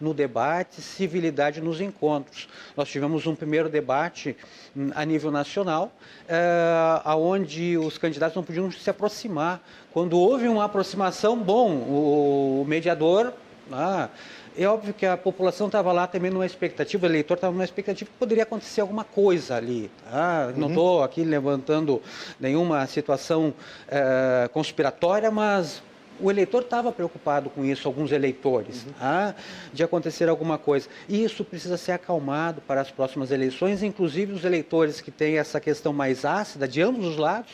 no 0.00 0.12
debate, 0.12 0.80
civilidade 0.80 1.60
nos 1.60 1.80
encontros. 1.80 2.48
Nós 2.76 2.88
tivemos 2.88 3.26
um 3.26 3.34
primeiro 3.34 3.68
debate 3.68 4.36
hum, 4.76 4.90
a 4.94 5.04
nível 5.04 5.30
nacional, 5.30 5.92
eh, 6.28 7.02
onde 7.16 7.78
os 7.78 7.98
candidatos 7.98 8.36
não 8.36 8.42
podiam 8.42 8.70
se 8.70 8.88
aproximar. 8.90 9.62
Quando 9.92 10.18
houve 10.18 10.48
uma 10.48 10.64
aproximação, 10.64 11.38
bom, 11.38 11.70
o, 11.72 12.62
o 12.62 12.64
mediador. 12.66 13.32
Ah, 13.72 14.08
é 14.56 14.66
óbvio 14.66 14.94
que 14.94 15.04
a 15.04 15.16
população 15.16 15.66
estava 15.66 15.90
lá 15.90 16.06
também 16.06 16.30
numa 16.30 16.46
expectativa, 16.46 17.06
o 17.06 17.10
eleitor 17.10 17.34
estava 17.34 17.52
numa 17.52 17.64
expectativa 17.64 18.08
que 18.08 18.16
poderia 18.16 18.44
acontecer 18.44 18.80
alguma 18.80 19.02
coisa 19.02 19.56
ali. 19.56 19.90
Tá? 20.08 20.52
Não 20.56 20.68
estou 20.68 20.98
uhum. 20.98 21.02
aqui 21.02 21.24
levantando 21.24 22.00
nenhuma 22.38 22.86
situação 22.86 23.52
é, 23.88 24.48
conspiratória, 24.52 25.28
mas 25.30 25.82
o 26.20 26.30
eleitor 26.30 26.62
estava 26.62 26.92
preocupado 26.92 27.50
com 27.50 27.64
isso, 27.64 27.88
alguns 27.88 28.12
eleitores, 28.12 28.84
uhum. 28.84 28.92
ah, 29.00 29.34
de 29.72 29.82
acontecer 29.82 30.28
alguma 30.28 30.58
coisa. 30.58 30.88
E 31.08 31.22
isso 31.22 31.44
precisa 31.44 31.76
ser 31.76 31.92
acalmado 31.92 32.60
para 32.60 32.80
as 32.80 32.90
próximas 32.90 33.30
eleições, 33.30 33.82
inclusive 33.82 34.32
os 34.32 34.44
eleitores 34.44 35.00
que 35.00 35.10
têm 35.10 35.38
essa 35.38 35.60
questão 35.60 35.92
mais 35.92 36.24
ácida, 36.24 36.68
de 36.68 36.80
ambos 36.80 37.06
os 37.06 37.16
lados, 37.16 37.52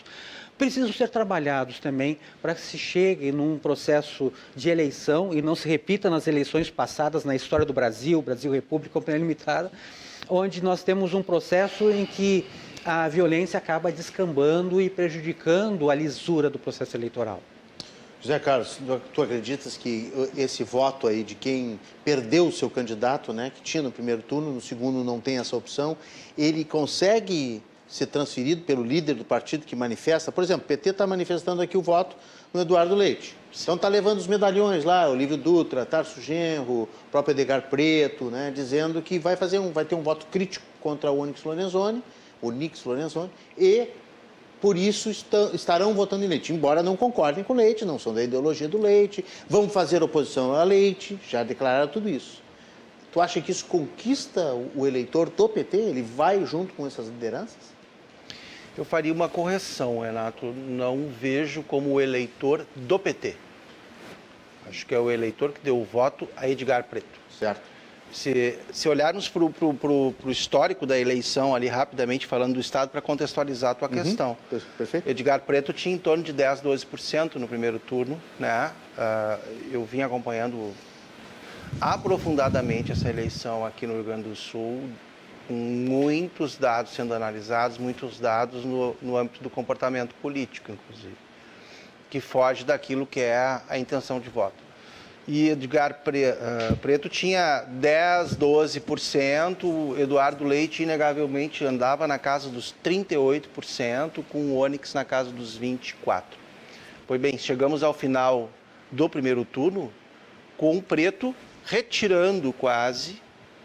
precisam 0.61 0.93
ser 0.93 1.09
trabalhados 1.09 1.79
também 1.79 2.19
para 2.43 2.55
que 2.55 2.61
se 2.61 2.77
chegue 2.77 3.33
num 3.33 3.59
processo 3.59 4.31
de 4.55 4.69
eleição 4.69 5.33
e 5.33 5.41
não 5.41 5.55
se 5.55 5.67
repita 5.67 6.11
nas 6.11 6.27
eleições 6.27 6.69
passadas 6.69 7.25
na 7.25 7.35
história 7.35 7.65
do 7.65 7.73
Brasil, 7.73 8.21
Brasil 8.21 8.53
República 8.53 8.93
Companhia 8.93 9.21
Limitada, 9.21 9.73
onde 10.29 10.63
nós 10.63 10.83
temos 10.83 11.15
um 11.15 11.23
processo 11.23 11.91
em 11.91 12.05
que 12.05 12.45
a 12.85 13.09
violência 13.09 13.57
acaba 13.57 13.91
descambando 13.91 14.83
e 14.83 14.91
prejudicando 14.91 15.91
a 15.91 15.95
lisura 15.95 16.51
do 16.51 16.59
processo 16.59 16.95
eleitoral. 16.95 17.43
José 18.23 18.39
Carlos, 18.39 18.79
tu 19.15 19.23
acreditas 19.23 19.79
que 19.79 20.13
esse 20.37 20.63
voto 20.63 21.07
aí 21.07 21.25
de 21.25 21.35
quem 21.35 21.81
perdeu 22.05 22.49
o 22.49 22.53
seu 22.53 22.69
candidato, 22.69 23.33
né, 23.33 23.51
que 23.55 23.63
tinha 23.63 23.83
no 23.83 23.91
primeiro 23.91 24.21
turno, 24.21 24.53
no 24.53 24.61
segundo 24.61 25.03
não 25.03 25.19
tem 25.19 25.39
essa 25.39 25.57
opção, 25.57 25.97
ele 26.37 26.63
consegue 26.63 27.63
ser 27.89 28.07
transferido 28.07 28.63
pelo 28.63 28.85
líder 28.85 29.15
do 29.15 29.25
partido 29.25 29.65
que 29.65 29.75
manifesta? 29.75 30.31
Por 30.31 30.45
exemplo, 30.45 30.65
o 30.65 30.69
PT 30.69 30.91
está 30.91 31.07
manifestando 31.07 31.63
aqui 31.63 31.79
o 31.79 31.83
voto 31.83 32.15
no 32.53 32.61
Eduardo 32.61 32.95
Leite. 32.95 33.35
Então 33.63 33.75
está 33.75 33.89
levando 33.89 34.19
os 34.19 34.27
medalhões 34.27 34.85
lá, 34.85 35.09
o 35.09 35.15
Lívio 35.15 35.39
Dutra, 35.39 35.87
Tarso 35.87 36.21
Genro, 36.21 36.83
o 36.83 36.89
próprio 37.11 37.33
Edgar 37.33 37.71
Preto, 37.71 38.27
né, 38.27 38.53
dizendo 38.55 39.01
que 39.01 39.19
vai 39.19 39.35
fazer 39.35 39.59
um, 39.59 39.73
vai 39.73 39.87
ter 39.87 39.95
um 39.95 40.03
voto 40.03 40.27
crítico 40.27 40.65
contra 40.81 41.11
o 41.11 41.19
Onyx 41.21 41.43
Lorenzoni, 41.43 42.03
o 42.43 42.51
Nix 42.51 42.85
Lorenzoni, 42.85 43.31
e 43.59 43.89
por 44.61 44.77
isso 44.77 45.11
estarão 45.55 45.95
votando 45.95 46.25
em 46.25 46.29
leite, 46.29 46.53
embora 46.53 46.83
não 46.83 46.97
concordem 46.97 47.43
com 47.43 47.55
leite, 47.55 47.85
não 47.85 47.99
são 47.99 48.13
da 48.13 48.23
ideologia 48.23 48.69
do 48.69 48.79
leite, 48.79 49.25
vão 49.49 49.69
fazer 49.69 50.03
oposição 50.03 50.55
a 50.55 50.63
leite, 50.63 51.19
já 51.29 51.43
declararam 51.43 51.89
tudo 51.89 52.09
isso. 52.09 52.43
Tu 53.13 53.21
acha 53.21 53.41
que 53.41 53.51
isso 53.51 53.65
conquista 53.65 54.55
o 54.75 54.87
eleitor 54.87 55.31
do 55.31 55.49
PT? 55.49 55.77
Ele 55.77 56.03
vai 56.03 56.45
junto 56.47 56.73
com 56.75 56.87
essas 56.87 57.07
lideranças? 57.07 57.81
Eu 58.79 58.85
faria 58.85 59.13
uma 59.13 59.29
correção, 59.29 60.01
Renato. 60.01 60.47
Não 60.47 61.09
vejo 61.09 61.63
como 61.63 61.91
o 61.91 62.01
eleitor 62.01 62.65
do 62.77 62.99
PT. 62.99 63.35
Acho 64.69 64.87
que 64.87 64.95
é 64.95 64.99
o 64.99 65.11
eleitor 65.11 65.51
que 65.51 65.61
deu 65.61 65.77
o 65.77 65.85
voto 65.85 66.29
a 66.37 66.49
Edgar 66.49 66.85
Preto. 66.85 67.19
Certo. 67.37 67.63
Se, 68.13 68.59
se 68.73 68.89
olharmos 68.89 69.29
para 69.29 69.45
o 69.45 70.15
histórico 70.27 70.85
da 70.85 70.99
eleição 70.99 71.55
ali 71.55 71.69
rapidamente, 71.69 72.27
falando 72.27 72.55
do 72.55 72.61
Estado, 72.61 72.91
para 72.91 73.01
contextualizar 73.01 73.71
a 73.71 73.75
tua 73.75 73.89
uhum. 73.89 73.95
questão. 73.95 74.37
Perfeito. 74.77 75.09
Edgar 75.09 75.41
Preto 75.41 75.73
tinha 75.73 75.95
em 75.95 75.99
torno 75.99 76.23
de 76.23 76.33
10, 76.33 76.63
12% 76.63 77.37
no 77.37 77.47
primeiro 77.47 77.79
turno. 77.79 78.21
Né? 78.39 78.73
Uh, 78.99 79.73
eu 79.73 79.85
vim 79.85 80.03
acompanhando 80.03 80.73
aprofundadamente 81.81 82.91
essa 82.91 83.09
eleição 83.09 83.65
aqui 83.65 83.87
no 83.87 83.95
Rio 83.95 84.05
Grande 84.05 84.29
do 84.29 84.35
Sul, 84.35 84.89
com 85.47 85.55
muitos 85.55 86.57
dados 86.57 86.93
sendo 86.93 87.15
analisados, 87.15 87.79
muitos 87.79 88.19
dados 88.19 88.65
no, 88.65 88.97
no 89.01 89.17
âmbito 89.17 89.43
do 89.43 89.49
comportamento 89.49 90.15
político, 90.17 90.73
inclusive, 90.73 91.17
que 92.09 92.21
foge 92.21 92.65
daquilo 92.65 93.07
que 93.07 93.21
é 93.21 93.61
a 93.69 93.79
intenção 93.79 94.19
de 94.19 94.29
voto 94.29 94.70
e 95.27 95.49
Edgar 95.49 96.01
ah, 96.03 96.77
Preto 96.81 97.09
tinha 97.09 97.65
10, 97.69 98.37
12%, 98.37 99.99
Eduardo 99.99 100.45
Leite 100.45 100.83
inegavelmente 100.83 101.65
andava 101.65 102.07
na 102.07 102.19
casa 102.19 102.49
dos 102.49 102.75
38%, 102.85 104.25
com 104.29 104.39
o 104.39 104.57
Onyx 104.57 104.95
na 104.95 105.05
casa 105.05 105.31
dos 105.31 105.59
24%. 105.59 106.23
Pois 107.07 107.21
bem, 107.21 107.37
chegamos 107.37 107.83
ao 107.83 107.93
final 107.93 108.51
do 108.91 109.09
primeiro 109.09 109.45
turno 109.45 109.93
com 110.57 110.77
o 110.77 110.83
Preto 110.83 111.35
retirando 111.65 112.53
quase 112.53 113.21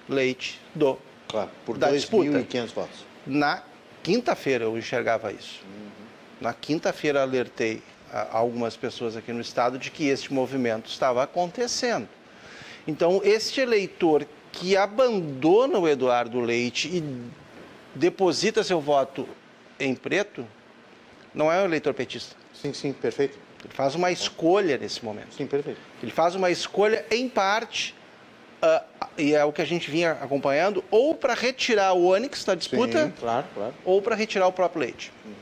Leite 0.07 0.59
do 0.73 0.97
claro, 1.27 1.49
por 1.65 1.77
da 1.77 1.91
2.500 1.91 2.73
votos. 2.73 3.05
Na 3.25 3.63
quinta-feira 4.03 4.65
eu 4.65 4.77
enxergava 4.77 5.31
isso. 5.31 5.61
Uhum. 5.65 6.05
Na 6.41 6.53
quinta-feira 6.53 7.21
alertei 7.21 7.81
algumas 8.31 8.75
pessoas 8.75 9.15
aqui 9.15 9.33
no 9.33 9.41
estado 9.41 9.77
de 9.77 9.91
que 9.91 10.07
este 10.07 10.33
movimento 10.33 10.89
estava 10.89 11.23
acontecendo. 11.23 12.07
Então, 12.87 13.21
este 13.23 13.61
eleitor 13.61 14.25
que 14.51 14.77
abandona 14.77 15.77
o 15.77 15.87
Eduardo 15.87 16.39
Leite 16.39 16.87
e 16.87 17.03
deposita 17.93 18.63
seu 18.63 18.79
voto 18.79 19.27
em 19.79 19.93
preto, 19.93 20.47
não 21.33 21.51
é 21.51 21.61
um 21.61 21.65
eleitor 21.65 21.93
petista. 21.93 22.35
Sim, 22.53 22.73
sim, 22.73 22.93
perfeito. 22.93 23.37
Ele 23.63 23.73
faz 23.73 23.95
uma 23.95 24.11
escolha 24.11 24.77
nesse 24.77 25.03
momento. 25.03 25.33
Sim, 25.35 25.47
perfeito. 25.47 25.79
Ele 26.01 26.11
faz 26.11 26.35
uma 26.35 26.51
escolha, 26.51 27.05
em 27.11 27.27
parte, 27.27 27.95
uh, 28.63 29.07
e 29.17 29.33
é 29.33 29.43
o 29.43 29.51
que 29.51 29.61
a 29.61 29.65
gente 29.65 29.89
vinha 29.89 30.11
acompanhando, 30.13 30.83
ou 30.89 31.15
para 31.15 31.33
retirar 31.33 31.93
o 31.93 32.05
Onix 32.05 32.45
da 32.45 32.55
disputa, 32.55 33.05
sim, 33.05 33.13
claro, 33.19 33.47
claro. 33.53 33.73
ou 33.83 34.01
para 34.01 34.15
retirar 34.15 34.47
o 34.47 34.51
próprio 34.51 34.81
Leite. 34.81 35.11
Uhum. 35.25 35.33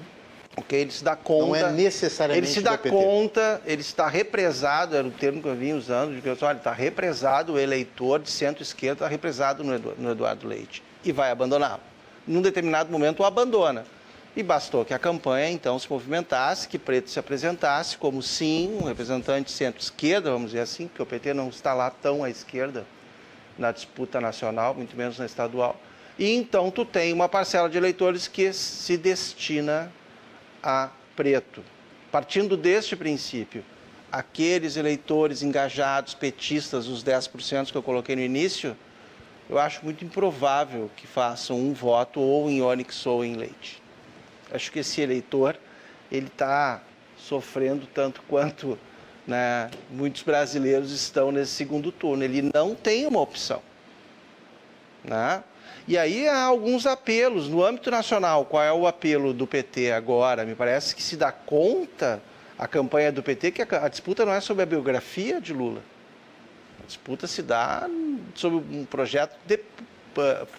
Ok, 0.55 0.79
ele 0.79 0.91
se 0.91 1.03
dá 1.03 1.15
conta. 1.15 1.47
Não 1.47 1.55
é 1.55 1.71
necessariamente. 1.71 2.47
Ele 2.47 2.53
se 2.53 2.61
dá 2.61 2.77
conta, 2.77 3.61
ele 3.65 3.81
está 3.81 4.07
represado, 4.07 4.95
era 4.95 5.07
o 5.07 5.11
termo 5.11 5.41
que 5.41 5.47
eu 5.47 5.55
vinha 5.55 5.75
usando, 5.75 6.15
de 6.15 6.21
que 6.21 6.45
olha, 6.45 6.57
está 6.57 6.71
represado 6.71 7.53
o 7.53 7.59
eleitor 7.59 8.19
de 8.19 8.29
centro-esquerda, 8.29 8.93
está 8.93 9.07
represado 9.07 9.63
no 9.63 10.11
Eduardo 10.11 10.47
Leite 10.47 10.83
e 11.03 11.11
vai 11.11 11.31
abandoná-lo. 11.31 11.81
Num 12.27 12.41
determinado 12.41 12.91
momento 12.91 13.21
o 13.21 13.25
abandona. 13.25 13.83
E 14.35 14.41
bastou 14.41 14.83
que 14.83 14.95
a 14.95 14.99
campanha 14.99 15.49
então 15.51 15.77
se 15.77 15.87
movimentasse, 15.87 16.67
que 16.67 16.79
Preto 16.79 17.09
se 17.09 17.19
apresentasse 17.19 17.95
como 17.97 18.21
sim, 18.23 18.79
um 18.81 18.85
representante 18.85 19.51
centro-esquerda, 19.51 20.31
vamos 20.31 20.51
dizer 20.51 20.61
assim, 20.61 20.87
porque 20.87 21.03
o 21.03 21.05
PT 21.05 21.35
não 21.35 21.49
está 21.49 21.71
lá 21.73 21.91
tão 21.91 22.23
à 22.23 22.29
esquerda 22.31 22.83
na 23.59 23.71
disputa 23.71 24.19
nacional, 24.19 24.73
muito 24.73 24.97
menos 24.97 25.19
na 25.19 25.25
estadual. 25.25 25.79
E 26.17 26.33
então 26.33 26.71
tu 26.71 26.83
tem 26.83 27.13
uma 27.13 27.29
parcela 27.29 27.69
de 27.69 27.77
eleitores 27.77 28.27
que 28.27 28.51
se 28.53 28.97
destina 28.97 29.91
a 30.63 30.89
preto. 31.15 31.61
Partindo 32.11 32.55
deste 32.55 32.95
princípio, 32.95 33.63
aqueles 34.11 34.77
eleitores 34.77 35.43
engajados, 35.43 36.13
petistas, 36.13 36.87
os 36.87 37.03
10% 37.03 37.71
que 37.71 37.77
eu 37.77 37.83
coloquei 37.83 38.15
no 38.15 38.21
início, 38.21 38.77
eu 39.49 39.59
acho 39.59 39.83
muito 39.83 40.05
improvável 40.05 40.89
que 40.95 41.05
façam 41.05 41.59
um 41.59 41.73
voto 41.73 42.19
ou 42.21 42.49
em 42.49 42.61
Onyx 42.61 43.05
ou 43.05 43.25
em 43.25 43.35
Leite. 43.35 43.81
Acho 44.51 44.71
que 44.71 44.79
esse 44.79 45.01
eleitor, 45.01 45.57
ele 46.11 46.27
está 46.27 46.81
sofrendo 47.17 47.87
tanto 47.87 48.21
quanto 48.27 48.77
né, 49.25 49.69
muitos 49.89 50.21
brasileiros 50.21 50.91
estão 50.91 51.31
nesse 51.31 51.51
segundo 51.51 51.91
turno. 51.91 52.23
Ele 52.23 52.51
não 52.53 52.75
tem 52.75 53.05
uma 53.05 53.19
opção. 53.19 53.61
Né? 55.03 55.43
E 55.87 55.97
aí 55.97 56.27
há 56.27 56.43
alguns 56.43 56.85
apelos. 56.85 57.47
No 57.49 57.63
âmbito 57.63 57.91
nacional, 57.91 58.45
qual 58.45 58.63
é 58.63 58.71
o 58.71 58.87
apelo 58.87 59.33
do 59.33 59.45
PT 59.45 59.91
agora? 59.91 60.45
Me 60.45 60.55
parece 60.55 60.95
que 60.95 61.03
se 61.03 61.17
dá 61.17 61.31
conta 61.31 62.21
a 62.57 62.67
campanha 62.67 63.11
do 63.11 63.21
PT 63.21 63.51
que 63.51 63.61
a, 63.61 63.87
disputa 63.87 64.25
não 64.25 64.33
é 64.33 64.39
sobre 64.39 64.63
a 64.63 64.65
biografia 64.65 65.41
de 65.41 65.51
Lula. 65.51 65.81
A 66.81 66.85
disputa 66.85 67.27
se 67.27 67.41
dá 67.41 67.89
sobre 68.35 68.59
um 68.59 68.85
projeto 68.85 69.35
de 69.45 69.59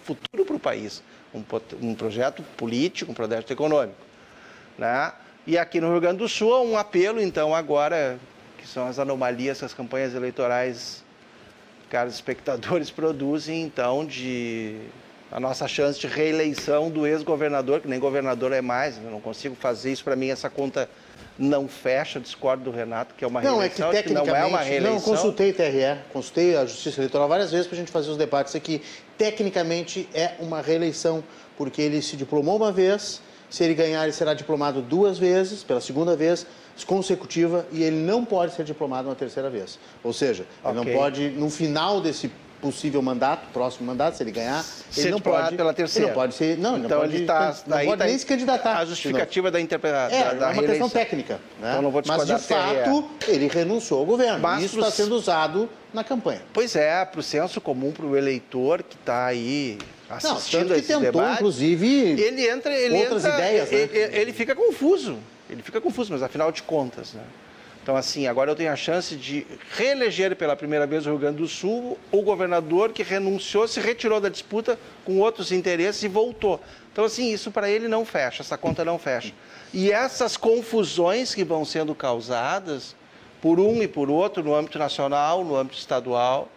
futuro 0.03 0.45
para 0.45 0.57
o 0.57 0.61
país, 0.61 1.03
um, 1.33 1.95
projeto 1.95 2.43
político, 2.57 3.13
um 3.13 3.15
projeto 3.15 3.51
econômico. 3.53 4.01
Né? 4.77 5.13
E 5.47 5.57
aqui 5.57 5.81
no 5.81 5.91
Rio 5.91 6.01
Grande 6.01 6.19
do 6.19 6.29
Sul, 6.29 6.65
um 6.65 6.77
apelo, 6.77 7.21
então, 7.21 7.55
agora, 7.55 8.19
que 8.59 8.67
são 8.67 8.87
as 8.87 8.99
anomalias 8.99 9.59
que 9.59 9.65
as 9.65 9.75
campanhas 9.75 10.15
eleitorais, 10.15 11.05
caros 11.89 12.15
espectadores, 12.15 12.91
produzem, 12.93 13.63
então, 13.63 14.05
de 14.05 14.81
a 15.35 15.41
nossa 15.41 15.67
chance 15.67 15.99
de 15.99 16.07
reeleição 16.07 16.89
do 16.89 17.05
ex-governador, 17.05 17.81
que 17.81 17.89
nem 17.89 17.99
governador 17.99 18.53
é 18.53 18.61
mais, 18.61 18.97
eu 19.03 19.11
não 19.11 19.21
consigo 19.21 19.57
fazer 19.57 19.91
isso 19.91 20.05
para 20.05 20.15
mim, 20.15 20.29
essa 20.29 20.49
conta 20.49 20.89
não 21.37 21.67
fecha, 21.67 22.21
discordo 22.21 22.63
do 22.63 22.71
Renato, 22.71 23.17
que 23.17 23.25
é 23.25 23.27
uma 23.27 23.43
não, 23.43 23.59
reeleição, 23.59 23.89
é 23.89 23.91
que, 23.91 23.97
tecnicamente, 23.97 24.33
que 24.33 24.41
não 24.41 24.47
é 24.47 24.49
uma 24.49 24.61
reeleição. 24.61 24.95
Não, 24.95 25.01
consultei 25.01 25.53
TRE, 25.53 25.99
consultei 26.13 26.57
a 26.57 26.65
Justiça 26.65 27.01
Eleitoral 27.01 27.29
várias 27.29 27.51
vezes 27.51 27.67
para 27.67 27.75
a 27.75 27.81
gente 27.81 27.91
fazer 27.91 28.11
os 28.11 28.17
debates 28.17 28.55
aqui. 28.55 28.81
Tecnicamente 29.19 30.09
é 30.15 30.35
uma 30.39 30.63
reeleição, 30.63 31.25
porque 31.59 31.83
ele 31.83 32.01
se 32.01 32.17
diplomou 32.17 32.55
uma 32.55 32.71
vez, 32.71 33.21
se 33.51 33.65
ele 33.65 33.75
ganhar 33.75 34.05
ele 34.05 34.13
será 34.13 34.35
diplomado 34.35 34.81
duas 34.81 35.19
vezes, 35.19 35.65
pela 35.65 35.81
segunda 35.81 36.15
vez, 36.15 36.47
consecutiva, 36.87 37.67
e 37.73 37.83
ele 37.83 37.97
não 37.97 38.25
pode 38.25 38.55
ser 38.55 38.65
diplomado 38.65 39.09
uma 39.09 39.17
terceira 39.17 39.51
vez. 39.51 39.81
Ou 40.05 40.13
seja, 40.13 40.47
okay. 40.63 40.71
ele 40.71 40.85
não 40.85 40.97
pode, 40.97 41.29
no 41.31 41.51
final 41.51 42.01
desse 42.01 42.31
possível 42.65 43.03
mandato, 43.03 43.47
próximo 43.53 43.87
mandato, 43.87 44.17
se 44.17 44.23
ele 44.23 44.31
ganhar, 44.31 44.65
ele 44.97 45.11
não 45.11 45.21
pode 45.21 45.55
pela 45.55 45.75
terceira. 45.75 46.09
Ele 46.09 46.15
não 46.15 46.23
pode 46.23 46.35
ser, 46.35 46.57
não, 46.57 46.79
então 46.79 46.89
não 46.89 46.99
pode, 47.01 47.15
ele 47.15 47.27
tá, 47.27 47.55
não 47.67 47.85
pode 47.85 47.99
tá 47.99 48.07
nem 48.07 48.17
se 48.17 48.25
candidatar. 48.25 48.79
A 48.79 48.85
justificativa 48.87 49.51
da 49.51 49.61
interpretação 49.61 50.19
é, 50.19 50.35
da, 50.35 50.49
é 50.49 50.53
uma 50.55 50.63
questão 50.63 50.89
técnica, 50.89 51.35
né? 51.61 51.73
Então 51.73 51.83
não 51.83 51.91
vou 51.91 52.03
Mas 52.07 52.27
de 52.27 52.39
fato 52.39 53.11
ele 53.29 53.49
renunciou 53.49 54.01
ao 54.01 54.07
governo. 54.07 54.39
Mas 54.41 54.65
Isso 54.65 54.79
está 54.79 54.91
sendo 54.91 55.15
usado 55.15 55.69
na 55.93 56.03
campanha. 56.03 56.41
Pois 56.55 56.75
é, 56.75 57.05
para 57.05 57.21
o 57.21 57.23
senso 57.23 57.61
comum, 57.61 57.93
para 57.93 58.07
o 58.07 58.17
eleitor 58.17 58.83
que 58.83 58.97
está 58.97 59.27
aí 59.27 59.77
assistindo 60.09 60.69
não, 60.69 60.77
a 60.77 60.79
esse 60.79 60.89
tentou, 60.89 61.03
debate, 61.03 61.35
inclusive, 61.35 62.21
ele 62.21 62.49
entra, 62.49 62.75
ele 62.75 62.97
outras 62.97 63.27
entra, 63.27 63.39
ideias, 63.39 63.71
né? 63.71 63.79
ele, 63.79 64.17
ele 64.17 64.33
fica 64.33 64.55
confuso. 64.55 65.19
Ele 65.51 65.63
fica 65.63 65.81
confuso, 65.81 66.13
mas 66.13 66.23
afinal 66.23 66.51
de 66.51 66.63
contas, 66.63 67.13
né? 67.13 67.23
Então, 67.85 67.99
assim, 67.99 68.27
agora 68.27 68.51
eu 68.51 68.57
tenho 68.57 68.73
a 68.73 68.77
chance 68.77 69.15
de 69.15 69.47
reeleger 69.73 70.35
pela 70.37 70.57
primeira 70.57 70.87
vez 70.87 71.05
o 71.05 71.11
Rio 71.11 71.19
Grande 71.19 71.37
do 71.37 71.47
Sul 71.47 71.99
o 72.11 72.23
governador 72.23 72.93
que 72.93 73.03
renunciou, 73.03 73.69
se 73.69 73.79
retirou 73.79 74.23
da 74.23 74.31
disputa 74.31 74.79
com 75.05 75.19
outros 75.19 75.53
interesses 75.53 76.03
e 76.03 76.09
voltou. 76.09 76.59
Então, 76.91 77.05
assim, 77.05 77.31
isso 77.31 77.51
para 77.51 77.69
ele 77.69 77.87
não 77.87 78.07
fecha, 78.07 78.41
essa 78.41 78.57
conta 78.57 78.87
não 78.87 78.99
fecha. 78.99 79.35
E 79.71 79.93
essas 79.93 80.35
confusões 80.35 81.35
que 81.35 81.45
vão 81.45 81.63
sendo 81.63 81.95
causadas 81.95 82.97
por 83.43 83.61
um 83.61 83.83
e 83.83 83.87
por 83.87 84.09
outro 84.09 84.43
no 84.43 84.55
âmbito 84.55 84.79
nacional, 84.79 85.45
no 85.45 85.55
âmbito 85.55 85.77
estadual, 85.77 86.49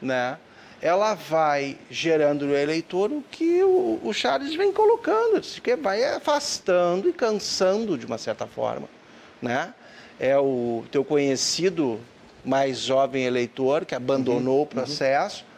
né? 0.00 0.36
Ela 0.80 1.14
vai 1.14 1.78
gerando 1.88 2.44
no 2.44 2.56
eleitor 2.56 3.12
o 3.12 3.22
que 3.30 3.62
o, 3.62 4.00
o 4.02 4.12
Charles 4.12 4.56
vem 4.56 4.72
colocando, 4.72 5.40
que 5.40 5.76
vai 5.76 6.02
afastando 6.02 7.08
e 7.08 7.12
cansando 7.12 7.96
de 7.96 8.04
uma 8.04 8.18
certa 8.18 8.48
forma, 8.48 8.88
né? 9.40 9.72
É 10.18 10.38
o 10.38 10.84
teu 10.90 11.04
conhecido 11.04 12.00
mais 12.44 12.78
jovem 12.78 13.24
eleitor 13.24 13.84
que 13.84 13.94
abandonou 13.94 14.56
uhum, 14.56 14.62
o 14.62 14.66
processo. 14.66 15.44
Uhum. 15.44 15.52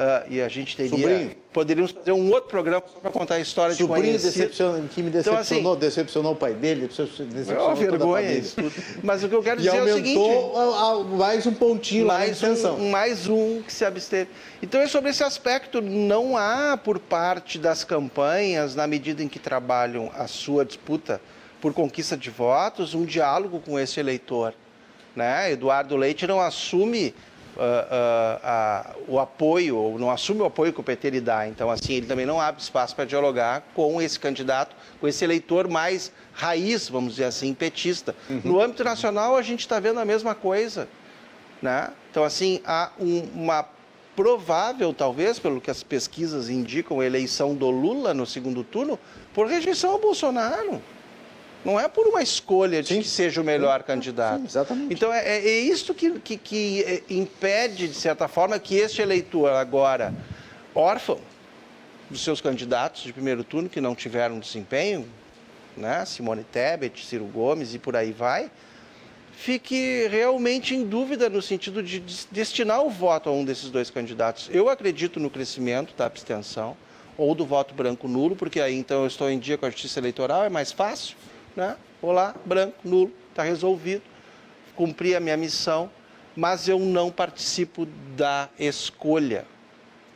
Uh, 0.00 0.32
e 0.32 0.40
a 0.40 0.48
gente 0.48 0.76
teria. 0.76 0.90
Sobrinho. 0.90 1.36
Poderíamos 1.52 1.90
fazer 1.90 2.12
um 2.12 2.30
outro 2.30 2.48
programa 2.48 2.82
só 2.86 3.00
para 3.00 3.10
contar 3.10 3.34
a 3.34 3.40
história 3.40 3.74
Sobrinho 3.74 4.16
de 4.16 4.22
conhecido. 4.22 4.88
que 4.88 5.02
me 5.02 5.10
decepcionou, 5.10 5.58
então, 5.58 5.72
assim, 5.72 5.80
decepcionou 5.80 6.32
o 6.32 6.36
pai 6.36 6.54
dele, 6.54 6.86
decepcionou 6.86 7.52
é 7.52 7.58
uma 7.60 7.74
vergonha 7.74 8.32
isso 8.32 8.54
tudo. 8.54 8.72
Mas 9.02 9.24
o 9.24 9.28
que 9.28 9.34
eu 9.34 9.42
quero 9.42 9.60
dizer 9.60 9.76
é 9.76 9.82
o 9.82 9.94
seguinte... 9.94 10.16
aumentou 10.16 11.04
mais 11.16 11.44
um 11.46 11.52
pontinho 11.52 12.06
mais 12.06 12.40
um, 12.42 12.88
mais 12.88 13.26
um 13.26 13.60
que 13.62 13.72
se 13.72 13.84
absteve. 13.84 14.30
Então 14.62 14.80
é 14.80 14.86
sobre 14.86 15.10
esse 15.10 15.24
aspecto. 15.24 15.82
Não 15.82 16.36
há 16.36 16.76
por 16.76 17.00
parte 17.00 17.58
das 17.58 17.82
campanhas, 17.82 18.76
na 18.76 18.86
medida 18.86 19.22
em 19.22 19.28
que 19.28 19.40
trabalham 19.40 20.10
a 20.16 20.28
sua 20.28 20.64
disputa 20.64 21.20
por 21.60 21.72
conquista 21.72 22.16
de 22.16 22.30
votos, 22.30 22.94
um 22.94 23.04
diálogo 23.04 23.60
com 23.60 23.78
esse 23.78 24.00
eleitor. 24.00 24.54
Né? 25.14 25.52
Eduardo 25.52 25.96
Leite 25.96 26.26
não 26.26 26.40
assume 26.40 27.14
uh, 27.56 27.60
uh, 27.60 29.10
uh, 29.10 29.14
o 29.14 29.18
apoio, 29.18 29.76
ou 29.76 29.98
não 29.98 30.10
assume 30.10 30.40
o 30.40 30.44
apoio 30.44 30.72
que 30.72 30.80
o 30.80 30.82
PT 30.82 31.10
lhe 31.10 31.20
dá. 31.20 31.46
Então, 31.46 31.70
assim, 31.70 31.94
ele 31.94 32.06
também 32.06 32.26
não 32.26 32.40
abre 32.40 32.62
espaço 32.62 32.94
para 32.94 33.04
dialogar 33.04 33.62
com 33.74 34.00
esse 34.00 34.18
candidato, 34.18 34.74
com 35.00 35.06
esse 35.06 35.24
eleitor 35.24 35.68
mais 35.68 36.12
raiz, 36.32 36.88
vamos 36.88 37.14
dizer 37.14 37.24
assim, 37.24 37.52
petista. 37.52 38.14
Uhum. 38.28 38.40
No 38.44 38.60
âmbito 38.60 38.84
nacional, 38.84 39.36
a 39.36 39.42
gente 39.42 39.60
está 39.60 39.78
vendo 39.80 40.00
a 40.00 40.04
mesma 40.04 40.34
coisa. 40.34 40.88
Né? 41.60 41.90
Então, 42.10 42.24
assim, 42.24 42.60
há 42.64 42.90
um, 42.98 43.20
uma 43.34 43.66
provável, 44.16 44.92
talvez, 44.92 45.38
pelo 45.38 45.60
que 45.60 45.70
as 45.70 45.82
pesquisas 45.82 46.48
indicam, 46.48 47.02
eleição 47.02 47.54
do 47.54 47.70
Lula 47.70 48.12
no 48.12 48.26
segundo 48.26 48.62
turno, 48.62 48.98
por 49.32 49.46
rejeição 49.46 49.92
ao 49.92 49.98
Bolsonaro. 49.98 50.80
Não 51.64 51.78
é 51.78 51.88
por 51.88 52.06
uma 52.06 52.22
escolha 52.22 52.82
de 52.82 52.88
Sim. 52.88 53.02
que 53.02 53.08
seja 53.08 53.40
o 53.40 53.44
melhor 53.44 53.82
candidato. 53.82 54.40
Sim, 54.40 54.46
exatamente. 54.46 54.94
Então, 54.94 55.12
é, 55.12 55.38
é 55.38 55.58
isso 55.60 55.92
que, 55.92 56.18
que, 56.20 56.36
que 56.38 56.82
é, 56.82 57.02
impede, 57.10 57.88
de 57.88 57.94
certa 57.94 58.26
forma, 58.28 58.58
que 58.58 58.76
este 58.76 59.02
eleitor 59.02 59.52
agora, 59.52 60.14
órfão 60.74 61.20
dos 62.08 62.24
seus 62.24 62.40
candidatos 62.40 63.02
de 63.02 63.12
primeiro 63.12 63.44
turno, 63.44 63.68
que 63.68 63.80
não 63.80 63.94
tiveram 63.94 64.38
desempenho, 64.38 65.06
né? 65.76 66.04
Simone 66.04 66.44
Tebet, 66.44 67.04
Ciro 67.04 67.24
Gomes 67.26 67.74
e 67.74 67.78
por 67.78 67.94
aí 67.94 68.10
vai, 68.10 68.50
fique 69.36 70.08
realmente 70.10 70.74
em 70.74 70.84
dúvida 70.84 71.28
no 71.28 71.40
sentido 71.40 71.82
de 71.82 72.02
destinar 72.30 72.82
o 72.82 72.90
voto 72.90 73.28
a 73.28 73.32
um 73.32 73.44
desses 73.44 73.70
dois 73.70 73.90
candidatos. 73.90 74.48
Eu 74.52 74.68
acredito 74.68 75.20
no 75.20 75.30
crescimento 75.30 75.94
da 75.96 76.06
abstenção 76.06 76.76
ou 77.16 77.34
do 77.34 77.44
voto 77.44 77.74
branco 77.74 78.08
nulo, 78.08 78.34
porque 78.34 78.60
aí 78.60 78.76
então 78.76 79.02
eu 79.02 79.06
estou 79.06 79.30
em 79.30 79.38
dia 79.38 79.58
com 79.58 79.66
a 79.66 79.70
justiça 79.70 80.00
eleitoral, 80.00 80.44
é 80.44 80.48
mais 80.48 80.72
fácil 80.72 81.16
né? 81.56 81.76
Vou 82.00 82.12
lá, 82.12 82.34
branco, 82.44 82.76
nulo, 82.84 83.12
está 83.30 83.42
resolvido, 83.42 84.02
cumpri 84.74 85.14
a 85.14 85.20
minha 85.20 85.36
missão, 85.36 85.90
mas 86.34 86.68
eu 86.68 86.78
não 86.78 87.10
participo 87.10 87.86
da 88.16 88.48
escolha. 88.58 89.44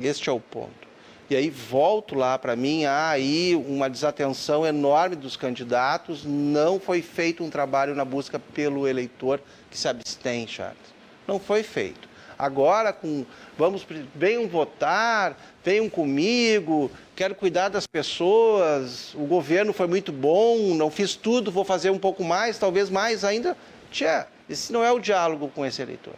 Este 0.01 0.28
é 0.28 0.32
o 0.32 0.40
ponto. 0.40 0.85
E 1.28 1.36
aí 1.36 1.48
volto 1.48 2.15
lá 2.15 2.39
para 2.39 2.55
mim, 2.55 2.85
há 2.85 3.09
aí 3.09 3.55
uma 3.55 3.89
desatenção 3.89 4.66
enorme 4.66 5.16
dos 5.16 5.36
candidatos, 5.36 6.24
não 6.24 6.78
foi 6.78 7.01
feito 7.01 7.43
um 7.43 7.51
trabalho 7.51 7.94
na 7.94 8.05
busca 8.05 8.39
pelo 8.39 8.86
eleitor 8.86 9.40
que 9.70 9.78
se 9.78 9.89
abstém, 9.89 10.47
Charles. 10.47 10.94
Não 11.27 11.39
foi 11.39 11.62
feito. 11.62 12.09
Agora, 12.39 12.93
com 12.93 13.24
vamos, 13.56 13.86
venham 14.15 14.47
votar, 14.48 15.36
venham 15.65 15.89
comigo, 15.89 16.90
quero 17.15 17.35
cuidar 17.35 17.69
das 17.69 17.86
pessoas, 17.86 19.15
o 19.15 19.24
governo 19.24 19.73
foi 19.73 19.86
muito 19.86 20.12
bom, 20.12 20.74
não 20.74 20.91
fiz 20.91 21.15
tudo, 21.15 21.51
vou 21.51 21.65
fazer 21.65 21.91
um 21.91 21.99
pouco 21.99 22.24
mais, 22.24 22.59
talvez 22.59 22.91
mais 22.91 23.24
ainda. 23.24 23.57
Tchê, 23.91 24.24
esse 24.49 24.73
não 24.73 24.85
é 24.85 24.91
o 24.91 24.99
diálogo 24.99 25.49
com 25.49 25.65
esse 25.65 25.81
eleitor. 25.81 26.15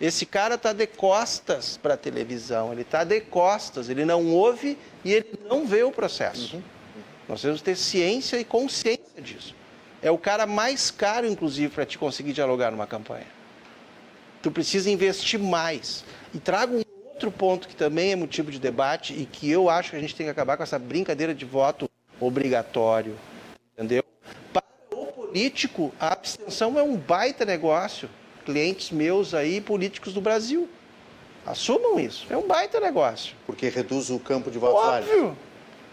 Esse 0.00 0.24
cara 0.24 0.54
está 0.54 0.72
de 0.72 0.86
costas 0.86 1.76
para 1.76 1.94
a 1.94 1.96
televisão, 1.96 2.72
ele 2.72 2.82
está 2.82 3.02
de 3.02 3.20
costas, 3.20 3.88
ele 3.88 4.04
não 4.04 4.26
ouve 4.28 4.78
e 5.04 5.12
ele 5.12 5.38
não 5.48 5.66
vê 5.66 5.82
o 5.82 5.90
processo. 5.90 6.56
Uhum. 6.56 6.62
Nós 7.28 7.42
temos 7.42 7.58
que 7.58 7.64
ter 7.64 7.76
ciência 7.76 8.38
e 8.38 8.44
consciência 8.44 9.20
disso. 9.20 9.54
É 10.00 10.10
o 10.10 10.16
cara 10.16 10.46
mais 10.46 10.90
caro, 10.90 11.26
inclusive, 11.26 11.74
para 11.74 11.84
te 11.84 11.98
conseguir 11.98 12.32
dialogar 12.32 12.70
numa 12.70 12.86
campanha. 12.86 13.26
Tu 14.40 14.50
precisa 14.52 14.88
investir 14.88 15.40
mais. 15.40 16.04
E 16.32 16.38
trago 16.38 16.78
um 16.78 16.82
outro 17.18 17.32
ponto 17.32 17.66
que 17.66 17.74
também 17.74 18.12
é 18.12 18.16
motivo 18.16 18.48
de 18.48 18.60
debate 18.60 19.12
e 19.12 19.26
que 19.26 19.50
eu 19.50 19.68
acho 19.68 19.90
que 19.90 19.96
a 19.96 20.00
gente 20.00 20.14
tem 20.14 20.26
que 20.26 20.30
acabar 20.30 20.56
com 20.56 20.62
essa 20.62 20.78
brincadeira 20.78 21.34
de 21.34 21.44
voto 21.44 21.90
obrigatório, 22.20 23.18
entendeu? 23.72 24.04
Para 24.52 24.62
o 24.92 25.06
político, 25.06 25.92
a 25.98 26.12
abstenção 26.12 26.78
é 26.78 26.82
um 26.82 26.96
baita 26.96 27.44
negócio. 27.44 28.08
Clientes 28.44 28.92
meus 28.92 29.34
aí, 29.34 29.60
políticos 29.60 30.14
do 30.14 30.20
Brasil, 30.20 30.68
assumam 31.44 31.98
isso. 31.98 32.24
É 32.30 32.36
um 32.36 32.46
baita 32.46 32.78
negócio. 32.78 33.34
Porque 33.44 33.68
reduz 33.68 34.10
o 34.10 34.20
campo 34.20 34.48
de 34.48 34.58
votos 34.58 34.80
Óbvio. 34.80 35.36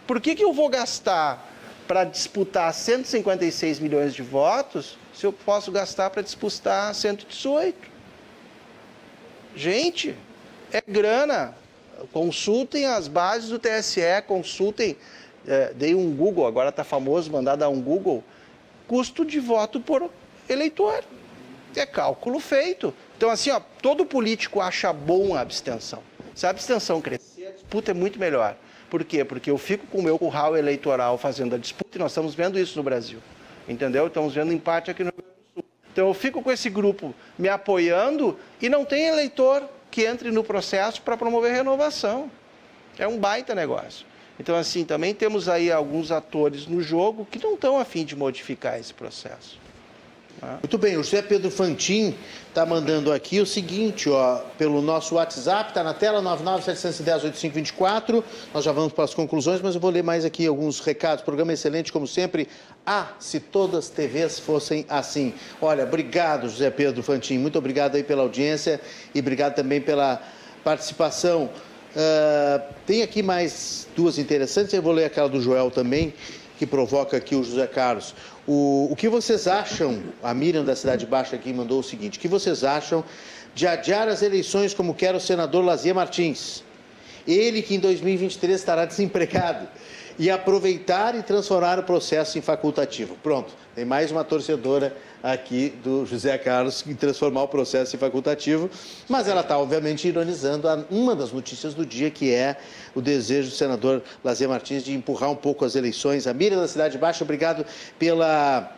Por 0.06 0.22
que, 0.22 0.36
que 0.36 0.44
eu 0.44 0.54
vou 0.54 0.70
gastar 0.70 1.44
para 1.88 2.04
disputar 2.04 2.72
156 2.72 3.80
milhões 3.80 4.14
de 4.14 4.22
votos 4.22 4.96
se 5.12 5.26
eu 5.26 5.34
posso 5.34 5.72
gastar 5.72 6.12
para 6.12 6.22
disputar 6.22 6.94
118? 6.94 7.96
Gente, 9.56 10.16
é 10.72 10.82
grana. 10.86 11.56
Consultem 12.12 12.86
as 12.86 13.08
bases 13.08 13.50
do 13.50 13.60
TSE, 13.60 14.02
consultem. 14.28 14.98
É, 15.48 15.72
dei 15.74 15.94
um 15.94 16.16
Google, 16.16 16.48
agora 16.48 16.70
está 16.70 16.84
famoso 16.84 17.32
mandar 17.32 17.56
dar 17.56 17.70
um 17.70 17.82
Google. 17.82 18.24
Custo 18.88 19.24
de 19.24 19.40
voto 19.40 19.80
por 19.80 20.10
eleitor. 20.50 21.04
É 21.76 21.86
cálculo 21.86 22.40
feito. 22.40 22.94
Então, 23.18 23.30
assim, 23.30 23.52
ó, 23.52 23.60
todo 23.82 24.06
político 24.06 24.62
acha 24.62 24.92
bom 24.94 25.36
a 25.36 25.42
abstenção. 25.42 26.02
Se 26.34 26.46
a 26.46 26.50
abstenção 26.50 27.02
crescer, 27.02 27.48
a 27.48 27.52
disputa 27.52 27.92
é 27.92 27.94
muito 27.94 28.20
melhor. 28.20 28.56
Por 28.90 29.04
quê? 29.04 29.26
Porque 29.26 29.50
eu 29.50 29.58
fico 29.58 29.86
com 29.88 30.00
o 30.00 30.04
meu 30.04 30.18
curral 30.18 30.56
eleitoral 30.56 31.18
fazendo 31.18 31.56
a 31.56 31.58
disputa 31.58 31.98
e 31.98 32.00
nós 32.00 32.12
estamos 32.12 32.36
vendo 32.36 32.60
isso 32.60 32.78
no 32.78 32.84
Brasil. 32.84 33.20
Entendeu? 33.68 34.08
Estamos 34.08 34.34
vendo 34.34 34.54
empate 34.54 34.92
aqui 34.92 35.04
no 35.04 35.12
Rio 35.12 35.24
Grande 35.24 35.40
do 35.56 35.62
Sul. 35.62 35.70
Então 35.92 36.08
eu 36.08 36.14
fico 36.14 36.42
com 36.42 36.52
esse 36.52 36.70
grupo 36.70 37.14
me 37.38 37.50
apoiando 37.50 38.38
e 38.62 38.70
não 38.70 38.86
tem 38.86 39.08
eleitor 39.08 39.68
que 39.96 40.04
entre 40.04 40.30
no 40.30 40.44
processo 40.44 41.02
para 41.02 41.16
promover 41.16 41.54
renovação. 41.54 42.30
É 43.00 43.08
um 43.08 43.18
baita 43.18 43.56
negócio. 43.56 44.06
Então, 44.38 44.54
assim, 44.54 44.84
também 44.84 45.16
temos 45.16 45.48
aí 45.48 45.72
alguns 45.72 46.12
atores 46.12 46.68
no 46.68 46.82
jogo 46.82 47.26
que 47.26 47.42
não 47.42 47.54
estão 47.54 47.80
afim 47.80 48.04
de 48.04 48.14
modificar 48.14 48.78
esse 48.78 48.94
processo. 48.94 49.58
Tá? 50.40 50.60
Muito 50.62 50.78
bem, 50.78 50.98
o 50.98 51.04
José 51.04 51.22
Pedro 51.22 51.50
Fantin 51.50 52.16
está 52.50 52.66
mandando 52.66 53.12
aqui 53.12 53.40
o 53.40 53.46
seguinte, 53.46 54.10
ó, 54.10 54.38
pelo 54.58 54.82
nosso 54.82 55.16
WhatsApp, 55.16 55.70
está 55.70 55.84
na 55.84 55.94
tela, 55.94 56.22
997108524. 56.22 58.24
Nós 58.54 58.64
já 58.64 58.72
vamos 58.72 58.94
para 58.94 59.04
as 59.04 59.14
conclusões, 59.14 59.62
mas 59.62 59.76
eu 59.76 59.82
vou 59.82 59.92
ler 59.92 60.04
mais 60.04 60.26
aqui 60.26 60.46
alguns 60.46 60.80
recados. 60.80 61.24
Programa 61.24 61.54
excelente, 61.54 61.92
como 61.92 62.08
sempre. 62.08 62.48
Ah, 62.86 63.10
se 63.20 63.40
todas 63.40 63.86
as 63.86 63.90
TVs 63.90 64.40
fossem 64.40 64.86
assim. 64.88 65.34
Olha, 65.62 65.84
obrigado, 65.84 66.50
José 66.50 66.70
Pedro 66.70 67.04
Fantin. 67.04 67.38
Muito 67.38 67.58
obrigado 67.58 67.96
aí 67.96 68.04
pela 68.04 68.22
audiência 68.22 68.80
e 69.14 69.20
obrigado 69.20 69.56
também 69.56 69.82
pela 69.82 70.22
participação. 70.64 71.50
Uh, 71.96 72.62
tem 72.86 73.04
aqui 73.04 73.24
mais 73.24 73.88
duas 73.96 74.18
interessantes, 74.18 74.74
eu 74.74 74.82
vou 74.82 74.92
ler 74.92 75.06
aquela 75.06 75.30
do 75.30 75.40
Joel 75.40 75.72
também, 75.72 76.14
que 76.58 76.66
provoca 76.66 77.18
aqui 77.18 77.36
o 77.36 77.44
José 77.44 77.68
Carlos. 77.68 78.16
O, 78.48 78.88
o 78.92 78.96
que 78.96 79.10
vocês 79.10 79.48
acham, 79.48 80.02
a 80.24 80.34
Miriam 80.34 80.64
da 80.64 80.76
Cidade 80.76 81.06
Baixa 81.06 81.36
aqui 81.36 81.52
mandou 81.54 81.80
o 81.80 81.84
seguinte, 81.84 82.18
o 82.18 82.22
que 82.22 82.28
vocês 82.28 82.64
acham 82.64 83.04
de 83.54 83.68
adiar 83.68 84.08
as 84.08 84.22
eleições 84.22 84.74
como 84.74 84.94
quer 84.94 85.16
o 85.16 85.20
senador 85.20 85.64
Lazier 85.64 85.96
Martins? 85.96 86.64
Ele 87.28 87.62
que 87.62 87.76
em 87.76 87.80
2023 87.80 88.60
estará 88.60 88.86
desempregado 88.86 89.68
e 90.18 90.30
aproveitar 90.30 91.16
e 91.16 91.22
transformar 91.22 91.80
o 91.80 91.84
processo 91.84 92.38
em 92.38 92.42
facultativo. 92.42 93.16
Pronto, 93.22 93.54
tem 93.76 93.84
mais 93.84 94.12
uma 94.12 94.24
torcedora 94.24 94.96
aqui 95.22 95.74
do 95.84 96.06
José 96.06 96.38
Carlos 96.38 96.86
em 96.88 96.94
transformar 96.94 97.44
o 97.44 97.48
processo 97.48 97.96
em 97.96 98.00
facultativo, 98.00 98.70
mas 99.10 99.28
ela 99.28 99.42
está 99.42 99.58
obviamente 99.58 100.08
ironizando 100.08 100.68
uma 100.90 101.16
das 101.16 101.32
notícias 101.32 101.74
do 101.74 101.86
dia, 101.86 102.10
que 102.12 102.32
é 102.32 102.58
o 102.94 103.02
desejo 103.02 103.50
do 103.50 103.56
senador 103.56 104.02
Lazer 104.24 104.48
Martins 104.48 104.84
de 104.84 104.94
empurrar 104.94 105.32
um 105.32 105.36
pouco 105.36 105.66
as 105.66 105.76
eleições. 105.76 106.28
A 106.28 106.34
Miriam 106.34 106.62
da 106.62 106.68
Cidade 106.68 106.98
Baixa, 106.98 107.24
obrigado 107.24 107.66
pela, 107.98 108.72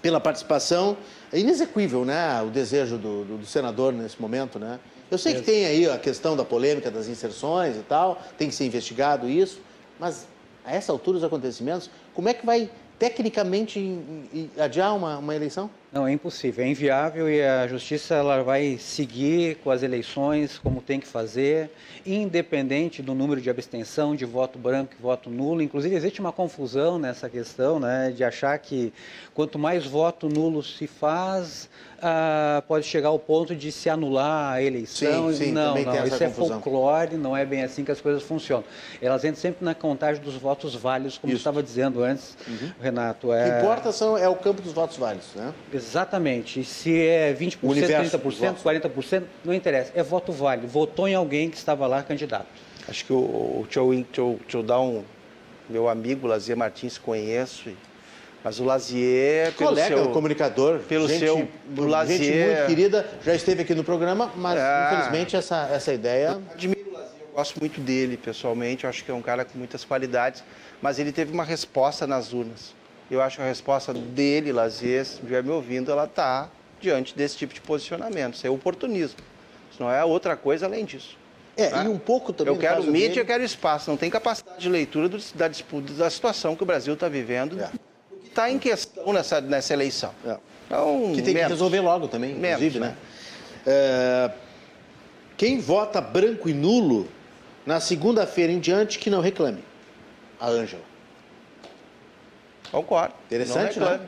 pela 0.00 0.20
participação. 0.20 0.96
É 1.32 1.38
inexequível, 1.38 2.04
né, 2.04 2.40
o 2.42 2.50
desejo 2.50 2.96
do, 2.96 3.24
do, 3.24 3.38
do 3.38 3.46
senador 3.46 3.92
nesse 3.92 4.20
momento, 4.20 4.58
né? 4.58 4.78
Eu 5.10 5.18
sei 5.18 5.34
que 5.34 5.42
tem 5.42 5.66
aí 5.66 5.86
a 5.90 5.98
questão 5.98 6.34
da 6.34 6.42
polêmica 6.42 6.90
das 6.90 7.06
inserções 7.06 7.76
e 7.76 7.80
tal, 7.80 8.22
tem 8.38 8.48
que 8.48 8.54
ser 8.54 8.64
investigado 8.64 9.28
isso, 9.28 9.60
mas 10.00 10.26
a 10.64 10.74
essa 10.74 10.92
altura 10.92 11.18
dos 11.18 11.24
acontecimentos, 11.24 11.90
como 12.14 12.28
é 12.28 12.34
que 12.34 12.44
vai 12.44 12.70
tecnicamente 12.98 13.98
adiar 14.58 14.94
uma, 14.96 15.18
uma 15.18 15.34
eleição? 15.34 15.70
Não, 15.92 16.06
é 16.06 16.12
impossível, 16.12 16.64
é 16.64 16.68
inviável 16.68 17.28
e 17.28 17.42
a 17.42 17.68
justiça 17.68 18.14
ela 18.14 18.42
vai 18.42 18.78
seguir 18.78 19.56
com 19.56 19.70
as 19.70 19.82
eleições 19.82 20.56
como 20.56 20.80
tem 20.80 20.98
que 20.98 21.06
fazer, 21.06 21.70
independente 22.06 23.02
do 23.02 23.14
número 23.14 23.42
de 23.42 23.50
abstenção, 23.50 24.16
de 24.16 24.24
voto 24.24 24.58
branco 24.58 24.94
e 24.98 25.02
voto 25.02 25.28
nulo. 25.28 25.60
Inclusive 25.60 25.94
existe 25.94 26.18
uma 26.18 26.32
confusão 26.32 26.98
nessa 26.98 27.28
questão, 27.28 27.78
né, 27.78 28.10
de 28.10 28.24
achar 28.24 28.58
que 28.58 28.90
quanto 29.34 29.58
mais 29.58 29.84
voto 29.84 30.30
nulo 30.30 30.62
se 30.62 30.86
faz, 30.86 31.68
ah, 32.00 32.62
pode 32.66 32.86
chegar 32.86 33.08
ao 33.10 33.18
ponto 33.18 33.54
de 33.54 33.70
se 33.70 33.90
anular 33.90 34.54
a 34.54 34.62
eleição. 34.62 35.30
Sim, 35.30 35.44
sim, 35.44 35.52
não, 35.52 35.74
não, 35.74 36.06
isso 36.06 36.24
é 36.24 36.26
confusão. 36.26 36.60
folclore, 36.60 37.16
não 37.16 37.36
é 37.36 37.44
bem 37.44 37.62
assim 37.62 37.84
que 37.84 37.92
as 37.92 38.00
coisas 38.00 38.22
funcionam. 38.22 38.64
Elas 39.00 39.24
entram 39.24 39.40
sempre 39.40 39.62
na 39.62 39.74
contagem 39.74 40.22
dos 40.22 40.36
votos 40.36 40.74
válidos, 40.74 41.18
como 41.18 41.34
estava 41.34 41.62
dizendo 41.62 42.02
antes, 42.02 42.34
uhum. 42.48 42.72
Renato. 42.80 43.30
É... 43.30 43.46
O 43.46 43.50
que 43.52 43.58
importa 43.58 43.92
são, 43.92 44.16
é 44.16 44.28
o 44.28 44.36
campo 44.36 44.62
dos 44.62 44.72
votos 44.72 44.96
válidos, 44.96 45.28
né? 45.36 45.52
Exatamente. 45.72 45.81
Se 46.64 47.00
é 47.00 47.34
20%, 47.34 47.58
30%, 47.60 48.56
40%, 48.62 49.22
não 49.44 49.52
interessa. 49.52 49.92
É 49.94 50.02
voto 50.02 50.32
válido. 50.32 50.68
Votou 50.68 51.08
em 51.08 51.14
alguém 51.14 51.50
que 51.50 51.56
estava 51.56 51.86
lá 51.86 52.02
candidato. 52.02 52.46
Acho 52.88 53.04
que 53.04 53.12
o, 53.12 53.16
o 53.16 53.66
eu 54.54 54.62
dar 54.62 54.80
um. 54.80 55.04
Meu 55.68 55.88
amigo 55.88 56.26
Lazier 56.26 56.56
Martins 56.56 56.98
conheço. 56.98 57.70
Mas 58.44 58.58
o 58.58 58.64
Lazier, 58.64 59.52
pelo 59.52 59.70
Colega, 59.70 59.96
seu, 59.96 60.10
comunicador, 60.10 60.80
pelo 60.80 61.06
gente, 61.06 61.20
seu 61.20 61.48
o 61.78 61.84
Lazier, 61.84 62.18
gente 62.18 62.36
muito 62.36 62.66
querida, 62.66 63.08
já 63.24 63.34
esteve 63.34 63.62
aqui 63.62 63.72
no 63.72 63.84
programa, 63.84 64.32
mas 64.34 64.58
é, 64.58 64.86
infelizmente 64.86 65.36
essa, 65.36 65.68
essa 65.72 65.92
ideia. 65.92 66.40
Admiro 66.52 66.90
o 66.90 66.92
Lazier, 66.92 67.20
eu 67.20 67.36
gosto 67.36 67.60
muito 67.60 67.80
dele 67.80 68.16
pessoalmente, 68.16 68.82
eu 68.82 68.90
acho 68.90 69.04
que 69.04 69.12
é 69.12 69.14
um 69.14 69.22
cara 69.22 69.44
com 69.44 69.56
muitas 69.56 69.84
qualidades, 69.84 70.42
mas 70.80 70.98
ele 70.98 71.12
teve 71.12 71.32
uma 71.32 71.44
resposta 71.44 72.04
nas 72.04 72.32
urnas. 72.32 72.74
Eu 73.12 73.20
acho 73.20 73.36
que 73.36 73.42
a 73.42 73.46
resposta 73.46 73.92
dele, 73.92 74.52
Lazier, 74.52 75.04
se 75.04 75.16
estiver 75.16 75.42
me 75.42 75.50
ouvindo, 75.50 75.92
ela 75.92 76.04
está 76.04 76.48
diante 76.80 77.14
desse 77.14 77.36
tipo 77.36 77.52
de 77.52 77.60
posicionamento. 77.60 78.36
Isso 78.36 78.46
é 78.46 78.48
oportunismo. 78.48 79.18
Isso 79.70 79.82
não 79.82 79.92
é 79.92 80.02
outra 80.02 80.34
coisa 80.34 80.64
além 80.64 80.86
disso. 80.86 81.18
É, 81.54 81.68
tá? 81.68 81.84
e 81.84 81.88
um 81.88 81.98
pouco 81.98 82.32
também. 82.32 82.54
Eu 82.54 82.58
quero 82.58 82.82
mídia, 82.84 83.08
dele... 83.08 83.20
eu 83.20 83.26
quero 83.26 83.44
espaço. 83.44 83.90
Não 83.90 83.98
tem 83.98 84.08
capacidade 84.08 84.58
de 84.58 84.66
leitura 84.66 85.10
do, 85.10 85.18
da 85.34 85.46
disputa, 85.46 85.92
da 85.92 86.08
situação 86.08 86.56
que 86.56 86.62
o 86.62 86.66
Brasil 86.66 86.94
está 86.94 87.06
vivendo, 87.06 87.60
é. 87.60 87.68
o 88.10 88.16
que 88.16 88.28
está 88.28 88.50
em 88.50 88.58
questão 88.58 89.12
nessa, 89.12 89.42
nessa 89.42 89.74
eleição. 89.74 90.14
É. 90.24 90.38
Então, 90.66 91.12
que 91.14 91.20
tem 91.20 91.34
menos. 91.34 91.48
que 91.48 91.52
resolver 91.52 91.80
logo 91.80 92.08
também, 92.08 92.32
menos, 92.34 92.62
inclusive, 92.62 92.78
né? 92.78 92.88
né? 92.88 92.96
É, 93.66 94.30
quem 95.36 95.60
vota 95.60 96.00
branco 96.00 96.48
e 96.48 96.54
nulo, 96.54 97.06
na 97.66 97.78
segunda-feira 97.78 98.50
em 98.50 98.58
diante, 98.58 98.98
que 98.98 99.10
não 99.10 99.20
reclame. 99.20 99.62
A 100.40 100.48
Ângela. 100.48 100.91
Concordo. 102.72 103.14
Interessante, 103.26 103.78
né? 103.78 104.00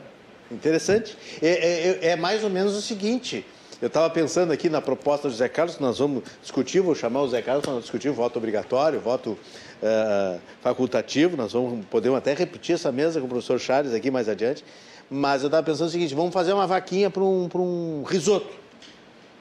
Interessante. 0.51 1.17
É, 1.41 1.47
é, 1.47 1.99
é, 2.07 2.07
é 2.09 2.15
mais 2.15 2.43
ou 2.43 2.49
menos 2.49 2.75
o 2.75 2.81
seguinte. 2.81 3.45
Eu 3.81 3.87
estava 3.87 4.09
pensando 4.09 4.51
aqui 4.51 4.69
na 4.69 4.81
proposta 4.81 5.27
do 5.27 5.35
Zé 5.35 5.47
Carlos, 5.47 5.77
nós 5.79 5.99
vamos 5.99 6.23
discutir, 6.41 6.79
vou 6.79 6.95
chamar 6.95 7.21
o 7.21 7.27
Zé 7.27 7.41
Carlos 7.41 7.63
para 7.63 7.79
discutir 7.79 8.09
o 8.09 8.13
voto 8.13 8.37
obrigatório, 8.37 8.99
voto 8.99 9.31
uh, 9.31 10.39
facultativo, 10.61 11.35
nós 11.35 11.51
vamos, 11.51 11.85
podemos 11.87 12.17
até 12.17 12.33
repetir 12.33 12.75
essa 12.75 12.91
mesa 12.91 13.19
com 13.19 13.25
o 13.25 13.29
professor 13.29 13.59
Charles 13.59 13.93
aqui 13.93 14.09
mais 14.09 14.29
adiante, 14.29 14.63
mas 15.09 15.43
eu 15.43 15.47
estava 15.47 15.61
pensando 15.61 15.89
o 15.89 15.91
seguinte, 15.91 16.15
vamos 16.15 16.33
fazer 16.33 16.53
uma 16.53 16.65
vaquinha 16.65 17.09
para 17.09 17.21
um, 17.21 17.49
um 17.53 18.03
risoto. 18.03 18.49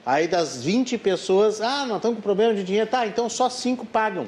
Aí 0.04 0.26
das 0.26 0.62
20 0.64 0.98
pessoas, 0.98 1.60
ah, 1.60 1.86
nós 1.86 1.98
estamos 1.98 2.16
com 2.16 2.22
problema 2.22 2.52
de 2.54 2.64
dinheiro, 2.64 2.90
tá, 2.90 3.06
então 3.06 3.30
só 3.30 3.48
5 3.48 3.86
pagam. 3.86 4.26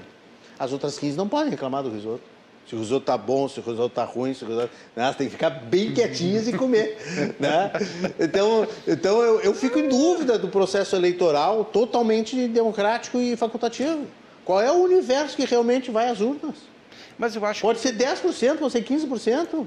As 0.56 0.72
outras 0.72 0.98
15 0.98 1.16
não 1.16 1.28
podem 1.28 1.50
reclamar 1.50 1.82
do 1.82 1.90
risoto 1.90 2.35
se 2.68 2.74
o 2.74 2.78
risoto 2.78 3.06
tá 3.06 3.16
bom, 3.16 3.48
se 3.48 3.60
o 3.60 3.62
risoto 3.62 3.94
tá 3.94 4.04
ruim, 4.04 4.34
se 4.34 4.44
o 4.44 4.48
risoto... 4.48 4.70
Né? 4.94 5.06
Você 5.06 5.18
tem 5.18 5.26
que 5.28 5.32
ficar 5.32 5.50
bem 5.50 5.94
quietinhos 5.94 6.48
e 6.48 6.52
comer, 6.52 6.98
né? 7.38 7.70
Então, 8.18 8.66
então 8.86 9.22
eu, 9.22 9.40
eu 9.40 9.54
fico 9.54 9.78
em 9.78 9.88
dúvida 9.88 10.38
do 10.38 10.48
processo 10.48 10.96
eleitoral 10.96 11.64
totalmente 11.64 12.48
democrático 12.48 13.20
e 13.20 13.36
facultativo. 13.36 14.06
Qual 14.44 14.60
é 14.60 14.70
o 14.70 14.82
universo 14.82 15.36
que 15.36 15.44
realmente 15.44 15.90
vai 15.90 16.08
às 16.08 16.20
urnas? 16.20 16.56
Mas 17.16 17.34
eu 17.36 17.44
acho 17.44 17.62
Pode 17.62 17.78
que... 17.78 17.88
ser 17.88 17.96
10%, 17.96 18.58
pode 18.58 18.72
ser 18.72 18.84
15%. 18.84 19.66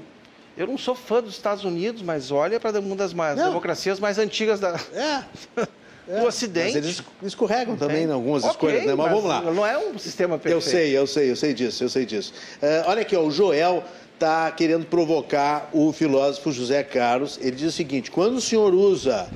Eu 0.56 0.66
não 0.66 0.76
sou 0.76 0.94
fã 0.94 1.22
dos 1.22 1.32
Estados 1.32 1.64
Unidos, 1.64 2.02
mas 2.02 2.30
olha 2.30 2.60
para 2.60 2.78
uma 2.80 2.96
das 2.96 3.14
mais, 3.14 3.36
democracias 3.36 3.98
mais 3.98 4.18
antigas 4.18 4.60
da... 4.60 4.78
É. 4.92 5.24
é, 6.08 6.20
do 6.20 6.26
Ocidente. 6.26 6.74
Mas 6.74 6.84
eles 6.84 7.02
escorregam 7.22 7.76
também 7.76 8.04
em 8.04 8.10
algumas 8.10 8.42
okay, 8.44 8.52
escolhas, 8.52 8.86
né? 8.86 8.94
Mas, 8.94 9.06
mas, 9.06 9.10
vamos 9.10 9.24
lá. 9.24 9.40
Não 9.42 9.66
é 9.66 9.78
um 9.78 9.98
sistema 9.98 10.38
perfeito. 10.38 10.56
Eu 10.56 10.60
sei, 10.60 10.96
eu 10.96 11.06
sei, 11.06 11.30
eu 11.30 11.36
sei 11.36 11.54
disso, 11.54 11.84
eu 11.84 11.88
sei 11.88 12.06
disso. 12.06 12.32
Uh, 12.62 12.88
olha 12.88 13.02
aqui, 13.02 13.16
ó, 13.16 13.22
o 13.22 13.30
Joel 13.30 13.84
está 14.14 14.50
querendo 14.50 14.84
provocar 14.84 15.70
o 15.72 15.92
filósofo 15.92 16.52
José 16.52 16.82
Carlos. 16.82 17.38
Ele 17.40 17.56
diz 17.56 17.68
o 17.68 17.76
seguinte: 17.76 18.10
quando 18.10 18.36
o 18.36 18.40
senhor 18.40 18.74
usa 18.74 19.28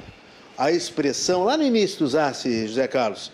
a 0.58 0.70
expressão, 0.70 1.44
lá 1.44 1.56
no 1.56 1.64
início 1.64 2.04
usasse, 2.04 2.66
José 2.68 2.86
Carlos, 2.86 3.32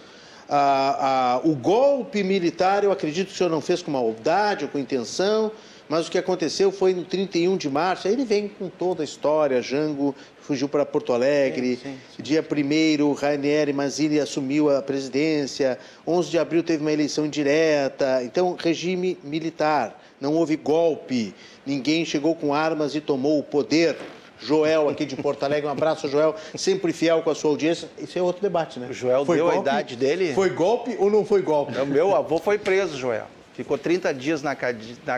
o 1.45 1.55
golpe 1.55 2.23
militar, 2.23 2.85
eu 2.85 2.93
acredito 2.93 3.29
que 3.29 3.35
o 3.35 3.37
senhor 3.37 3.51
não 3.51 3.61
fez 3.61 3.83
com 3.83 3.91
maldade 3.91 4.65
ou 4.65 4.71
com 4.71 4.79
intenção, 4.79 5.53
mas 5.91 6.07
o 6.07 6.11
que 6.11 6.17
aconteceu 6.17 6.71
foi 6.71 6.95
no 6.95 7.05
31 7.05 7.57
de 7.57 7.69
março. 7.69 8.07
Aí 8.07 8.15
ele 8.15 8.25
vem 8.25 8.47
com 8.47 8.69
toda 8.69 9.03
a 9.03 9.05
história, 9.05 9.61
Jango 9.61 10.15
fugiu 10.41 10.69
para 10.69 10.87
Porto 10.87 11.13
Alegre. 11.13 11.75
Sim, 11.77 11.83
sim, 11.83 11.99
sim. 12.17 12.23
Dia 12.23 12.47
1 12.49 13.13
Rainieri 13.13 13.73
Mazzilli 13.73 14.21
assumiu 14.21 14.71
a 14.71 14.81
presidência. 14.81 15.77
11 16.07 16.31
de 16.31 16.39
abril 16.39 16.63
teve 16.63 16.81
uma 16.81 16.93
eleição 16.93 17.27
indireta. 17.27 18.23
Então, 18.23 18.57
regime 18.57 19.19
militar. 19.25 20.01
Não 20.21 20.35
houve 20.35 20.55
golpe. 20.55 21.35
Ninguém 21.67 22.05
chegou 22.05 22.37
com 22.37 22.55
armas 22.55 22.95
e 22.95 23.01
tomou 23.01 23.41
o 23.41 23.43
poder. 23.43 23.97
Joel, 24.39 24.89
aqui 24.89 25.05
de 25.05 25.17
Porto 25.17 25.43
Alegre, 25.43 25.67
um 25.67 25.73
abraço, 25.73 26.09
Joel, 26.09 26.37
sempre 26.55 26.93
fiel 26.93 27.21
com 27.23 27.31
a 27.31 27.35
sua 27.35 27.51
audiência. 27.51 27.89
Isso 27.99 28.17
é 28.17 28.23
outro 28.23 28.41
debate, 28.41 28.79
né? 28.79 28.87
O 28.89 28.93
Joel 28.93 29.27
foi 29.27 29.37
deu 29.37 29.47
golpe? 29.47 29.59
a 29.59 29.73
idade 29.73 29.97
dele? 29.97 30.33
Foi 30.35 30.51
golpe 30.51 30.97
ou 31.01 31.11
não 31.11 31.27
foi 31.27 31.43
golpe? 31.43 31.77
O 31.77 31.87
meu 31.87 32.15
avô 32.15 32.39
foi 32.39 32.59
preso, 32.59 32.97
Joel. 32.97 33.27
Ficou 33.61 33.77
30 33.77 34.15
dias 34.15 34.41
na 34.43 34.57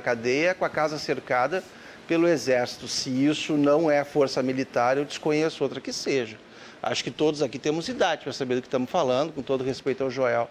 cadeia, 0.03 0.53
com 0.53 0.65
a 0.65 0.69
casa 0.69 0.99
cercada 0.99 1.63
pelo 2.09 2.27
Exército. 2.27 2.89
Se 2.89 3.09
isso 3.09 3.53
não 3.53 3.89
é 3.89 4.03
força 4.03 4.43
militar, 4.43 4.99
eu 4.99 5.05
desconheço 5.05 5.63
outra 5.63 5.81
que 5.81 5.93
seja. 5.93 6.37
Acho 6.83 7.05
que 7.05 7.11
todos 7.13 7.41
aqui 7.41 7.57
temos 7.57 7.87
idade 7.87 8.25
para 8.25 8.33
saber 8.33 8.57
do 8.57 8.63
que 8.63 8.67
estamos 8.67 8.91
falando, 8.91 9.33
com 9.33 9.43
todo 9.43 9.63
respeito 9.63 10.03
ao 10.03 10.11
Joel. 10.11 10.51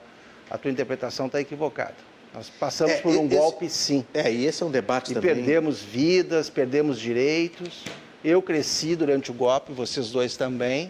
A 0.50 0.58
tua 0.58 0.72
interpretação 0.72 1.26
está 1.26 1.42
equivocada. 1.42 1.96
Nós 2.34 2.50
passamos 2.50 2.94
é, 2.94 3.02
por 3.02 3.14
um 3.14 3.26
esse, 3.26 3.36
golpe, 3.36 3.70
sim. 3.70 4.06
É, 4.14 4.32
e 4.32 4.46
esse 4.46 4.64
é 4.64 4.66
um 4.66 4.72
debate 4.72 5.12
e 5.12 5.14
também. 5.14 5.36
perdemos 5.36 5.82
vidas, 5.82 6.50
perdemos 6.50 6.98
direitos. 6.98 7.84
Eu 8.24 8.42
cresci 8.42 8.96
durante 8.96 9.32
o 9.32 9.34
golpe, 9.34 9.74
vocês 9.74 10.12
dois 10.12 10.38
também. 10.38 10.90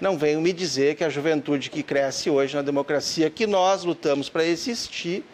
Não 0.00 0.16
venham 0.16 0.40
me 0.40 0.52
dizer 0.52 0.94
que 0.94 1.02
a 1.02 1.08
juventude 1.08 1.70
que 1.70 1.82
cresce 1.82 2.30
hoje 2.30 2.54
na 2.54 2.62
democracia, 2.62 3.28
que 3.28 3.48
nós 3.48 3.82
lutamos 3.82 4.28
para 4.28 4.44
existir, 4.44 5.24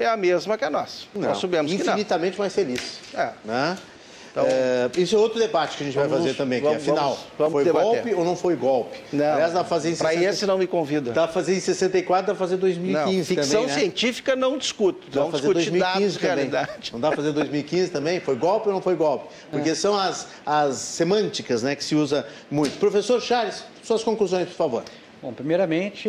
é 0.00 0.06
a 0.06 0.16
mesma 0.16 0.56
que 0.56 0.64
a 0.64 0.70
nossa. 0.70 1.06
Não, 1.14 1.28
nós 1.28 1.38
sabemos 1.38 1.72
infinitamente 1.72 2.38
mais 2.38 2.54
feliz. 2.54 2.98
É. 3.14 3.30
Né? 3.44 3.76
Então, 4.30 4.46
é, 4.46 4.88
isso 4.96 5.16
é 5.16 5.18
outro 5.18 5.40
debate 5.40 5.76
que 5.76 5.82
a 5.82 5.86
gente 5.86 5.94
vamos, 5.94 6.10
vai 6.10 6.20
fazer 6.20 6.34
também, 6.34 6.60
vamos, 6.60 6.84
que 6.84 6.88
é 6.88 6.92
afinal, 6.92 7.18
vamos, 7.36 7.52
foi 7.52 7.64
debater. 7.64 7.84
golpe 7.84 8.14
ou 8.14 8.24
não 8.24 8.36
foi 8.36 8.54
golpe? 8.54 8.96
Não, 9.12 9.24
Aliás, 9.24 9.52
dá 9.52 9.64
fazer 9.64 9.96
Para 9.96 10.14
esse 10.14 10.46
não 10.46 10.56
me 10.56 10.68
convida. 10.68 11.10
Dá 11.10 11.24
para 11.24 11.32
fazer 11.32 11.56
em 11.56 11.60
64, 11.60 12.26
dá 12.28 12.32
para 12.32 12.38
fazer 12.38 12.54
em 12.54 12.58
2015 12.58 13.16
não, 13.16 13.24
ficção 13.24 13.60
também, 13.62 13.74
né? 13.74 13.80
científica 13.80 14.36
não 14.36 14.56
discuto. 14.56 15.08
Dá 15.10 15.22
não 15.22 15.32
fazer 15.32 15.52
2015 15.52 16.18
também. 16.20 16.50
Não 16.92 17.00
dá 17.00 17.08
para 17.08 17.16
fazer 17.16 17.32
2015 17.32 17.90
também? 17.90 18.20
Foi 18.20 18.36
golpe 18.36 18.68
ou 18.68 18.74
não 18.74 18.80
foi 18.80 18.94
golpe? 18.94 19.26
Porque 19.50 19.70
é. 19.70 19.74
são 19.74 19.98
as, 19.98 20.28
as 20.46 20.76
semânticas 20.76 21.64
né, 21.64 21.74
que 21.74 21.82
se 21.82 21.96
usa 21.96 22.24
muito. 22.48 22.78
Professor 22.78 23.20
Charles, 23.20 23.64
suas 23.82 24.04
conclusões, 24.04 24.46
por 24.48 24.54
favor. 24.54 24.84
Bom, 25.20 25.32
primeiramente, 25.32 26.08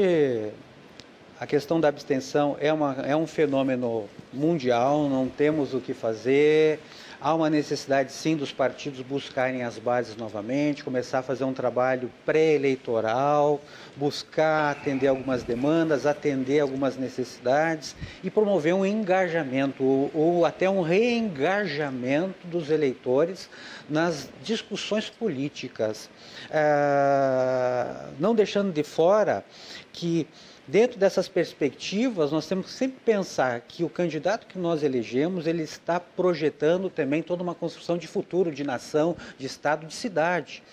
a 1.41 1.47
questão 1.47 1.81
da 1.81 1.88
abstenção 1.88 2.55
é, 2.59 2.72
uma, 2.72 2.93
é 3.03 3.15
um 3.15 3.26
fenômeno 3.26 4.07
mundial, 4.31 5.09
não 5.09 5.27
temos 5.27 5.73
o 5.73 5.80
que 5.80 5.91
fazer. 5.91 6.80
Há 7.19 7.34
uma 7.34 7.49
necessidade, 7.49 8.11
sim, 8.11 8.35
dos 8.35 8.51
partidos 8.51 9.01
buscarem 9.01 9.63
as 9.63 9.80
bases 9.80 10.15
novamente, 10.15 10.84
começar 10.84 11.19
a 11.19 11.23
fazer 11.23 11.43
um 11.43 11.53
trabalho 11.53 12.11
pré-eleitoral, 12.27 13.59
buscar 13.95 14.72
atender 14.72 15.07
algumas 15.07 15.41
demandas, 15.41 16.05
atender 16.05 16.59
algumas 16.59 16.95
necessidades 16.95 17.95
e 18.23 18.30
promover 18.30 18.76
um 18.76 18.85
engajamento 18.85 19.84
ou, 19.84 20.11
ou 20.13 20.45
até 20.45 20.69
um 20.69 20.84
reengajamento 20.84 22.45
dos 22.45 22.69
eleitores 22.69 23.49
nas 23.89 24.30
discussões 24.43 25.09
políticas. 25.09 26.07
Ah, 26.51 28.09
não 28.19 28.35
deixando 28.35 28.72
de 28.72 28.84
fora 28.84 29.43
que 29.91 30.27
Dentro 30.72 30.98
dessas 30.98 31.27
perspectivas, 31.27 32.31
nós 32.31 32.48
temos 32.48 32.68
que 32.68 32.72
sempre 32.72 32.98
pensar 33.03 33.60
que 33.60 33.84
o 33.84 33.89
candidato 33.89 34.48
que 34.48 34.57
nós 34.57 34.84
elegemos, 34.84 35.45
ele 35.45 35.64
está 35.64 35.99
projetando 35.99 36.89
também 36.89 37.22
toda 37.22 37.43
uma 37.43 37.53
construção 37.53 37.98
de 37.98 38.07
futuro, 38.07 38.53
de 38.53 38.64
nação, 38.64 39.18
de 39.38 39.48
estado, 39.48 39.85
de 39.85 39.93
cidade. 39.93 40.64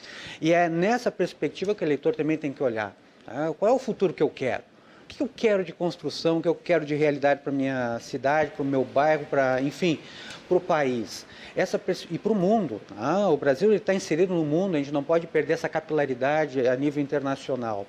E 0.41 0.53
é 0.53 0.69
nessa 0.69 1.11
perspectiva 1.11 1.75
que 1.75 1.83
o 1.83 1.85
eleitor 1.85 2.15
também 2.15 2.39
tem 2.39 2.53
que 2.53 2.62
olhar. 2.62 2.97
Tá? 3.27 3.53
Qual 3.59 3.73
é 3.73 3.75
o 3.75 3.79
futuro 3.81 4.15
que 4.15 4.23
eu 4.23 4.31
quero? 4.31 4.62
O 5.03 5.07
que 5.09 5.20
eu 5.20 5.29
quero 5.35 5.65
de 5.65 5.73
construção, 5.73 6.39
o 6.39 6.43
que 6.43 6.47
eu 6.47 6.55
quero 6.55 6.87
de 6.87 6.95
realidade 6.95 7.41
para 7.43 7.51
minha 7.51 7.99
cidade, 7.99 8.53
para 8.53 8.62
o 8.62 8.65
meu 8.65 8.85
bairro, 8.85 9.27
para, 9.27 9.61
enfim, 9.61 9.99
para 10.47 10.59
o 10.59 10.61
país 10.61 11.27
essa, 11.57 11.81
e 12.09 12.19
para 12.20 12.31
o 12.31 12.37
mundo. 12.37 12.81
Tá? 12.95 13.29
O 13.29 13.37
Brasil 13.37 13.75
está 13.75 13.93
inserido 13.93 14.33
no 14.33 14.45
mundo, 14.45 14.77
a 14.77 14.79
gente 14.79 14.93
não 14.93 15.03
pode 15.03 15.27
perder 15.27 15.55
essa 15.55 15.69
capilaridade 15.69 16.69
a 16.69 16.77
nível 16.77 17.03
internacional. 17.03 17.85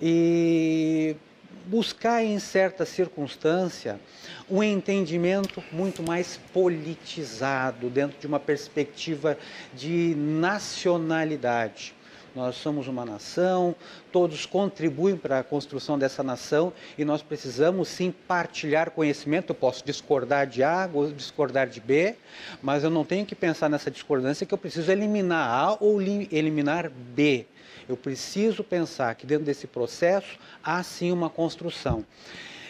E 0.00 1.14
buscar 1.66 2.22
em 2.22 2.38
certa 2.38 2.84
circunstância 2.84 4.00
um 4.50 4.62
entendimento 4.62 5.62
muito 5.72 6.02
mais 6.02 6.38
politizado, 6.52 7.88
dentro 7.88 8.18
de 8.20 8.26
uma 8.26 8.40
perspectiva 8.40 9.38
de 9.74 10.14
nacionalidade. 10.16 11.94
Nós 12.34 12.56
somos 12.56 12.88
uma 12.88 13.04
nação, 13.04 13.74
todos 14.10 14.46
contribuem 14.46 15.16
para 15.16 15.40
a 15.40 15.44
construção 15.44 15.98
dessa 15.98 16.22
nação 16.22 16.72
e 16.96 17.04
nós 17.04 17.22
precisamos 17.22 17.88
sim 17.88 18.10
partilhar 18.26 18.90
conhecimento. 18.90 19.50
Eu 19.50 19.54
posso 19.54 19.84
discordar 19.84 20.46
de 20.46 20.62
A, 20.62 20.88
discordar 21.14 21.68
de 21.68 21.78
B, 21.78 22.16
mas 22.62 22.84
eu 22.84 22.90
não 22.90 23.04
tenho 23.04 23.26
que 23.26 23.34
pensar 23.34 23.68
nessa 23.68 23.90
discordância 23.90 24.46
que 24.46 24.54
eu 24.54 24.58
preciso 24.58 24.90
eliminar 24.90 25.46
A 25.46 25.76
ou 25.78 26.00
eliminar 26.00 26.90
B. 26.90 27.46
Eu 27.88 27.96
preciso 27.96 28.62
pensar 28.62 29.14
que 29.14 29.26
dentro 29.26 29.44
desse 29.44 29.66
processo 29.66 30.38
há 30.62 30.82
sim 30.82 31.12
uma 31.12 31.28
construção. 31.28 32.04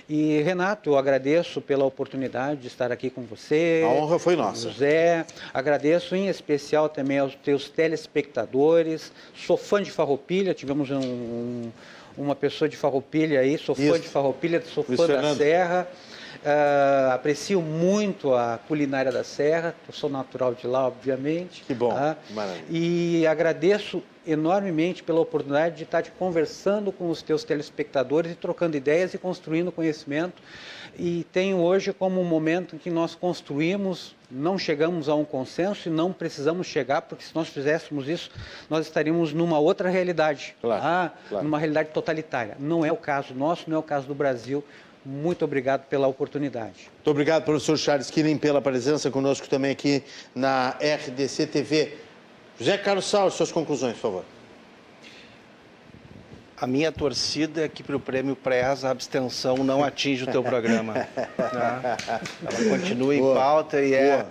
E 0.09 0.43
Renato, 0.43 0.91
eu 0.91 0.99
agradeço 0.99 1.61
pela 1.61 1.85
oportunidade 1.85 2.61
de 2.61 2.67
estar 2.67 2.91
aqui 2.91 3.09
com 3.09 3.23
você. 3.23 3.83
A 3.85 3.89
honra 3.89 4.19
foi 4.19 4.37
nossa. 4.37 4.69
José, 4.69 5.25
agradeço 5.55 6.15
em 6.15 6.29
especial 6.29 6.89
também 6.89 7.19
aos 7.19 7.35
teus 7.37 7.69
telespectadores. 7.69 9.13
Sou 9.35 9.57
fã 9.57 9.83
de 9.83 9.91
Farroupilha, 9.91 10.53
tivemos 10.53 10.91
um, 10.91 11.01
um, 11.01 11.73
uma 12.17 12.35
pessoa 12.35 12.69
de 12.69 12.77
Farroupilha 12.77 13.41
aí, 13.41 13.57
sou 13.57 13.75
Isso. 13.79 13.91
fã 13.91 14.01
de 14.01 14.09
Farroupilha, 14.09 14.63
sou 14.63 14.85
fã 14.85 15.07
da 15.07 15.35
Serra. 15.35 15.89
Uh, 16.43 17.13
aprecio 17.13 17.63
muito 17.63 18.35
a 18.35 18.59
culinária 18.67 19.13
da 19.13 19.23
Serra, 19.23 19.75
eu 19.87 19.95
sou 19.95 20.11
natural 20.11 20.53
de 20.55 20.67
lá, 20.67 20.89
obviamente. 20.89 21.63
Que 21.63 21.73
bom, 21.73 21.95
maravilha. 22.31 22.65
E 22.69 23.27
agradeço 23.27 24.03
enormemente 24.27 25.03
pela 25.03 25.21
oportunidade 25.21 25.77
de 25.77 25.83
estar 25.85 26.03
te 26.03 26.11
conversando 26.13 26.93
com 26.93 27.11
os 27.11 27.23
teus 27.23 27.45
telespectadores 27.45 28.33
e 28.33 28.35
trocando 28.35 28.77
ideias 28.77 29.15
e 29.15 29.19
construindo 29.19 29.73
conhecimento. 29.73 30.43
E 30.99 31.27
tenho 31.33 31.59
hoje 31.59 31.93
como 31.93 32.21
um 32.21 32.25
momento 32.25 32.77
em 32.77 32.79
que 32.79 32.91
nós 32.91 33.15
construímos, 33.15 34.15
não 34.31 34.59
chegamos 34.59 35.09
a 35.09 35.15
um 35.15 35.25
consenso 35.25 35.89
e 35.89 35.93
não 35.93 36.13
precisamos 36.13 36.67
chegar, 36.67 37.03
porque 37.03 37.25
se 37.25 37.35
nós 37.35 37.49
fizéssemos 37.49 38.09
isso, 38.09 38.31
nós 38.69 38.87
estaríamos 38.87 39.33
numa 39.33 39.59
outra 39.59 39.89
realidade, 39.89 40.55
claro, 40.61 40.83
ah, 40.85 41.13
claro. 41.29 41.45
numa 41.45 41.59
realidade 41.59 41.91
totalitária. 41.91 42.57
Não 42.59 42.85
é 42.85 42.93
o 42.93 42.97
caso 42.97 43.35
nosso, 43.35 43.69
não 43.69 43.77
é 43.77 43.81
o 43.81 43.83
caso 43.83 44.07
do 44.07 44.15
Brasil. 44.15 44.63
Muito 45.05 45.45
obrigado 45.45 45.87
pela 45.87 46.07
oportunidade. 46.07 46.91
Muito 46.95 47.11
obrigado, 47.11 47.45
professor 47.45 47.77
Charles 47.77 48.09
Killing, 48.11 48.39
pela 48.39 48.61
presença 48.61 49.11
conosco 49.11 49.49
também 49.49 49.73
aqui 49.73 50.05
na 50.35 50.77
RDC 50.79 51.47
TV. 51.47 51.95
José 52.63 52.79
Carlos 52.79 53.07
Salles, 53.07 53.35
suas 53.35 53.51
conclusões, 53.51 53.95
por 53.95 54.03
favor. 54.03 54.25
A 56.57 56.65
minha 56.65 56.93
torcida 56.93 57.65
é 57.65 57.69
que 57.69 57.83
para 57.83 57.97
o 57.97 57.99
prêmio 57.99 58.37
Prez 58.37 58.85
a 58.85 58.91
abstenção 58.91 59.57
não 59.65 59.83
atinja 59.83 60.27
o 60.27 60.29
teu 60.31 60.45
programa. 60.45 60.93
né? 60.95 61.09
Ela 61.37 62.79
continua 62.79 63.17
em 63.17 63.19
Boa. 63.19 63.35
pauta 63.35 63.83
e 63.83 63.93
é 63.93 64.19
Boa. 64.19 64.29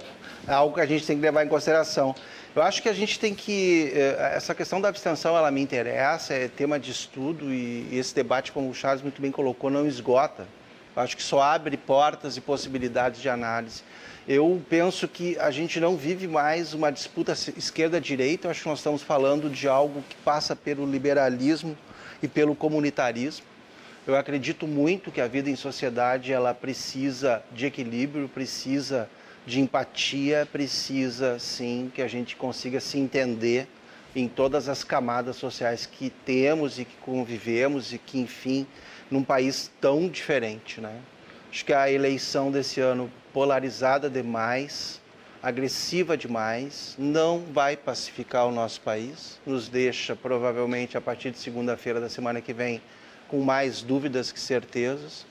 algo 0.48 0.76
que 0.76 0.80
a 0.80 0.86
gente 0.86 1.06
tem 1.06 1.18
que 1.18 1.22
levar 1.22 1.44
em 1.44 1.50
consideração. 1.50 2.16
Eu 2.56 2.62
acho 2.62 2.82
que 2.82 2.88
a 2.88 2.94
gente 2.94 3.20
tem 3.20 3.36
que. 3.36 3.92
Eh, 3.94 4.32
essa 4.34 4.56
questão 4.56 4.80
da 4.80 4.88
abstenção, 4.88 5.36
ela 5.36 5.52
me 5.52 5.60
interessa, 5.60 6.34
é 6.34 6.48
tema 6.48 6.80
de 6.80 6.90
estudo 6.90 7.54
e 7.54 7.90
esse 7.92 8.16
debate, 8.16 8.54
como 8.54 8.70
o 8.70 8.74
Charles 8.74 9.02
muito 9.02 9.22
bem 9.22 9.30
colocou, 9.30 9.70
não 9.70 9.86
esgota. 9.86 10.48
Eu 10.96 11.02
acho 11.02 11.18
que 11.18 11.24
só 11.24 11.42
abre 11.42 11.76
portas 11.76 12.38
e 12.38 12.42
possibilidades 12.42 13.22
de 13.22 13.28
análise. 13.28 13.84
Eu 14.28 14.62
penso 14.70 15.08
que 15.08 15.36
a 15.40 15.50
gente 15.50 15.80
não 15.80 15.98
vive 15.98 16.28
mais 16.28 16.76
uma 16.76 16.92
disputa 16.92 17.32
esquerda-direita, 17.32 18.46
eu 18.46 18.52
acho 18.52 18.62
que 18.62 18.70
nós 18.70 18.78
estamos 18.78 19.02
falando 19.02 19.50
de 19.50 19.68
algo 19.68 20.04
que 20.08 20.16
passa 20.18 20.56
pelo 20.56 20.86
liberalismo 20.86 21.76
e 22.22 22.28
pelo 22.28 22.54
comunitarismo. 22.56 23.44
Eu 24.06 24.16
acredito 24.16 24.68
muito 24.68 25.12
que 25.12 25.22
a 25.22 25.28
vida 25.28 25.50
em 25.50 25.56
sociedade 25.56 26.32
ela 26.32 26.54
precisa 26.54 27.44
de 27.52 27.66
equilíbrio, 27.66 28.30
precisa 28.30 29.10
de 29.44 29.60
empatia, 29.60 30.48
precisa 30.52 31.40
sim 31.40 31.92
que 31.94 32.02
a 32.02 32.08
gente 32.08 32.36
consiga 32.36 32.80
se 32.80 33.00
entender 33.00 33.68
em 34.16 34.28
todas 34.28 34.70
as 34.70 34.84
camadas 34.84 35.36
sociais 35.36 35.88
que 35.88 36.12
temos 36.12 36.78
e 36.78 36.86
que 36.86 36.96
convivemos 36.98 37.92
e 37.92 37.98
que, 37.98 38.20
enfim, 38.20 38.68
num 39.10 39.24
país 39.24 39.72
tão 39.82 40.08
diferente, 40.08 40.80
né? 40.80 40.96
Acho 41.52 41.66
que 41.66 41.74
a 41.74 41.92
eleição 41.92 42.52
desse 42.52 42.80
ano 42.80 43.12
polarizada 43.34 44.10
demais, 44.10 45.02
agressiva 45.42 46.16
demais, 46.16 46.96
não 46.98 47.40
vai 47.40 47.76
pacificar 47.76 48.48
o 48.48 48.52
nosso 48.52 48.82
país, 48.82 49.40
nos 49.46 49.68
deixa 49.68 50.16
provavelmente 50.16 50.98
a 50.98 51.02
partir 51.02 51.32
de 51.32 51.40
segunda-feira 51.40 52.00
da 52.00 52.10
semana 52.10 52.42
que 52.42 52.54
vem 52.54 52.82
com 53.28 53.42
mais 53.42 53.82
dúvidas 53.82 54.32
que 54.32 54.40
certezas. 54.40 55.26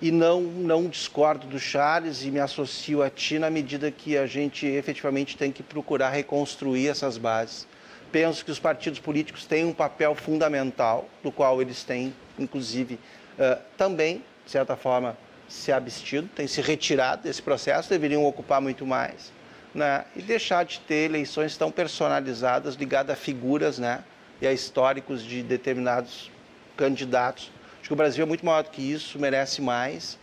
E 0.00 0.12
não, 0.12 0.42
não 0.42 0.86
discordo 0.86 1.46
do 1.46 1.58
Charles 1.58 2.22
e 2.22 2.30
me 2.30 2.38
associo 2.38 3.02
a 3.02 3.10
ti 3.10 3.38
na 3.38 3.50
medida 3.50 3.90
que 3.90 4.16
a 4.16 4.26
gente 4.26 4.64
efetivamente 4.64 5.36
tem 5.36 5.50
que 5.50 5.62
procurar 5.62 6.10
reconstruir 6.10 6.88
essas 6.88 7.18
bases. 7.18 7.66
Penso 8.12 8.44
que 8.44 8.50
os 8.50 8.60
partidos 8.60 9.00
políticos 9.00 9.44
têm 9.44 9.64
um 9.64 9.72
papel 9.72 10.14
fundamental, 10.14 11.08
do 11.22 11.32
qual 11.32 11.60
eles 11.60 11.82
têm, 11.82 12.14
inclusive, 12.38 12.94
uh, 12.94 13.60
também, 13.76 14.22
de 14.44 14.52
certa 14.52 14.76
forma, 14.76 15.16
se 15.48 15.72
abstido, 15.72 16.28
têm 16.34 16.46
se 16.46 16.60
retirado 16.60 17.22
desse 17.22 17.42
processo, 17.42 17.88
deveriam 17.88 18.24
ocupar 18.24 18.60
muito 18.60 18.86
mais. 18.86 19.32
Né? 19.74 20.04
E 20.14 20.22
deixar 20.22 20.64
de 20.64 20.80
ter 20.80 21.06
eleições 21.06 21.56
tão 21.56 21.70
personalizadas, 21.70 22.74
ligadas 22.74 23.12
a 23.12 23.16
figuras 23.16 23.78
né? 23.78 24.04
e 24.40 24.46
a 24.46 24.52
históricos 24.52 25.22
de 25.22 25.42
determinados 25.42 26.30
candidatos. 26.76 27.50
Acho 27.80 27.88
que 27.88 27.92
o 27.92 27.96
Brasil 27.96 28.22
é 28.22 28.26
muito 28.26 28.44
maior 28.44 28.62
do 28.62 28.70
que 28.70 28.82
isso, 28.82 29.18
merece 29.18 29.60
mais. 29.60 30.18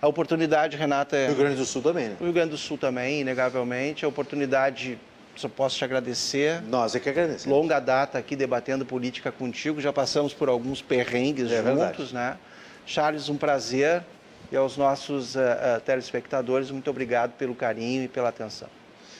A 0.00 0.08
oportunidade, 0.08 0.76
Renata. 0.76 1.16
É... 1.16 1.28
Rio 1.28 1.36
Grande 1.36 1.56
do 1.56 1.64
Sul 1.64 1.82
também, 1.82 2.08
né? 2.08 2.16
O 2.20 2.24
Rio 2.24 2.32
Grande 2.32 2.50
do 2.50 2.58
Sul 2.58 2.76
também, 2.76 3.20
inegavelmente. 3.20 4.04
A 4.04 4.08
oportunidade, 4.08 4.98
só 5.34 5.48
posso 5.48 5.76
te 5.76 5.84
agradecer. 5.84 6.62
Nós 6.62 6.94
é 6.94 7.00
que 7.00 7.08
agradecemos. 7.08 7.46
Longa 7.46 7.80
data 7.80 8.18
aqui 8.18 8.36
debatendo 8.36 8.84
política 8.84 9.32
contigo. 9.32 9.80
Já 9.80 9.92
passamos 9.92 10.34
por 10.34 10.48
alguns 10.48 10.82
perrengues 10.82 11.50
é 11.50 11.62
juntos, 11.62 12.12
verdade. 12.12 12.14
né? 12.14 12.36
Charles, 12.84 13.28
um 13.28 13.36
prazer. 13.36 14.02
E 14.50 14.56
aos 14.56 14.76
nossos 14.76 15.34
uh, 15.34 15.38
uh, 15.38 15.80
telespectadores, 15.80 16.70
muito 16.70 16.88
obrigado 16.88 17.32
pelo 17.32 17.54
carinho 17.54 18.04
e 18.04 18.08
pela 18.08 18.28
atenção. 18.28 18.68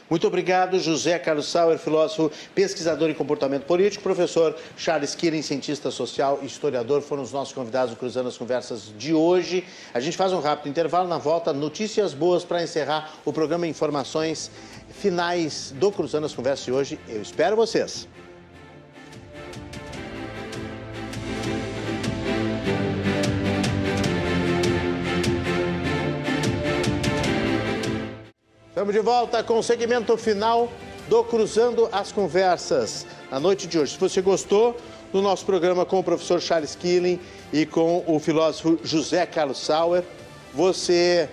Muito 0.09 0.25
obrigado, 0.25 0.79
José 0.79 1.19
Carlos 1.19 1.49
Sauer, 1.49 1.79
filósofo, 1.79 2.31
pesquisador 2.55 3.11
em 3.11 3.15
comportamento 3.15 3.65
político, 3.65 4.05
professor 4.05 4.57
Charles 4.77 5.17
Kirin, 5.17 5.43
cientista 5.43 5.91
social 5.91 6.39
e 6.43 6.47
historiador, 6.47 7.03
foram 7.03 7.25
os 7.25 7.33
nossos 7.33 7.53
convidados 7.53 7.91
do 7.91 7.97
Cruzando 7.97 8.29
as 8.29 8.39
Conversas 8.39 8.93
de 8.97 9.13
hoje. 9.13 9.65
A 9.93 9.99
gente 9.99 10.17
faz 10.17 10.33
um 10.33 10.39
rápido 10.39 10.69
intervalo, 10.69 11.09
na 11.09 11.19
volta, 11.19 11.53
notícias 11.53 12.15
boas 12.15 12.45
para 12.45 12.63
encerrar 12.63 13.15
o 13.25 13.33
programa 13.33 13.67
Informações 13.67 14.49
finais 14.91 15.75
do 15.77 15.91
Cruzando 15.91 16.27
as 16.27 16.35
Conversas 16.35 16.65
de 16.65 16.73
hoje. 16.73 17.01
Eu 17.09 17.21
espero 17.21 17.57
vocês. 17.57 18.07
Estamos 28.77 28.93
de 28.93 29.01
volta 29.01 29.43
com 29.43 29.59
o 29.59 29.63
segmento 29.63 30.15
final 30.19 30.71
do 31.09 31.25
Cruzando 31.25 31.89
as 31.91 32.13
Conversas 32.13 33.07
na 33.31 33.41
noite 33.41 33.67
de 33.67 33.79
hoje. 33.79 33.95
Se 33.95 33.99
você 33.99 34.21
gostou 34.21 34.77
do 35.11 35.23
nosso 35.23 35.47
programa 35.47 35.87
com 35.87 35.99
o 35.99 36.05
professor 36.05 36.43
Charles 36.43 36.77
Killing 36.77 37.19
e 37.51 37.65
com 37.65 38.05
o 38.07 38.19
filósofo 38.19 38.79
José 38.85 39.25
Carlos 39.25 39.61
Sauer, 39.61 40.05
você 40.53 41.27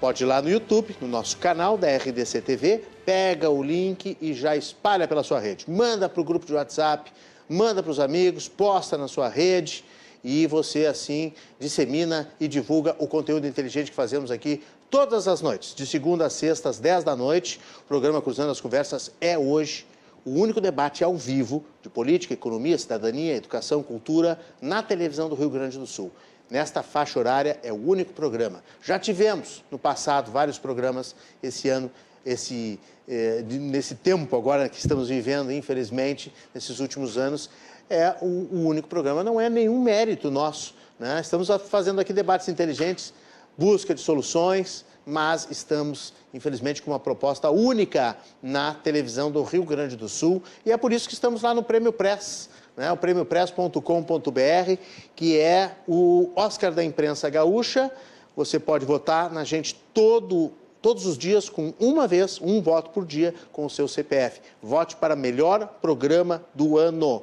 pode 0.00 0.24
ir 0.24 0.26
lá 0.26 0.42
no 0.42 0.50
YouTube, 0.50 0.96
no 1.00 1.06
nosso 1.06 1.36
canal 1.36 1.78
da 1.78 1.86
RDC 1.96 2.40
TV, 2.40 2.82
pega 3.06 3.48
o 3.48 3.62
link 3.62 4.18
e 4.20 4.34
já 4.34 4.56
espalha 4.56 5.06
pela 5.06 5.22
sua 5.22 5.38
rede. 5.38 5.70
Manda 5.70 6.08
para 6.08 6.20
o 6.20 6.24
grupo 6.24 6.44
de 6.44 6.54
WhatsApp, 6.54 7.12
manda 7.48 7.84
para 7.84 7.92
os 7.92 8.00
amigos, 8.00 8.48
posta 8.48 8.98
na 8.98 9.06
sua 9.06 9.28
rede 9.28 9.84
e 10.24 10.44
você 10.48 10.86
assim 10.86 11.32
dissemina 11.60 12.28
e 12.40 12.48
divulga 12.48 12.96
o 12.98 13.06
conteúdo 13.06 13.46
inteligente 13.46 13.90
que 13.90 13.96
fazemos 13.96 14.32
aqui 14.32 14.60
todas 14.90 15.28
as 15.28 15.40
noites, 15.40 15.74
de 15.74 15.86
segunda 15.86 16.26
a 16.26 16.30
sexta, 16.30 16.68
às 16.68 16.78
10 16.78 17.04
da 17.04 17.14
noite. 17.14 17.60
O 17.84 17.84
programa 17.84 18.20
Cruzando 18.20 18.50
as 18.50 18.60
Conversas 18.60 19.12
é 19.20 19.38
hoje 19.38 19.86
o 20.24 20.30
único 20.32 20.60
debate 20.60 21.04
ao 21.04 21.16
vivo 21.16 21.64
de 21.80 21.88
política, 21.88 22.34
economia, 22.34 22.76
cidadania, 22.76 23.36
educação, 23.36 23.82
cultura 23.82 24.38
na 24.60 24.82
televisão 24.82 25.28
do 25.28 25.34
Rio 25.34 25.48
Grande 25.48 25.78
do 25.78 25.86
Sul. 25.86 26.10
Nesta 26.50 26.82
faixa 26.82 27.18
horária 27.18 27.58
é 27.62 27.72
o 27.72 27.76
único 27.76 28.12
programa. 28.12 28.62
Já 28.82 28.98
tivemos 28.98 29.64
no 29.70 29.78
passado 29.78 30.32
vários 30.32 30.58
programas 30.58 31.14
esse 31.40 31.68
ano, 31.68 31.90
esse, 32.26 32.78
eh, 33.08 33.44
nesse 33.46 33.94
tempo 33.94 34.36
agora 34.36 34.68
que 34.68 34.76
estamos 34.76 35.08
vivendo, 35.08 35.52
infelizmente, 35.52 36.34
nesses 36.52 36.80
últimos 36.80 37.16
anos, 37.16 37.48
é 37.88 38.16
o, 38.20 38.26
o 38.26 38.66
único 38.66 38.88
programa. 38.88 39.22
Não 39.22 39.40
é 39.40 39.48
nenhum 39.48 39.80
mérito 39.80 40.30
nosso. 40.30 40.74
Né? 40.98 41.20
Estamos 41.20 41.48
fazendo 41.68 42.00
aqui 42.00 42.12
debates 42.12 42.48
inteligentes 42.48 43.14
busca 43.60 43.94
de 43.94 44.00
soluções, 44.00 44.86
mas 45.04 45.46
estamos, 45.50 46.14
infelizmente, 46.32 46.80
com 46.80 46.92
uma 46.92 46.98
proposta 46.98 47.50
única 47.50 48.16
na 48.42 48.72
televisão 48.72 49.30
do 49.30 49.42
Rio 49.42 49.64
Grande 49.64 49.96
do 49.96 50.08
Sul 50.08 50.42
e 50.64 50.72
é 50.72 50.78
por 50.78 50.94
isso 50.94 51.06
que 51.06 51.12
estamos 51.12 51.42
lá 51.42 51.52
no 51.52 51.62
Prêmio 51.62 51.92
Press. 51.92 52.48
Né, 52.74 52.90
o 52.90 52.96
prêmiopress.com.br, 52.96 54.82
que 55.14 55.38
é 55.38 55.76
o 55.86 56.30
Oscar 56.34 56.72
da 56.72 56.82
imprensa 56.82 57.28
gaúcha. 57.28 57.90
Você 58.34 58.58
pode 58.58 58.86
votar 58.86 59.30
na 59.30 59.44
gente 59.44 59.74
todo, 59.92 60.52
todos 60.80 61.04
os 61.04 61.18
dias 61.18 61.50
com 61.50 61.74
uma 61.78 62.06
vez, 62.06 62.40
um 62.40 62.62
voto 62.62 62.90
por 62.90 63.04
dia 63.04 63.34
com 63.52 63.66
o 63.66 63.70
seu 63.70 63.86
CPF. 63.86 64.40
Vote 64.62 64.96
para 64.96 65.14
melhor 65.14 65.66
programa 65.82 66.42
do 66.54 66.78
ano 66.78 67.22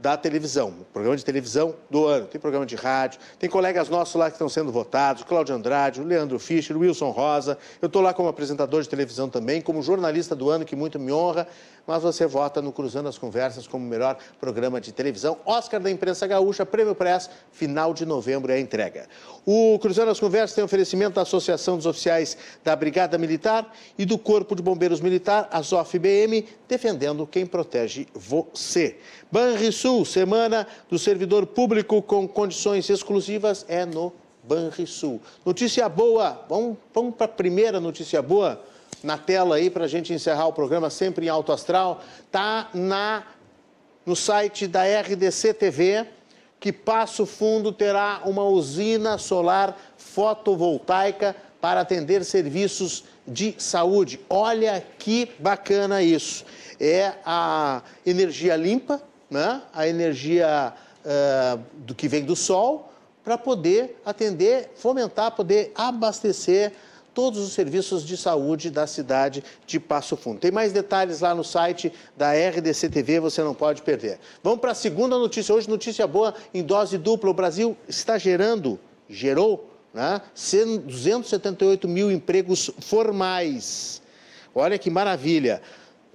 da 0.00 0.16
televisão, 0.16 0.72
programa 0.92 1.16
de 1.16 1.24
televisão 1.24 1.74
do 1.90 2.06
ano. 2.06 2.26
Tem 2.26 2.40
programa 2.40 2.64
de 2.64 2.74
rádio, 2.74 3.20
tem 3.38 3.50
colegas 3.50 3.88
nossos 3.88 4.14
lá 4.14 4.30
que 4.30 4.34
estão 4.34 4.48
sendo 4.48 4.72
votados, 4.72 5.22
Cláudio 5.24 5.54
Andrade, 5.54 6.02
Leandro 6.02 6.38
Fischer, 6.38 6.76
Wilson 6.76 7.10
Rosa. 7.10 7.58
Eu 7.82 7.86
estou 7.86 8.00
lá 8.00 8.14
como 8.14 8.28
apresentador 8.28 8.82
de 8.82 8.88
televisão 8.88 9.28
também, 9.28 9.60
como 9.60 9.82
jornalista 9.82 10.34
do 10.34 10.48
ano, 10.48 10.64
que 10.64 10.74
muito 10.74 10.98
me 10.98 11.12
honra 11.12 11.46
mas 11.90 12.04
você 12.04 12.24
vota 12.24 12.62
no 12.62 12.70
Cruzando 12.70 13.08
as 13.08 13.18
Conversas 13.18 13.66
como 13.66 13.84
melhor 13.84 14.16
programa 14.38 14.80
de 14.80 14.92
televisão. 14.92 15.36
Oscar 15.44 15.80
da 15.80 15.90
Imprensa 15.90 16.24
Gaúcha, 16.24 16.64
Prêmio 16.64 16.94
Press, 16.94 17.28
final 17.50 17.92
de 17.92 18.06
novembro 18.06 18.52
é 18.52 18.54
a 18.54 18.60
entrega. 18.60 19.08
O 19.44 19.76
Cruzando 19.80 20.08
as 20.08 20.20
Conversas 20.20 20.54
tem 20.54 20.62
oferecimento 20.62 21.14
da 21.14 21.22
Associação 21.22 21.76
dos 21.76 21.86
Oficiais 21.86 22.38
da 22.62 22.76
Brigada 22.76 23.18
Militar 23.18 23.74
e 23.98 24.04
do 24.04 24.16
Corpo 24.16 24.54
de 24.54 24.62
Bombeiros 24.62 25.00
Militar, 25.00 25.48
a 25.50 25.60
ZOF-BM, 25.60 26.46
defendendo 26.68 27.26
quem 27.26 27.44
protege 27.44 28.06
você. 28.14 28.96
Banrisul, 29.28 30.04
Semana 30.04 30.68
do 30.88 30.96
Servidor 30.96 31.44
Público 31.44 32.00
com 32.00 32.28
condições 32.28 32.88
exclusivas, 32.88 33.66
é 33.68 33.84
no 33.84 34.12
Banrisul. 34.44 35.20
Notícia 35.44 35.88
boa, 35.88 36.44
vamos, 36.48 36.76
vamos 36.94 37.16
para 37.16 37.24
a 37.24 37.28
primeira 37.28 37.80
notícia 37.80 38.22
boa 38.22 38.69
na 39.02 39.16
tela 39.16 39.56
aí 39.56 39.70
para 39.70 39.84
a 39.84 39.88
gente 39.88 40.12
encerrar 40.12 40.46
o 40.46 40.52
programa 40.52 40.90
sempre 40.90 41.26
em 41.26 41.28
alto 41.28 41.52
astral. 41.52 42.02
Tá 42.30 42.68
na 42.74 43.24
no 44.04 44.16
site 44.16 44.66
da 44.66 44.82
RDC 44.84 45.54
TV 45.54 46.06
que 46.58 46.72
Passo 46.72 47.24
Fundo 47.24 47.72
terá 47.72 48.22
uma 48.24 48.44
usina 48.44 49.16
solar 49.16 49.76
fotovoltaica 49.96 51.34
para 51.60 51.80
atender 51.80 52.24
serviços 52.24 53.04
de 53.26 53.54
saúde. 53.58 54.20
Olha 54.28 54.84
que 54.98 55.30
bacana 55.38 56.02
isso. 56.02 56.44
É 56.78 57.14
a 57.24 57.82
energia 58.04 58.56
limpa, 58.56 59.00
né? 59.30 59.62
a 59.72 59.86
energia 59.86 60.74
uh, 61.04 61.60
do 61.74 61.94
que 61.94 62.08
vem 62.08 62.24
do 62.24 62.36
sol, 62.36 62.92
para 63.22 63.38
poder 63.38 64.00
atender, 64.04 64.70
fomentar, 64.74 65.32
poder 65.32 65.72
abastecer 65.74 66.72
todos 67.14 67.40
os 67.40 67.52
serviços 67.52 68.04
de 68.04 68.16
saúde 68.16 68.70
da 68.70 68.86
cidade 68.86 69.42
de 69.66 69.78
Passo 69.80 70.16
Fundo. 70.16 70.40
Tem 70.40 70.50
mais 70.50 70.72
detalhes 70.72 71.20
lá 71.20 71.34
no 71.34 71.44
site 71.44 71.92
da 72.16 72.32
RDC 72.32 72.88
TV, 72.88 73.20
você 73.20 73.42
não 73.42 73.54
pode 73.54 73.82
perder. 73.82 74.18
Vamos 74.42 74.60
para 74.60 74.72
a 74.72 74.74
segunda 74.74 75.18
notícia. 75.18 75.54
Hoje, 75.54 75.68
notícia 75.68 76.06
boa 76.06 76.34
em 76.52 76.62
dose 76.62 76.98
dupla. 76.98 77.30
O 77.30 77.34
Brasil 77.34 77.76
está 77.88 78.18
gerando, 78.18 78.78
gerou, 79.08 79.70
né, 79.92 80.20
278 80.34 81.88
mil 81.88 82.10
empregos 82.10 82.70
formais. 82.78 84.00
Olha 84.54 84.78
que 84.78 84.90
maravilha! 84.90 85.60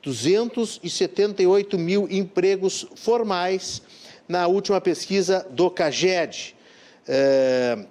278 0.05 1.79
mil 1.79 2.07
empregos 2.11 2.85
formais 2.95 3.81
na 4.27 4.45
última 4.45 4.79
pesquisa 4.79 5.45
do 5.49 5.69
CAGED. 5.71 6.55
É, 7.07 7.85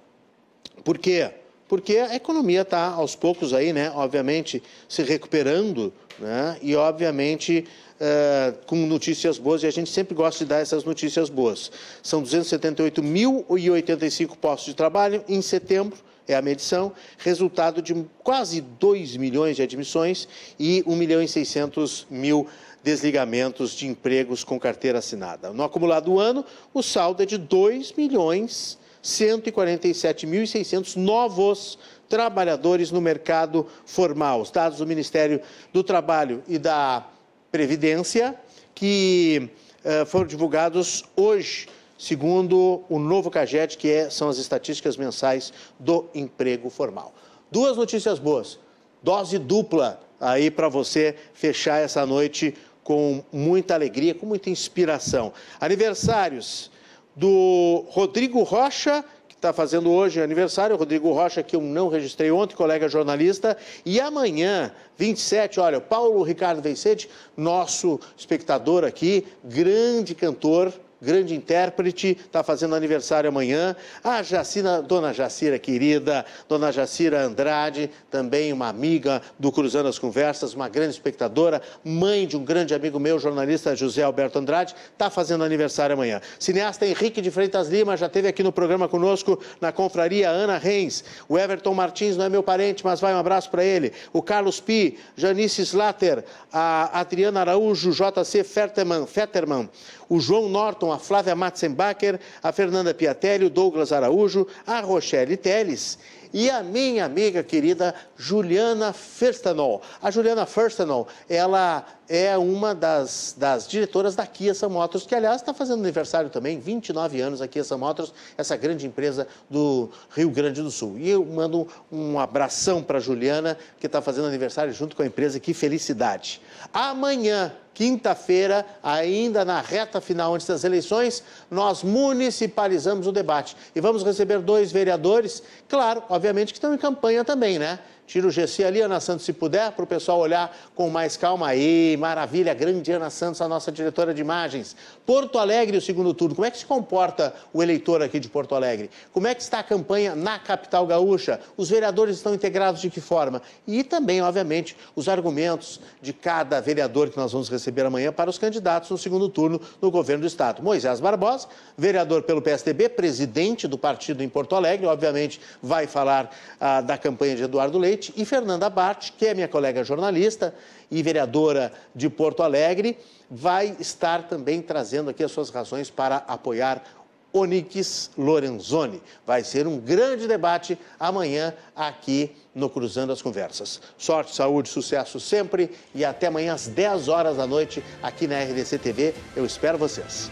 por 0.83 0.97
quê? 0.97 1.31
Porque 1.67 1.97
a 1.97 2.15
economia 2.15 2.61
está 2.61 2.89
aos 2.89 3.15
poucos 3.15 3.53
aí, 3.53 3.73
né? 3.73 3.91
Obviamente 3.95 4.61
se 4.87 5.03
recuperando, 5.03 5.91
né? 6.19 6.57
E 6.61 6.75
obviamente 6.75 7.65
é, 7.99 8.53
com 8.67 8.75
notícias 8.85 9.37
boas, 9.37 9.63
e 9.63 9.67
a 9.67 9.71
gente 9.71 9.89
sempre 9.89 10.13
gosta 10.13 10.43
de 10.43 10.49
dar 10.49 10.59
essas 10.59 10.83
notícias 10.83 11.29
boas. 11.29 11.71
São 12.03 12.21
278.085 12.21 14.35
postos 14.37 14.67
de 14.67 14.75
trabalho 14.75 15.23
em 15.27 15.41
setembro, 15.41 15.97
é 16.27 16.35
a 16.35 16.41
medição, 16.41 16.91
resultado 17.17 17.81
de 17.81 17.95
quase 18.23 18.59
2 18.59 19.15
milhões 19.17 19.55
de 19.55 19.61
admissões 19.61 20.27
e 20.59 20.83
1 20.85 20.95
milhão 20.95 21.21
e 21.21 21.27
600 21.27 22.07
mil 22.09 22.47
desligamentos 22.83 23.71
de 23.71 23.87
empregos 23.87 24.43
com 24.43 24.59
carteira 24.59 24.99
assinada. 24.99 25.51
No 25.51 25.63
acumulado 25.63 26.05
do 26.05 26.19
ano, 26.19 26.45
o 26.73 26.83
saldo 26.83 27.23
é 27.23 27.25
de 27.25 27.37
2 27.37 27.93
milhões 27.93 28.77
147.600 29.05 30.95
novos 30.95 31.77
trabalhadores 32.09 32.89
no 32.89 32.99
mercado 32.99 33.67
formal. 33.85 34.41
Os 34.41 34.49
dados 34.49 34.79
do 34.79 34.87
Ministério 34.87 35.39
do 35.71 35.83
Trabalho 35.83 36.43
e 36.47 36.57
da 36.57 37.07
Previdência, 37.51 38.35
que 38.73 39.47
uh, 39.85 40.05
foram 40.07 40.25
divulgados 40.25 41.05
hoje, 41.15 41.67
segundo 41.99 42.83
o 42.89 42.97
novo 42.97 43.29
CAGED, 43.29 43.77
que 43.77 43.91
é, 43.91 44.09
são 44.09 44.27
as 44.27 44.39
estatísticas 44.39 44.97
mensais 44.97 45.53
do 45.79 46.07
emprego 46.13 46.69
formal. 46.71 47.13
Duas 47.51 47.77
notícias 47.77 48.17
boas. 48.17 48.57
Dose 49.03 49.37
dupla 49.37 50.01
aí 50.19 50.49
para 50.49 50.67
você 50.67 51.15
fechar 51.33 51.79
essa 51.79 52.05
noite 52.07 52.55
com 52.83 53.23
muita 53.31 53.75
alegria, 53.75 54.15
com 54.15 54.25
muita 54.25 54.49
inspiração. 54.49 55.31
Aniversários 55.59 56.71
do 57.15 57.85
Rodrigo 57.89 58.43
Rocha, 58.43 59.03
que 59.27 59.35
está 59.35 59.53
fazendo 59.53 59.91
hoje 59.91 60.21
aniversário, 60.21 60.75
Rodrigo 60.75 61.11
Rocha, 61.11 61.41
que 61.41 61.55
eu 61.55 61.61
não 61.61 61.87
registrei 61.87 62.31
ontem, 62.31 62.55
colega 62.55 62.89
jornalista, 62.89 63.57
e 63.85 63.99
amanhã, 63.99 64.71
27, 64.97 65.59
olha, 65.59 65.79
Paulo 65.79 66.21
Ricardo 66.23 66.61
Vencete, 66.61 67.09
nosso 67.37 67.99
espectador 68.17 68.83
aqui, 68.83 69.25
grande 69.43 70.13
cantor, 70.13 70.73
grande 71.01 71.35
intérprete, 71.35 72.17
está 72.19 72.43
fazendo 72.43 72.75
aniversário 72.75 73.29
amanhã. 73.29 73.75
A 74.03 74.23
Jacina, 74.23 74.81
dona 74.81 75.13
Jacira 75.13 75.59
querida, 75.59 76.25
dona 76.47 76.71
Jacira 76.71 77.21
Andrade, 77.21 77.89
também 78.09 78.53
uma 78.53 78.67
amiga 78.69 79.21
do 79.37 79.51
Cruzando 79.51 79.89
as 79.89 79.99
Conversas, 79.99 80.53
uma 80.53 80.69
grande 80.69 80.91
espectadora, 80.91 81.61
mãe 81.83 82.25
de 82.25 82.37
um 82.37 82.43
grande 82.43 82.73
amigo 82.73 82.99
meu, 82.99 83.19
jornalista 83.19 83.75
José 83.75 84.03
Alberto 84.03 84.39
Andrade, 84.39 84.75
está 84.93 85.09
fazendo 85.09 85.43
aniversário 85.43 85.93
amanhã. 85.93 86.21
Cineasta 86.39 86.85
Henrique 86.85 87.21
de 87.21 87.31
Freitas 87.31 87.67
Lima 87.67 87.97
já 87.97 88.07
esteve 88.07 88.27
aqui 88.27 88.43
no 88.43 88.51
programa 88.51 88.87
conosco 88.87 89.39
na 89.59 89.71
confraria 89.71 90.29
Ana 90.29 90.57
Reis. 90.57 91.03
O 91.27 91.37
Everton 91.37 91.73
Martins 91.73 92.17
não 92.17 92.25
é 92.25 92.29
meu 92.29 92.43
parente, 92.43 92.83
mas 92.83 92.99
vai 92.99 93.13
um 93.13 93.17
abraço 93.17 93.49
para 93.49 93.63
ele. 93.63 93.91
O 94.13 94.21
Carlos 94.21 94.59
Pi, 94.59 94.97
Janice 95.15 95.61
Slater, 95.61 96.23
a 96.51 96.99
Adriana 96.99 97.41
Araújo, 97.41 97.91
JC 97.91 98.43
Fetterman, 98.43 99.05
Fetterman 99.05 99.69
o 100.09 100.19
João 100.19 100.49
Norton, 100.49 100.84
a 100.91 100.99
Flávia 100.99 101.35
Matzenbacher, 101.35 102.19
a 102.41 102.51
Fernanda 102.51 102.93
Piatelli, 102.93 103.45
o 103.45 103.49
Douglas 103.49 103.91
Araújo, 103.91 104.47
a 104.65 104.79
Rochelle 104.79 105.37
Teles 105.37 105.97
e 106.35 106.49
a 106.49 106.61
minha 106.61 107.05
amiga 107.05 107.41
querida 107.41 107.95
Juliana 108.17 108.91
Firstanol. 108.91 109.81
A 110.01 110.11
Juliana 110.11 110.45
Firstanol, 110.45 111.07
ela 111.29 111.85
é 112.09 112.37
uma 112.37 112.75
das, 112.75 113.33
das 113.37 113.65
diretoras 113.65 114.17
da 114.17 114.27
Kia 114.27 114.53
São 114.53 114.69
Motors, 114.69 115.05
que 115.05 115.15
aliás 115.15 115.37
está 115.37 115.53
fazendo 115.53 115.79
aniversário 115.79 116.29
também, 116.29 116.59
29 116.59 117.21
anos 117.21 117.41
a 117.41 117.47
Kia 117.47 117.63
São 117.63 117.77
Motors, 117.77 118.13
essa 118.37 118.57
grande 118.57 118.85
empresa 118.85 119.25
do 119.49 119.89
Rio 120.13 120.29
Grande 120.29 120.61
do 120.61 120.69
Sul. 120.69 120.97
E 120.97 121.09
eu 121.09 121.25
mando 121.25 121.69
um 121.89 122.19
abração 122.19 122.83
para 122.83 122.99
Juliana, 122.99 123.57
que 123.79 123.85
está 123.85 124.01
fazendo 124.01 124.27
aniversário 124.27 124.73
junto 124.73 124.93
com 124.93 125.03
a 125.03 125.05
empresa, 125.05 125.39
que 125.39 125.53
felicidade. 125.53 126.41
Amanhã, 126.73 127.53
quinta-feira, 127.75 128.65
ainda 128.81 129.45
na 129.45 129.61
reta 129.61 130.01
final 130.01 130.33
antes 130.33 130.47
das 130.47 130.63
eleições, 130.63 131.21
nós 131.51 131.83
municipalizamos 131.83 133.05
o 133.05 133.11
debate 133.11 133.55
e 133.75 133.81
vamos 133.81 134.01
receber 134.01 134.39
dois 134.39 134.71
vereadores, 134.71 135.43
claro, 135.67 136.01
obviamente 136.09 136.53
que 136.53 136.57
estão 136.57 136.73
em 136.73 136.77
campanha 136.77 137.23
também, 137.23 137.59
né? 137.59 137.77
Tira 138.07 138.27
o 138.27 138.31
GC 138.31 138.63
ali, 138.63 138.81
Ana 138.81 138.99
Santos, 138.99 139.25
se 139.25 139.33
puder, 139.33 139.71
para 139.71 139.83
o 139.83 139.87
pessoal 139.87 140.19
olhar 140.19 140.55
com 140.75 140.89
mais 140.91 141.17
calma. 141.17 141.47
Aí, 141.47 141.97
maravilha, 141.97 142.53
grande 142.53 142.91
Ana 142.91 143.09
Santos, 143.09 143.41
a 143.41 143.47
nossa 143.47 143.71
diretora 143.71 144.13
de 144.13 144.21
imagens. 144.21 144.75
Porto 145.07 145.39
Alegre, 145.39 145.77
o 145.77 145.81
segundo 145.81 146.13
turno. 146.13 146.35
Como 146.35 146.45
é 146.45 146.51
que 146.51 146.59
se 146.59 146.65
comporta 146.67 147.33
o 147.51 147.63
eleitor 147.63 148.03
aqui 148.03 148.19
de 148.19 148.29
Porto 148.29 148.53
Alegre? 148.53 148.91
Como 149.11 149.25
é 149.25 149.33
que 149.33 149.41
está 149.41 149.59
a 149.59 149.63
campanha 149.63 150.13
na 150.13 150.37
capital 150.37 150.85
gaúcha? 150.85 151.39
Os 151.57 151.69
vereadores 151.69 152.17
estão 152.17 152.35
integrados 152.35 152.79
de 152.79 152.91
que 152.91 153.01
forma? 153.01 153.41
E 153.65 153.83
também, 153.83 154.21
obviamente, 154.21 154.77
os 154.95 155.09
argumentos 155.09 155.79
de 155.99 156.13
cada 156.13 156.61
vereador 156.61 157.09
que 157.09 157.17
nós 157.17 157.31
vamos 157.31 157.49
receber 157.49 157.87
amanhã 157.87 158.11
para 158.11 158.29
os 158.29 158.37
candidatos 158.37 158.91
no 158.91 158.99
segundo 158.99 159.27
turno 159.29 159.59
no 159.81 159.89
governo 159.89 160.21
do 160.21 160.27
Estado. 160.27 160.61
Moisés 160.61 160.99
Barbosa, 160.99 161.47
vereador 161.75 162.21
pelo 162.21 162.41
PSDB, 162.41 162.87
presidente 162.89 163.67
do 163.67 163.79
partido 163.79 164.21
em 164.21 164.29
Porto 164.29 164.55
Alegre, 164.55 164.85
obviamente 164.85 165.41
vai 165.61 165.87
falar 165.87 166.29
ah, 166.59 166.81
da 166.81 166.99
campanha 166.99 167.35
de 167.35 167.43
Eduardo 167.43 167.79
Leite 167.79 167.94
Leite 167.95 168.13
e 168.17 168.25
Fernanda 168.25 168.69
Bart, 168.69 169.11
que 169.17 169.25
é 169.25 169.33
minha 169.33 169.47
colega 169.47 169.83
jornalista 169.83 170.53
e 170.91 171.01
vereadora 171.01 171.71
de 171.95 172.09
Porto 172.09 172.43
Alegre, 172.43 172.97
vai 173.31 173.75
estar 173.79 174.27
também 174.27 174.61
trazendo 174.61 175.09
aqui 175.09 175.23
as 175.23 175.31
suas 175.31 175.49
razões 175.49 175.89
para 175.89 176.17
apoiar 176.27 176.83
Onix 177.31 178.11
Lorenzoni. 178.17 179.01
Vai 179.25 179.43
ser 179.45 179.65
um 179.65 179.79
grande 179.79 180.27
debate 180.27 180.77
amanhã 180.99 181.53
aqui 181.73 182.35
no 182.53 182.69
Cruzando 182.69 183.13
as 183.13 183.21
Conversas. 183.21 183.81
Sorte, 183.97 184.35
saúde, 184.35 184.67
sucesso 184.67 185.17
sempre 185.17 185.71
e 185.93 186.03
até 186.03 186.27
amanhã 186.27 186.53
às 186.53 186.67
10 186.67 187.07
horas 187.07 187.37
da 187.37 187.47
noite 187.47 187.81
aqui 188.03 188.27
na 188.27 188.41
RDC 188.41 188.77
TV. 188.77 189.13
Eu 189.35 189.45
espero 189.45 189.77
vocês. 189.77 190.29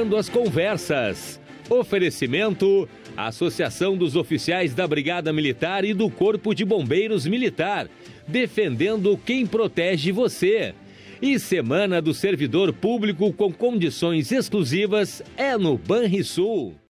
As 0.00 0.30
Conversas. 0.30 1.38
Oferecimento: 1.68 2.88
Associação 3.14 3.98
dos 3.98 4.16
Oficiais 4.16 4.74
da 4.74 4.88
Brigada 4.88 5.30
Militar 5.30 5.84
e 5.84 5.92
do 5.92 6.08
Corpo 6.08 6.54
de 6.54 6.64
Bombeiros 6.64 7.26
Militar, 7.26 7.86
defendendo 8.26 9.20
quem 9.26 9.46
protege 9.46 10.10
você. 10.10 10.74
E 11.20 11.38
Semana 11.38 12.00
do 12.00 12.14
Servidor 12.14 12.72
Público 12.72 13.30
com 13.34 13.52
condições 13.52 14.32
exclusivas 14.32 15.22
é 15.36 15.58
no 15.58 15.76
Banrisul. 15.76 16.80